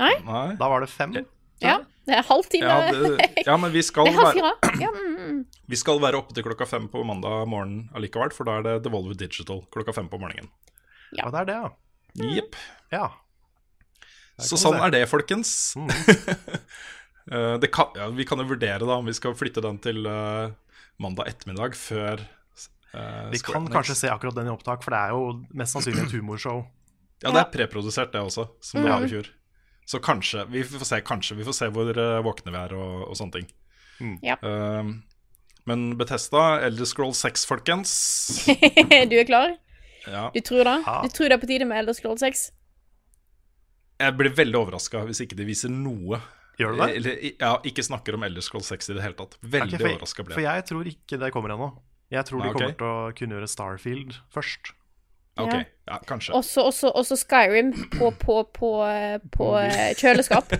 Nei? 0.00 0.14
Nei. 0.26 0.46
Da 0.58 0.70
var 0.72 0.82
det 0.82 0.90
fem. 0.90 1.14
Ja. 1.62 1.78
Det 2.04 2.16
er 2.18 2.26
halvtime. 2.26 2.68
Ja, 2.68 2.90
det, 2.92 3.28
ja, 3.46 3.54
men 3.56 3.70
vi 3.72 3.80
skal, 3.84 4.04
Det 4.08 4.12
er 4.12 4.18
halv 4.18 4.40
være, 4.42 4.56
fire. 4.58 4.80
Ja, 4.82 4.90
mm, 4.92 5.14
mm. 5.14 5.38
vi 5.72 5.78
skal 5.80 6.02
være 6.02 6.18
oppe 6.20 6.34
til 6.36 6.44
klokka 6.44 6.66
fem 6.68 6.90
på 6.92 7.04
mandag 7.06 7.46
morgen 7.48 7.86
allikevel, 7.96 8.34
for 8.34 8.48
da 8.48 8.58
er 8.58 8.66
det 8.66 8.74
Devolver 8.88 9.16
Digital 9.16 9.62
klokka 9.72 9.94
fem 9.96 10.10
på 10.12 10.20
morgenen. 10.20 10.50
Ja, 11.14 11.30
det 11.30 11.44
er 11.44 11.48
det, 11.48 11.60
ja. 11.62 11.70
Jepp. 12.34 12.58
ja. 12.92 13.06
Så 14.42 14.58
sånn 14.58 14.74
se. 14.78 14.82
er 14.86 14.90
det, 14.96 15.04
folkens. 15.10 15.54
Mm. 15.78 15.90
Eh, 17.24 17.54
det 17.56 17.70
kan, 17.72 17.86
ja, 17.96 18.10
vi 18.12 18.24
kan 18.28 18.36
jo 18.36 18.44
vurdere 18.50 18.84
da 18.84 18.98
om 19.00 19.06
vi 19.08 19.14
skal 19.16 19.32
flytte 19.32 19.62
den 19.64 19.78
til 19.80 20.04
uh, 20.04 20.50
mandag 21.00 21.30
ettermiddag 21.30 21.72
før 21.72 22.20
uh, 22.20 23.30
Vi 23.32 23.38
kan 23.40 23.64
kanskje 23.72 23.94
se 23.96 24.10
akkurat 24.12 24.36
den 24.36 24.50
i 24.50 24.52
opptak, 24.52 24.82
for 24.84 24.92
det 24.92 24.98
er 25.06 25.14
jo 25.16 25.22
mest 25.56 25.72
sannsynlig 25.72 26.02
et 26.04 26.12
humorshow. 26.18 26.60
Ja, 27.24 27.30
det 27.32 27.40
er 27.40 27.48
preprodusert, 27.54 28.12
det 28.12 28.20
også, 28.20 28.44
som 28.60 28.82
det 28.82 28.90
Mm. 28.90 28.92
var 28.92 29.06
i 29.06 29.08
fjor. 29.14 29.30
Så 29.88 30.02
kanskje 30.04 30.44
Vi 30.52 30.66
får 30.68 30.84
se, 30.90 30.98
kanskje, 31.00 31.38
vi 31.40 31.46
får 31.48 31.56
se 31.62 31.70
hvor 31.72 31.88
uh, 31.96 32.20
våkne 32.28 32.52
vi 32.52 32.60
er 32.60 32.74
og, 32.76 33.08
og 33.08 33.16
sånne 33.16 33.38
ting. 33.38 33.48
Ja. 34.20 34.36
Eh, 34.42 34.92
men 35.64 35.86
Betesta, 35.96 36.60
Elder 36.66 36.84
Scroll 36.84 37.14
6, 37.16 37.46
folkens. 37.48 37.94
du 39.10 39.16
er 39.16 39.24
klar? 39.24 39.56
Ja. 40.04 40.26
Du 40.34 40.40
tror 40.44 40.68
det? 40.68 40.76
Du 40.84 41.08
tror 41.16 41.32
det 41.32 41.38
er 41.38 41.40
på 41.40 41.48
tide 41.48 41.64
med 41.72 41.80
Elder 41.80 41.96
Scroll 41.96 42.18
6? 42.20 42.50
Jeg 44.02 44.16
blir 44.18 44.34
veldig 44.34 44.58
overraska 44.58 45.04
hvis 45.08 45.22
ikke 45.24 45.38
de 45.38 45.46
viser 45.48 45.72
noe. 45.72 46.20
Gjør 46.58 46.74
du 46.74 46.80
det? 46.82 46.88
Eller 46.98 47.24
ja, 47.30 47.56
ikke 47.66 47.82
snakker 47.86 48.16
om 48.18 48.24
Elder 48.26 48.44
Scroll 48.44 48.64
6 48.66 48.90
i 48.92 48.96
det 48.96 49.02
hele 49.04 49.18
tatt. 49.18 49.36
Veldig 49.42 49.78
okay, 49.78 49.94
overraska 49.94 50.26
ble 50.26 50.36
for 50.36 50.44
jeg. 50.44 50.62
jeg 50.62 50.68
tror 50.70 50.90
ikke 50.90 51.20
det 51.22 51.30
kommer 51.34 51.54
ennå. 51.54 51.70
Jeg 52.14 52.28
tror 52.28 52.42
de 52.44 52.50
okay. 52.50 52.58
kommer 52.58 52.76
til 52.78 52.90
å 52.90 53.12
kunne 53.18 53.38
gjøre 53.38 53.50
Starfield 53.50 54.18
først. 54.34 54.74
Ok, 55.34 55.50
Ja. 55.50 55.64
ja, 55.90 55.96
kanskje. 56.06 56.34
Også, 56.38 56.62
også, 56.62 56.92
også 56.94 57.16
Skyrim 57.18 57.72
på, 57.96 58.12
på, 58.22 58.36
på, 58.54 58.70
eh, 58.86 59.16
på 59.34 59.48
eh, 59.58 59.90
kjøleskap. 59.98 60.54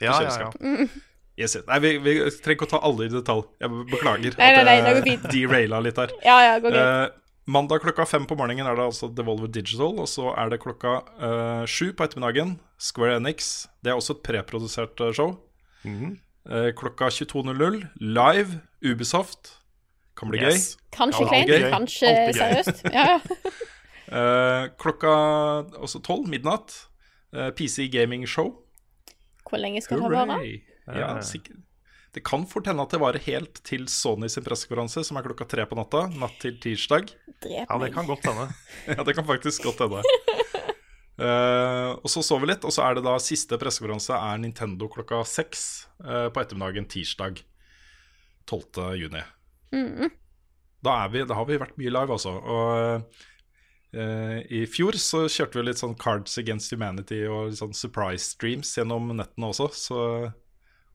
Ja, 0.00 0.08
ja, 0.08 0.08
ja. 0.08 0.16
kjøleskap. 0.20 1.04
Yes. 1.36 1.56
Nei, 1.68 1.78
vi, 1.84 1.90
vi 2.00 2.14
trenger 2.40 2.56
ikke 2.56 2.64
å 2.64 2.70
ta 2.70 2.80
alle 2.86 3.10
i 3.10 3.12
detalj. 3.12 3.44
Jeg 3.60 3.84
beklager 3.92 4.38
Nei, 4.40 4.48
nei, 4.56 4.62
nei, 4.64 4.92
at 4.96 5.08
jeg 5.10 5.20
deraila 5.28 5.82
litt 5.84 6.00
her. 6.00 6.14
Ja, 6.24 6.36
ja, 6.46 6.54
går 6.64 6.72
greit. 6.72 7.12
Eh, 7.12 7.25
mandag 7.46 7.82
klokka 7.84 8.06
fem 8.06 8.26
på 8.26 8.36
morgenen 8.38 8.66
er 8.66 8.78
det 8.78 8.86
altså 8.86 9.08
Devolver 9.08 9.50
Digital, 9.52 9.98
og 10.02 10.08
så 10.10 10.32
er 10.34 10.50
det 10.52 10.60
klokka 10.62 11.00
uh, 11.20 11.64
sju 11.66 11.92
på 11.96 12.06
ettermiddagen 12.06 12.56
Square 12.78 13.20
Enix. 13.20 13.66
Det 13.82 13.92
er 13.92 13.98
også 13.98 14.18
et 14.18 14.24
preprodusert 14.26 14.98
show. 14.98 15.12
show. 15.12 15.36
-hmm. 15.84 16.16
uh, 16.50 16.74
klokka 16.74 17.08
22.00 17.08 17.86
live 18.00 18.60
Ubisoft. 18.92 19.58
Kan 20.16 20.28
bli 20.30 20.40
Yes. 20.40 20.78
Kanskje 20.92 21.24
ja, 21.24 21.44
kleint, 21.44 21.72
kanskje 21.74 22.12
seriøst. 22.32 22.84
Ja, 22.92 23.20
uh. 23.20 23.66
Eh, 24.06 24.68
klokka 24.78 25.12
også 25.82 25.98
tolv, 25.98 26.28
midnatt, 26.30 26.88
eh, 27.34 27.50
PC 27.50 27.88
Gaming 27.92 28.28
Show. 28.28 28.52
Hvor 29.50 29.58
lenge 29.58 29.80
skal 29.82 29.98
det 29.98 30.10
vare? 30.10 30.26
Hooray! 30.26 30.62
Ja, 30.86 31.20
sikkert. 31.20 31.65
Det 32.16 32.22
kan 32.24 32.46
fort 32.48 32.64
hende 32.64 32.80
at 32.80 32.94
det 32.94 32.98
varer 33.02 33.20
helt 33.26 33.58
til 33.68 33.82
Sony 33.92 34.30
sin 34.32 34.44
pressekonferanse, 34.44 35.02
som 35.04 35.18
er 35.20 35.26
klokka 35.26 35.44
tre 35.52 35.66
på 35.68 35.76
natta, 35.76 36.06
natt 36.16 36.38
til 36.40 36.54
tirsdag. 36.64 37.10
Drep 37.44 37.68
Ja, 37.68 37.76
det 37.82 37.90
kan 37.92 38.08
godt 38.08 38.24
hende. 38.24 38.46
Ja, 38.88 39.04
det 39.04 39.12
kan 39.18 39.26
faktisk 39.28 39.66
godt 39.68 39.82
hende. 39.84 40.00
Uh, 41.20 41.92
og 42.00 42.08
så 42.08 42.22
sover 42.24 42.46
vi 42.46 42.48
litt, 42.54 42.64
og 42.64 42.72
så 42.72 42.86
er 42.86 42.96
det 42.96 43.02
da 43.04 43.18
siste 43.20 43.58
pressekonferanse 43.60 44.16
er 44.16 44.40
Nintendo 44.40 44.88
klokka 44.92 45.20
seks 45.28 45.66
uh, 46.06 46.32
på 46.32 46.40
ettermiddagen 46.40 46.88
tirsdag 46.88 47.44
12. 48.48 48.96
juni. 48.96 49.20
Mm, 49.76 50.08
Da, 50.88 50.96
er 51.02 51.12
vi, 51.12 51.26
da 51.28 51.36
har 51.36 51.48
vi 51.52 51.60
vært 51.60 51.76
mye 51.76 51.92
live, 51.98 52.16
altså. 52.16 52.32
Og 52.32 53.12
uh, 53.92 54.40
i 54.48 54.64
fjor 54.72 54.96
så 55.04 55.26
kjørte 55.28 55.60
vi 55.60 55.68
litt 55.68 55.84
sånn 55.84 55.98
Cards 56.00 56.40
Against 56.40 56.72
Humanity 56.72 57.26
og 57.28 57.50
litt 57.50 57.60
sånn 57.60 57.76
surprise 57.76 58.32
streams 58.32 58.72
gjennom 58.80 59.12
nettene 59.20 59.52
også, 59.52 59.68
så 59.76 60.00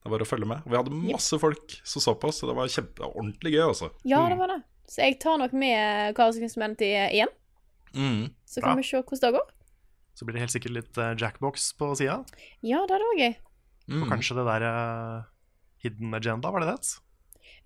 det 0.02 0.10
var 0.10 0.22
å 0.24 0.26
følge 0.26 0.48
med. 0.50 0.64
Vi 0.66 0.74
hadde 0.76 0.90
masse 0.98 1.38
folk 1.38 1.76
som 1.86 2.02
så 2.02 2.14
på 2.18 2.28
oss, 2.32 2.40
så 2.42 2.48
det 2.50 2.56
var 2.58 2.70
kjempe, 2.72 3.06
ordentlig 3.06 3.52
gøy, 3.54 3.64
Også. 3.70 3.90
Ja, 4.08 4.24
det 4.28 4.38
var 4.40 4.50
det. 4.50 4.60
Så 4.90 5.04
jeg 5.04 5.20
tar 5.22 5.38
nok 5.38 5.52
med 5.54 6.16
Cars 6.18 6.36
Instrument 6.42 6.80
igjen. 6.82 7.30
Mm. 7.94 8.32
Så 8.48 8.60
kan 8.60 8.72
Bra. 8.72 8.80
vi 8.80 8.86
se 8.88 8.98
hvordan 8.98 9.22
det 9.22 9.32
går. 9.38 9.46
Så 10.18 10.26
blir 10.26 10.34
det 10.36 10.42
helt 10.42 10.52
sikkert 10.54 10.74
litt 10.76 10.98
eh, 11.00 11.14
Jackbox 11.20 11.70
på 11.78 11.92
sida. 11.96 12.18
Ja, 12.66 12.82
det 12.84 12.96
hadde 12.96 13.06
vært 13.12 13.22
gøy. 13.22 13.36
Mm. 13.92 14.02
Og 14.02 14.10
kanskje 14.12 14.36
det 14.38 14.44
der 14.48 14.64
uh, 14.66 15.22
Hidden 15.84 16.14
Agenda, 16.18 16.50
var 16.52 16.64
det 16.66 16.74
det? 16.74 16.92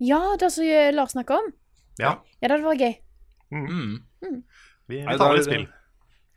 Ja, 0.07 0.21
det 0.39 0.51
som 0.53 0.63
eh, 0.69 0.91
Lars 0.93 1.11
snakka 1.17 1.41
om. 1.41 1.49
Ja. 1.99 2.13
Ja, 2.37 2.47
det 2.47 2.53
hadde 2.53 2.69
vært 2.69 2.85
gøy. 2.85 2.95
Mm. 3.57 3.97
Vi, 4.21 4.31
vi 4.93 5.01
Nei, 5.03 5.17
tar 5.17 5.25
det 5.25 5.27
er- 5.31 5.37
litt 5.41 5.49
spill. 5.49 5.67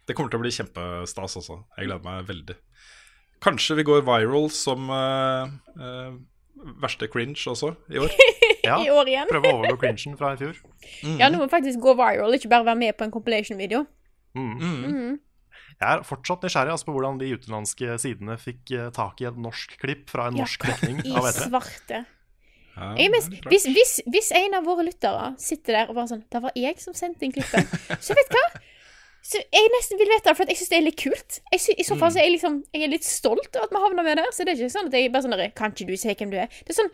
Det 0.09 0.17
kommer 0.19 0.33
til 0.33 0.41
å 0.41 0.43
bli 0.43 0.51
kjempestas, 0.51 1.37
også. 1.39 1.61
Jeg 1.77 1.87
gleder 1.87 2.03
meg 2.03 2.25
veldig. 2.27 2.57
Kanskje 3.45 3.78
vi 3.78 3.84
går 3.88 4.03
viral 4.05 4.51
som 4.53 4.91
uh, 4.93 5.49
uh, 5.80 6.12
verste 6.82 7.09
cringe 7.12 7.41
også 7.51 7.74
i 7.93 8.03
år. 8.03 8.12
Ja, 8.61 8.74
I 8.84 8.91
år 8.93 9.09
igjen. 9.09 9.28
Prøve 9.30 9.49
å 9.49 9.57
overgå 9.57 9.78
cringen 9.80 10.18
fra 10.20 10.34
i 10.34 10.36
fjor. 10.36 10.59
Ja, 11.16 11.30
nå 11.32 11.38
må 11.41 11.47
vi 11.47 11.53
faktisk 11.55 11.80
gå 11.80 11.95
viral, 11.97 12.34
ikke 12.36 12.51
bare 12.53 12.66
være 12.66 12.76
med 12.76 12.93
på 12.99 13.07
en 13.07 13.12
compilation-video. 13.14 13.86
Mm. 14.36 14.51
Mhm. 14.61 15.14
Jeg 15.80 15.97
er 15.97 16.03
fortsatt 16.05 16.43
nysgjerrig 16.45 16.74
altså, 16.74 16.86
på 16.91 16.93
hvordan 16.93 17.16
de 17.22 17.30
utenlandske 17.32 17.95
sidene 18.03 18.34
fikk 18.36 18.72
eh, 18.76 18.91
tak 18.93 19.22
i 19.24 19.28
et 19.30 19.38
norsk 19.41 19.78
klipp 19.80 20.11
fra 20.12 20.26
en 20.28 20.36
Ja, 20.36 20.45
norsk 20.45 20.66
dekning 20.68 20.99
av 21.09 21.24
E3. 21.30 21.47
svarte. 21.47 22.03
Ja, 22.74 22.91
Jeg 23.01 23.14
mest, 23.14 23.32
hvis, 23.49 23.64
hvis, 23.72 23.95
hvis 24.12 24.28
en 24.36 24.59
av 24.61 24.68
våre 24.68 24.84
lyttere 24.91 25.30
sitter 25.41 25.78
der 25.78 25.88
og 25.91 25.97
bare 25.97 26.11
sånn 26.12 26.20
Det 26.30 26.43
var 26.45 26.53
jeg 26.61 26.76
som 26.84 26.95
sendte 26.97 27.24
inn 27.24 27.32
klippet. 27.32 27.72
Så 28.05 28.12
vet 28.18 28.28
du 28.28 28.36
hva? 28.36 28.61
Så 29.23 29.37
jeg 29.53 29.68
nesten 29.77 29.99
vil 30.01 30.09
vite 30.09 30.31
det, 30.31 30.37
for 30.39 30.49
jeg 30.49 30.57
syns 30.57 30.71
det 30.73 30.79
er 30.79 30.85
litt 30.87 30.99
kult. 31.03 31.41
Jeg 31.53 31.61
sy 31.61 31.75
I 31.77 31.85
så 31.85 31.97
fall 32.01 32.11
så 32.14 32.18
er 32.23 32.25
jeg 32.31 32.35
liksom 32.39 32.55
Jeg 32.73 32.83
er 32.87 32.93
litt 32.95 33.05
stolt 33.05 33.57
av 33.57 33.66
at 33.68 33.71
vi 33.75 33.83
havna 33.85 34.03
med 34.07 34.16
der. 34.16 34.31
Så 34.33 34.45
det 34.47 34.55
er 34.55 34.62
ikke 34.64 34.73
sånn 34.79 34.89
at 34.89 34.97
jeg 34.97 35.12
bare 35.12 35.23
sånn 35.27 35.37
Kan 35.55 35.73
ikke 35.77 35.87
du 35.91 35.97
si 36.01 36.14
hvem 36.14 36.31
du 36.33 36.39
er? 36.41 36.49
Det 36.64 36.73
er 36.75 36.79
sånn 36.83 36.93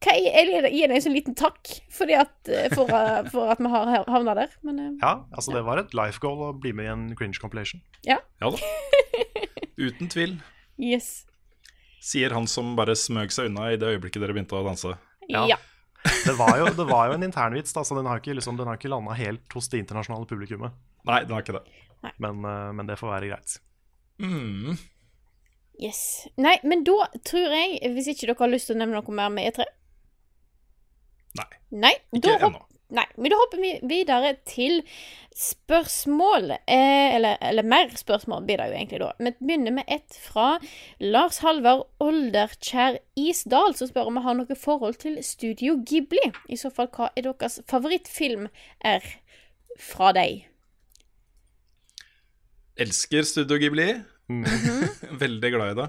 hva 0.00 0.12
er, 0.14 0.22
jeg 0.22 0.46
gir 0.46 0.62
deg- 0.62 0.72
gir 0.78 0.88
deg 0.88 0.96
en 0.96 1.02
sånn 1.02 1.12
liten 1.16 1.34
takk 1.36 1.66
fordi 1.92 2.14
at, 2.16 2.30
eh, 2.48 2.68
for, 2.72 2.86
eh, 2.94 3.26
for 3.28 3.50
at 3.50 3.58
vi 3.58 3.68
har 3.68 4.04
havna 4.06 4.34
der. 4.38 4.52
Men 4.62 4.78
eh, 4.78 4.92
Ja, 5.02 5.24
altså 5.34 5.52
det 5.52 5.64
var 5.66 5.78
et 5.82 5.92
life 5.92 6.20
goal 6.22 6.38
å 6.46 6.52
bli 6.58 6.70
med 6.72 6.86
i 6.86 6.92
en 6.92 7.16
cringe 7.18 7.40
compilation. 7.42 7.82
ja. 8.06 8.16
Ja 8.40 8.50
da. 8.54 8.56
Uten 9.80 10.08
tvil. 10.08 10.36
Yes. 10.78 11.26
Sier 12.00 12.32
han 12.36 12.46
som 12.48 12.76
bare 12.78 12.94
smøg 12.96 13.32
seg 13.34 13.50
unna 13.50 13.72
i 13.72 13.76
det 13.80 13.90
øyeblikket 13.90 14.22
dere 14.22 14.32
begynte 14.36 14.56
å 14.56 14.64
danse. 14.64 14.94
Ja. 15.28 15.44
Ja. 15.50 15.56
Det 16.24 16.32
var 16.38 16.54
jo, 16.56 16.70
det 16.72 16.86
var 16.88 17.10
jo 17.10 17.18
en 17.18 17.26
internvits, 17.26 17.74
da, 17.76 17.82
så 17.84 17.96
den 17.98 18.06
har 18.08 18.22
ikke, 18.22 18.32
liksom, 18.38 18.56
den 18.56 18.70
har 18.70 18.78
ikke 18.78 18.88
landa 18.92 19.12
helt 19.18 19.52
hos 19.52 19.68
det 19.68 19.82
internasjonale 19.82 20.24
publikummet. 20.30 20.72
Nei, 21.08 21.20
den 21.24 21.34
var 21.34 21.44
ikke 21.44 21.58
det. 21.58 21.64
Men, 22.16 22.44
eh, 22.44 22.70
men 22.76 22.88
det 22.88 22.98
får 23.00 23.12
være 23.14 23.30
greit. 23.32 23.58
Mm. 24.20 24.78
Yes. 25.80 26.28
Nei, 26.36 26.58
men 26.62 26.84
da 26.84 27.06
tror 27.24 27.54
jeg, 27.56 27.78
hvis 27.94 28.10
ikke 28.12 28.28
dere 28.28 28.40
har 28.42 28.52
lyst 28.52 28.68
til 28.68 28.76
å 28.76 28.82
nevne 28.82 29.00
noe 29.00 29.16
mer 29.16 29.30
med 29.32 29.48
E3 29.48 29.64
Nei. 31.38 31.46
Nei, 31.70 31.94
Ikke 32.18 32.34
ennå. 32.36 32.58
Nei, 32.90 33.04
men 33.22 33.30
da 33.30 33.36
hopper 33.38 33.60
vi 33.62 33.70
videre 33.86 34.32
til 34.50 34.80
spørsmål. 35.38 36.50
Eh, 36.66 37.14
eller, 37.14 37.36
eller 37.46 37.62
mer 37.62 37.92
spørsmål 37.94 38.42
blir 38.48 38.58
det 38.58 38.66
jo 38.66 38.78
egentlig 38.80 39.00
da. 39.04 39.10
Vi 39.20 39.32
begynner 39.38 39.76
med 39.76 39.92
et 39.94 40.18
fra 40.18 40.48
Lars 40.98 41.38
Halvard 41.44 41.86
Olderkjær 42.02 42.98
Isdal, 43.14 43.76
som 43.78 43.92
spør 43.92 44.10
om 44.10 44.18
vi 44.18 44.24
har 44.26 44.38
noe 44.40 44.58
forhold 44.58 44.98
til 45.04 45.20
Studio 45.22 45.78
Ghibli. 45.86 46.32
I 46.50 46.58
så 46.58 46.72
fall, 46.74 46.90
hva 46.90 47.12
er 47.14 47.30
deres 47.30 47.60
favorittfilm 47.70 48.50
er 48.82 49.06
fra 49.78 50.10
deg? 50.18 50.49
Elsker 52.80 53.26
Studio 53.28 53.58
Ghibli. 53.60 53.88
Veldig 55.22 55.50
glad 55.52 55.72
i 55.74 55.78
det. 55.82 55.88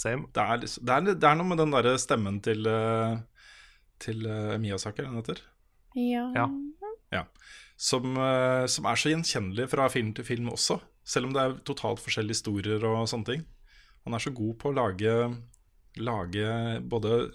Same. 0.00 0.26
Det 0.34 0.42
er, 0.42 0.62
liksom- 0.62 0.86
det 0.86 0.94
er, 0.96 1.14
det 1.14 1.28
er 1.28 1.36
noe 1.38 1.50
med 1.50 1.60
den 1.60 1.74
derre 1.74 1.92
stemmen 2.00 2.40
til, 2.42 2.66
eh, 2.66 3.18
til 4.00 4.24
uh, 4.26 4.56
Miyazaki, 4.58 5.04
den 5.04 5.18
heter. 5.20 5.42
Ja. 5.94 6.48
Ja. 7.12 7.24
Som, 7.76 8.16
uh, 8.16 8.64
som 8.70 8.88
er 8.88 8.96
så 9.00 9.12
gjenkjennelig 9.12 9.68
fra 9.72 9.88
film 9.92 10.14
til 10.16 10.24
film 10.24 10.48
også. 10.54 10.80
Selv 11.04 11.28
om 11.28 11.36
det 11.36 11.42
er 11.42 11.58
totalt 11.68 12.00
forskjellige 12.02 12.38
historier 12.38 12.82
og 12.88 13.06
sånne 13.10 13.28
ting. 13.28 13.46
Han 14.06 14.16
er 14.16 14.24
så 14.24 14.32
god 14.32 14.56
på 14.60 14.70
å 14.70 14.76
lage, 14.76 15.14
lage 16.00 16.80
både 16.88 17.30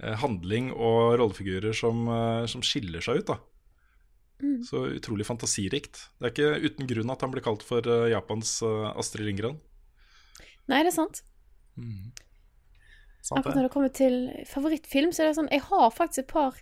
handling 0.00 0.70
og 0.72 1.18
rollefigurer 1.20 1.74
som, 1.76 2.06
som 2.48 2.62
skiller 2.64 3.02
seg 3.04 3.20
ut. 3.20 3.32
da 3.32 3.36
Så 4.64 4.86
utrolig 4.96 5.26
fantasirikt. 5.28 6.06
Det 6.18 6.28
er 6.28 6.32
ikke 6.34 6.70
uten 6.70 6.88
grunn 6.90 7.12
at 7.12 7.24
han 7.24 7.32
blir 7.34 7.44
kalt 7.44 7.64
for 7.66 7.84
eh, 7.84 8.08
Japans 8.12 8.60
eh, 8.66 8.88
Astrid 9.00 9.28
Lindgren. 9.28 9.58
Nei, 10.70 10.82
det 10.84 10.92
er 10.92 10.96
sant. 10.96 11.22
Sant 13.20 13.40
Akkurat 13.40 13.58
når 13.58 13.66
det 13.66 13.72
kommer 13.74 13.92
til 13.92 14.16
favorittfilm, 14.48 15.12
så 15.12 15.22
er 15.22 15.30
det 15.30 15.36
sånn 15.38 15.52
Jeg 15.52 15.64
har 15.68 15.92
faktisk 15.92 16.24
et 16.24 16.32
par 16.32 16.56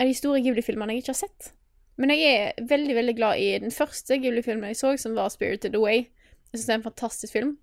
av 0.00 0.08
de 0.08 0.16
store 0.16 0.42
Ghibli-filmene 0.44 0.96
jeg 0.96 1.04
ikke 1.04 1.14
har 1.14 1.22
sett. 1.22 1.50
Men 2.00 2.12
jeg 2.14 2.28
er 2.28 2.68
veldig 2.68 2.96
veldig 2.96 3.14
glad 3.16 3.40
i 3.40 3.48
den 3.60 3.72
første 3.74 4.16
Ghibli-filmen 4.20 4.72
jeg 4.72 4.80
så, 4.80 4.94
som 5.00 5.16
var 5.16 5.28
'Spirited 5.32 5.76
Away'. 5.76 6.08
Jeg 6.50 6.58
synes 6.58 6.66
det 6.66 6.74
er 6.74 6.80
en 6.80 6.88
fantastisk 6.88 7.32
film. 7.32 7.58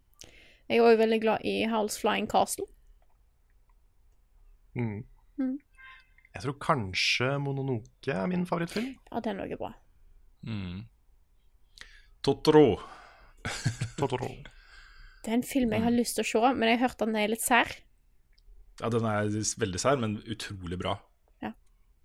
Jeg 0.69 0.77
er 0.77 0.83
òg 0.83 0.97
veldig 0.99 1.21
glad 1.21 1.45
i 1.45 1.65
Howl's 1.65 1.97
Flying 1.99 2.27
Castle. 2.29 2.65
Mm. 4.75 5.03
Mm. 5.37 5.57
Jeg 6.37 6.43
tror 6.45 6.57
kanskje 6.61 7.31
Mononoke 7.41 8.13
er 8.13 8.27
min 8.29 8.45
favorittfilm. 8.45 8.93
Ja, 9.11 9.19
den 9.25 9.41
òg 9.41 9.55
bra. 9.57 9.71
bra. 10.45 10.85
Totoro. 12.21 12.77
Totoro. 13.99 14.29
Det 15.23 15.31
er 15.33 15.37
en 15.39 15.43
film 15.47 15.73
jeg 15.75 15.83
har 15.83 15.93
lyst 15.93 16.17
til 16.19 16.23
å 16.25 16.29
se, 16.29 16.53
men 16.55 16.69
jeg 16.69 16.77
har 16.79 16.87
hørt 16.87 17.01
at 17.01 17.07
den 17.07 17.17
er 17.19 17.31
litt 17.31 17.43
sær. 17.43 17.71
Ja, 18.79 18.89
den 18.93 19.05
er 19.09 19.27
veldig 19.59 19.81
sær, 19.81 19.97
men 19.99 20.17
utrolig 20.29 20.77
bra. 20.79 20.93
Ja. 21.43 21.51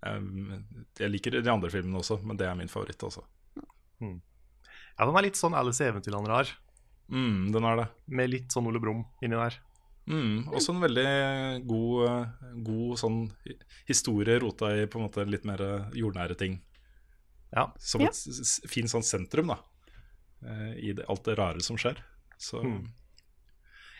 Jeg 0.03 1.11
liker 1.13 1.37
de 1.37 1.51
andre 1.53 1.69
filmene 1.71 2.01
også, 2.01 2.17
men 2.25 2.39
det 2.39 2.47
er 2.49 2.57
min 2.59 2.71
favoritt. 2.71 3.03
altså. 3.05 3.23
Ja, 4.03 5.05
den 5.07 5.15
er 5.17 5.25
litt 5.25 5.39
sånn 5.39 5.55
Alice 5.57 5.83
i 5.85 5.89
Eventyrland 5.91 6.27
rar, 6.31 6.51
Mm, 7.13 7.51
den 7.51 7.65
er 7.67 7.75
det. 7.77 7.85
med 8.07 8.29
litt 8.31 8.53
sånn 8.55 8.65
Ole 8.69 8.79
Brumm 8.79 9.01
inni 9.21 9.35
der. 9.35 9.57
Mm, 10.07 10.49
også 10.51 10.73
en 10.75 10.81
veldig 10.83 11.67
god, 11.67 12.07
eh, 12.09 12.55
god 12.65 12.97
sånn 12.99 13.19
historie 13.87 14.39
rota 14.43 14.73
i 14.75 14.85
på 14.85 14.99
en 14.99 15.05
måte 15.07 15.23
litt 15.29 15.45
mer 15.47 15.61
eh, 15.63 15.85
jordnære 15.95 16.35
ting. 16.37 16.57
Ja. 17.55 17.69
Som 17.79 18.01
et 18.01 18.09
s- 18.17 18.59
fint 18.67 18.89
sånn 18.91 19.03
sentrum, 19.05 19.47
da. 19.53 19.59
eh, 20.45 20.73
I 20.89 20.93
det, 20.93 21.05
alt 21.07 21.23
det 21.23 21.37
rare 21.37 21.61
som 21.61 21.77
skjer. 21.77 21.97
Så 22.37 22.61
Mm. 22.63 22.87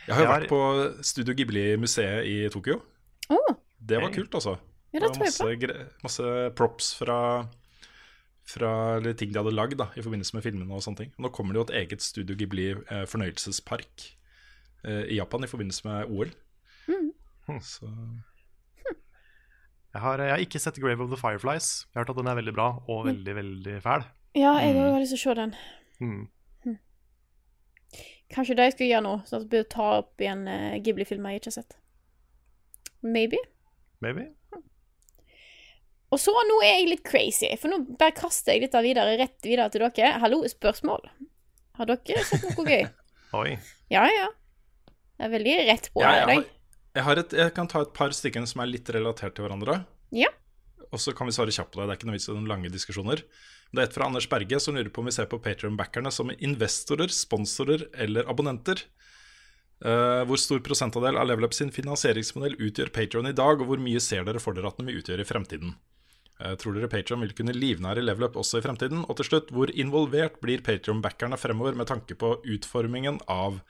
Jeg 0.08 0.16
har 0.16 0.24
jo 0.26 0.32
vært 0.34 0.50
på 0.50 1.04
Studio 1.06 1.34
Ghibli-museet 1.34 2.26
i 2.28 2.50
Tokyo. 2.52 2.82
Oh. 3.30 3.56
Det 3.80 4.02
var 4.02 4.12
kult, 4.12 4.32
altså. 4.36 4.58
ja, 4.92 5.00
det 5.00 5.14
Det 5.14 5.20
var 5.20 5.24
masse, 5.24 5.88
masse 6.04 6.56
props 6.56 6.94
fra, 7.00 7.48
fra 8.46 8.98
eller 8.98 9.14
ting 9.14 9.32
de 9.32 9.40
hadde 9.40 9.56
lagd 9.56 9.78
da, 9.78 9.88
i 9.96 10.02
forbindelse 10.04 10.34
med 10.36 10.44
filmene. 10.44 10.74
og 10.74 10.82
sånne 10.84 10.98
ting. 10.98 11.14
Nå 11.18 11.32
kommer 11.32 11.54
det 11.54 11.60
jo 11.62 11.68
et 11.74 11.88
eget 11.88 12.02
Studio 12.02 12.36
Ghibli 12.36 12.72
eh, 12.72 13.06
fornøyelsespark 13.06 13.88
eh, 14.10 14.20
i 14.84 15.16
Japan 15.16 15.46
i 15.46 15.48
forbindelse 15.48 15.88
med 15.88 16.12
OL. 16.12 16.32
Mm. 16.88 17.12
Så 17.64 17.88
Jeg 19.94 20.02
har, 20.02 20.22
jeg 20.22 20.32
har 20.34 20.42
ikke 20.42 20.60
sett 20.60 20.80
Grave 20.82 21.04
of 21.06 21.12
the 21.12 21.20
Fireflies. 21.20 21.86
Jeg 21.86 22.00
har 22.00 22.06
hørt 22.06 22.16
at 22.16 22.20
den 22.20 22.28
er 22.32 22.40
veldig 22.40 22.54
bra, 22.56 22.68
og 22.90 23.06
veldig, 23.06 23.36
veldig 23.36 23.76
fæl. 23.84 24.06
Ja, 24.34 24.56
jeg 24.58 24.74
har 24.74 24.92
har 24.96 25.00
lyst 25.04 25.14
til 25.14 25.20
å 25.20 25.24
se 25.24 25.36
den. 25.38 25.54
Mm. 26.02 26.24
Kanskje 28.34 28.56
det 28.58 28.66
jeg 28.66 28.74
skal 28.74 28.88
gjøre 28.90 29.06
nå, 29.06 29.18
Så 29.28 29.38
at 29.38 29.44
jeg 29.44 29.52
bør 29.52 29.66
ta 29.70 29.90
opp 30.00 30.24
igjen 30.24 30.48
uh, 30.50 30.78
Ghibli-filmer 30.82 31.36
jeg 31.36 31.44
ikke 31.44 31.52
har 31.52 31.58
sett. 31.60 31.76
Maybe. 33.04 33.38
Maybe. 34.02 34.32
Og 36.14 36.20
så, 36.22 36.34
nå 36.46 36.60
er 36.62 36.76
jeg 36.80 36.90
litt 36.92 37.06
crazy, 37.06 37.50
for 37.62 37.74
nå 37.74 37.80
bare 37.98 38.14
kaster 38.18 38.54
jeg 38.54 38.68
dette 38.68 38.82
videre, 38.86 39.16
rett 39.18 39.38
videre 39.46 39.70
til 39.74 39.86
dere. 39.86 40.12
Hallo, 40.22 40.44
spørsmål. 40.50 41.06
Har 41.78 41.90
dere 41.90 42.26
sett 42.26 42.46
noe 42.54 42.66
gøy? 42.66 42.84
Oi. 43.42 43.56
Ja, 43.94 44.06
ja. 44.10 44.28
Det 45.24 45.30
er 45.30 45.36
veldig 45.38 45.52
rett 45.70 45.86
på 45.94 46.02
Ja, 46.04 46.10
jeg, 46.20 46.24
har, 46.28 46.48
jeg, 46.98 47.04
har 47.08 47.20
et, 47.22 47.34
jeg 47.40 47.52
kan 47.56 47.70
ta 47.72 47.82
et 47.86 47.92
par 47.96 48.12
stykker 48.12 48.44
som 48.50 48.60
er 48.60 48.68
litt 48.68 48.90
relatert 48.92 49.38
til 49.38 49.46
hverandre. 49.46 49.78
Ja. 50.12 50.28
Og 50.92 51.00
så 51.00 51.14
kan 51.16 51.30
vi 51.30 51.36
svare 51.36 51.54
kjapt 51.56 51.72
på 51.72 51.80
det. 51.80 51.86
Det 51.88 51.94
er 51.94 52.00
ikke 52.02 52.10
noe 52.10 52.18
vits 52.18 52.28
i 52.28 52.36
noen 52.36 52.50
lange 52.52 52.72
diskusjoner. 52.74 53.24
Det 53.72 53.80
er 53.80 53.88
et 53.88 53.96
fra 53.96 54.10
Anders 54.10 54.28
Berge 54.28 54.60
som 54.60 54.76
lurer 54.76 54.92
på 54.92 55.00
om 55.00 55.08
vi 55.08 55.14
ser 55.16 55.30
på 55.32 55.40
Patrion-backerne 55.46 56.12
som 56.12 56.34
investorer, 56.36 57.08
sponsorer 57.16 57.86
eller 58.04 58.28
abonnenter. 58.28 58.84
Uh, 59.80 60.28
hvor 60.28 60.40
stor 60.40 60.60
prosentandel 60.64 61.16
av 61.20 61.30
Level 61.32 61.48
Up 61.48 61.56
sin 61.56 61.72
finansieringsmodell 61.74 62.60
utgjør 62.60 62.92
Patrion 62.94 63.32
i 63.32 63.34
dag, 63.36 63.64
og 63.64 63.72
hvor 63.72 63.82
mye 63.84 64.04
ser 64.04 64.28
dere 64.28 64.44
for 64.44 64.56
dere 64.56 64.70
at 64.70 64.78
den 64.80 64.92
vil 64.92 65.00
utgjøre 65.00 65.24
i 65.24 65.30
fremtiden? 65.32 65.74
Uh, 66.36 66.52
tror 66.60 66.76
dere 66.76 66.92
Patrion 66.92 67.24
vil 67.24 67.34
kunne 67.40 67.56
livnære 67.56 68.04
Level 68.04 68.28
Up 68.28 68.36
også 68.44 68.60
i 68.60 68.68
fremtiden? 68.68 69.08
Og 69.08 69.18
til 69.22 69.32
slutt, 69.32 69.56
hvor 69.56 69.72
involvert 69.72 70.38
blir 70.44 70.68
Patrion-backerne 70.68 71.40
fremover 71.40 71.80
med 71.80 71.88
tanke 71.96 72.20
på 72.20 72.36
utformingen 72.44 73.24
av 73.32 73.64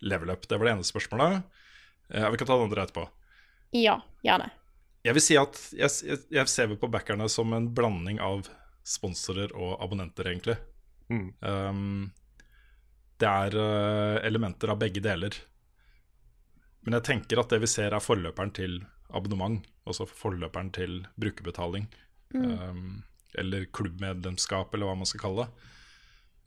Level 0.00 0.30
Up? 0.30 0.48
Det 0.48 0.58
var 0.58 0.68
det 0.68 0.74
ene 0.76 0.86
spørsmålet. 0.86 1.42
Eh, 2.08 2.30
vi 2.30 2.40
kan 2.40 2.46
ta 2.46 2.56
det 2.56 2.68
andre 2.68 2.86
etterpå. 2.86 3.08
Ja, 3.76 3.98
gjerne. 4.24 4.50
Jeg 5.06 5.16
vil 5.16 5.24
si 5.24 5.36
at 5.38 5.58
jeg, 5.76 5.90
jeg, 6.04 6.22
jeg 6.34 6.50
ser 6.50 6.72
på 6.80 6.90
backerne 6.90 7.28
som 7.30 7.52
en 7.56 7.68
blanding 7.74 8.18
av 8.24 8.48
sponsorer 8.88 9.52
og 9.56 9.76
abonnenter, 9.84 10.30
egentlig. 10.30 10.56
Mm. 11.12 11.28
Um, 11.40 12.10
det 13.20 13.28
er 13.28 13.56
uh, 13.58 14.16
elementer 14.26 14.72
av 14.72 14.80
begge 14.80 15.02
deler. 15.04 15.36
Men 16.86 16.98
jeg 16.98 17.08
tenker 17.08 17.40
at 17.40 17.52
det 17.52 17.60
vi 17.62 17.70
ser, 17.70 17.92
er 17.92 18.04
forløperen 18.04 18.52
til 18.56 18.80
abonnement. 19.08 19.60
Altså 19.88 20.06
forløperen 20.08 20.70
til 20.74 21.02
brukerbetaling. 21.20 21.88
Um, 22.34 23.02
eller 23.38 23.68
klubbmedlemskap, 23.72 24.72
eller 24.74 24.88
hva 24.88 24.98
man 25.00 25.08
skal 25.08 25.22
kalle 25.24 25.46
det. 25.46 25.72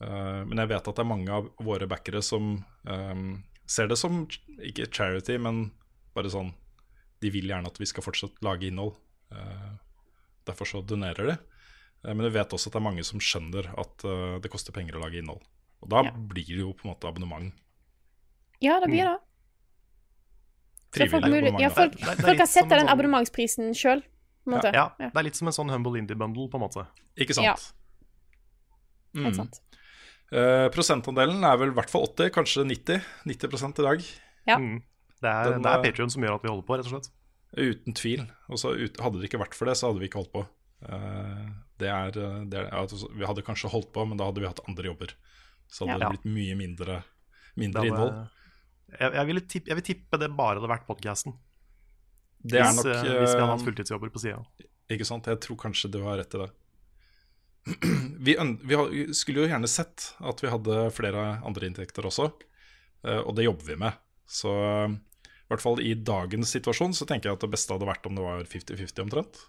Uh, 0.02 0.42
men 0.50 0.58
jeg 0.64 0.72
vet 0.72 0.88
at 0.90 0.98
det 0.98 1.04
er 1.04 1.10
mange 1.12 1.30
av 1.36 1.50
våre 1.62 1.86
backere 1.90 2.24
som 2.26 2.56
um, 2.90 3.44
ser 3.70 3.88
det 3.92 3.98
som 4.02 4.24
ikke 4.66 4.88
charity, 4.90 5.38
men 5.38 5.68
bare 6.16 6.32
sånn 6.34 6.50
De 7.22 7.30
vil 7.30 7.46
gjerne 7.52 7.70
at 7.70 7.78
vi 7.78 7.86
skal 7.86 8.02
fortsatt 8.04 8.40
lage 8.42 8.66
innhold. 8.66 8.96
Uh, 9.32 9.78
derfor 10.50 10.66
så 10.66 10.82
donerer 10.82 11.28
de. 11.30 11.36
Uh, 12.02 12.16
men 12.16 12.26
vi 12.26 12.34
vet 12.40 12.50
også 12.58 12.72
at 12.72 12.74
det 12.74 12.82
er 12.82 12.88
mange 12.90 13.06
som 13.06 13.22
skjønner 13.22 13.70
at 13.78 14.06
uh, 14.10 14.40
det 14.42 14.50
koster 14.50 14.74
penger 14.74 14.98
å 14.98 15.04
lage 15.06 15.22
innhold. 15.22 15.44
Og 15.86 15.90
da 15.94 16.02
Ja. 16.08 16.12
blir 16.12 16.46
det 16.50 16.64
jo 16.64 16.74
på 16.74 16.88
en 16.88 16.96
måte 16.96 17.08
abonnement. 17.10 17.54
Ja, 18.62 18.80
det 18.82 18.90
blir 18.90 19.06
det. 19.06 19.18
Mm. 19.18 19.28
folk, 21.10 21.62
ja, 21.62 21.70
folk, 21.70 21.92
Det 21.94 22.00
det 22.00 22.26
folk 22.26 22.40
har 22.42 22.48
en 22.48 22.70
den 22.70 22.80
sånn- 22.80 22.90
abonnementsprisen 22.90 23.74
sjøl. 23.74 24.04
Ja, 24.46 24.62
ja, 24.74 24.86
det 24.98 25.16
er 25.16 25.24
litt 25.24 25.36
som 25.38 25.48
en 25.48 25.54
sånn 25.54 25.70
Humble 25.70 25.98
Indie 26.00 26.16
Bundle, 26.18 26.50
på 26.50 26.58
en 26.58 26.66
måte. 26.66 26.88
Ikke 27.16 27.34
sant? 27.38 27.46
Ja. 27.46 27.56
Mm. 29.14 29.26
Helt 29.26 29.36
sant. 29.36 29.62
Eh, 30.32 30.68
prosentandelen 30.72 31.44
er 31.44 31.58
vel 31.60 31.74
i 31.74 31.76
hvert 31.76 31.92
fall 31.92 32.06
80, 32.08 32.32
kanskje 32.38 32.64
90. 32.68 33.02
90 33.28 33.82
i 33.82 33.88
dag. 33.88 34.06
Ja. 34.48 34.58
Mm. 34.58 34.78
Det 35.22 35.30
er, 35.30 35.50
Den, 35.52 35.66
det 35.66 35.70
er 35.72 35.78
eh, 35.82 35.84
Patreon 35.86 36.14
som 36.14 36.24
gjør 36.26 36.38
at 36.40 36.46
vi 36.46 36.50
holder 36.50 36.68
på, 36.68 36.78
rett 36.80 36.88
og 36.88 36.94
slett. 36.96 37.12
Uten 37.52 37.98
tvil. 38.00 38.24
Og 38.50 38.62
så 38.62 38.72
ut, 38.80 39.02
hadde 39.04 39.20
det 39.20 39.28
ikke 39.28 39.42
vært 39.44 39.58
for 39.58 39.70
det, 39.70 39.76
så 39.78 39.90
hadde 39.92 40.02
vi 40.02 40.08
ikke 40.10 40.22
holdt 40.24 40.34
på. 40.34 40.46
Uh, 40.82 41.52
det 41.78 41.92
er, 41.94 42.16
det 42.50 42.58
er 42.58 42.72
altså, 42.74 43.06
Vi 43.14 43.28
hadde 43.28 43.44
kanskje 43.46 43.70
holdt 43.70 43.92
på, 43.94 44.02
men 44.08 44.18
da 44.18 44.26
hadde 44.32 44.42
vi 44.42 44.50
hatt 44.50 44.64
andre 44.66 44.88
jobber. 44.90 45.12
Så 45.70 45.86
hadde 45.86 46.00
Ja. 46.00 46.10
det 46.10 46.16
blitt 46.16 46.32
mye 46.34 46.56
mindre, 46.58 46.96
mindre 47.60 47.84
hadde- 47.84 47.92
innhold. 47.92 48.16
Jeg, 48.92 49.14
jeg, 49.14 49.26
ville 49.28 49.42
tippe, 49.48 49.70
jeg 49.72 49.78
vil 49.78 49.88
tippe 49.88 50.18
det 50.20 50.32
bare 50.36 50.58
hadde 50.60 50.72
vært 50.72 50.88
podcasten. 50.88 51.36
Er 52.50 52.66
Hvis, 52.66 52.80
nok 52.82 52.88
hvis 52.90 53.36
vi 53.36 53.40
hadde 53.40 53.52
hatt 53.54 53.68
fulltidsjobber 53.68 54.10
på 54.12 54.20
sida. 54.24 54.42
Ikke 54.92 55.06
sant? 55.08 55.28
Jeg 55.30 55.40
tror 55.44 55.60
kanskje 55.62 55.92
du 55.94 56.02
har 56.04 56.18
rett 56.20 56.34
i 56.36 56.42
det. 56.42 56.50
Vi, 58.26 58.34
vi 58.38 58.78
skulle 59.14 59.44
jo 59.44 59.50
gjerne 59.50 59.70
sett 59.70 60.12
at 60.22 60.42
vi 60.44 60.50
hadde 60.50 60.88
flere 60.94 61.42
andre 61.46 61.68
inntekter 61.70 62.06
også, 62.10 62.28
eh, 63.06 63.20
og 63.22 63.36
det 63.38 63.46
jobber 63.48 63.66
vi 63.72 63.78
med. 63.82 63.98
Så 64.30 64.50
i 64.90 65.50
hvert 65.52 65.62
fall 65.64 65.82
i 65.84 65.92
dagens 65.98 66.54
situasjon 66.56 66.94
så 66.98 67.06
tenker 67.10 67.30
jeg 67.30 67.38
at 67.38 67.44
det 67.46 67.52
beste 67.54 67.74
hadde 67.74 67.90
vært 67.90 68.06
om 68.10 68.18
det 68.18 68.24
var 68.26 68.44
50-50 68.46 69.04
omtrent. 69.06 69.42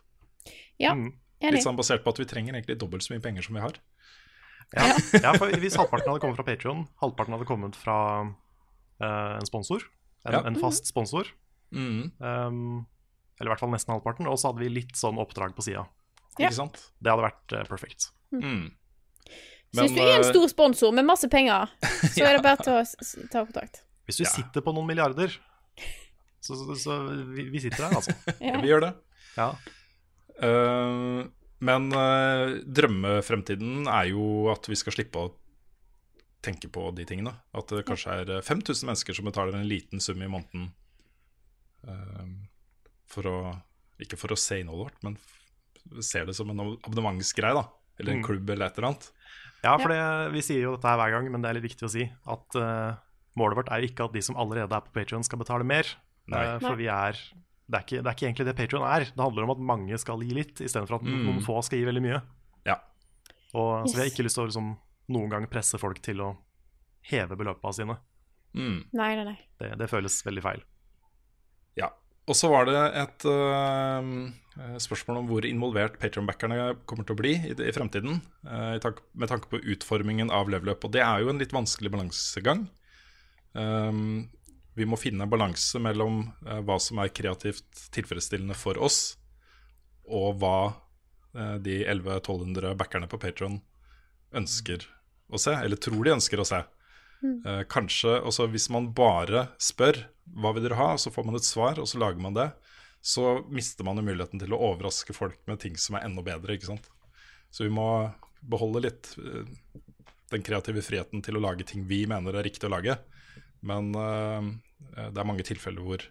Ja, 0.80 0.94
Mm. 0.96 1.12
Litt 1.42 1.64
sånn 1.64 1.74
basert 1.78 2.04
på 2.04 2.12
at 2.12 2.20
vi 2.20 2.24
trenger 2.30 2.54
egentlig 2.54 2.76
dobbelt 2.78 3.02
så 3.02 3.14
mye 3.16 3.22
penger 3.24 3.42
som 3.42 3.56
vi 3.56 3.62
har. 3.64 3.74
Ja. 4.76 4.84
ja, 5.24 5.32
for 5.34 5.50
hvis 5.58 5.74
halvparten 5.74 6.06
hadde 6.12 6.22
kommet 6.22 6.38
fra 6.38 6.46
Patreon, 6.46 6.84
halvparten 7.02 7.34
hadde 7.34 7.48
kommet 7.48 7.74
fra 7.76 7.96
uh, 8.22 9.32
en 9.40 9.48
sponsor, 9.48 9.82
en, 10.24 10.36
Ja. 10.36 10.42
en 10.46 10.58
fast 10.62 10.86
sponsor, 10.86 11.32
Mm, 11.72 12.12
um, 12.20 12.86
eller 13.40 13.48
i 13.48 13.52
hvert 13.54 13.60
fall 13.62 13.70
nesten 13.72 13.94
halvparten, 13.94 14.26
og 14.28 14.36
så 14.38 14.50
hadde 14.50 14.60
vi 14.60 14.68
litt 14.68 14.92
sånn 14.98 15.16
oppdrag 15.18 15.54
på 15.56 15.64
sida. 15.64 15.86
Ja. 16.38 16.48
Ikke 16.48 16.56
sant? 16.56 16.78
Det 17.02 17.12
hadde 17.12 17.26
vært 17.26 17.54
uh, 17.56 17.64
perfekt. 17.68 18.08
Mm. 18.32 18.70
Så 19.72 19.86
hvis 19.86 19.94
du 19.96 20.00
er 20.02 20.14
en 20.18 20.24
eh, 20.24 20.28
stor 20.28 20.48
sponsor 20.52 20.92
med 20.92 21.06
masse 21.08 21.28
penger, 21.32 21.70
så 22.14 22.24
er 22.28 22.36
det 22.36 22.42
bare 22.44 22.60
til 22.60 22.76
å 22.76 23.28
ta 23.32 23.44
kontakt. 23.46 23.82
Hvis 24.08 24.20
du 24.20 24.24
Ja. 24.26 24.32
sitter 24.32 24.64
på 24.64 24.74
noen 24.76 24.88
milliarder, 24.88 25.32
så, 26.42 26.56
så, 26.58 26.74
så 26.76 26.96
vi, 27.32 27.46
vi 27.52 27.60
sitter 27.62 27.86
her, 27.86 27.94
altså. 28.00 28.12
ja, 28.42 28.58
vi 28.60 28.68
gjør 28.72 28.84
det. 28.88 28.90
Ja. 29.38 29.52
Eh, 30.42 31.22
men 31.62 31.92
uh, 31.94 32.58
drømmefremtiden 32.66 33.86
er 33.86 34.08
jo 34.10 34.50
at 34.50 34.66
vi 34.66 34.76
skal 34.80 34.96
slippe 34.96 35.20
å 35.22 35.30
tenke 36.42 36.66
på 36.74 36.88
de 36.96 37.04
tingene. 37.06 37.36
At 37.54 37.70
det 37.70 37.84
kanskje 37.86 38.16
er 38.24 38.32
eh, 38.38 38.42
5000 38.42 38.88
mennesker 38.90 39.14
som 39.14 39.28
betaler 39.28 39.54
en 39.54 39.68
liten 39.70 40.02
sum 40.02 40.18
i 40.24 40.30
måneden 40.30 40.72
uh, 41.86 42.26
for 43.06 43.28
å 43.30 43.36
Ikke 44.02 44.18
for 44.18 44.34
å 44.34 44.38
se 44.40 44.58
innholdet 44.58 44.88
vårt, 44.88 45.02
men 45.06 45.16
ser 46.00 46.26
det 46.26 46.34
som 46.36 46.50
en 46.50 46.60
abonnementsgreie, 46.84 47.54
da. 47.54 47.66
Eller 48.00 48.12
en 48.16 48.22
Mm. 48.22 48.26
klubb 48.26 48.50
eller 48.50 48.66
et 48.66 48.78
eller 48.78 48.88
annet. 48.88 49.10
Ja, 49.62 49.76
for 49.78 49.88
det, 49.88 50.32
vi 50.32 50.40
sier 50.42 50.62
jo 50.62 50.76
dette 50.76 50.88
her 50.88 50.96
hver 50.98 51.10
gang, 51.14 51.30
men 51.30 51.42
det 51.42 51.50
er 51.50 51.54
litt 51.60 51.68
viktig 51.70 51.86
å 51.86 51.90
si 51.92 52.02
at 52.26 52.56
uh, 52.56 52.96
målet 53.38 53.56
vårt 53.60 53.68
er 53.70 53.80
jo 53.82 53.88
ikke 53.92 54.04
at 54.08 54.12
de 54.16 54.22
som 54.22 54.36
allerede 54.36 54.72
er 54.74 54.80
på 54.80 54.92
Patreon 54.96 55.22
skal 55.24 55.38
betale 55.38 55.64
mer. 55.64 55.86
Nei. 56.26 56.42
Eh, 56.54 56.58
for 56.58 56.74
vi 56.76 56.86
er 56.90 57.12
det 57.72 57.78
er, 57.78 57.84
ikke, 57.86 58.00
det 58.02 58.06
er 58.10 58.14
ikke 58.16 58.26
egentlig 58.26 58.46
det 58.46 58.56
Patreon 58.58 58.82
er. 58.84 59.04
Det 59.14 59.22
handler 59.22 59.44
om 59.46 59.50
at 59.54 59.58
mange 59.58 59.98
skal 59.98 60.20
gi 60.20 60.34
litt, 60.34 60.58
istedenfor 60.60 60.96
at 60.98 61.02
Mm. 61.06 61.22
noen 61.26 61.40
få 61.44 61.62
skal 61.64 61.78
gi 61.78 61.84
veldig 61.86 62.02
mye. 62.02 62.22
Ja. 62.66 62.76
Og, 63.54 63.86
Så 63.88 63.94
vi 63.96 64.02
har 64.02 64.10
ikke 64.10 64.24
lyst 64.26 64.34
til 64.36 64.44
å 64.44 64.48
liksom, 64.50 64.76
noen 65.08 65.30
gang 65.30 65.46
presse 65.46 65.78
folk 65.78 66.02
til 66.02 66.18
å 66.20 66.36
heve 67.02 67.36
beløpene 67.36 67.72
sine. 67.74 67.96
Mm. 68.54 68.84
Nei, 68.92 69.14
nei, 69.16 69.24
nei. 69.24 69.38
Det, 69.58 69.78
det 69.78 69.88
føles 69.88 70.22
veldig 70.26 70.42
feil. 70.42 70.62
Ja. 71.76 71.88
Og 72.30 72.38
så 72.38 72.48
var 72.52 72.68
det 72.68 72.82
et 73.00 73.24
uh, 73.26 74.02
spørsmål 74.82 75.22
om 75.22 75.30
hvor 75.30 75.46
involvert 75.48 75.98
Patreon-backerne 76.02 76.76
kommer 76.88 77.06
til 77.06 77.16
å 77.16 77.18
bli 77.18 77.32
i, 77.50 77.54
i 77.54 77.74
fremtiden. 77.74 78.20
Uh, 78.46 78.78
med 79.18 79.32
tanke 79.32 79.50
på 79.50 79.62
utformingen 79.74 80.30
av 80.34 80.52
level 80.52 80.74
up. 80.74 80.86
Og 80.86 80.94
det 80.94 81.02
er 81.02 81.24
jo 81.24 81.32
en 81.32 81.42
litt 81.42 81.54
vanskelig 81.54 81.90
balansegang. 81.94 82.68
Um, 83.58 84.30
vi 84.78 84.86
må 84.88 84.96
finne 84.96 85.26
en 85.26 85.32
balanse 85.32 85.80
mellom 85.82 86.22
uh, 86.46 86.60
hva 86.64 86.78
som 86.80 87.02
er 87.02 87.12
kreativt 87.12 87.88
tilfredsstillende 87.92 88.56
for 88.56 88.78
oss, 88.80 89.18
og 90.06 90.40
hva 90.42 90.56
de 91.32 91.78
1100-1200 91.88 92.74
backerne 92.76 93.06
på 93.08 93.16
Patreon 93.16 93.54
ønsker 94.36 94.82
å 95.32 95.40
se, 95.40 95.54
eller 95.56 95.80
tror 95.80 96.04
de 96.04 96.12
ønsker 96.12 96.42
å 96.42 96.44
se. 96.44 96.58
Eh, 97.22 97.62
kanskje, 97.70 98.18
også 98.20 98.48
Hvis 98.50 98.68
man 98.70 98.90
bare 98.94 99.48
spør 99.58 100.08
hva 100.24 100.52
vil 100.54 100.66
dere 100.66 100.78
ha, 100.78 100.90
så 100.98 101.12
får 101.12 101.26
man 101.28 101.38
et 101.38 101.46
svar, 101.46 101.80
og 101.82 101.88
så 101.88 102.00
lager 102.00 102.22
man 102.22 102.36
det, 102.36 102.48
så 103.02 103.40
mister 103.50 103.86
man 103.86 103.98
jo 103.98 104.06
muligheten 104.06 104.40
til 104.40 104.54
å 104.54 104.60
overraske 104.70 105.14
folk 105.16 105.40
med 105.50 105.60
ting 105.62 105.78
som 105.80 105.98
er 105.98 106.06
enda 106.06 106.22
bedre. 106.24 106.54
ikke 106.54 106.70
sant? 106.70 106.86
Så 107.50 107.66
vi 107.66 107.72
må 107.74 107.86
beholde 108.40 108.84
litt 108.86 109.12
eh, 109.18 109.48
den 110.32 110.44
kreative 110.46 110.84
friheten 110.86 111.22
til 111.24 111.36
å 111.38 111.42
lage 111.42 111.66
ting 111.68 111.84
vi 111.88 112.04
mener 112.10 112.38
er 112.38 112.46
riktig 112.46 112.68
å 112.68 112.72
lage. 112.72 112.96
Men 113.66 113.90
eh, 113.98 114.48
det 115.10 115.18
er 115.18 115.28
mange 115.28 115.46
tilfeller 115.46 115.84
hvor 115.84 116.06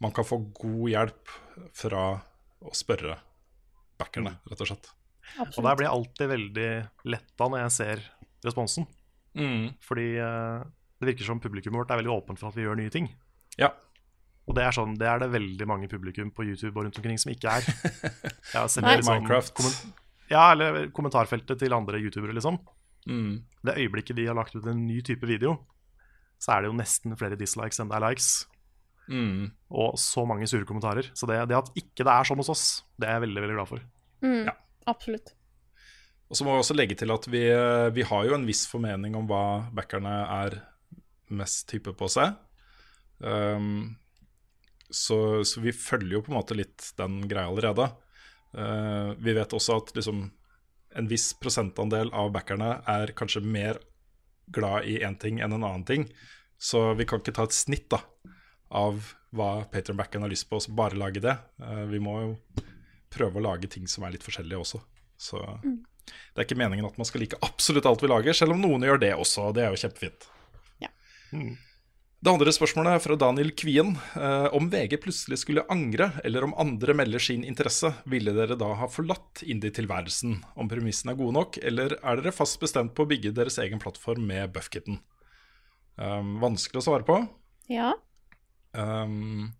man 0.00 0.14
kan 0.16 0.26
få 0.26 0.40
god 0.56 0.86
hjelp 0.90 1.34
fra 1.76 2.04
å 2.60 2.72
spørre 2.76 3.18
backerne, 4.00 4.38
rett 4.48 4.62
og 4.64 4.70
slett. 4.70 4.92
Og 5.44 5.62
der 5.62 5.76
blir 5.76 5.86
jeg 5.86 5.94
alltid 5.94 6.30
veldig 6.30 6.70
letta 7.12 7.48
når 7.50 7.64
jeg 7.64 7.74
ser 7.76 8.06
responsen. 8.46 8.86
Fordi 9.84 10.06
eh, 10.22 10.62
det 11.00 11.10
virker 11.12 11.28
som 11.28 11.42
publikummet 11.42 11.82
vårt 11.82 11.92
er 11.92 12.00
veldig 12.00 12.14
åpent 12.14 12.40
for 12.40 12.50
at 12.50 12.58
vi 12.58 12.64
gjør 12.64 12.80
nye 12.80 12.92
ting. 12.92 13.10
Ja. 13.60 13.70
Og 14.48 14.56
det 14.56 14.64
er, 14.66 14.74
sånn, 14.74 14.96
det 14.98 15.06
er 15.06 15.20
det 15.22 15.28
veldig 15.30 15.66
mange 15.68 15.86
publikum 15.90 16.32
på 16.34 16.42
YouTube 16.48 16.72
og 16.74 16.86
rundt 16.88 16.96
omkring 16.98 17.18
som 17.22 17.30
ikke 17.30 17.52
er. 17.60 17.66
Jeg 18.54 18.82
Nei. 18.82 18.96
liksom 18.98 19.20
Minecraft. 19.20 19.60
ja, 20.32 20.46
eller 20.54 20.88
kommentarfeltet 20.96 21.60
til 21.60 21.76
andre 21.76 22.00
youtubere, 22.02 22.34
liksom. 22.34 22.58
Mm. 23.06 23.44
Det 23.66 23.76
øyeblikket 23.78 24.18
de 24.18 24.26
har 24.26 24.34
lagt 24.38 24.56
ut 24.56 24.66
en 24.66 24.80
ny 24.88 24.98
type 25.06 25.26
video, 25.28 25.54
så 26.40 26.56
er 26.56 26.64
det 26.64 26.70
jo 26.72 26.78
nesten 26.80 27.14
flere 27.20 27.38
dislikes 27.38 27.78
enn 27.82 27.92
det 27.92 28.00
er 28.00 28.06
likes. 28.08 28.30
Mm. 29.10 29.50
Og 29.70 29.96
så 30.00 30.24
mange 30.26 30.46
sure 30.50 30.66
kommentarer. 30.66 31.10
Så 31.14 31.28
det, 31.30 31.38
det 31.50 31.56
at 31.58 31.70
ikke 31.78 32.06
det 32.06 32.12
er 32.14 32.26
sånn 32.28 32.40
hos 32.42 32.50
oss, 32.52 32.64
det 32.98 33.08
er 33.08 33.18
jeg 33.18 33.26
veldig 33.28 33.44
veldig 33.46 33.58
glad 33.60 33.70
for. 33.70 33.86
Mm, 34.24 34.42
Ja. 34.48 34.56
Absolutt. 34.90 35.34
Og 36.30 36.38
så 36.38 36.44
må 36.46 36.54
vi 36.54 36.62
også 36.62 36.74
legge 36.78 36.94
til 36.98 37.10
at 37.12 37.26
vi, 37.30 37.40
vi 37.94 38.02
har 38.06 38.26
jo 38.26 38.34
en 38.36 38.46
viss 38.48 38.62
formening 38.70 39.14
om 39.18 39.26
hva 39.30 39.42
backerne 39.74 40.12
er 40.40 40.56
mest 41.30 41.66
type 41.70 41.92
på 41.98 42.06
å 42.06 42.10
se. 42.10 42.24
Um, 43.20 43.96
så, 44.90 45.44
så 45.44 45.60
vi 45.60 45.72
følger 45.72 46.16
jo 46.16 46.22
på 46.26 46.32
en 46.32 46.40
måte 46.40 46.56
litt 46.58 46.90
den 46.98 47.22
greia 47.30 47.50
allerede. 47.50 47.90
Uh, 48.56 49.14
vi 49.22 49.34
vet 49.36 49.54
også 49.54 49.78
at 49.78 49.92
liksom 49.94 50.24
en 50.98 51.08
viss 51.10 51.28
prosentandel 51.38 52.10
av 52.16 52.32
backerne 52.34 52.80
er 52.90 53.12
kanskje 53.14 53.44
mer 53.46 53.78
glad 54.50 54.88
i 54.90 54.98
én 55.06 55.14
ting 55.20 55.38
enn 55.38 55.54
en 55.54 55.62
annen 55.62 55.86
ting. 55.86 56.08
Så 56.58 56.90
vi 56.98 57.06
kan 57.08 57.22
ikke 57.22 57.36
ta 57.36 57.46
et 57.46 57.56
snitt 57.56 57.86
da, 57.92 58.02
av 58.74 59.14
hva 59.30 59.62
Patron-backeren 59.70 60.26
har 60.26 60.32
lyst 60.32 60.48
på, 60.50 60.58
og 60.58 60.64
så 60.66 60.74
bare 60.74 60.98
lage 60.98 61.22
det. 61.22 61.36
Uh, 61.62 61.86
vi 61.92 62.02
må 62.02 62.16
jo 62.24 62.34
prøve 63.10 63.38
å 63.38 63.46
lage 63.46 63.70
ting 63.70 63.86
som 63.90 64.04
er 64.06 64.16
litt 64.16 64.26
forskjellige 64.26 64.64
også. 64.64 64.82
Så 65.20 65.38
det 66.10 66.40
er 66.40 66.46
ikke 66.46 66.58
meningen 66.58 66.86
at 66.88 66.98
man 66.98 67.06
skal 67.06 67.22
like 67.22 67.38
absolutt 67.44 67.86
alt 67.86 68.02
vi 68.02 68.10
lager, 68.10 68.34
selv 68.36 68.54
om 68.54 68.62
noen 68.62 68.86
gjør 68.86 69.02
det 69.02 69.12
også. 69.14 69.50
Det 69.54 69.64
er 69.64 69.74
jo 69.74 69.82
kjempefint. 69.82 70.26
Ja. 70.82 70.90
Mm. 71.34 71.54
Det 72.20 72.28
andre 72.28 72.52
spørsmålet 72.52 72.98
er 72.98 73.00
fra 73.00 73.14
Daniel 73.16 73.48
Kvien. 73.56 73.94
Eh, 73.96 74.46
om 74.52 74.66
VG 74.68 74.98
plutselig 75.00 75.38
skulle 75.40 75.64
angre, 75.72 76.10
eller 76.20 76.44
om 76.44 76.52
andre 76.60 76.92
melder 76.92 77.22
sin 77.24 77.46
interesse, 77.48 77.88
ville 78.12 78.34
dere 78.36 78.58
da 78.60 78.74
ha 78.76 78.88
forlatt 78.92 79.40
indie-tilværelsen? 79.40 80.34
Om 80.60 80.68
premissene 80.68 81.14
er 81.14 81.20
gode 81.22 81.38
nok, 81.38 81.56
eller 81.64 81.94
er 81.96 82.20
dere 82.20 82.34
fast 82.36 82.60
bestemt 82.60 82.92
på 82.92 83.06
å 83.06 83.08
bygge 83.08 83.32
deres 83.38 83.56
egen 83.64 83.80
plattform 83.80 84.28
med 84.28 84.52
Buffkitten? 84.52 85.00
Um, 85.96 86.36
vanskelig 86.44 86.82
å 86.82 86.84
svare 86.90 87.08
på. 87.08 87.16
Ja. 87.72 87.94
Um, 88.76 89.56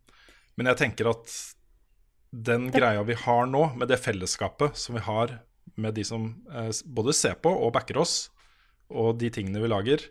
men 0.60 0.68
jeg 0.68 0.82
tenker 0.84 1.14
at 1.14 1.32
den 2.30 2.68
greia 2.76 3.00
vi 3.08 3.16
har 3.24 3.48
nå, 3.48 3.70
med 3.72 3.88
det 3.88 4.02
fellesskapet 4.04 4.76
som 4.76 5.00
vi 5.00 5.08
har 5.08 5.38
med 5.80 5.96
de 5.96 6.04
som 6.04 6.28
eh, 6.52 6.68
både 6.84 7.16
ser 7.16 7.40
på 7.40 7.56
og 7.56 7.72
backer 7.72 8.04
oss, 8.04 8.26
og 8.92 9.14
de 9.16 9.32
tingene 9.32 9.64
vi 9.64 9.72
lager, 9.72 10.10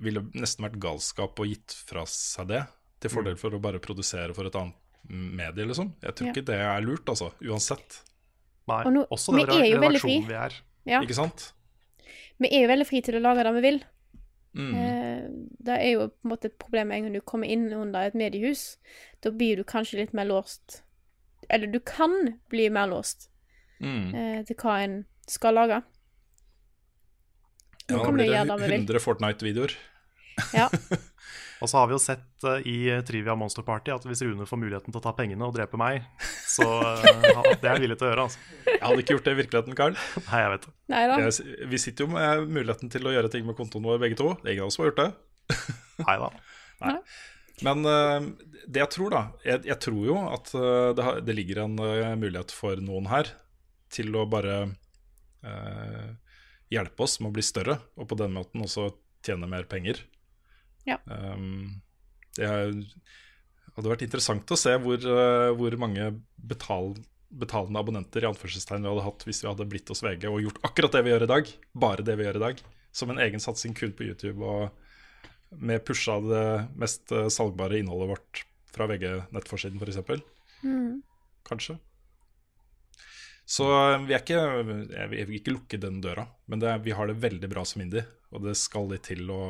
ville 0.00 0.20
nesten 0.34 0.64
vært 0.64 0.78
galskap 0.80 1.38
å 1.38 1.46
gitt 1.48 1.72
fra 1.88 2.04
seg 2.06 2.48
det, 2.48 2.66
til 3.00 3.10
fordel 3.10 3.36
for 3.36 3.50
å 3.50 3.60
bare 3.60 3.78
produsere 3.82 4.34
for 4.34 4.46
et 4.46 4.54
annet 4.56 4.74
medie, 5.08 5.66
liksom. 5.66 5.94
Jeg 6.02 6.14
tror 6.14 6.26
Ja. 6.26 6.32
ikke 6.32 6.44
det 6.46 6.54
er 6.60 6.80
lurt, 6.80 7.04
altså. 7.08 7.32
Uansett. 7.42 8.02
Nei, 8.68 8.84
Og 8.86 8.92
nå- 8.92 9.06
også 9.10 9.34
vi 9.34 9.44
den 9.44 9.50
er 9.62 9.66
jo 9.66 9.80
veldig 9.80 10.00
fri. 10.00 10.18
redaksjonen 10.20 10.28
vi 10.28 10.34
er. 10.34 10.52
ja. 10.86 11.00
Ikke 11.02 11.14
sant? 11.14 11.52
Vi 12.40 12.48
er 12.48 12.62
jo 12.62 12.68
veldig 12.68 12.86
fri 12.86 13.00
til 13.02 13.14
å 13.14 13.20
lage 13.20 13.42
det 13.44 13.54
vi 13.54 13.60
vil. 13.60 13.82
Mm. 14.54 14.74
Eh, 14.74 15.28
det 15.64 15.78
er 15.80 15.92
jo 15.92 16.08
på 16.08 16.24
en 16.24 16.30
måte 16.30 16.44
et 16.46 16.58
problem 16.58 16.88
med 16.88 16.96
en 16.98 17.02
gang 17.04 17.12
du 17.14 17.20
kommer 17.22 17.46
inn 17.48 17.72
under 17.72 18.00
et 18.06 18.14
mediehus. 18.14 18.76
Da 19.22 19.30
blir 19.30 19.56
du 19.56 19.64
kanskje 19.64 19.98
litt 19.98 20.12
mer 20.14 20.26
låst 20.26 20.82
Eller 21.50 21.66
du 21.66 21.80
kan 21.80 22.38
bli 22.50 22.68
mer 22.70 22.86
låst 22.86 23.28
Mm. 23.80 24.14
eh, 24.14 24.42
til 24.44 24.54
hva 24.56 24.84
en 24.84 25.04
skal 25.26 25.54
lage. 25.54 25.82
Ja, 27.88 27.96
Nå 27.96 28.04
da 28.04 28.12
blir 28.14 28.26
det 28.26 28.34
gjøre 28.34 28.50
det 28.50 28.58
vi 28.60 28.68
vil. 28.68 28.84
100 28.84 29.02
Fortnite-videoer. 29.06 29.74
Ja. 30.56 30.68
Og 31.62 31.70
så 31.70 31.78
har 31.78 31.86
vi 31.86 31.94
jo 31.94 32.00
sett 32.02 32.46
uh, 32.46 32.56
i 32.66 32.76
Trivia 33.06 33.36
Monster 33.38 33.62
Party 33.62 33.92
at 33.94 34.02
hvis 34.08 34.24
Rune 34.26 34.48
får 34.48 34.58
muligheten 34.58 34.90
til 34.90 34.98
å 34.98 35.02
ta 35.04 35.12
pengene 35.14 35.46
og 35.46 35.52
drepe 35.54 35.78
meg, 35.78 36.08
så 36.50 36.66
uh, 36.82 37.02
det 37.52 37.60
er 37.60 37.68
jeg 37.68 37.84
villig 37.84 37.98
til 38.00 38.08
å 38.08 38.10
gjøre. 38.10 38.24
Altså. 38.26 38.46
Jeg 38.66 38.80
hadde 38.82 39.04
ikke 39.04 39.16
gjort 39.16 39.28
det 39.28 39.34
i 39.34 39.40
virkeligheten, 39.42 39.76
Carl. 39.78 39.98
Nei, 40.26 40.40
jeg 40.42 40.54
vet 40.56 40.66
det. 40.66 40.96
Jeg, 41.22 41.68
vi 41.70 41.82
sitter 41.84 42.08
jo 42.08 42.14
med 42.16 42.48
muligheten 42.48 42.90
til 42.90 43.06
å 43.06 43.14
gjøre 43.14 43.30
ting 43.30 43.46
med 43.46 43.58
kontoen 43.58 43.86
vår, 43.86 44.00
begge 44.02 44.18
to. 44.18 44.32
Ingen 44.42 44.64
av 44.64 44.72
oss 44.72 44.80
har 44.82 44.90
gjort 44.90 45.04
det. 45.04 45.10
Nei 46.08 46.16
da. 46.24 46.32
Men 47.62 47.86
uh, 47.86 48.50
det 48.66 48.82
jeg 48.82 48.92
tror, 48.94 49.12
da 49.12 49.22
Jeg, 49.46 49.64
jeg 49.68 49.78
tror 49.82 50.02
jo 50.06 50.18
at 50.30 50.52
eh, 50.54 50.90
det, 50.96 51.06
har, 51.06 51.20
det 51.24 51.36
ligger 51.36 51.64
en 51.64 51.78
eh, 51.82 52.14
mulighet 52.18 52.54
for 52.54 52.78
noen 52.82 53.08
her 53.10 53.32
til 53.92 54.14
å 54.16 54.24
bare 54.30 54.56
eh, 55.44 56.12
hjelpe 56.72 57.04
oss 57.04 57.18
med 57.20 57.30
å 57.30 57.36
bli 57.36 57.44
større, 57.44 57.78
og 58.00 58.08
på 58.10 58.18
den 58.20 58.34
måten 58.34 58.64
også 58.64 58.88
tjene 59.24 59.48
mer 59.50 59.68
penger. 59.70 60.00
Ja. 60.88 60.98
Um, 61.06 61.82
Det 62.32 62.48
hadde 63.76 63.90
vært 63.92 64.04
interessant 64.04 64.52
å 64.52 64.56
se 64.58 64.72
hvor, 64.80 65.00
eh, 65.00 65.50
hvor 65.56 65.74
mange 65.80 66.10
betal, 66.36 66.94
betalende 67.28 67.80
abonnenter 67.80 68.24
i 68.24 68.28
anførselstegn 68.28 68.84
vi 68.84 68.90
hadde 68.90 69.04
hatt 69.06 69.24
hvis 69.28 69.42
vi 69.44 69.48
hadde 69.48 69.68
blitt 69.68 69.88
hos 69.92 70.02
VG 70.04 70.26
og 70.28 70.40
gjort 70.44 70.60
akkurat 70.68 70.96
det 70.96 71.02
vi 71.04 71.12
gjør 71.12 71.26
i 71.26 71.30
dag. 71.30 71.52
Bare 71.84 72.04
det 72.04 72.16
vi 72.16 72.26
gjør 72.26 72.40
i 72.40 72.44
dag. 72.46 72.62
Som 72.92 73.12
en 73.12 73.20
egen 73.24 73.40
satsing 73.40 73.76
kun 73.76 73.94
på 73.96 74.04
YouTube 74.08 74.44
og 74.44 75.60
med 75.60 75.84
pusha 75.84 76.18
det 76.24 76.44
mest 76.80 77.12
eh, 77.12 77.28
salgbare 77.32 77.80
innholdet 77.80 78.12
vårt 78.14 78.44
fra 78.72 78.88
VG-nettforsiden, 78.88 79.80
f.eks. 79.80 80.24
Mm. 80.64 81.02
Kanskje. 81.48 81.76
Så 83.52 83.66
eh, 83.68 83.98
vi 84.08 84.14
er 84.16 84.22
ikke 84.22 84.38
Jeg 84.94 85.08
vil 85.28 85.34
ikke 85.36 85.52
lukke 85.56 85.78
den 85.82 85.98
døra, 86.04 86.24
men 86.48 86.62
det, 86.62 86.70
er- 86.72 86.82
vi 86.86 86.94
har 86.96 87.10
det 87.10 87.18
veldig 87.20 87.50
bra 87.52 87.64
som 87.68 87.82
indie. 87.84 88.04
Og 88.32 88.40
det 88.46 88.54
skal 88.56 88.86
litt 88.88 89.04
til 89.10 89.28
å, 89.28 89.40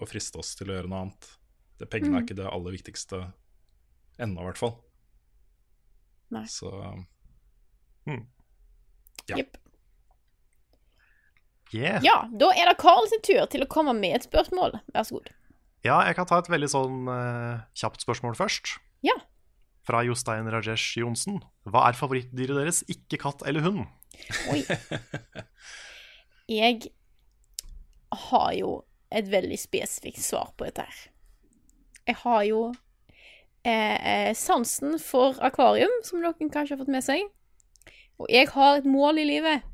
å 0.00 0.06
friste 0.08 0.40
oss 0.40 0.54
til 0.56 0.70
å 0.70 0.78
gjøre 0.78 0.88
noe 0.88 1.02
annet. 1.04 1.26
Det 1.80 1.88
Pengene 1.92 2.20
er 2.20 2.24
ikke 2.24 2.38
det 2.38 2.46
aller 2.48 2.72
viktigste 2.76 3.18
ennå, 4.20 4.40
i 4.40 4.48
hvert 4.48 4.60
fall. 4.60 4.76
Nei. 6.32 6.46
Så 6.48 6.70
Hmm. 8.08 8.22
Ja. 9.28 9.36
Yep. 9.36 9.58
Yeah. 11.76 12.00
Ja, 12.02 12.14
da 12.32 12.48
er 12.56 12.66
det 12.72 12.78
Carl 12.80 13.04
sin 13.12 13.20
tur 13.22 13.44
til 13.52 13.62
å 13.62 13.68
komme 13.70 13.92
med 13.94 14.16
et 14.16 14.24
spørsmål. 14.26 14.78
Vær 14.94 15.04
så 15.06 15.18
god. 15.20 15.28
Ja, 15.86 16.00
jeg 16.08 16.16
kan 16.18 16.26
ta 16.26 16.40
et 16.42 16.48
veldig 16.50 16.68
sånn 16.72 16.96
uh, 17.08 17.60
kjapt 17.78 18.02
spørsmål 18.02 18.34
først. 18.40 18.72
Ja. 19.06 19.14
Fra 19.90 20.04
Jostein 20.06 20.46
Rajesh 20.46 21.00
Johnsen. 21.00 21.40
Hva 21.66 21.88
er 21.88 21.96
favorittdyret 21.98 22.60
deres, 22.60 22.84
ikke 22.86 23.18
katt 23.24 23.40
eller 23.48 23.64
hund? 23.64 23.88
Oi. 24.52 24.60
Jeg 26.50 26.92
har 28.28 28.52
jo 28.54 28.70
et 29.10 29.26
veldig 29.30 29.58
spesifikt 29.58 30.22
svar 30.22 30.52
på 30.54 30.68
dette 30.68 30.84
her. 30.86 31.00
Jeg 32.06 32.18
har 32.22 32.44
jo 32.46 32.60
eh, 33.66 34.30
sansen 34.38 34.94
for 35.02 35.42
akvarium, 35.42 35.92
som 36.06 36.22
dere 36.22 36.38
kanskje 36.38 36.76
har 36.76 36.82
fått 36.84 36.94
med 36.94 37.06
seg. 37.06 37.26
Og 38.22 38.30
jeg 38.30 38.50
har 38.54 38.78
et 38.78 38.86
mål 38.86 39.18
i 39.18 39.26
livet. 39.26 39.66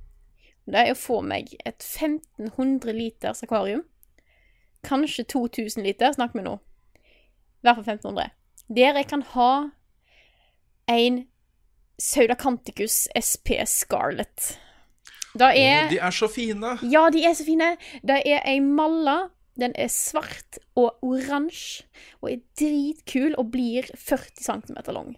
Det 0.65 0.81
er 0.81 0.95
å 0.95 0.99
få 0.99 1.21
meg 1.21 1.53
et 1.61 1.85
1500 1.85 2.97
liters 2.97 3.45
akvarium. 3.45 3.85
Kanskje 4.87 5.29
2000 5.29 5.85
liter, 5.85 6.17
snakk 6.17 6.33
med 6.33 6.49
nå. 6.49 6.57
I 6.97 7.69
hvert 7.69 7.83
fall 7.83 7.99
1500. 8.01 8.33
Der 8.81 8.97
jeg 8.97 9.13
kan 9.13 9.29
ha 9.37 9.51
en 10.91 11.25
Saudacanticus 11.99 13.07
SP 13.17 13.57
Scarlet. 13.67 14.59
Det 15.37 15.49
er 15.59 15.87
Å, 15.87 15.91
De 15.91 15.99
er 15.99 16.15
så 16.17 16.29
fine! 16.33 16.77
ja, 16.83 17.09
de 17.13 17.25
er 17.25 17.35
så 17.37 17.45
fine. 17.45 17.77
Det 18.03 18.23
er 18.25 18.43
ei 18.49 18.61
malla. 18.61 19.29
Den 19.57 19.73
er 19.81 19.89
svart 19.89 20.59
og 20.77 20.99
oransje 21.01 21.87
og 22.21 22.29
er 22.29 22.43
dritkul 22.61 23.33
og 23.41 23.55
blir 23.55 23.89
40 23.97 24.45
cm 24.45 24.81
lang. 24.93 25.15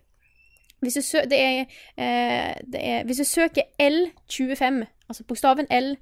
Hvis 0.78 0.95
du, 0.95 1.03
sø 1.03 1.24
det 1.27 1.39
er, 1.43 1.65
eh, 1.99 2.55
det 2.62 2.78
er, 2.78 3.05
hvis 3.05 3.19
du 3.19 3.24
søker 3.27 3.66
L25, 3.82 4.85
altså 5.09 5.24
bokstaven 5.27 5.66
L, 5.74 5.97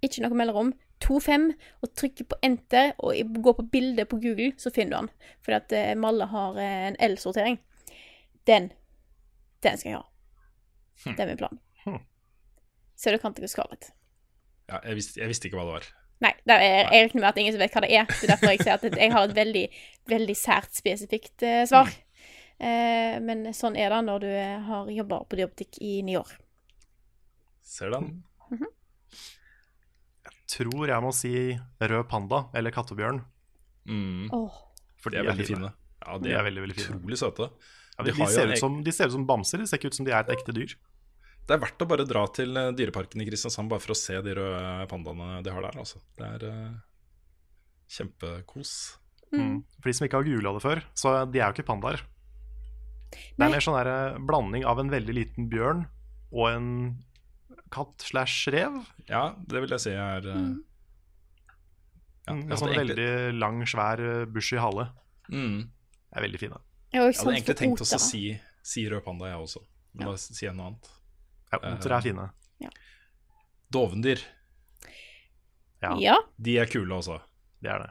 ikke 0.00 0.24
noe 0.24 0.38
mellomrom, 0.40 0.72
25, 1.04 1.52
og 1.82 1.92
trykker 1.98 2.24
på 2.30 2.38
enter 2.42 2.94
og 2.98 3.18
går 3.44 3.58
på 3.58 3.66
bildet 3.72 4.08
på 4.08 4.16
Google, 4.22 4.52
så 4.56 4.70
finner 4.70 4.96
du 4.96 5.00
den. 5.00 5.10
Fordi 5.44 5.58
at 5.58 5.72
eh, 5.76 5.96
Malle 5.98 6.30
har 6.32 6.56
eh, 6.56 6.86
en 6.88 6.96
L-sortering. 7.10 7.60
Den. 8.46 8.72
Den 9.62 9.80
skal 9.80 9.90
jeg 9.92 10.00
ha. 10.00 10.06
Det 11.04 11.24
er 11.24 11.30
min 11.30 11.40
plan. 11.40 11.60
Så 13.02 13.10
du 13.10 13.18
kan 13.18 13.34
ikke 13.34 13.50
Scarlett. 13.50 13.90
Ja, 14.70 14.78
jeg, 14.86 14.94
visste, 15.00 15.20
jeg 15.20 15.30
visste 15.32 15.48
ikke 15.48 15.58
hva 15.58 15.66
det 15.66 15.74
var. 15.74 15.88
Nei, 16.22 16.30
det 16.46 16.54
er, 16.54 16.62
jeg 16.94 17.08
regner 17.08 17.18
med 17.24 17.28
at 17.32 17.38
ingen 17.42 17.54
som 17.54 17.62
vet 17.64 17.74
hva 17.74 17.82
det 17.82 17.90
er. 17.98 18.06
Det 18.06 18.26
er 18.28 18.30
derfor 18.36 18.52
jeg 18.52 18.62
sier 18.62 18.76
at 18.76 18.98
jeg 19.02 19.10
har 19.10 19.26
et 19.26 19.34
veldig, 19.36 19.62
veldig 20.12 20.36
sært, 20.38 20.70
spesifikt 20.78 21.42
uh, 21.42 21.62
svar. 21.66 21.90
Uh, 22.62 23.16
men 23.26 23.48
sånn 23.58 23.74
er 23.80 23.90
det 23.90 24.04
når 24.06 24.22
du 24.22 24.28
eh, 24.30 24.60
har 24.68 24.92
jobba 24.94 25.24
på 25.26 25.38
dyrebutikk 25.40 25.80
i 25.82 25.96
ni 26.06 26.14
år. 26.20 26.30
Ser 27.66 27.90
den? 27.94 28.12
Jeg 28.52 30.38
Tror 30.52 30.84
jeg 30.84 31.02
må 31.02 31.10
si 31.16 31.34
rød 31.80 32.06
panda 32.10 32.44
eller 32.54 32.74
kattebjørn. 32.74 33.22
Mm. 33.88 34.28
Oh. 34.36 34.52
For 35.00 35.10
De 35.10 35.18
er 35.18 35.26
veldig 35.26 35.46
fine. 35.48 35.70
Ja, 36.04 36.18
de 36.20 36.30
er, 36.30 36.38
er 36.38 36.46
veldig, 36.46 36.62
veldig 36.68 36.76
fine. 36.76 36.98
utrolig 37.00 37.18
søte. 37.18 37.48
Ja, 38.02 38.12
De 38.12 38.18
de, 38.18 38.26
ser 38.32 38.52
ut 38.52 38.58
som, 38.60 38.80
de 38.84 38.92
ser 38.92 39.06
ut 39.10 39.16
som 39.16 39.26
bamser, 39.28 39.58
de 39.62 39.66
ser 39.70 39.78
ikke 39.80 39.92
ut 39.92 39.98
som 40.00 40.06
de 40.08 40.12
er 40.12 40.24
et 40.24 40.32
ekte 40.34 40.54
dyr. 40.56 40.74
Det 41.42 41.56
er 41.56 41.62
verdt 41.62 41.82
å 41.82 41.88
bare 41.90 42.04
dra 42.06 42.22
til 42.30 42.56
eh, 42.56 42.70
Dyreparken 42.78 43.22
i 43.22 43.26
Kristiansand 43.26 43.70
bare 43.70 43.82
for 43.82 43.94
å 43.94 43.98
se 43.98 44.20
de 44.22 44.34
røde 44.38 44.86
pandaene 44.90 45.40
de 45.42 45.50
har 45.50 45.64
der. 45.66 45.78
Altså. 45.82 45.98
Det 46.18 46.28
er 46.38 46.44
uh, 46.46 46.74
kjempekos. 47.90 48.72
Mm. 49.32 49.62
For 49.80 49.88
de 49.90 49.94
som 49.96 50.06
ikke 50.06 50.20
har 50.20 50.28
googla 50.28 50.52
det 50.56 50.62
før, 50.64 50.82
så 50.98 51.14
de 51.32 51.40
er 51.40 51.48
jo 51.50 51.56
ikke 51.56 51.66
pandaer. 51.72 52.02
Det 53.12 53.44
er 53.44 53.50
mer 53.52 53.64
sånn 53.64 53.76
der, 53.76 53.90
eh, 53.92 54.18
blanding 54.24 54.64
av 54.68 54.78
en 54.80 54.92
veldig 54.92 55.14
liten 55.16 55.48
bjørn 55.52 55.82
og 56.32 56.46
en 56.48 56.68
katt 57.72 58.04
slash 58.06 58.46
rev. 58.52 58.78
Ja, 59.08 59.34
det 59.48 59.60
vil 59.64 59.72
jeg 59.74 59.80
si 59.84 59.90
er 59.96 60.20
Mm. 60.22 60.62
ja, 62.26 62.32
Mm, 62.32 62.42
en 62.52 62.56
sånn 62.56 62.68
hadde 62.70 62.78
egentlig, 62.78 62.96
veldig 62.96 63.38
lang, 63.40 63.62
svær, 63.66 64.26
bushy 64.32 64.56
hale. 64.56 64.90
mm, 65.28 65.58
De 66.12 66.16
er 66.18 66.22
veldig 66.22 66.38
fine. 66.40 66.58
Jeg 66.92 67.02
jeg 67.02 67.14
hadde 67.18 67.32
egentlig 67.36 67.56
tenkt 67.56 67.80
også 67.80 67.96
å 67.96 68.00
si, 68.04 68.22
si 68.62 68.84
rød 68.88 69.04
panda, 69.04 69.26
jeg 69.32 69.38
også. 69.40 69.62
Men 69.94 70.06
Ja. 70.06 70.10
da 70.12 70.16
sier 70.18 70.48
jeg 70.50 70.56
noe 70.56 70.66
annet. 70.66 70.90
Ja, 71.52 71.58
Eh, 71.62 71.74
Otere 71.76 71.96
er 71.96 72.00
fine. 72.02 72.30
Dovendyr, 73.72 74.20
Ja, 75.82 75.96
Ja. 75.98 76.16
de 76.40 76.58
er 76.58 76.66
kule 76.66 76.94
også. 76.94 77.20
det 77.62 77.70
er 77.70 77.78
det. 77.78 77.90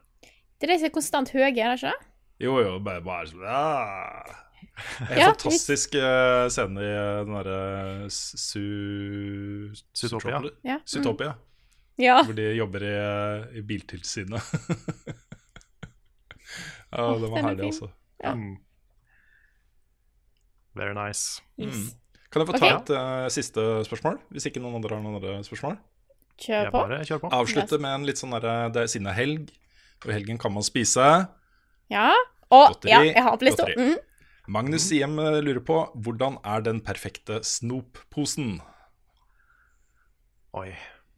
Det 0.59 0.69
er 0.69 0.73
de 0.73 0.77
som 0.79 0.85
er 0.85 0.89
konstant 0.93 1.29
høye, 1.31 1.47
er 1.49 1.53
det 1.53 1.77
ikke 1.81 1.91
det? 1.91 2.07
Jo, 2.39 2.59
jo, 2.61 2.79
bare, 2.79 3.01
bare 3.01 3.25
sånn 3.27 3.41
ja. 3.41 4.37
En 5.09 5.17
Ja, 5.17 5.31
fantastisk 5.33 5.95
eh, 5.95 6.47
scene 6.49 6.79
i 6.81 6.85
eh, 6.85 7.23
den 7.25 7.33
derre 7.33 8.09
su... 8.09 8.61
Zootopia. 9.93 10.39
Ja. 10.63 10.77
Mm. 10.77 10.85
Zootopia. 10.85 11.35
Ja. 11.97 12.21
Hvor 12.23 12.33
de 12.35 12.55
jobber 12.55 12.83
i, 12.83 12.93
eh, 12.93 13.57
i 13.57 13.61
Biltilsynet. 13.61 14.41
ja, 16.91 17.05
oh, 17.05 17.19
det 17.21 17.29
var 17.29 17.37
den 17.37 17.45
er 17.45 17.49
herlig, 17.49 17.65
altså. 17.71 17.89
Ja. 18.23 18.33
Mm. 18.35 18.57
Very 20.77 20.95
nice. 20.95 21.41
Yes. 21.59 21.95
Kan 22.31 22.43
jeg 22.43 22.47
få 22.47 22.55
ta 22.55 22.67
okay. 22.67 22.77
et 22.77 22.91
uh, 22.95 23.29
siste 23.33 23.63
spørsmål? 23.87 24.21
Hvis 24.31 24.47
ikke 24.47 24.61
noen 24.63 24.79
andre 24.79 24.95
har 24.95 25.03
noen 25.03 25.17
andre 25.19 25.39
spørsmål? 25.43 25.75
Kjør 26.41 26.69
på. 26.71 26.77
bare 26.77 27.01
kjør 27.05 27.19
på. 27.25 27.31
Avslutte 27.37 27.79
med 27.81 27.95
en 27.97 28.05
litt 28.07 28.21
sånn 28.21 28.31
derre 28.33 28.69
Det 28.73 28.85
er 28.85 28.91
siden 28.91 29.09
det 29.09 29.13
er 29.13 29.19
helg, 29.19 29.51
og 30.01 30.07
i 30.09 30.15
helgen 30.15 30.39
kan 30.41 30.53
man 30.55 30.65
spise. 30.65 31.09
Ja. 31.91 32.07
Og 32.51 32.73
Godteri, 32.73 32.93
ja, 32.93 33.03
jeg 33.11 33.25
har 33.27 33.37
på 33.39 33.47
lista. 33.47 33.67
Mm. 33.75 33.99
Magnus 34.51 34.87
Siem 34.89 35.19
eh, 35.21 35.37
lurer 35.43 35.61
på 35.63 35.77
hvordan 35.93 36.39
er 36.47 36.63
den 36.65 36.81
perfekte 36.83 37.39
snopposen? 37.47 38.57
Oi. 40.57 40.71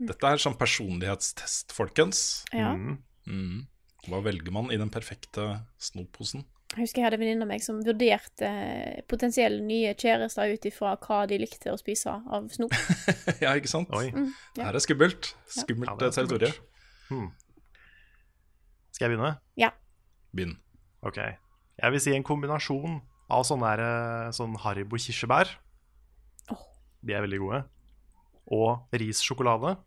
Dette 0.03 0.30
er 0.30 0.41
sånn 0.41 0.57
personlighetstest, 0.59 1.73
folkens. 1.73 2.43
Ja. 2.53 2.73
Mm. 2.75 2.97
Mm. 3.30 3.61
Hva 4.09 4.19
velger 4.25 4.53
man 4.53 4.69
i 4.73 4.77
den 4.81 4.91
perfekte 4.93 5.63
snopposen? 5.81 6.43
Jeg 6.73 6.87
husker 6.87 7.01
jeg 7.01 7.05
hadde 7.05 7.17
en 7.19 7.21
venninne 7.21 7.45
av 7.45 7.49
meg 7.51 7.61
som 7.61 7.81
vurderte 7.85 8.47
eh, 8.49 9.01
potensielle 9.09 9.61
nye 9.61 9.91
kjærester 9.93 10.55
ut 10.55 10.65
ifra 10.65 10.95
hva 10.97 11.19
de 11.29 11.37
likte 11.37 11.69
å 11.69 11.77
spise 11.77 12.09
av 12.09 12.47
snop. 12.53 12.73
ja, 13.43 13.53
ikke 13.53 13.69
sant? 13.69 13.93
Oi. 13.93 14.07
Mm, 14.09 14.31
Det 14.57 14.65
her 14.65 14.79
er 14.79 14.83
skummelt. 14.83 15.29
Skummelt 15.53 15.93
er 16.01 16.09
eh, 16.09 16.15
territorium. 16.17 16.57
Hmm. 17.11 17.29
Skal 18.93 19.05
jeg 19.05 19.13
begynne? 19.13 19.35
Ja. 19.61 19.69
Begynn. 20.33 20.57
Ok. 21.05 21.21
Jeg 21.21 21.93
vil 21.93 22.01
si 22.01 22.15
en 22.17 22.25
kombinasjon 22.25 22.99
av 23.33 23.45
sånne, 23.45 23.69
her, 23.69 23.85
eh, 23.85 24.33
sånn 24.33 24.57
Haribo 24.65 24.97
kirsebær. 24.97 25.53
Oh. 26.53 26.65
De 27.05 27.13
er 27.13 27.25
veldig 27.25 27.41
gode. 27.45 27.63
Og 28.53 28.97
rissjokolade. 28.97 29.77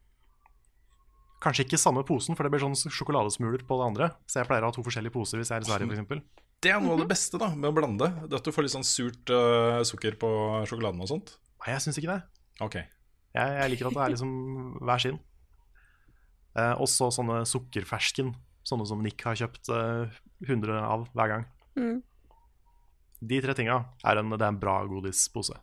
Kanskje 1.42 1.66
ikke 1.66 1.82
samme 1.82 2.06
posen, 2.06 2.38
for 2.38 2.46
det 2.46 2.54
blir 2.54 2.62
sånn 2.62 2.78
sjokoladesmuler 2.78 3.66
på 3.66 3.82
det 3.82 3.90
andre. 3.90 4.12
Så 4.30 4.40
jeg 4.40 4.48
pleier 4.48 4.64
å 4.64 4.70
ha 4.70 4.74
to 4.74 4.86
forskjellige 4.86 5.18
poser 5.18 5.42
hvis 5.42 5.50
jeg 5.50 5.58
er 5.58 5.66
i 5.66 5.68
Sverige, 5.74 6.04
f.eks. 6.06 6.45
Det 6.64 6.72
er 6.72 6.80
noe 6.80 6.96
av 6.96 7.02
det 7.04 7.10
beste 7.10 7.38
da, 7.40 7.50
med 7.52 7.68
å 7.68 7.74
blande. 7.76 8.08
Det 8.26 8.38
At 8.38 8.46
du 8.46 8.52
får 8.54 8.66
litt 8.66 8.74
sånn 8.74 8.86
surt 8.86 9.32
uh, 9.32 9.82
sukker 9.86 10.16
på 10.20 10.28
sjokoladen 10.68 11.02
og 11.04 11.10
sånt. 11.10 11.36
Nei, 11.60 11.74
jeg 11.74 11.84
syns 11.84 12.00
ikke 12.00 12.14
det. 12.14 12.20
Ok. 12.64 12.78
Jeg, 13.36 13.56
jeg 13.60 13.72
liker 13.72 13.90
at 13.90 13.98
det 13.98 14.04
er 14.04 14.14
liksom 14.14 14.32
hver 14.80 15.02
sin. 15.04 15.20
Uh, 16.56 16.74
også 16.80 17.10
sånne 17.14 17.42
sukkerfersken. 17.48 18.32
Sånne 18.66 18.88
som 18.88 19.02
Nick 19.04 19.22
har 19.28 19.36
kjøpt 19.38 19.70
uh, 19.70 20.16
100 20.46 20.80
av 20.80 21.06
hver 21.12 21.32
gang. 21.34 21.46
Mm. 21.76 22.00
De 23.20 23.40
tre 23.44 23.54
tinga 23.56 23.82
er 24.04 24.20
en, 24.20 24.32
det 24.32 24.42
er 24.42 24.52
en 24.54 24.60
bra 24.60 24.78
godispose. 24.88 25.58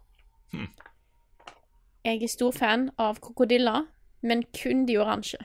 Jeg 2.03 2.21
er 2.21 2.31
stor 2.31 2.53
fan 2.53 2.87
av 3.01 3.19
krokodiller, 3.23 3.87
men 4.21 4.43
kun 4.55 4.85
de 4.89 4.97
oransje. 5.01 5.39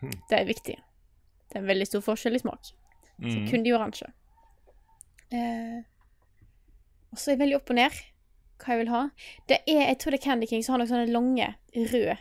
Hmm. 0.00 0.14
Det 0.30 0.36
er 0.38 0.48
viktig. 0.48 0.76
Det 1.48 1.56
er 1.56 1.64
en 1.64 1.70
veldig 1.70 1.88
stor 1.88 2.04
forskjell 2.06 2.38
i 2.38 2.42
smak. 2.42 2.72
Så 3.18 3.34
Mm. 3.38 3.48
kun 3.50 3.62
de 3.64 3.72
oransje. 3.74 4.06
Eh, 5.32 5.82
og 7.12 7.18
så 7.18 7.30
er 7.30 7.34
jeg 7.36 7.40
veldig 7.40 7.56
opp 7.56 7.70
og 7.70 7.76
ned 7.76 7.90
hva 8.58 8.66
jeg 8.74 8.78
vil 8.78 8.88
ha. 8.92 9.00
Det 9.48 9.58
er, 9.66 9.80
jeg 9.88 9.98
tror 9.98 10.10
det 10.14 10.20
er 10.20 10.24
Candy 10.24 10.46
King 10.46 10.62
som 10.64 10.72
har 10.74 10.78
noen 10.82 10.88
sånne 10.90 11.12
lange, 11.12 11.48
røde 11.74 12.18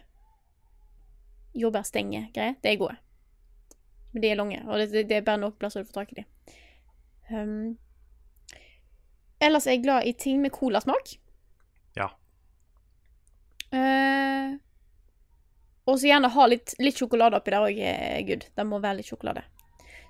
jordbærstenger-greier. 1.58 2.56
De 2.62 2.70
er 2.72 2.78
gode. 2.82 2.98
Men 4.14 4.22
de 4.24 4.30
er 4.32 4.36
lange, 4.40 4.60
og 4.68 4.78
det, 4.80 4.92
det, 4.94 5.06
det 5.10 5.18
er 5.18 5.26
bare 5.28 5.42
noen 5.42 5.56
plasser 5.60 5.84
du 5.84 5.90
får 5.90 6.00
tak 6.02 6.12
i 6.14 6.22
de. 6.22 6.26
Um, 7.30 7.78
ellers 9.44 9.68
er 9.68 9.76
jeg 9.78 9.84
glad 9.84 10.06
i 10.08 10.14
ting 10.14 10.42
med 10.42 10.52
colasmak. 10.56 11.16
Ja. 11.98 12.08
Eh, 13.76 14.56
og 15.88 15.98
så 16.00 16.08
gjerne 16.10 16.30
ha 16.32 16.48
litt, 16.48 16.74
litt 16.80 16.98
sjokolade 17.00 17.38
oppi 17.40 17.52
der 17.54 17.66
òg 17.68 17.82
er 17.84 18.22
good. 18.28 18.46
Det 18.56 18.66
må 18.68 18.80
være 18.84 19.02
litt 19.02 19.10
sjokolade. 19.12 19.44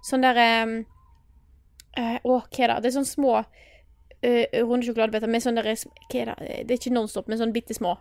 Sånn 0.06 0.26
der 0.26 0.38
eh, 0.42 2.18
Å, 2.24 2.36
hva 2.42 2.64
er 2.64 2.74
det? 2.74 2.82
Det 2.84 2.92
er 2.92 2.98
sånne 2.98 3.10
små 3.10 3.34
eh, 3.40 4.46
runde 4.62 4.86
sjokoladebiter 4.86 5.32
med 5.32 5.44
sånn 5.46 5.58
der 5.58 5.72
Hva 5.74 6.22
er 6.22 6.34
det? 6.34 6.38
Det 6.68 6.76
er 6.76 6.80
ikke 6.82 6.94
Nonstop, 6.94 7.30
men 7.32 7.42
sånn 7.42 7.56
bitte 7.56 7.78
små 7.78 7.98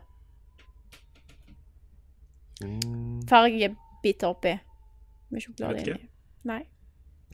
Mm, 2.65 3.27
fargebiter 3.29 4.31
oppi. 4.31 4.55
Med 5.29 5.43
sjokolade 5.45 5.83
inni. 5.83 6.07
Nei. 6.49 6.63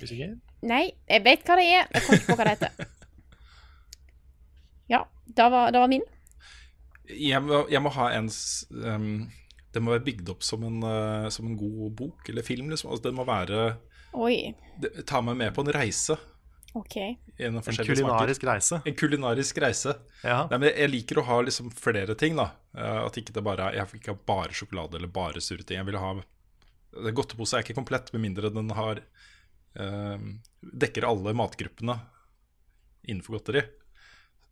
ikke? 0.01 0.32
Nei, 0.66 0.86
jeg 1.06 1.22
vet 1.22 1.44
hva 1.47 1.59
det 1.60 1.66
er. 1.68 1.84
Jeg 1.93 2.02
kommer 2.02 2.18
ikke 2.18 2.32
på 2.32 2.39
hva 2.40 2.48
det 2.48 2.56
heter. 2.56 2.82
Ja, 4.90 4.98
det 5.24 5.44
var, 5.48 5.70
var 5.72 5.89
min. 5.89 6.02
Jeg 7.09 7.39
må, 7.40 7.62
jeg 7.70 7.80
må 7.80 7.89
ha 7.94 8.10
en 8.12 8.26
um, 8.28 9.30
Det 9.72 9.80
må 9.80 9.94
være 9.94 10.05
bygd 10.05 10.32
opp 10.34 10.43
som 10.44 10.66
en, 10.66 10.82
uh, 10.84 11.30
som 11.32 11.47
en 11.48 11.55
god 11.56 11.94
bok 11.97 12.28
eller 12.28 12.44
film. 12.44 12.68
Liksom. 12.68 12.90
Altså, 12.90 13.06
det 13.06 13.14
må 13.16 13.24
være 13.24 13.62
Oi. 14.12 14.52
Ta 15.09 15.20
meg 15.24 15.36
med 15.40 15.55
på 15.56 15.64
en 15.64 15.72
reise. 15.72 16.16
Okay. 16.74 17.18
En, 17.36 17.56
En 17.56 17.62
smaker. 17.62 17.84
kulinarisk 17.84 18.44
reise. 18.48 18.78
En 18.89 18.94
kulinarisk 18.97 19.59
reise. 19.60 19.93
Ja. 20.24 20.47
Nei, 20.51 20.59
men 20.59 20.70
jeg 20.70 20.90
liker 20.90 21.20
å 21.20 21.26
ha 21.28 21.40
liksom 21.44 21.68
flere 21.76 22.14
ting, 22.18 22.36
da. 22.39 22.51
Eh, 22.76 23.01
At 23.06 23.16
ikke 23.20 23.34
det 23.36 23.43
bare 23.44 23.72
Jeg 23.76 23.86
ikke 24.01 24.14
ha 24.14 24.18
bare 24.26 24.56
sjokolade 24.56 24.97
eller 24.97 25.09
bare 25.12 25.40
sure 25.44 25.62
ting. 25.62 25.76
Jeg 25.80 25.86
vil 25.90 26.01
ha 26.01 26.14
Godtepose 26.93 27.56
er 27.56 27.64
ikke 27.64 27.76
komplett 27.78 28.10
med 28.12 28.20
mindre 28.20 28.51
den 28.52 28.68
har 28.76 28.98
eh, 29.80 30.18
dekker 30.60 31.06
alle 31.09 31.32
matgruppene 31.36 31.94
innenfor 33.09 33.39
godteri. 33.39 33.62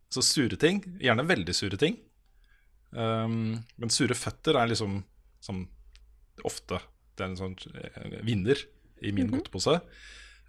Så 0.09 0.23
sure 0.25 0.57
ting, 0.59 0.81
gjerne 0.99 1.23
veldig 1.29 1.53
sure 1.55 1.77
ting. 1.77 1.99
Um, 2.91 3.61
men 3.79 3.93
sure 3.93 4.17
føtter 4.17 4.57
er 4.59 4.67
liksom 4.67 5.03
som 5.39 5.61
ofte 6.43 6.81
det 7.15 7.23
er 7.23 7.29
en 7.29 7.37
sånn 7.39 7.53
eh, 7.77 8.17
vinner 8.25 8.59
i 9.01 9.13
min 9.15 9.31
godtepose. 9.31 9.79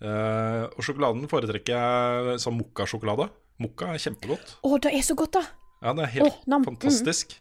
Uh, 0.03 0.67
og 0.75 0.83
sjokoladen 0.83 1.29
foretrekker 1.31 1.77
jeg 1.77 2.43
som 2.43 2.57
mokkasjokolade. 2.59 3.29
Mokka 3.63 3.93
er 3.93 4.03
kjempegodt. 4.03 4.57
Å, 4.67 4.75
det 4.83 4.95
er 4.97 5.07
så 5.07 5.17
godt, 5.19 5.39
da! 5.39 5.45
Ja, 5.83 5.95
det 5.99 6.07
er 6.07 6.13
helt 6.17 6.29
oh, 6.47 6.63
fantastisk. 6.67 7.37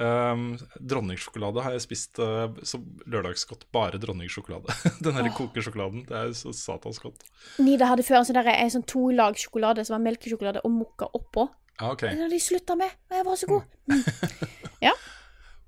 Um, 0.00 0.54
dronningsjokolade 0.80 1.60
har 1.64 1.74
jeg 1.74 1.84
spist 1.84 2.20
uh, 2.22 2.48
som 2.64 2.84
lørdagsgodt. 3.10 3.66
Bare 3.74 4.00
dronningsjokolade. 4.00 4.76
Den 5.04 5.16
her 5.16 5.28
kokesjokoladen. 5.36 6.06
Det 6.08 6.16
er 6.16 6.34
så 6.36 6.54
satans 6.56 7.00
godt. 7.02 7.24
Nida 7.60 7.90
hadde 7.90 8.06
før 8.06 8.24
sånn, 8.24 8.38
der, 8.38 8.52
en 8.54 8.72
sånn 8.72 8.86
to 8.88 9.08
lag 9.16 9.36
sjokolade 9.40 9.84
som 9.86 9.98
var 9.98 10.06
melkesjokolade 10.08 10.64
og 10.64 10.72
mokka 10.78 11.10
oppå. 11.16 11.48
Ja, 11.80 11.92
ok. 11.92 12.06
Den 12.08 12.24
har 12.24 12.32
de 12.32 12.40
slutta 12.44 12.76
med, 12.76 12.92
og 13.08 13.18
jeg 13.18 13.28
var 13.28 13.40
så 13.40 13.50
god. 13.50 13.68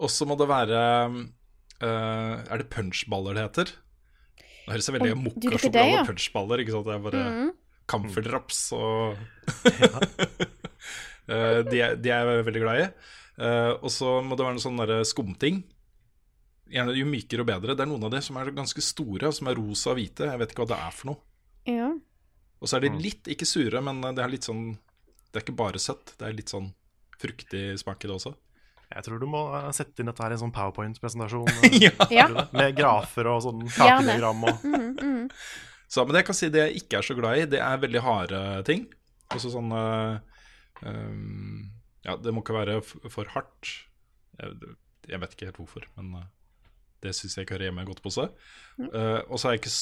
Og 0.02 0.10
så 0.10 0.26
må 0.26 0.34
det 0.40 0.48
være 0.50 0.78
uh, 1.12 1.82
Er 1.84 2.58
det 2.58 2.70
punchballer 2.72 3.36
det 3.36 3.44
heter? 3.44 3.72
Det 4.62 4.74
høres 4.76 4.88
veldig 4.94 5.10
det, 5.10 5.82
og 6.02 6.06
punchballer. 6.12 6.62
Ikke 6.62 6.74
sant? 6.76 6.86
Det 6.86 6.94
er 6.94 7.04
bare 7.08 7.22
Mm. 7.32 7.50
camferdrops 7.90 8.60
og 8.78 9.16
Eh, 11.32 11.60
de, 11.70 11.78
er, 11.78 11.94
de 12.02 12.10
er 12.10 12.26
jeg 12.26 12.44
veldig 12.48 12.60
glad 12.64 12.80
i. 12.82 12.86
Eh, 13.46 13.72
og 13.78 13.90
så 13.94 14.08
må 14.26 14.34
det 14.36 14.42
være 14.44 14.56
noen 14.56 14.64
sånne 14.64 14.96
skumting. 15.06 15.60
Jo 16.72 17.04
mykere 17.06 17.44
og 17.44 17.48
bedre. 17.48 17.76
Det 17.78 17.84
er 17.84 17.90
noen 17.92 18.08
av 18.08 18.10
de 18.16 18.20
som 18.26 18.36
er 18.40 18.50
ganske 18.56 18.82
store, 18.82 19.30
som 19.32 19.46
er 19.48 19.54
rosa 19.56 19.92
og 19.92 20.00
hvite. 20.00 20.26
Jeg 20.26 20.40
vet 20.42 20.50
ikke 20.52 20.64
hva 20.64 20.70
det 20.72 20.80
er 20.82 20.96
for 20.98 21.12
noe. 21.12 21.20
Ja. 21.70 21.92
Og 22.58 22.68
så 22.70 22.76
er 22.80 22.84
de 22.88 22.90
litt, 22.98 23.30
ikke 23.30 23.46
sure, 23.48 23.80
men 23.86 24.02
det 24.02 24.18
er 24.22 24.32
litt 24.34 24.46
sånn 24.48 24.72
Det 25.30 25.38
er 25.40 25.44
ikke 25.46 25.56
bare 25.62 25.80
søtt. 25.80 26.10
Det 26.18 26.26
er 26.26 26.34
litt 26.36 26.50
sånn 26.52 26.72
fruktig 27.22 27.62
smak 27.80 28.02
i 28.04 28.10
det 28.10 28.16
også. 28.18 28.34
Jeg 28.92 29.06
tror 29.06 29.20
du 29.22 29.28
må 29.30 29.42
eh, 29.56 29.68
sette 29.76 30.02
inn 30.02 30.10
dette 30.10 30.24
her 30.24 30.34
i 30.34 30.36
en 30.36 30.42
sånn 30.44 30.54
powerpoint-presentasjon. 30.54 31.48
ja. 31.84 31.92
ja. 32.12 32.26
Med 32.54 32.76
grafer 32.78 33.30
og 33.32 33.42
sånn 33.46 33.66
kakediagram 33.68 34.48
og 34.48 34.66
Mm, 34.72 34.92
mm. 34.96 35.28
Så, 35.92 36.04
men 36.04 36.14
det 36.14 36.22
jeg 36.22 36.28
kan 36.30 36.36
si 36.38 36.48
det 36.52 36.62
jeg 36.62 36.82
ikke 36.82 37.00
er 37.00 37.04
så 37.04 37.14
glad 37.18 37.38
i, 37.38 37.48
det 37.52 37.58
er 37.60 37.80
veldig 37.82 38.00
harde 38.04 38.38
ting. 38.68 38.86
Altså 39.32 39.50
sånn 39.52 39.72
eh, 39.76 40.14
um, 40.88 41.66
Ja, 42.06 42.16
det 42.16 42.32
må 42.32 42.40
ikke 42.40 42.56
være 42.56 42.78
for 42.84 43.28
hardt. 43.34 43.74
Jeg, 44.40 44.72
jeg 45.10 45.20
vet 45.20 45.34
ikke 45.36 45.50
helt 45.50 45.60
hvorfor, 45.60 45.84
men 45.98 46.14
eh, 46.22 46.30
det 47.04 47.12
syns 47.18 47.36
jeg 47.36 47.44
ikke 47.44 47.58
hører 47.58 47.68
hjemme 47.68 47.84
i 47.84 47.90
godtepose. 47.90 48.28
Uh, 48.78 49.20
og 49.26 49.36
så 49.36 49.50
er 49.50 49.56
jeg 49.56 49.64
ikke 49.64 49.74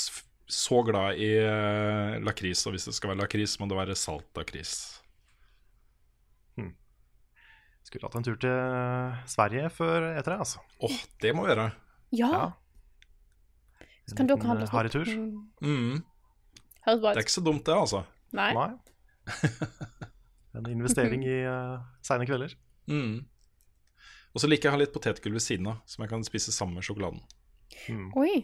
så 0.51 0.81
glad 0.87 1.21
i 1.23 1.31
uh, 1.45 2.19
lakris, 2.25 2.65
og 2.67 2.75
hvis 2.75 2.89
det 2.89 2.97
skal 2.97 3.13
være 3.13 3.23
lakris, 3.23 3.59
må 3.61 3.69
det 3.71 3.79
være 3.79 3.99
salt 3.99 4.41
lakris. 4.41 4.75
Skulle 7.91 8.07
hatt 8.07 8.17
en 8.21 8.27
tur 8.27 8.37
til 8.39 8.53
Sverige 9.27 9.67
før 9.75 10.05
etter 10.15 10.37
det, 10.37 10.39
altså. 10.45 10.61
Åh, 10.87 10.99
det 11.25 11.33
må 11.35 11.43
vi 11.47 11.51
gjøre. 11.51 11.71
ja. 12.15 12.31
Ja. 12.31 12.49
Så 14.11 14.17
kan 14.19 14.27
dere 14.27 14.43
handle 14.43 14.65
En 14.67 14.73
harrytur. 14.75 15.07
Mm. 15.07 15.43
Mm. 15.63 15.99
Det 16.87 17.11
er 17.13 17.21
ikke 17.21 17.31
så 17.35 17.43
dumt, 17.47 17.63
det, 17.67 17.75
altså. 17.77 18.01
Nei. 18.35 18.49
Nei. 18.55 18.71
En 20.59 20.67
investering 20.67 21.23
i 21.23 21.37
uh, 21.47 21.79
seine 22.03 22.27
kvelder. 22.27 22.57
Mm. 22.91 23.21
Og 24.35 24.43
så 24.43 24.49
liker 24.51 24.67
jeg 24.67 24.73
å 24.73 24.75
ha 24.75 24.81
litt 24.81 24.91
potetgull 24.95 25.37
ved 25.37 25.45
siden 25.45 25.69
av, 25.71 25.77
som 25.87 26.03
jeg 26.03 26.11
kan 26.11 26.25
spise 26.27 26.51
sammen 26.55 26.75
med 26.81 26.87
sjokoladen. 26.87 27.21
Oi. 28.19 28.41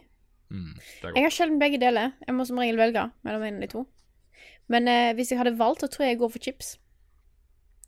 Mm, 0.47 0.71
Jeg 1.03 1.25
har 1.25 1.33
sjelden 1.35 1.59
begge 1.59 1.79
deler. 1.81 2.13
Jeg 2.23 2.35
må 2.37 2.45
som 2.47 2.59
regel 2.63 2.79
velge 2.79 3.03
mellom 3.27 3.43
en 3.43 3.59
av 3.59 3.65
de 3.65 3.69
to. 3.73 3.83
Men 4.71 4.87
eh, 4.87 5.11
hvis 5.17 5.33
jeg 5.33 5.41
hadde 5.41 5.57
valgt, 5.59 5.83
så 5.83 5.89
tror 5.91 6.05
jeg 6.07 6.15
jeg 6.15 6.21
går 6.21 6.31
for 6.31 6.45
chips. 6.47 6.69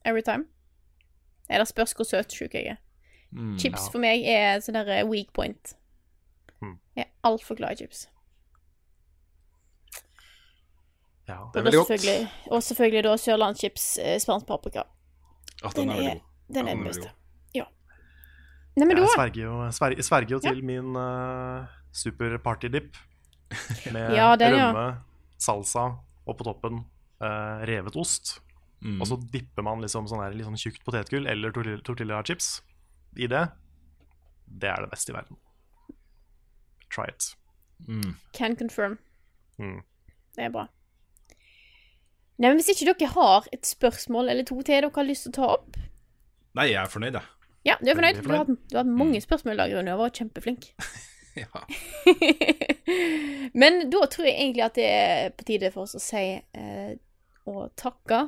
Every 0.03 0.23
time. 0.23 0.49
Eller 1.49 1.65
spørs 1.65 1.95
hvor 1.97 2.05
søtsjuk 2.07 2.53
jeg 2.53 2.75
er. 2.75 2.79
Mm. 3.31 3.57
Chips 3.61 3.89
for 3.93 4.01
meg 4.01 4.23
er 4.25 4.61
sånn 4.65 4.77
der 4.77 4.89
eh, 4.99 5.03
weak 5.09 5.33
point. 5.33 5.75
Mm. 6.61 6.77
Jeg 6.97 7.05
er 7.05 7.11
altfor 7.29 7.57
glad 7.59 7.77
i 7.77 7.83
chips. 7.83 8.07
Ja. 11.29 11.43
Det 11.53 11.59
er 11.61 11.65
veldig 11.67 11.77
godt. 11.77 11.87
selvfølgelig, 11.91 12.29
og 12.49 12.63
selvfølgelig 12.65 13.03
da 13.05 13.15
Sørlandschips 13.21 13.85
eh, 14.01 14.17
spansk 14.21 14.47
paprika. 14.49 14.83
Ja, 15.61 15.69
den 15.75 15.91
er. 15.93 15.99
Den 15.99 16.07
er 16.07 16.21
den 16.49 16.65
den 16.65 16.79
er 16.79 16.87
beste. 16.89 17.11
Ja. 17.53 17.65
Nei, 18.79 18.87
men 18.87 18.97
Jeg 18.97 19.11
sverger 19.13 19.43
jo, 19.43 19.57
sverger, 19.75 20.01
sverger 20.05 20.33
jo 20.37 20.39
til 20.41 20.63
min 20.65 20.95
uh, 20.97 21.67
super 21.93 22.37
partydip. 22.41 22.97
Med 23.93 24.15
Ja, 24.15 24.35
den, 24.37 24.57
ja. 24.57 24.69
rømme, 24.71 25.01
salsa 25.41 25.85
og 26.25 26.37
på 26.37 26.45
toppen 26.47 26.81
uh, 27.21 27.61
revet 27.69 27.97
ost. 27.97 28.39
Mm. 28.81 29.01
Og 29.01 29.07
så 29.09 29.17
dipper 29.33 29.65
man 29.67 29.81
liksom 29.83 30.07
sånn 30.07 30.21
her, 30.23 30.31
litt 30.37 30.47
sånn 30.47 30.59
tjukt 30.59 30.83
potetgull 30.87 31.27
eller 31.27 31.51
tortilla, 31.55 31.81
tortilla 31.83 32.21
chips 32.23 32.61
i 33.19 33.27
det. 33.27 33.45
Det 34.47 34.69
er 34.71 34.85
det 34.85 34.91
beste 34.93 35.11
i 35.11 35.17
verden. 35.17 35.37
Try 36.89 37.09
it. 37.11 37.33
Mm. 37.87 38.13
Can 38.33 38.55
confirm. 38.59 38.97
Mm. 39.59 39.81
Det 40.35 40.45
er 40.47 40.53
bra. 40.53 40.67
Nei, 42.39 42.47
men 42.53 42.57
Hvis 42.61 42.69
ikke 42.71 42.93
dere 42.93 43.11
har 43.17 43.49
et 43.51 43.67
spørsmål 43.67 44.31
eller 44.31 44.47
to 44.47 44.55
til 44.63 44.77
dere 44.77 44.91
har 44.95 45.03
lyst 45.07 45.27
til 45.27 45.33
å 45.33 45.37
ta 45.41 45.49
opp 45.57 45.75
Nei, 46.55 46.69
jeg 46.71 46.79
er 46.81 46.89
fornøyd, 46.89 47.13
jeg. 47.19 47.27
Ja, 47.67 47.75
du 47.83 47.91
er 47.91 47.97
fornøyd? 47.99 48.21
Du 48.23 48.29
har, 48.31 48.39
hatt- 48.45 48.63
du 48.71 48.77
har 48.77 48.85
hatt 48.85 48.95
mange 49.03 49.19
spørsmål 49.21 49.53
i 49.53 49.59
dag, 49.59 49.73
Rune, 49.75 49.93
og 49.93 50.05
vært 50.05 50.21
kjempeflink. 50.23 50.69
Ja. 51.39 51.61
Men 53.53 53.83
da 53.93 54.01
tror 54.11 54.25
jeg 54.27 54.35
egentlig 54.39 54.63
at 54.65 54.75
det 54.79 54.87
er 54.89 55.29
på 55.37 55.45
tide 55.47 55.69
for 55.71 55.85
oss 55.85 55.93
å 55.95 56.01
si 56.01 56.23
eh, 56.39 56.95
og 57.47 57.69
takke 57.79 58.23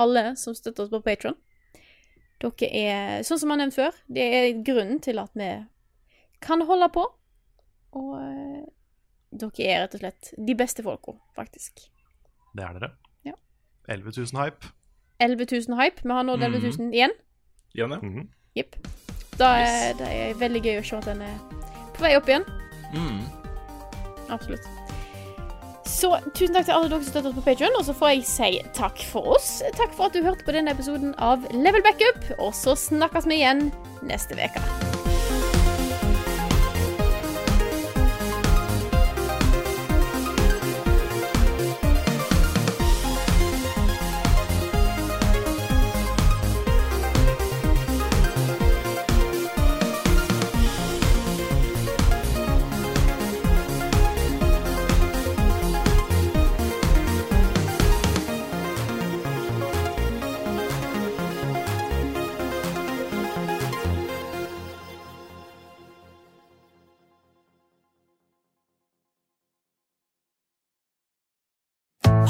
alle 0.00 0.34
som 0.40 0.54
støtter 0.56 0.86
oss 0.86 0.92
på 0.92 1.02
Patron. 1.04 1.36
Dere 2.42 2.68
er, 2.68 3.22
sånn 3.24 3.40
som 3.40 3.48
jeg 3.48 3.54
har 3.54 3.62
nevnt 3.62 3.76
før, 3.76 3.98
det 4.10 4.24
er 4.38 4.48
grunnen 4.66 5.00
til 5.04 5.20
at 5.22 5.32
vi 5.38 5.50
kan 6.44 6.64
holde 6.68 6.90
på. 6.92 7.04
Og 7.94 8.14
eh, 8.18 8.64
dere 9.34 9.68
er 9.70 9.84
rett 9.84 9.96
og 9.96 10.02
slett 10.02 10.32
de 10.48 10.56
beste 10.58 10.84
folka, 10.86 11.14
faktisk. 11.38 11.86
Det 12.54 12.66
er 12.66 12.78
dere. 12.78 12.90
Ja. 13.26 13.36
11 13.88 14.12
000 14.18 14.42
hype. 14.42 14.74
11 15.22 15.46
000 15.70 15.80
hype. 15.80 16.02
Vi 16.04 16.12
har 16.12 16.26
nådd 16.26 16.42
11 16.42 16.62
000 16.78 16.94
igjen. 16.94 17.14
Igjen, 17.74 17.96
ja. 17.96 18.02
Mhm. 18.02 18.28
Jepp. 18.54 18.76
Da 19.38 19.48
er 19.58 19.96
det 19.98 20.10
er 20.14 20.36
veldig 20.38 20.62
gøy 20.62 20.76
å 20.78 20.86
se 20.86 21.00
at 21.00 21.08
den 21.10 21.24
er 21.26 21.38
på 21.96 22.04
vei 22.06 22.14
opp 22.18 22.30
igjen. 22.30 22.46
Mm. 22.94 23.24
Absolutt. 24.30 24.73
Så 25.88 26.14
tusen 26.32 26.54
takk 26.56 26.68
til 26.68 26.76
alle 26.76 26.88
dere 26.88 27.02
som 27.02 27.12
støtter 27.12 27.30
oss 27.30 27.38
på 27.38 27.44
Patreon, 27.44 27.78
og 27.78 27.86
så 27.86 27.96
får 27.96 28.14
jeg 28.14 28.26
si 28.28 28.50
takk 28.76 29.04
for 29.10 29.36
oss. 29.36 29.58
Takk 29.76 29.92
for 29.96 30.08
at 30.08 30.16
du 30.16 30.24
hørte 30.24 30.46
på 30.46 30.56
denne 30.56 30.72
episoden 30.72 31.14
av 31.22 31.44
Level 31.52 31.84
Backup, 31.84 32.24
og 32.38 32.52
så 32.56 32.76
snakkes 32.78 33.28
vi 33.28 33.42
igjen 33.42 33.68
neste 34.08 34.38
uke. 34.38 34.93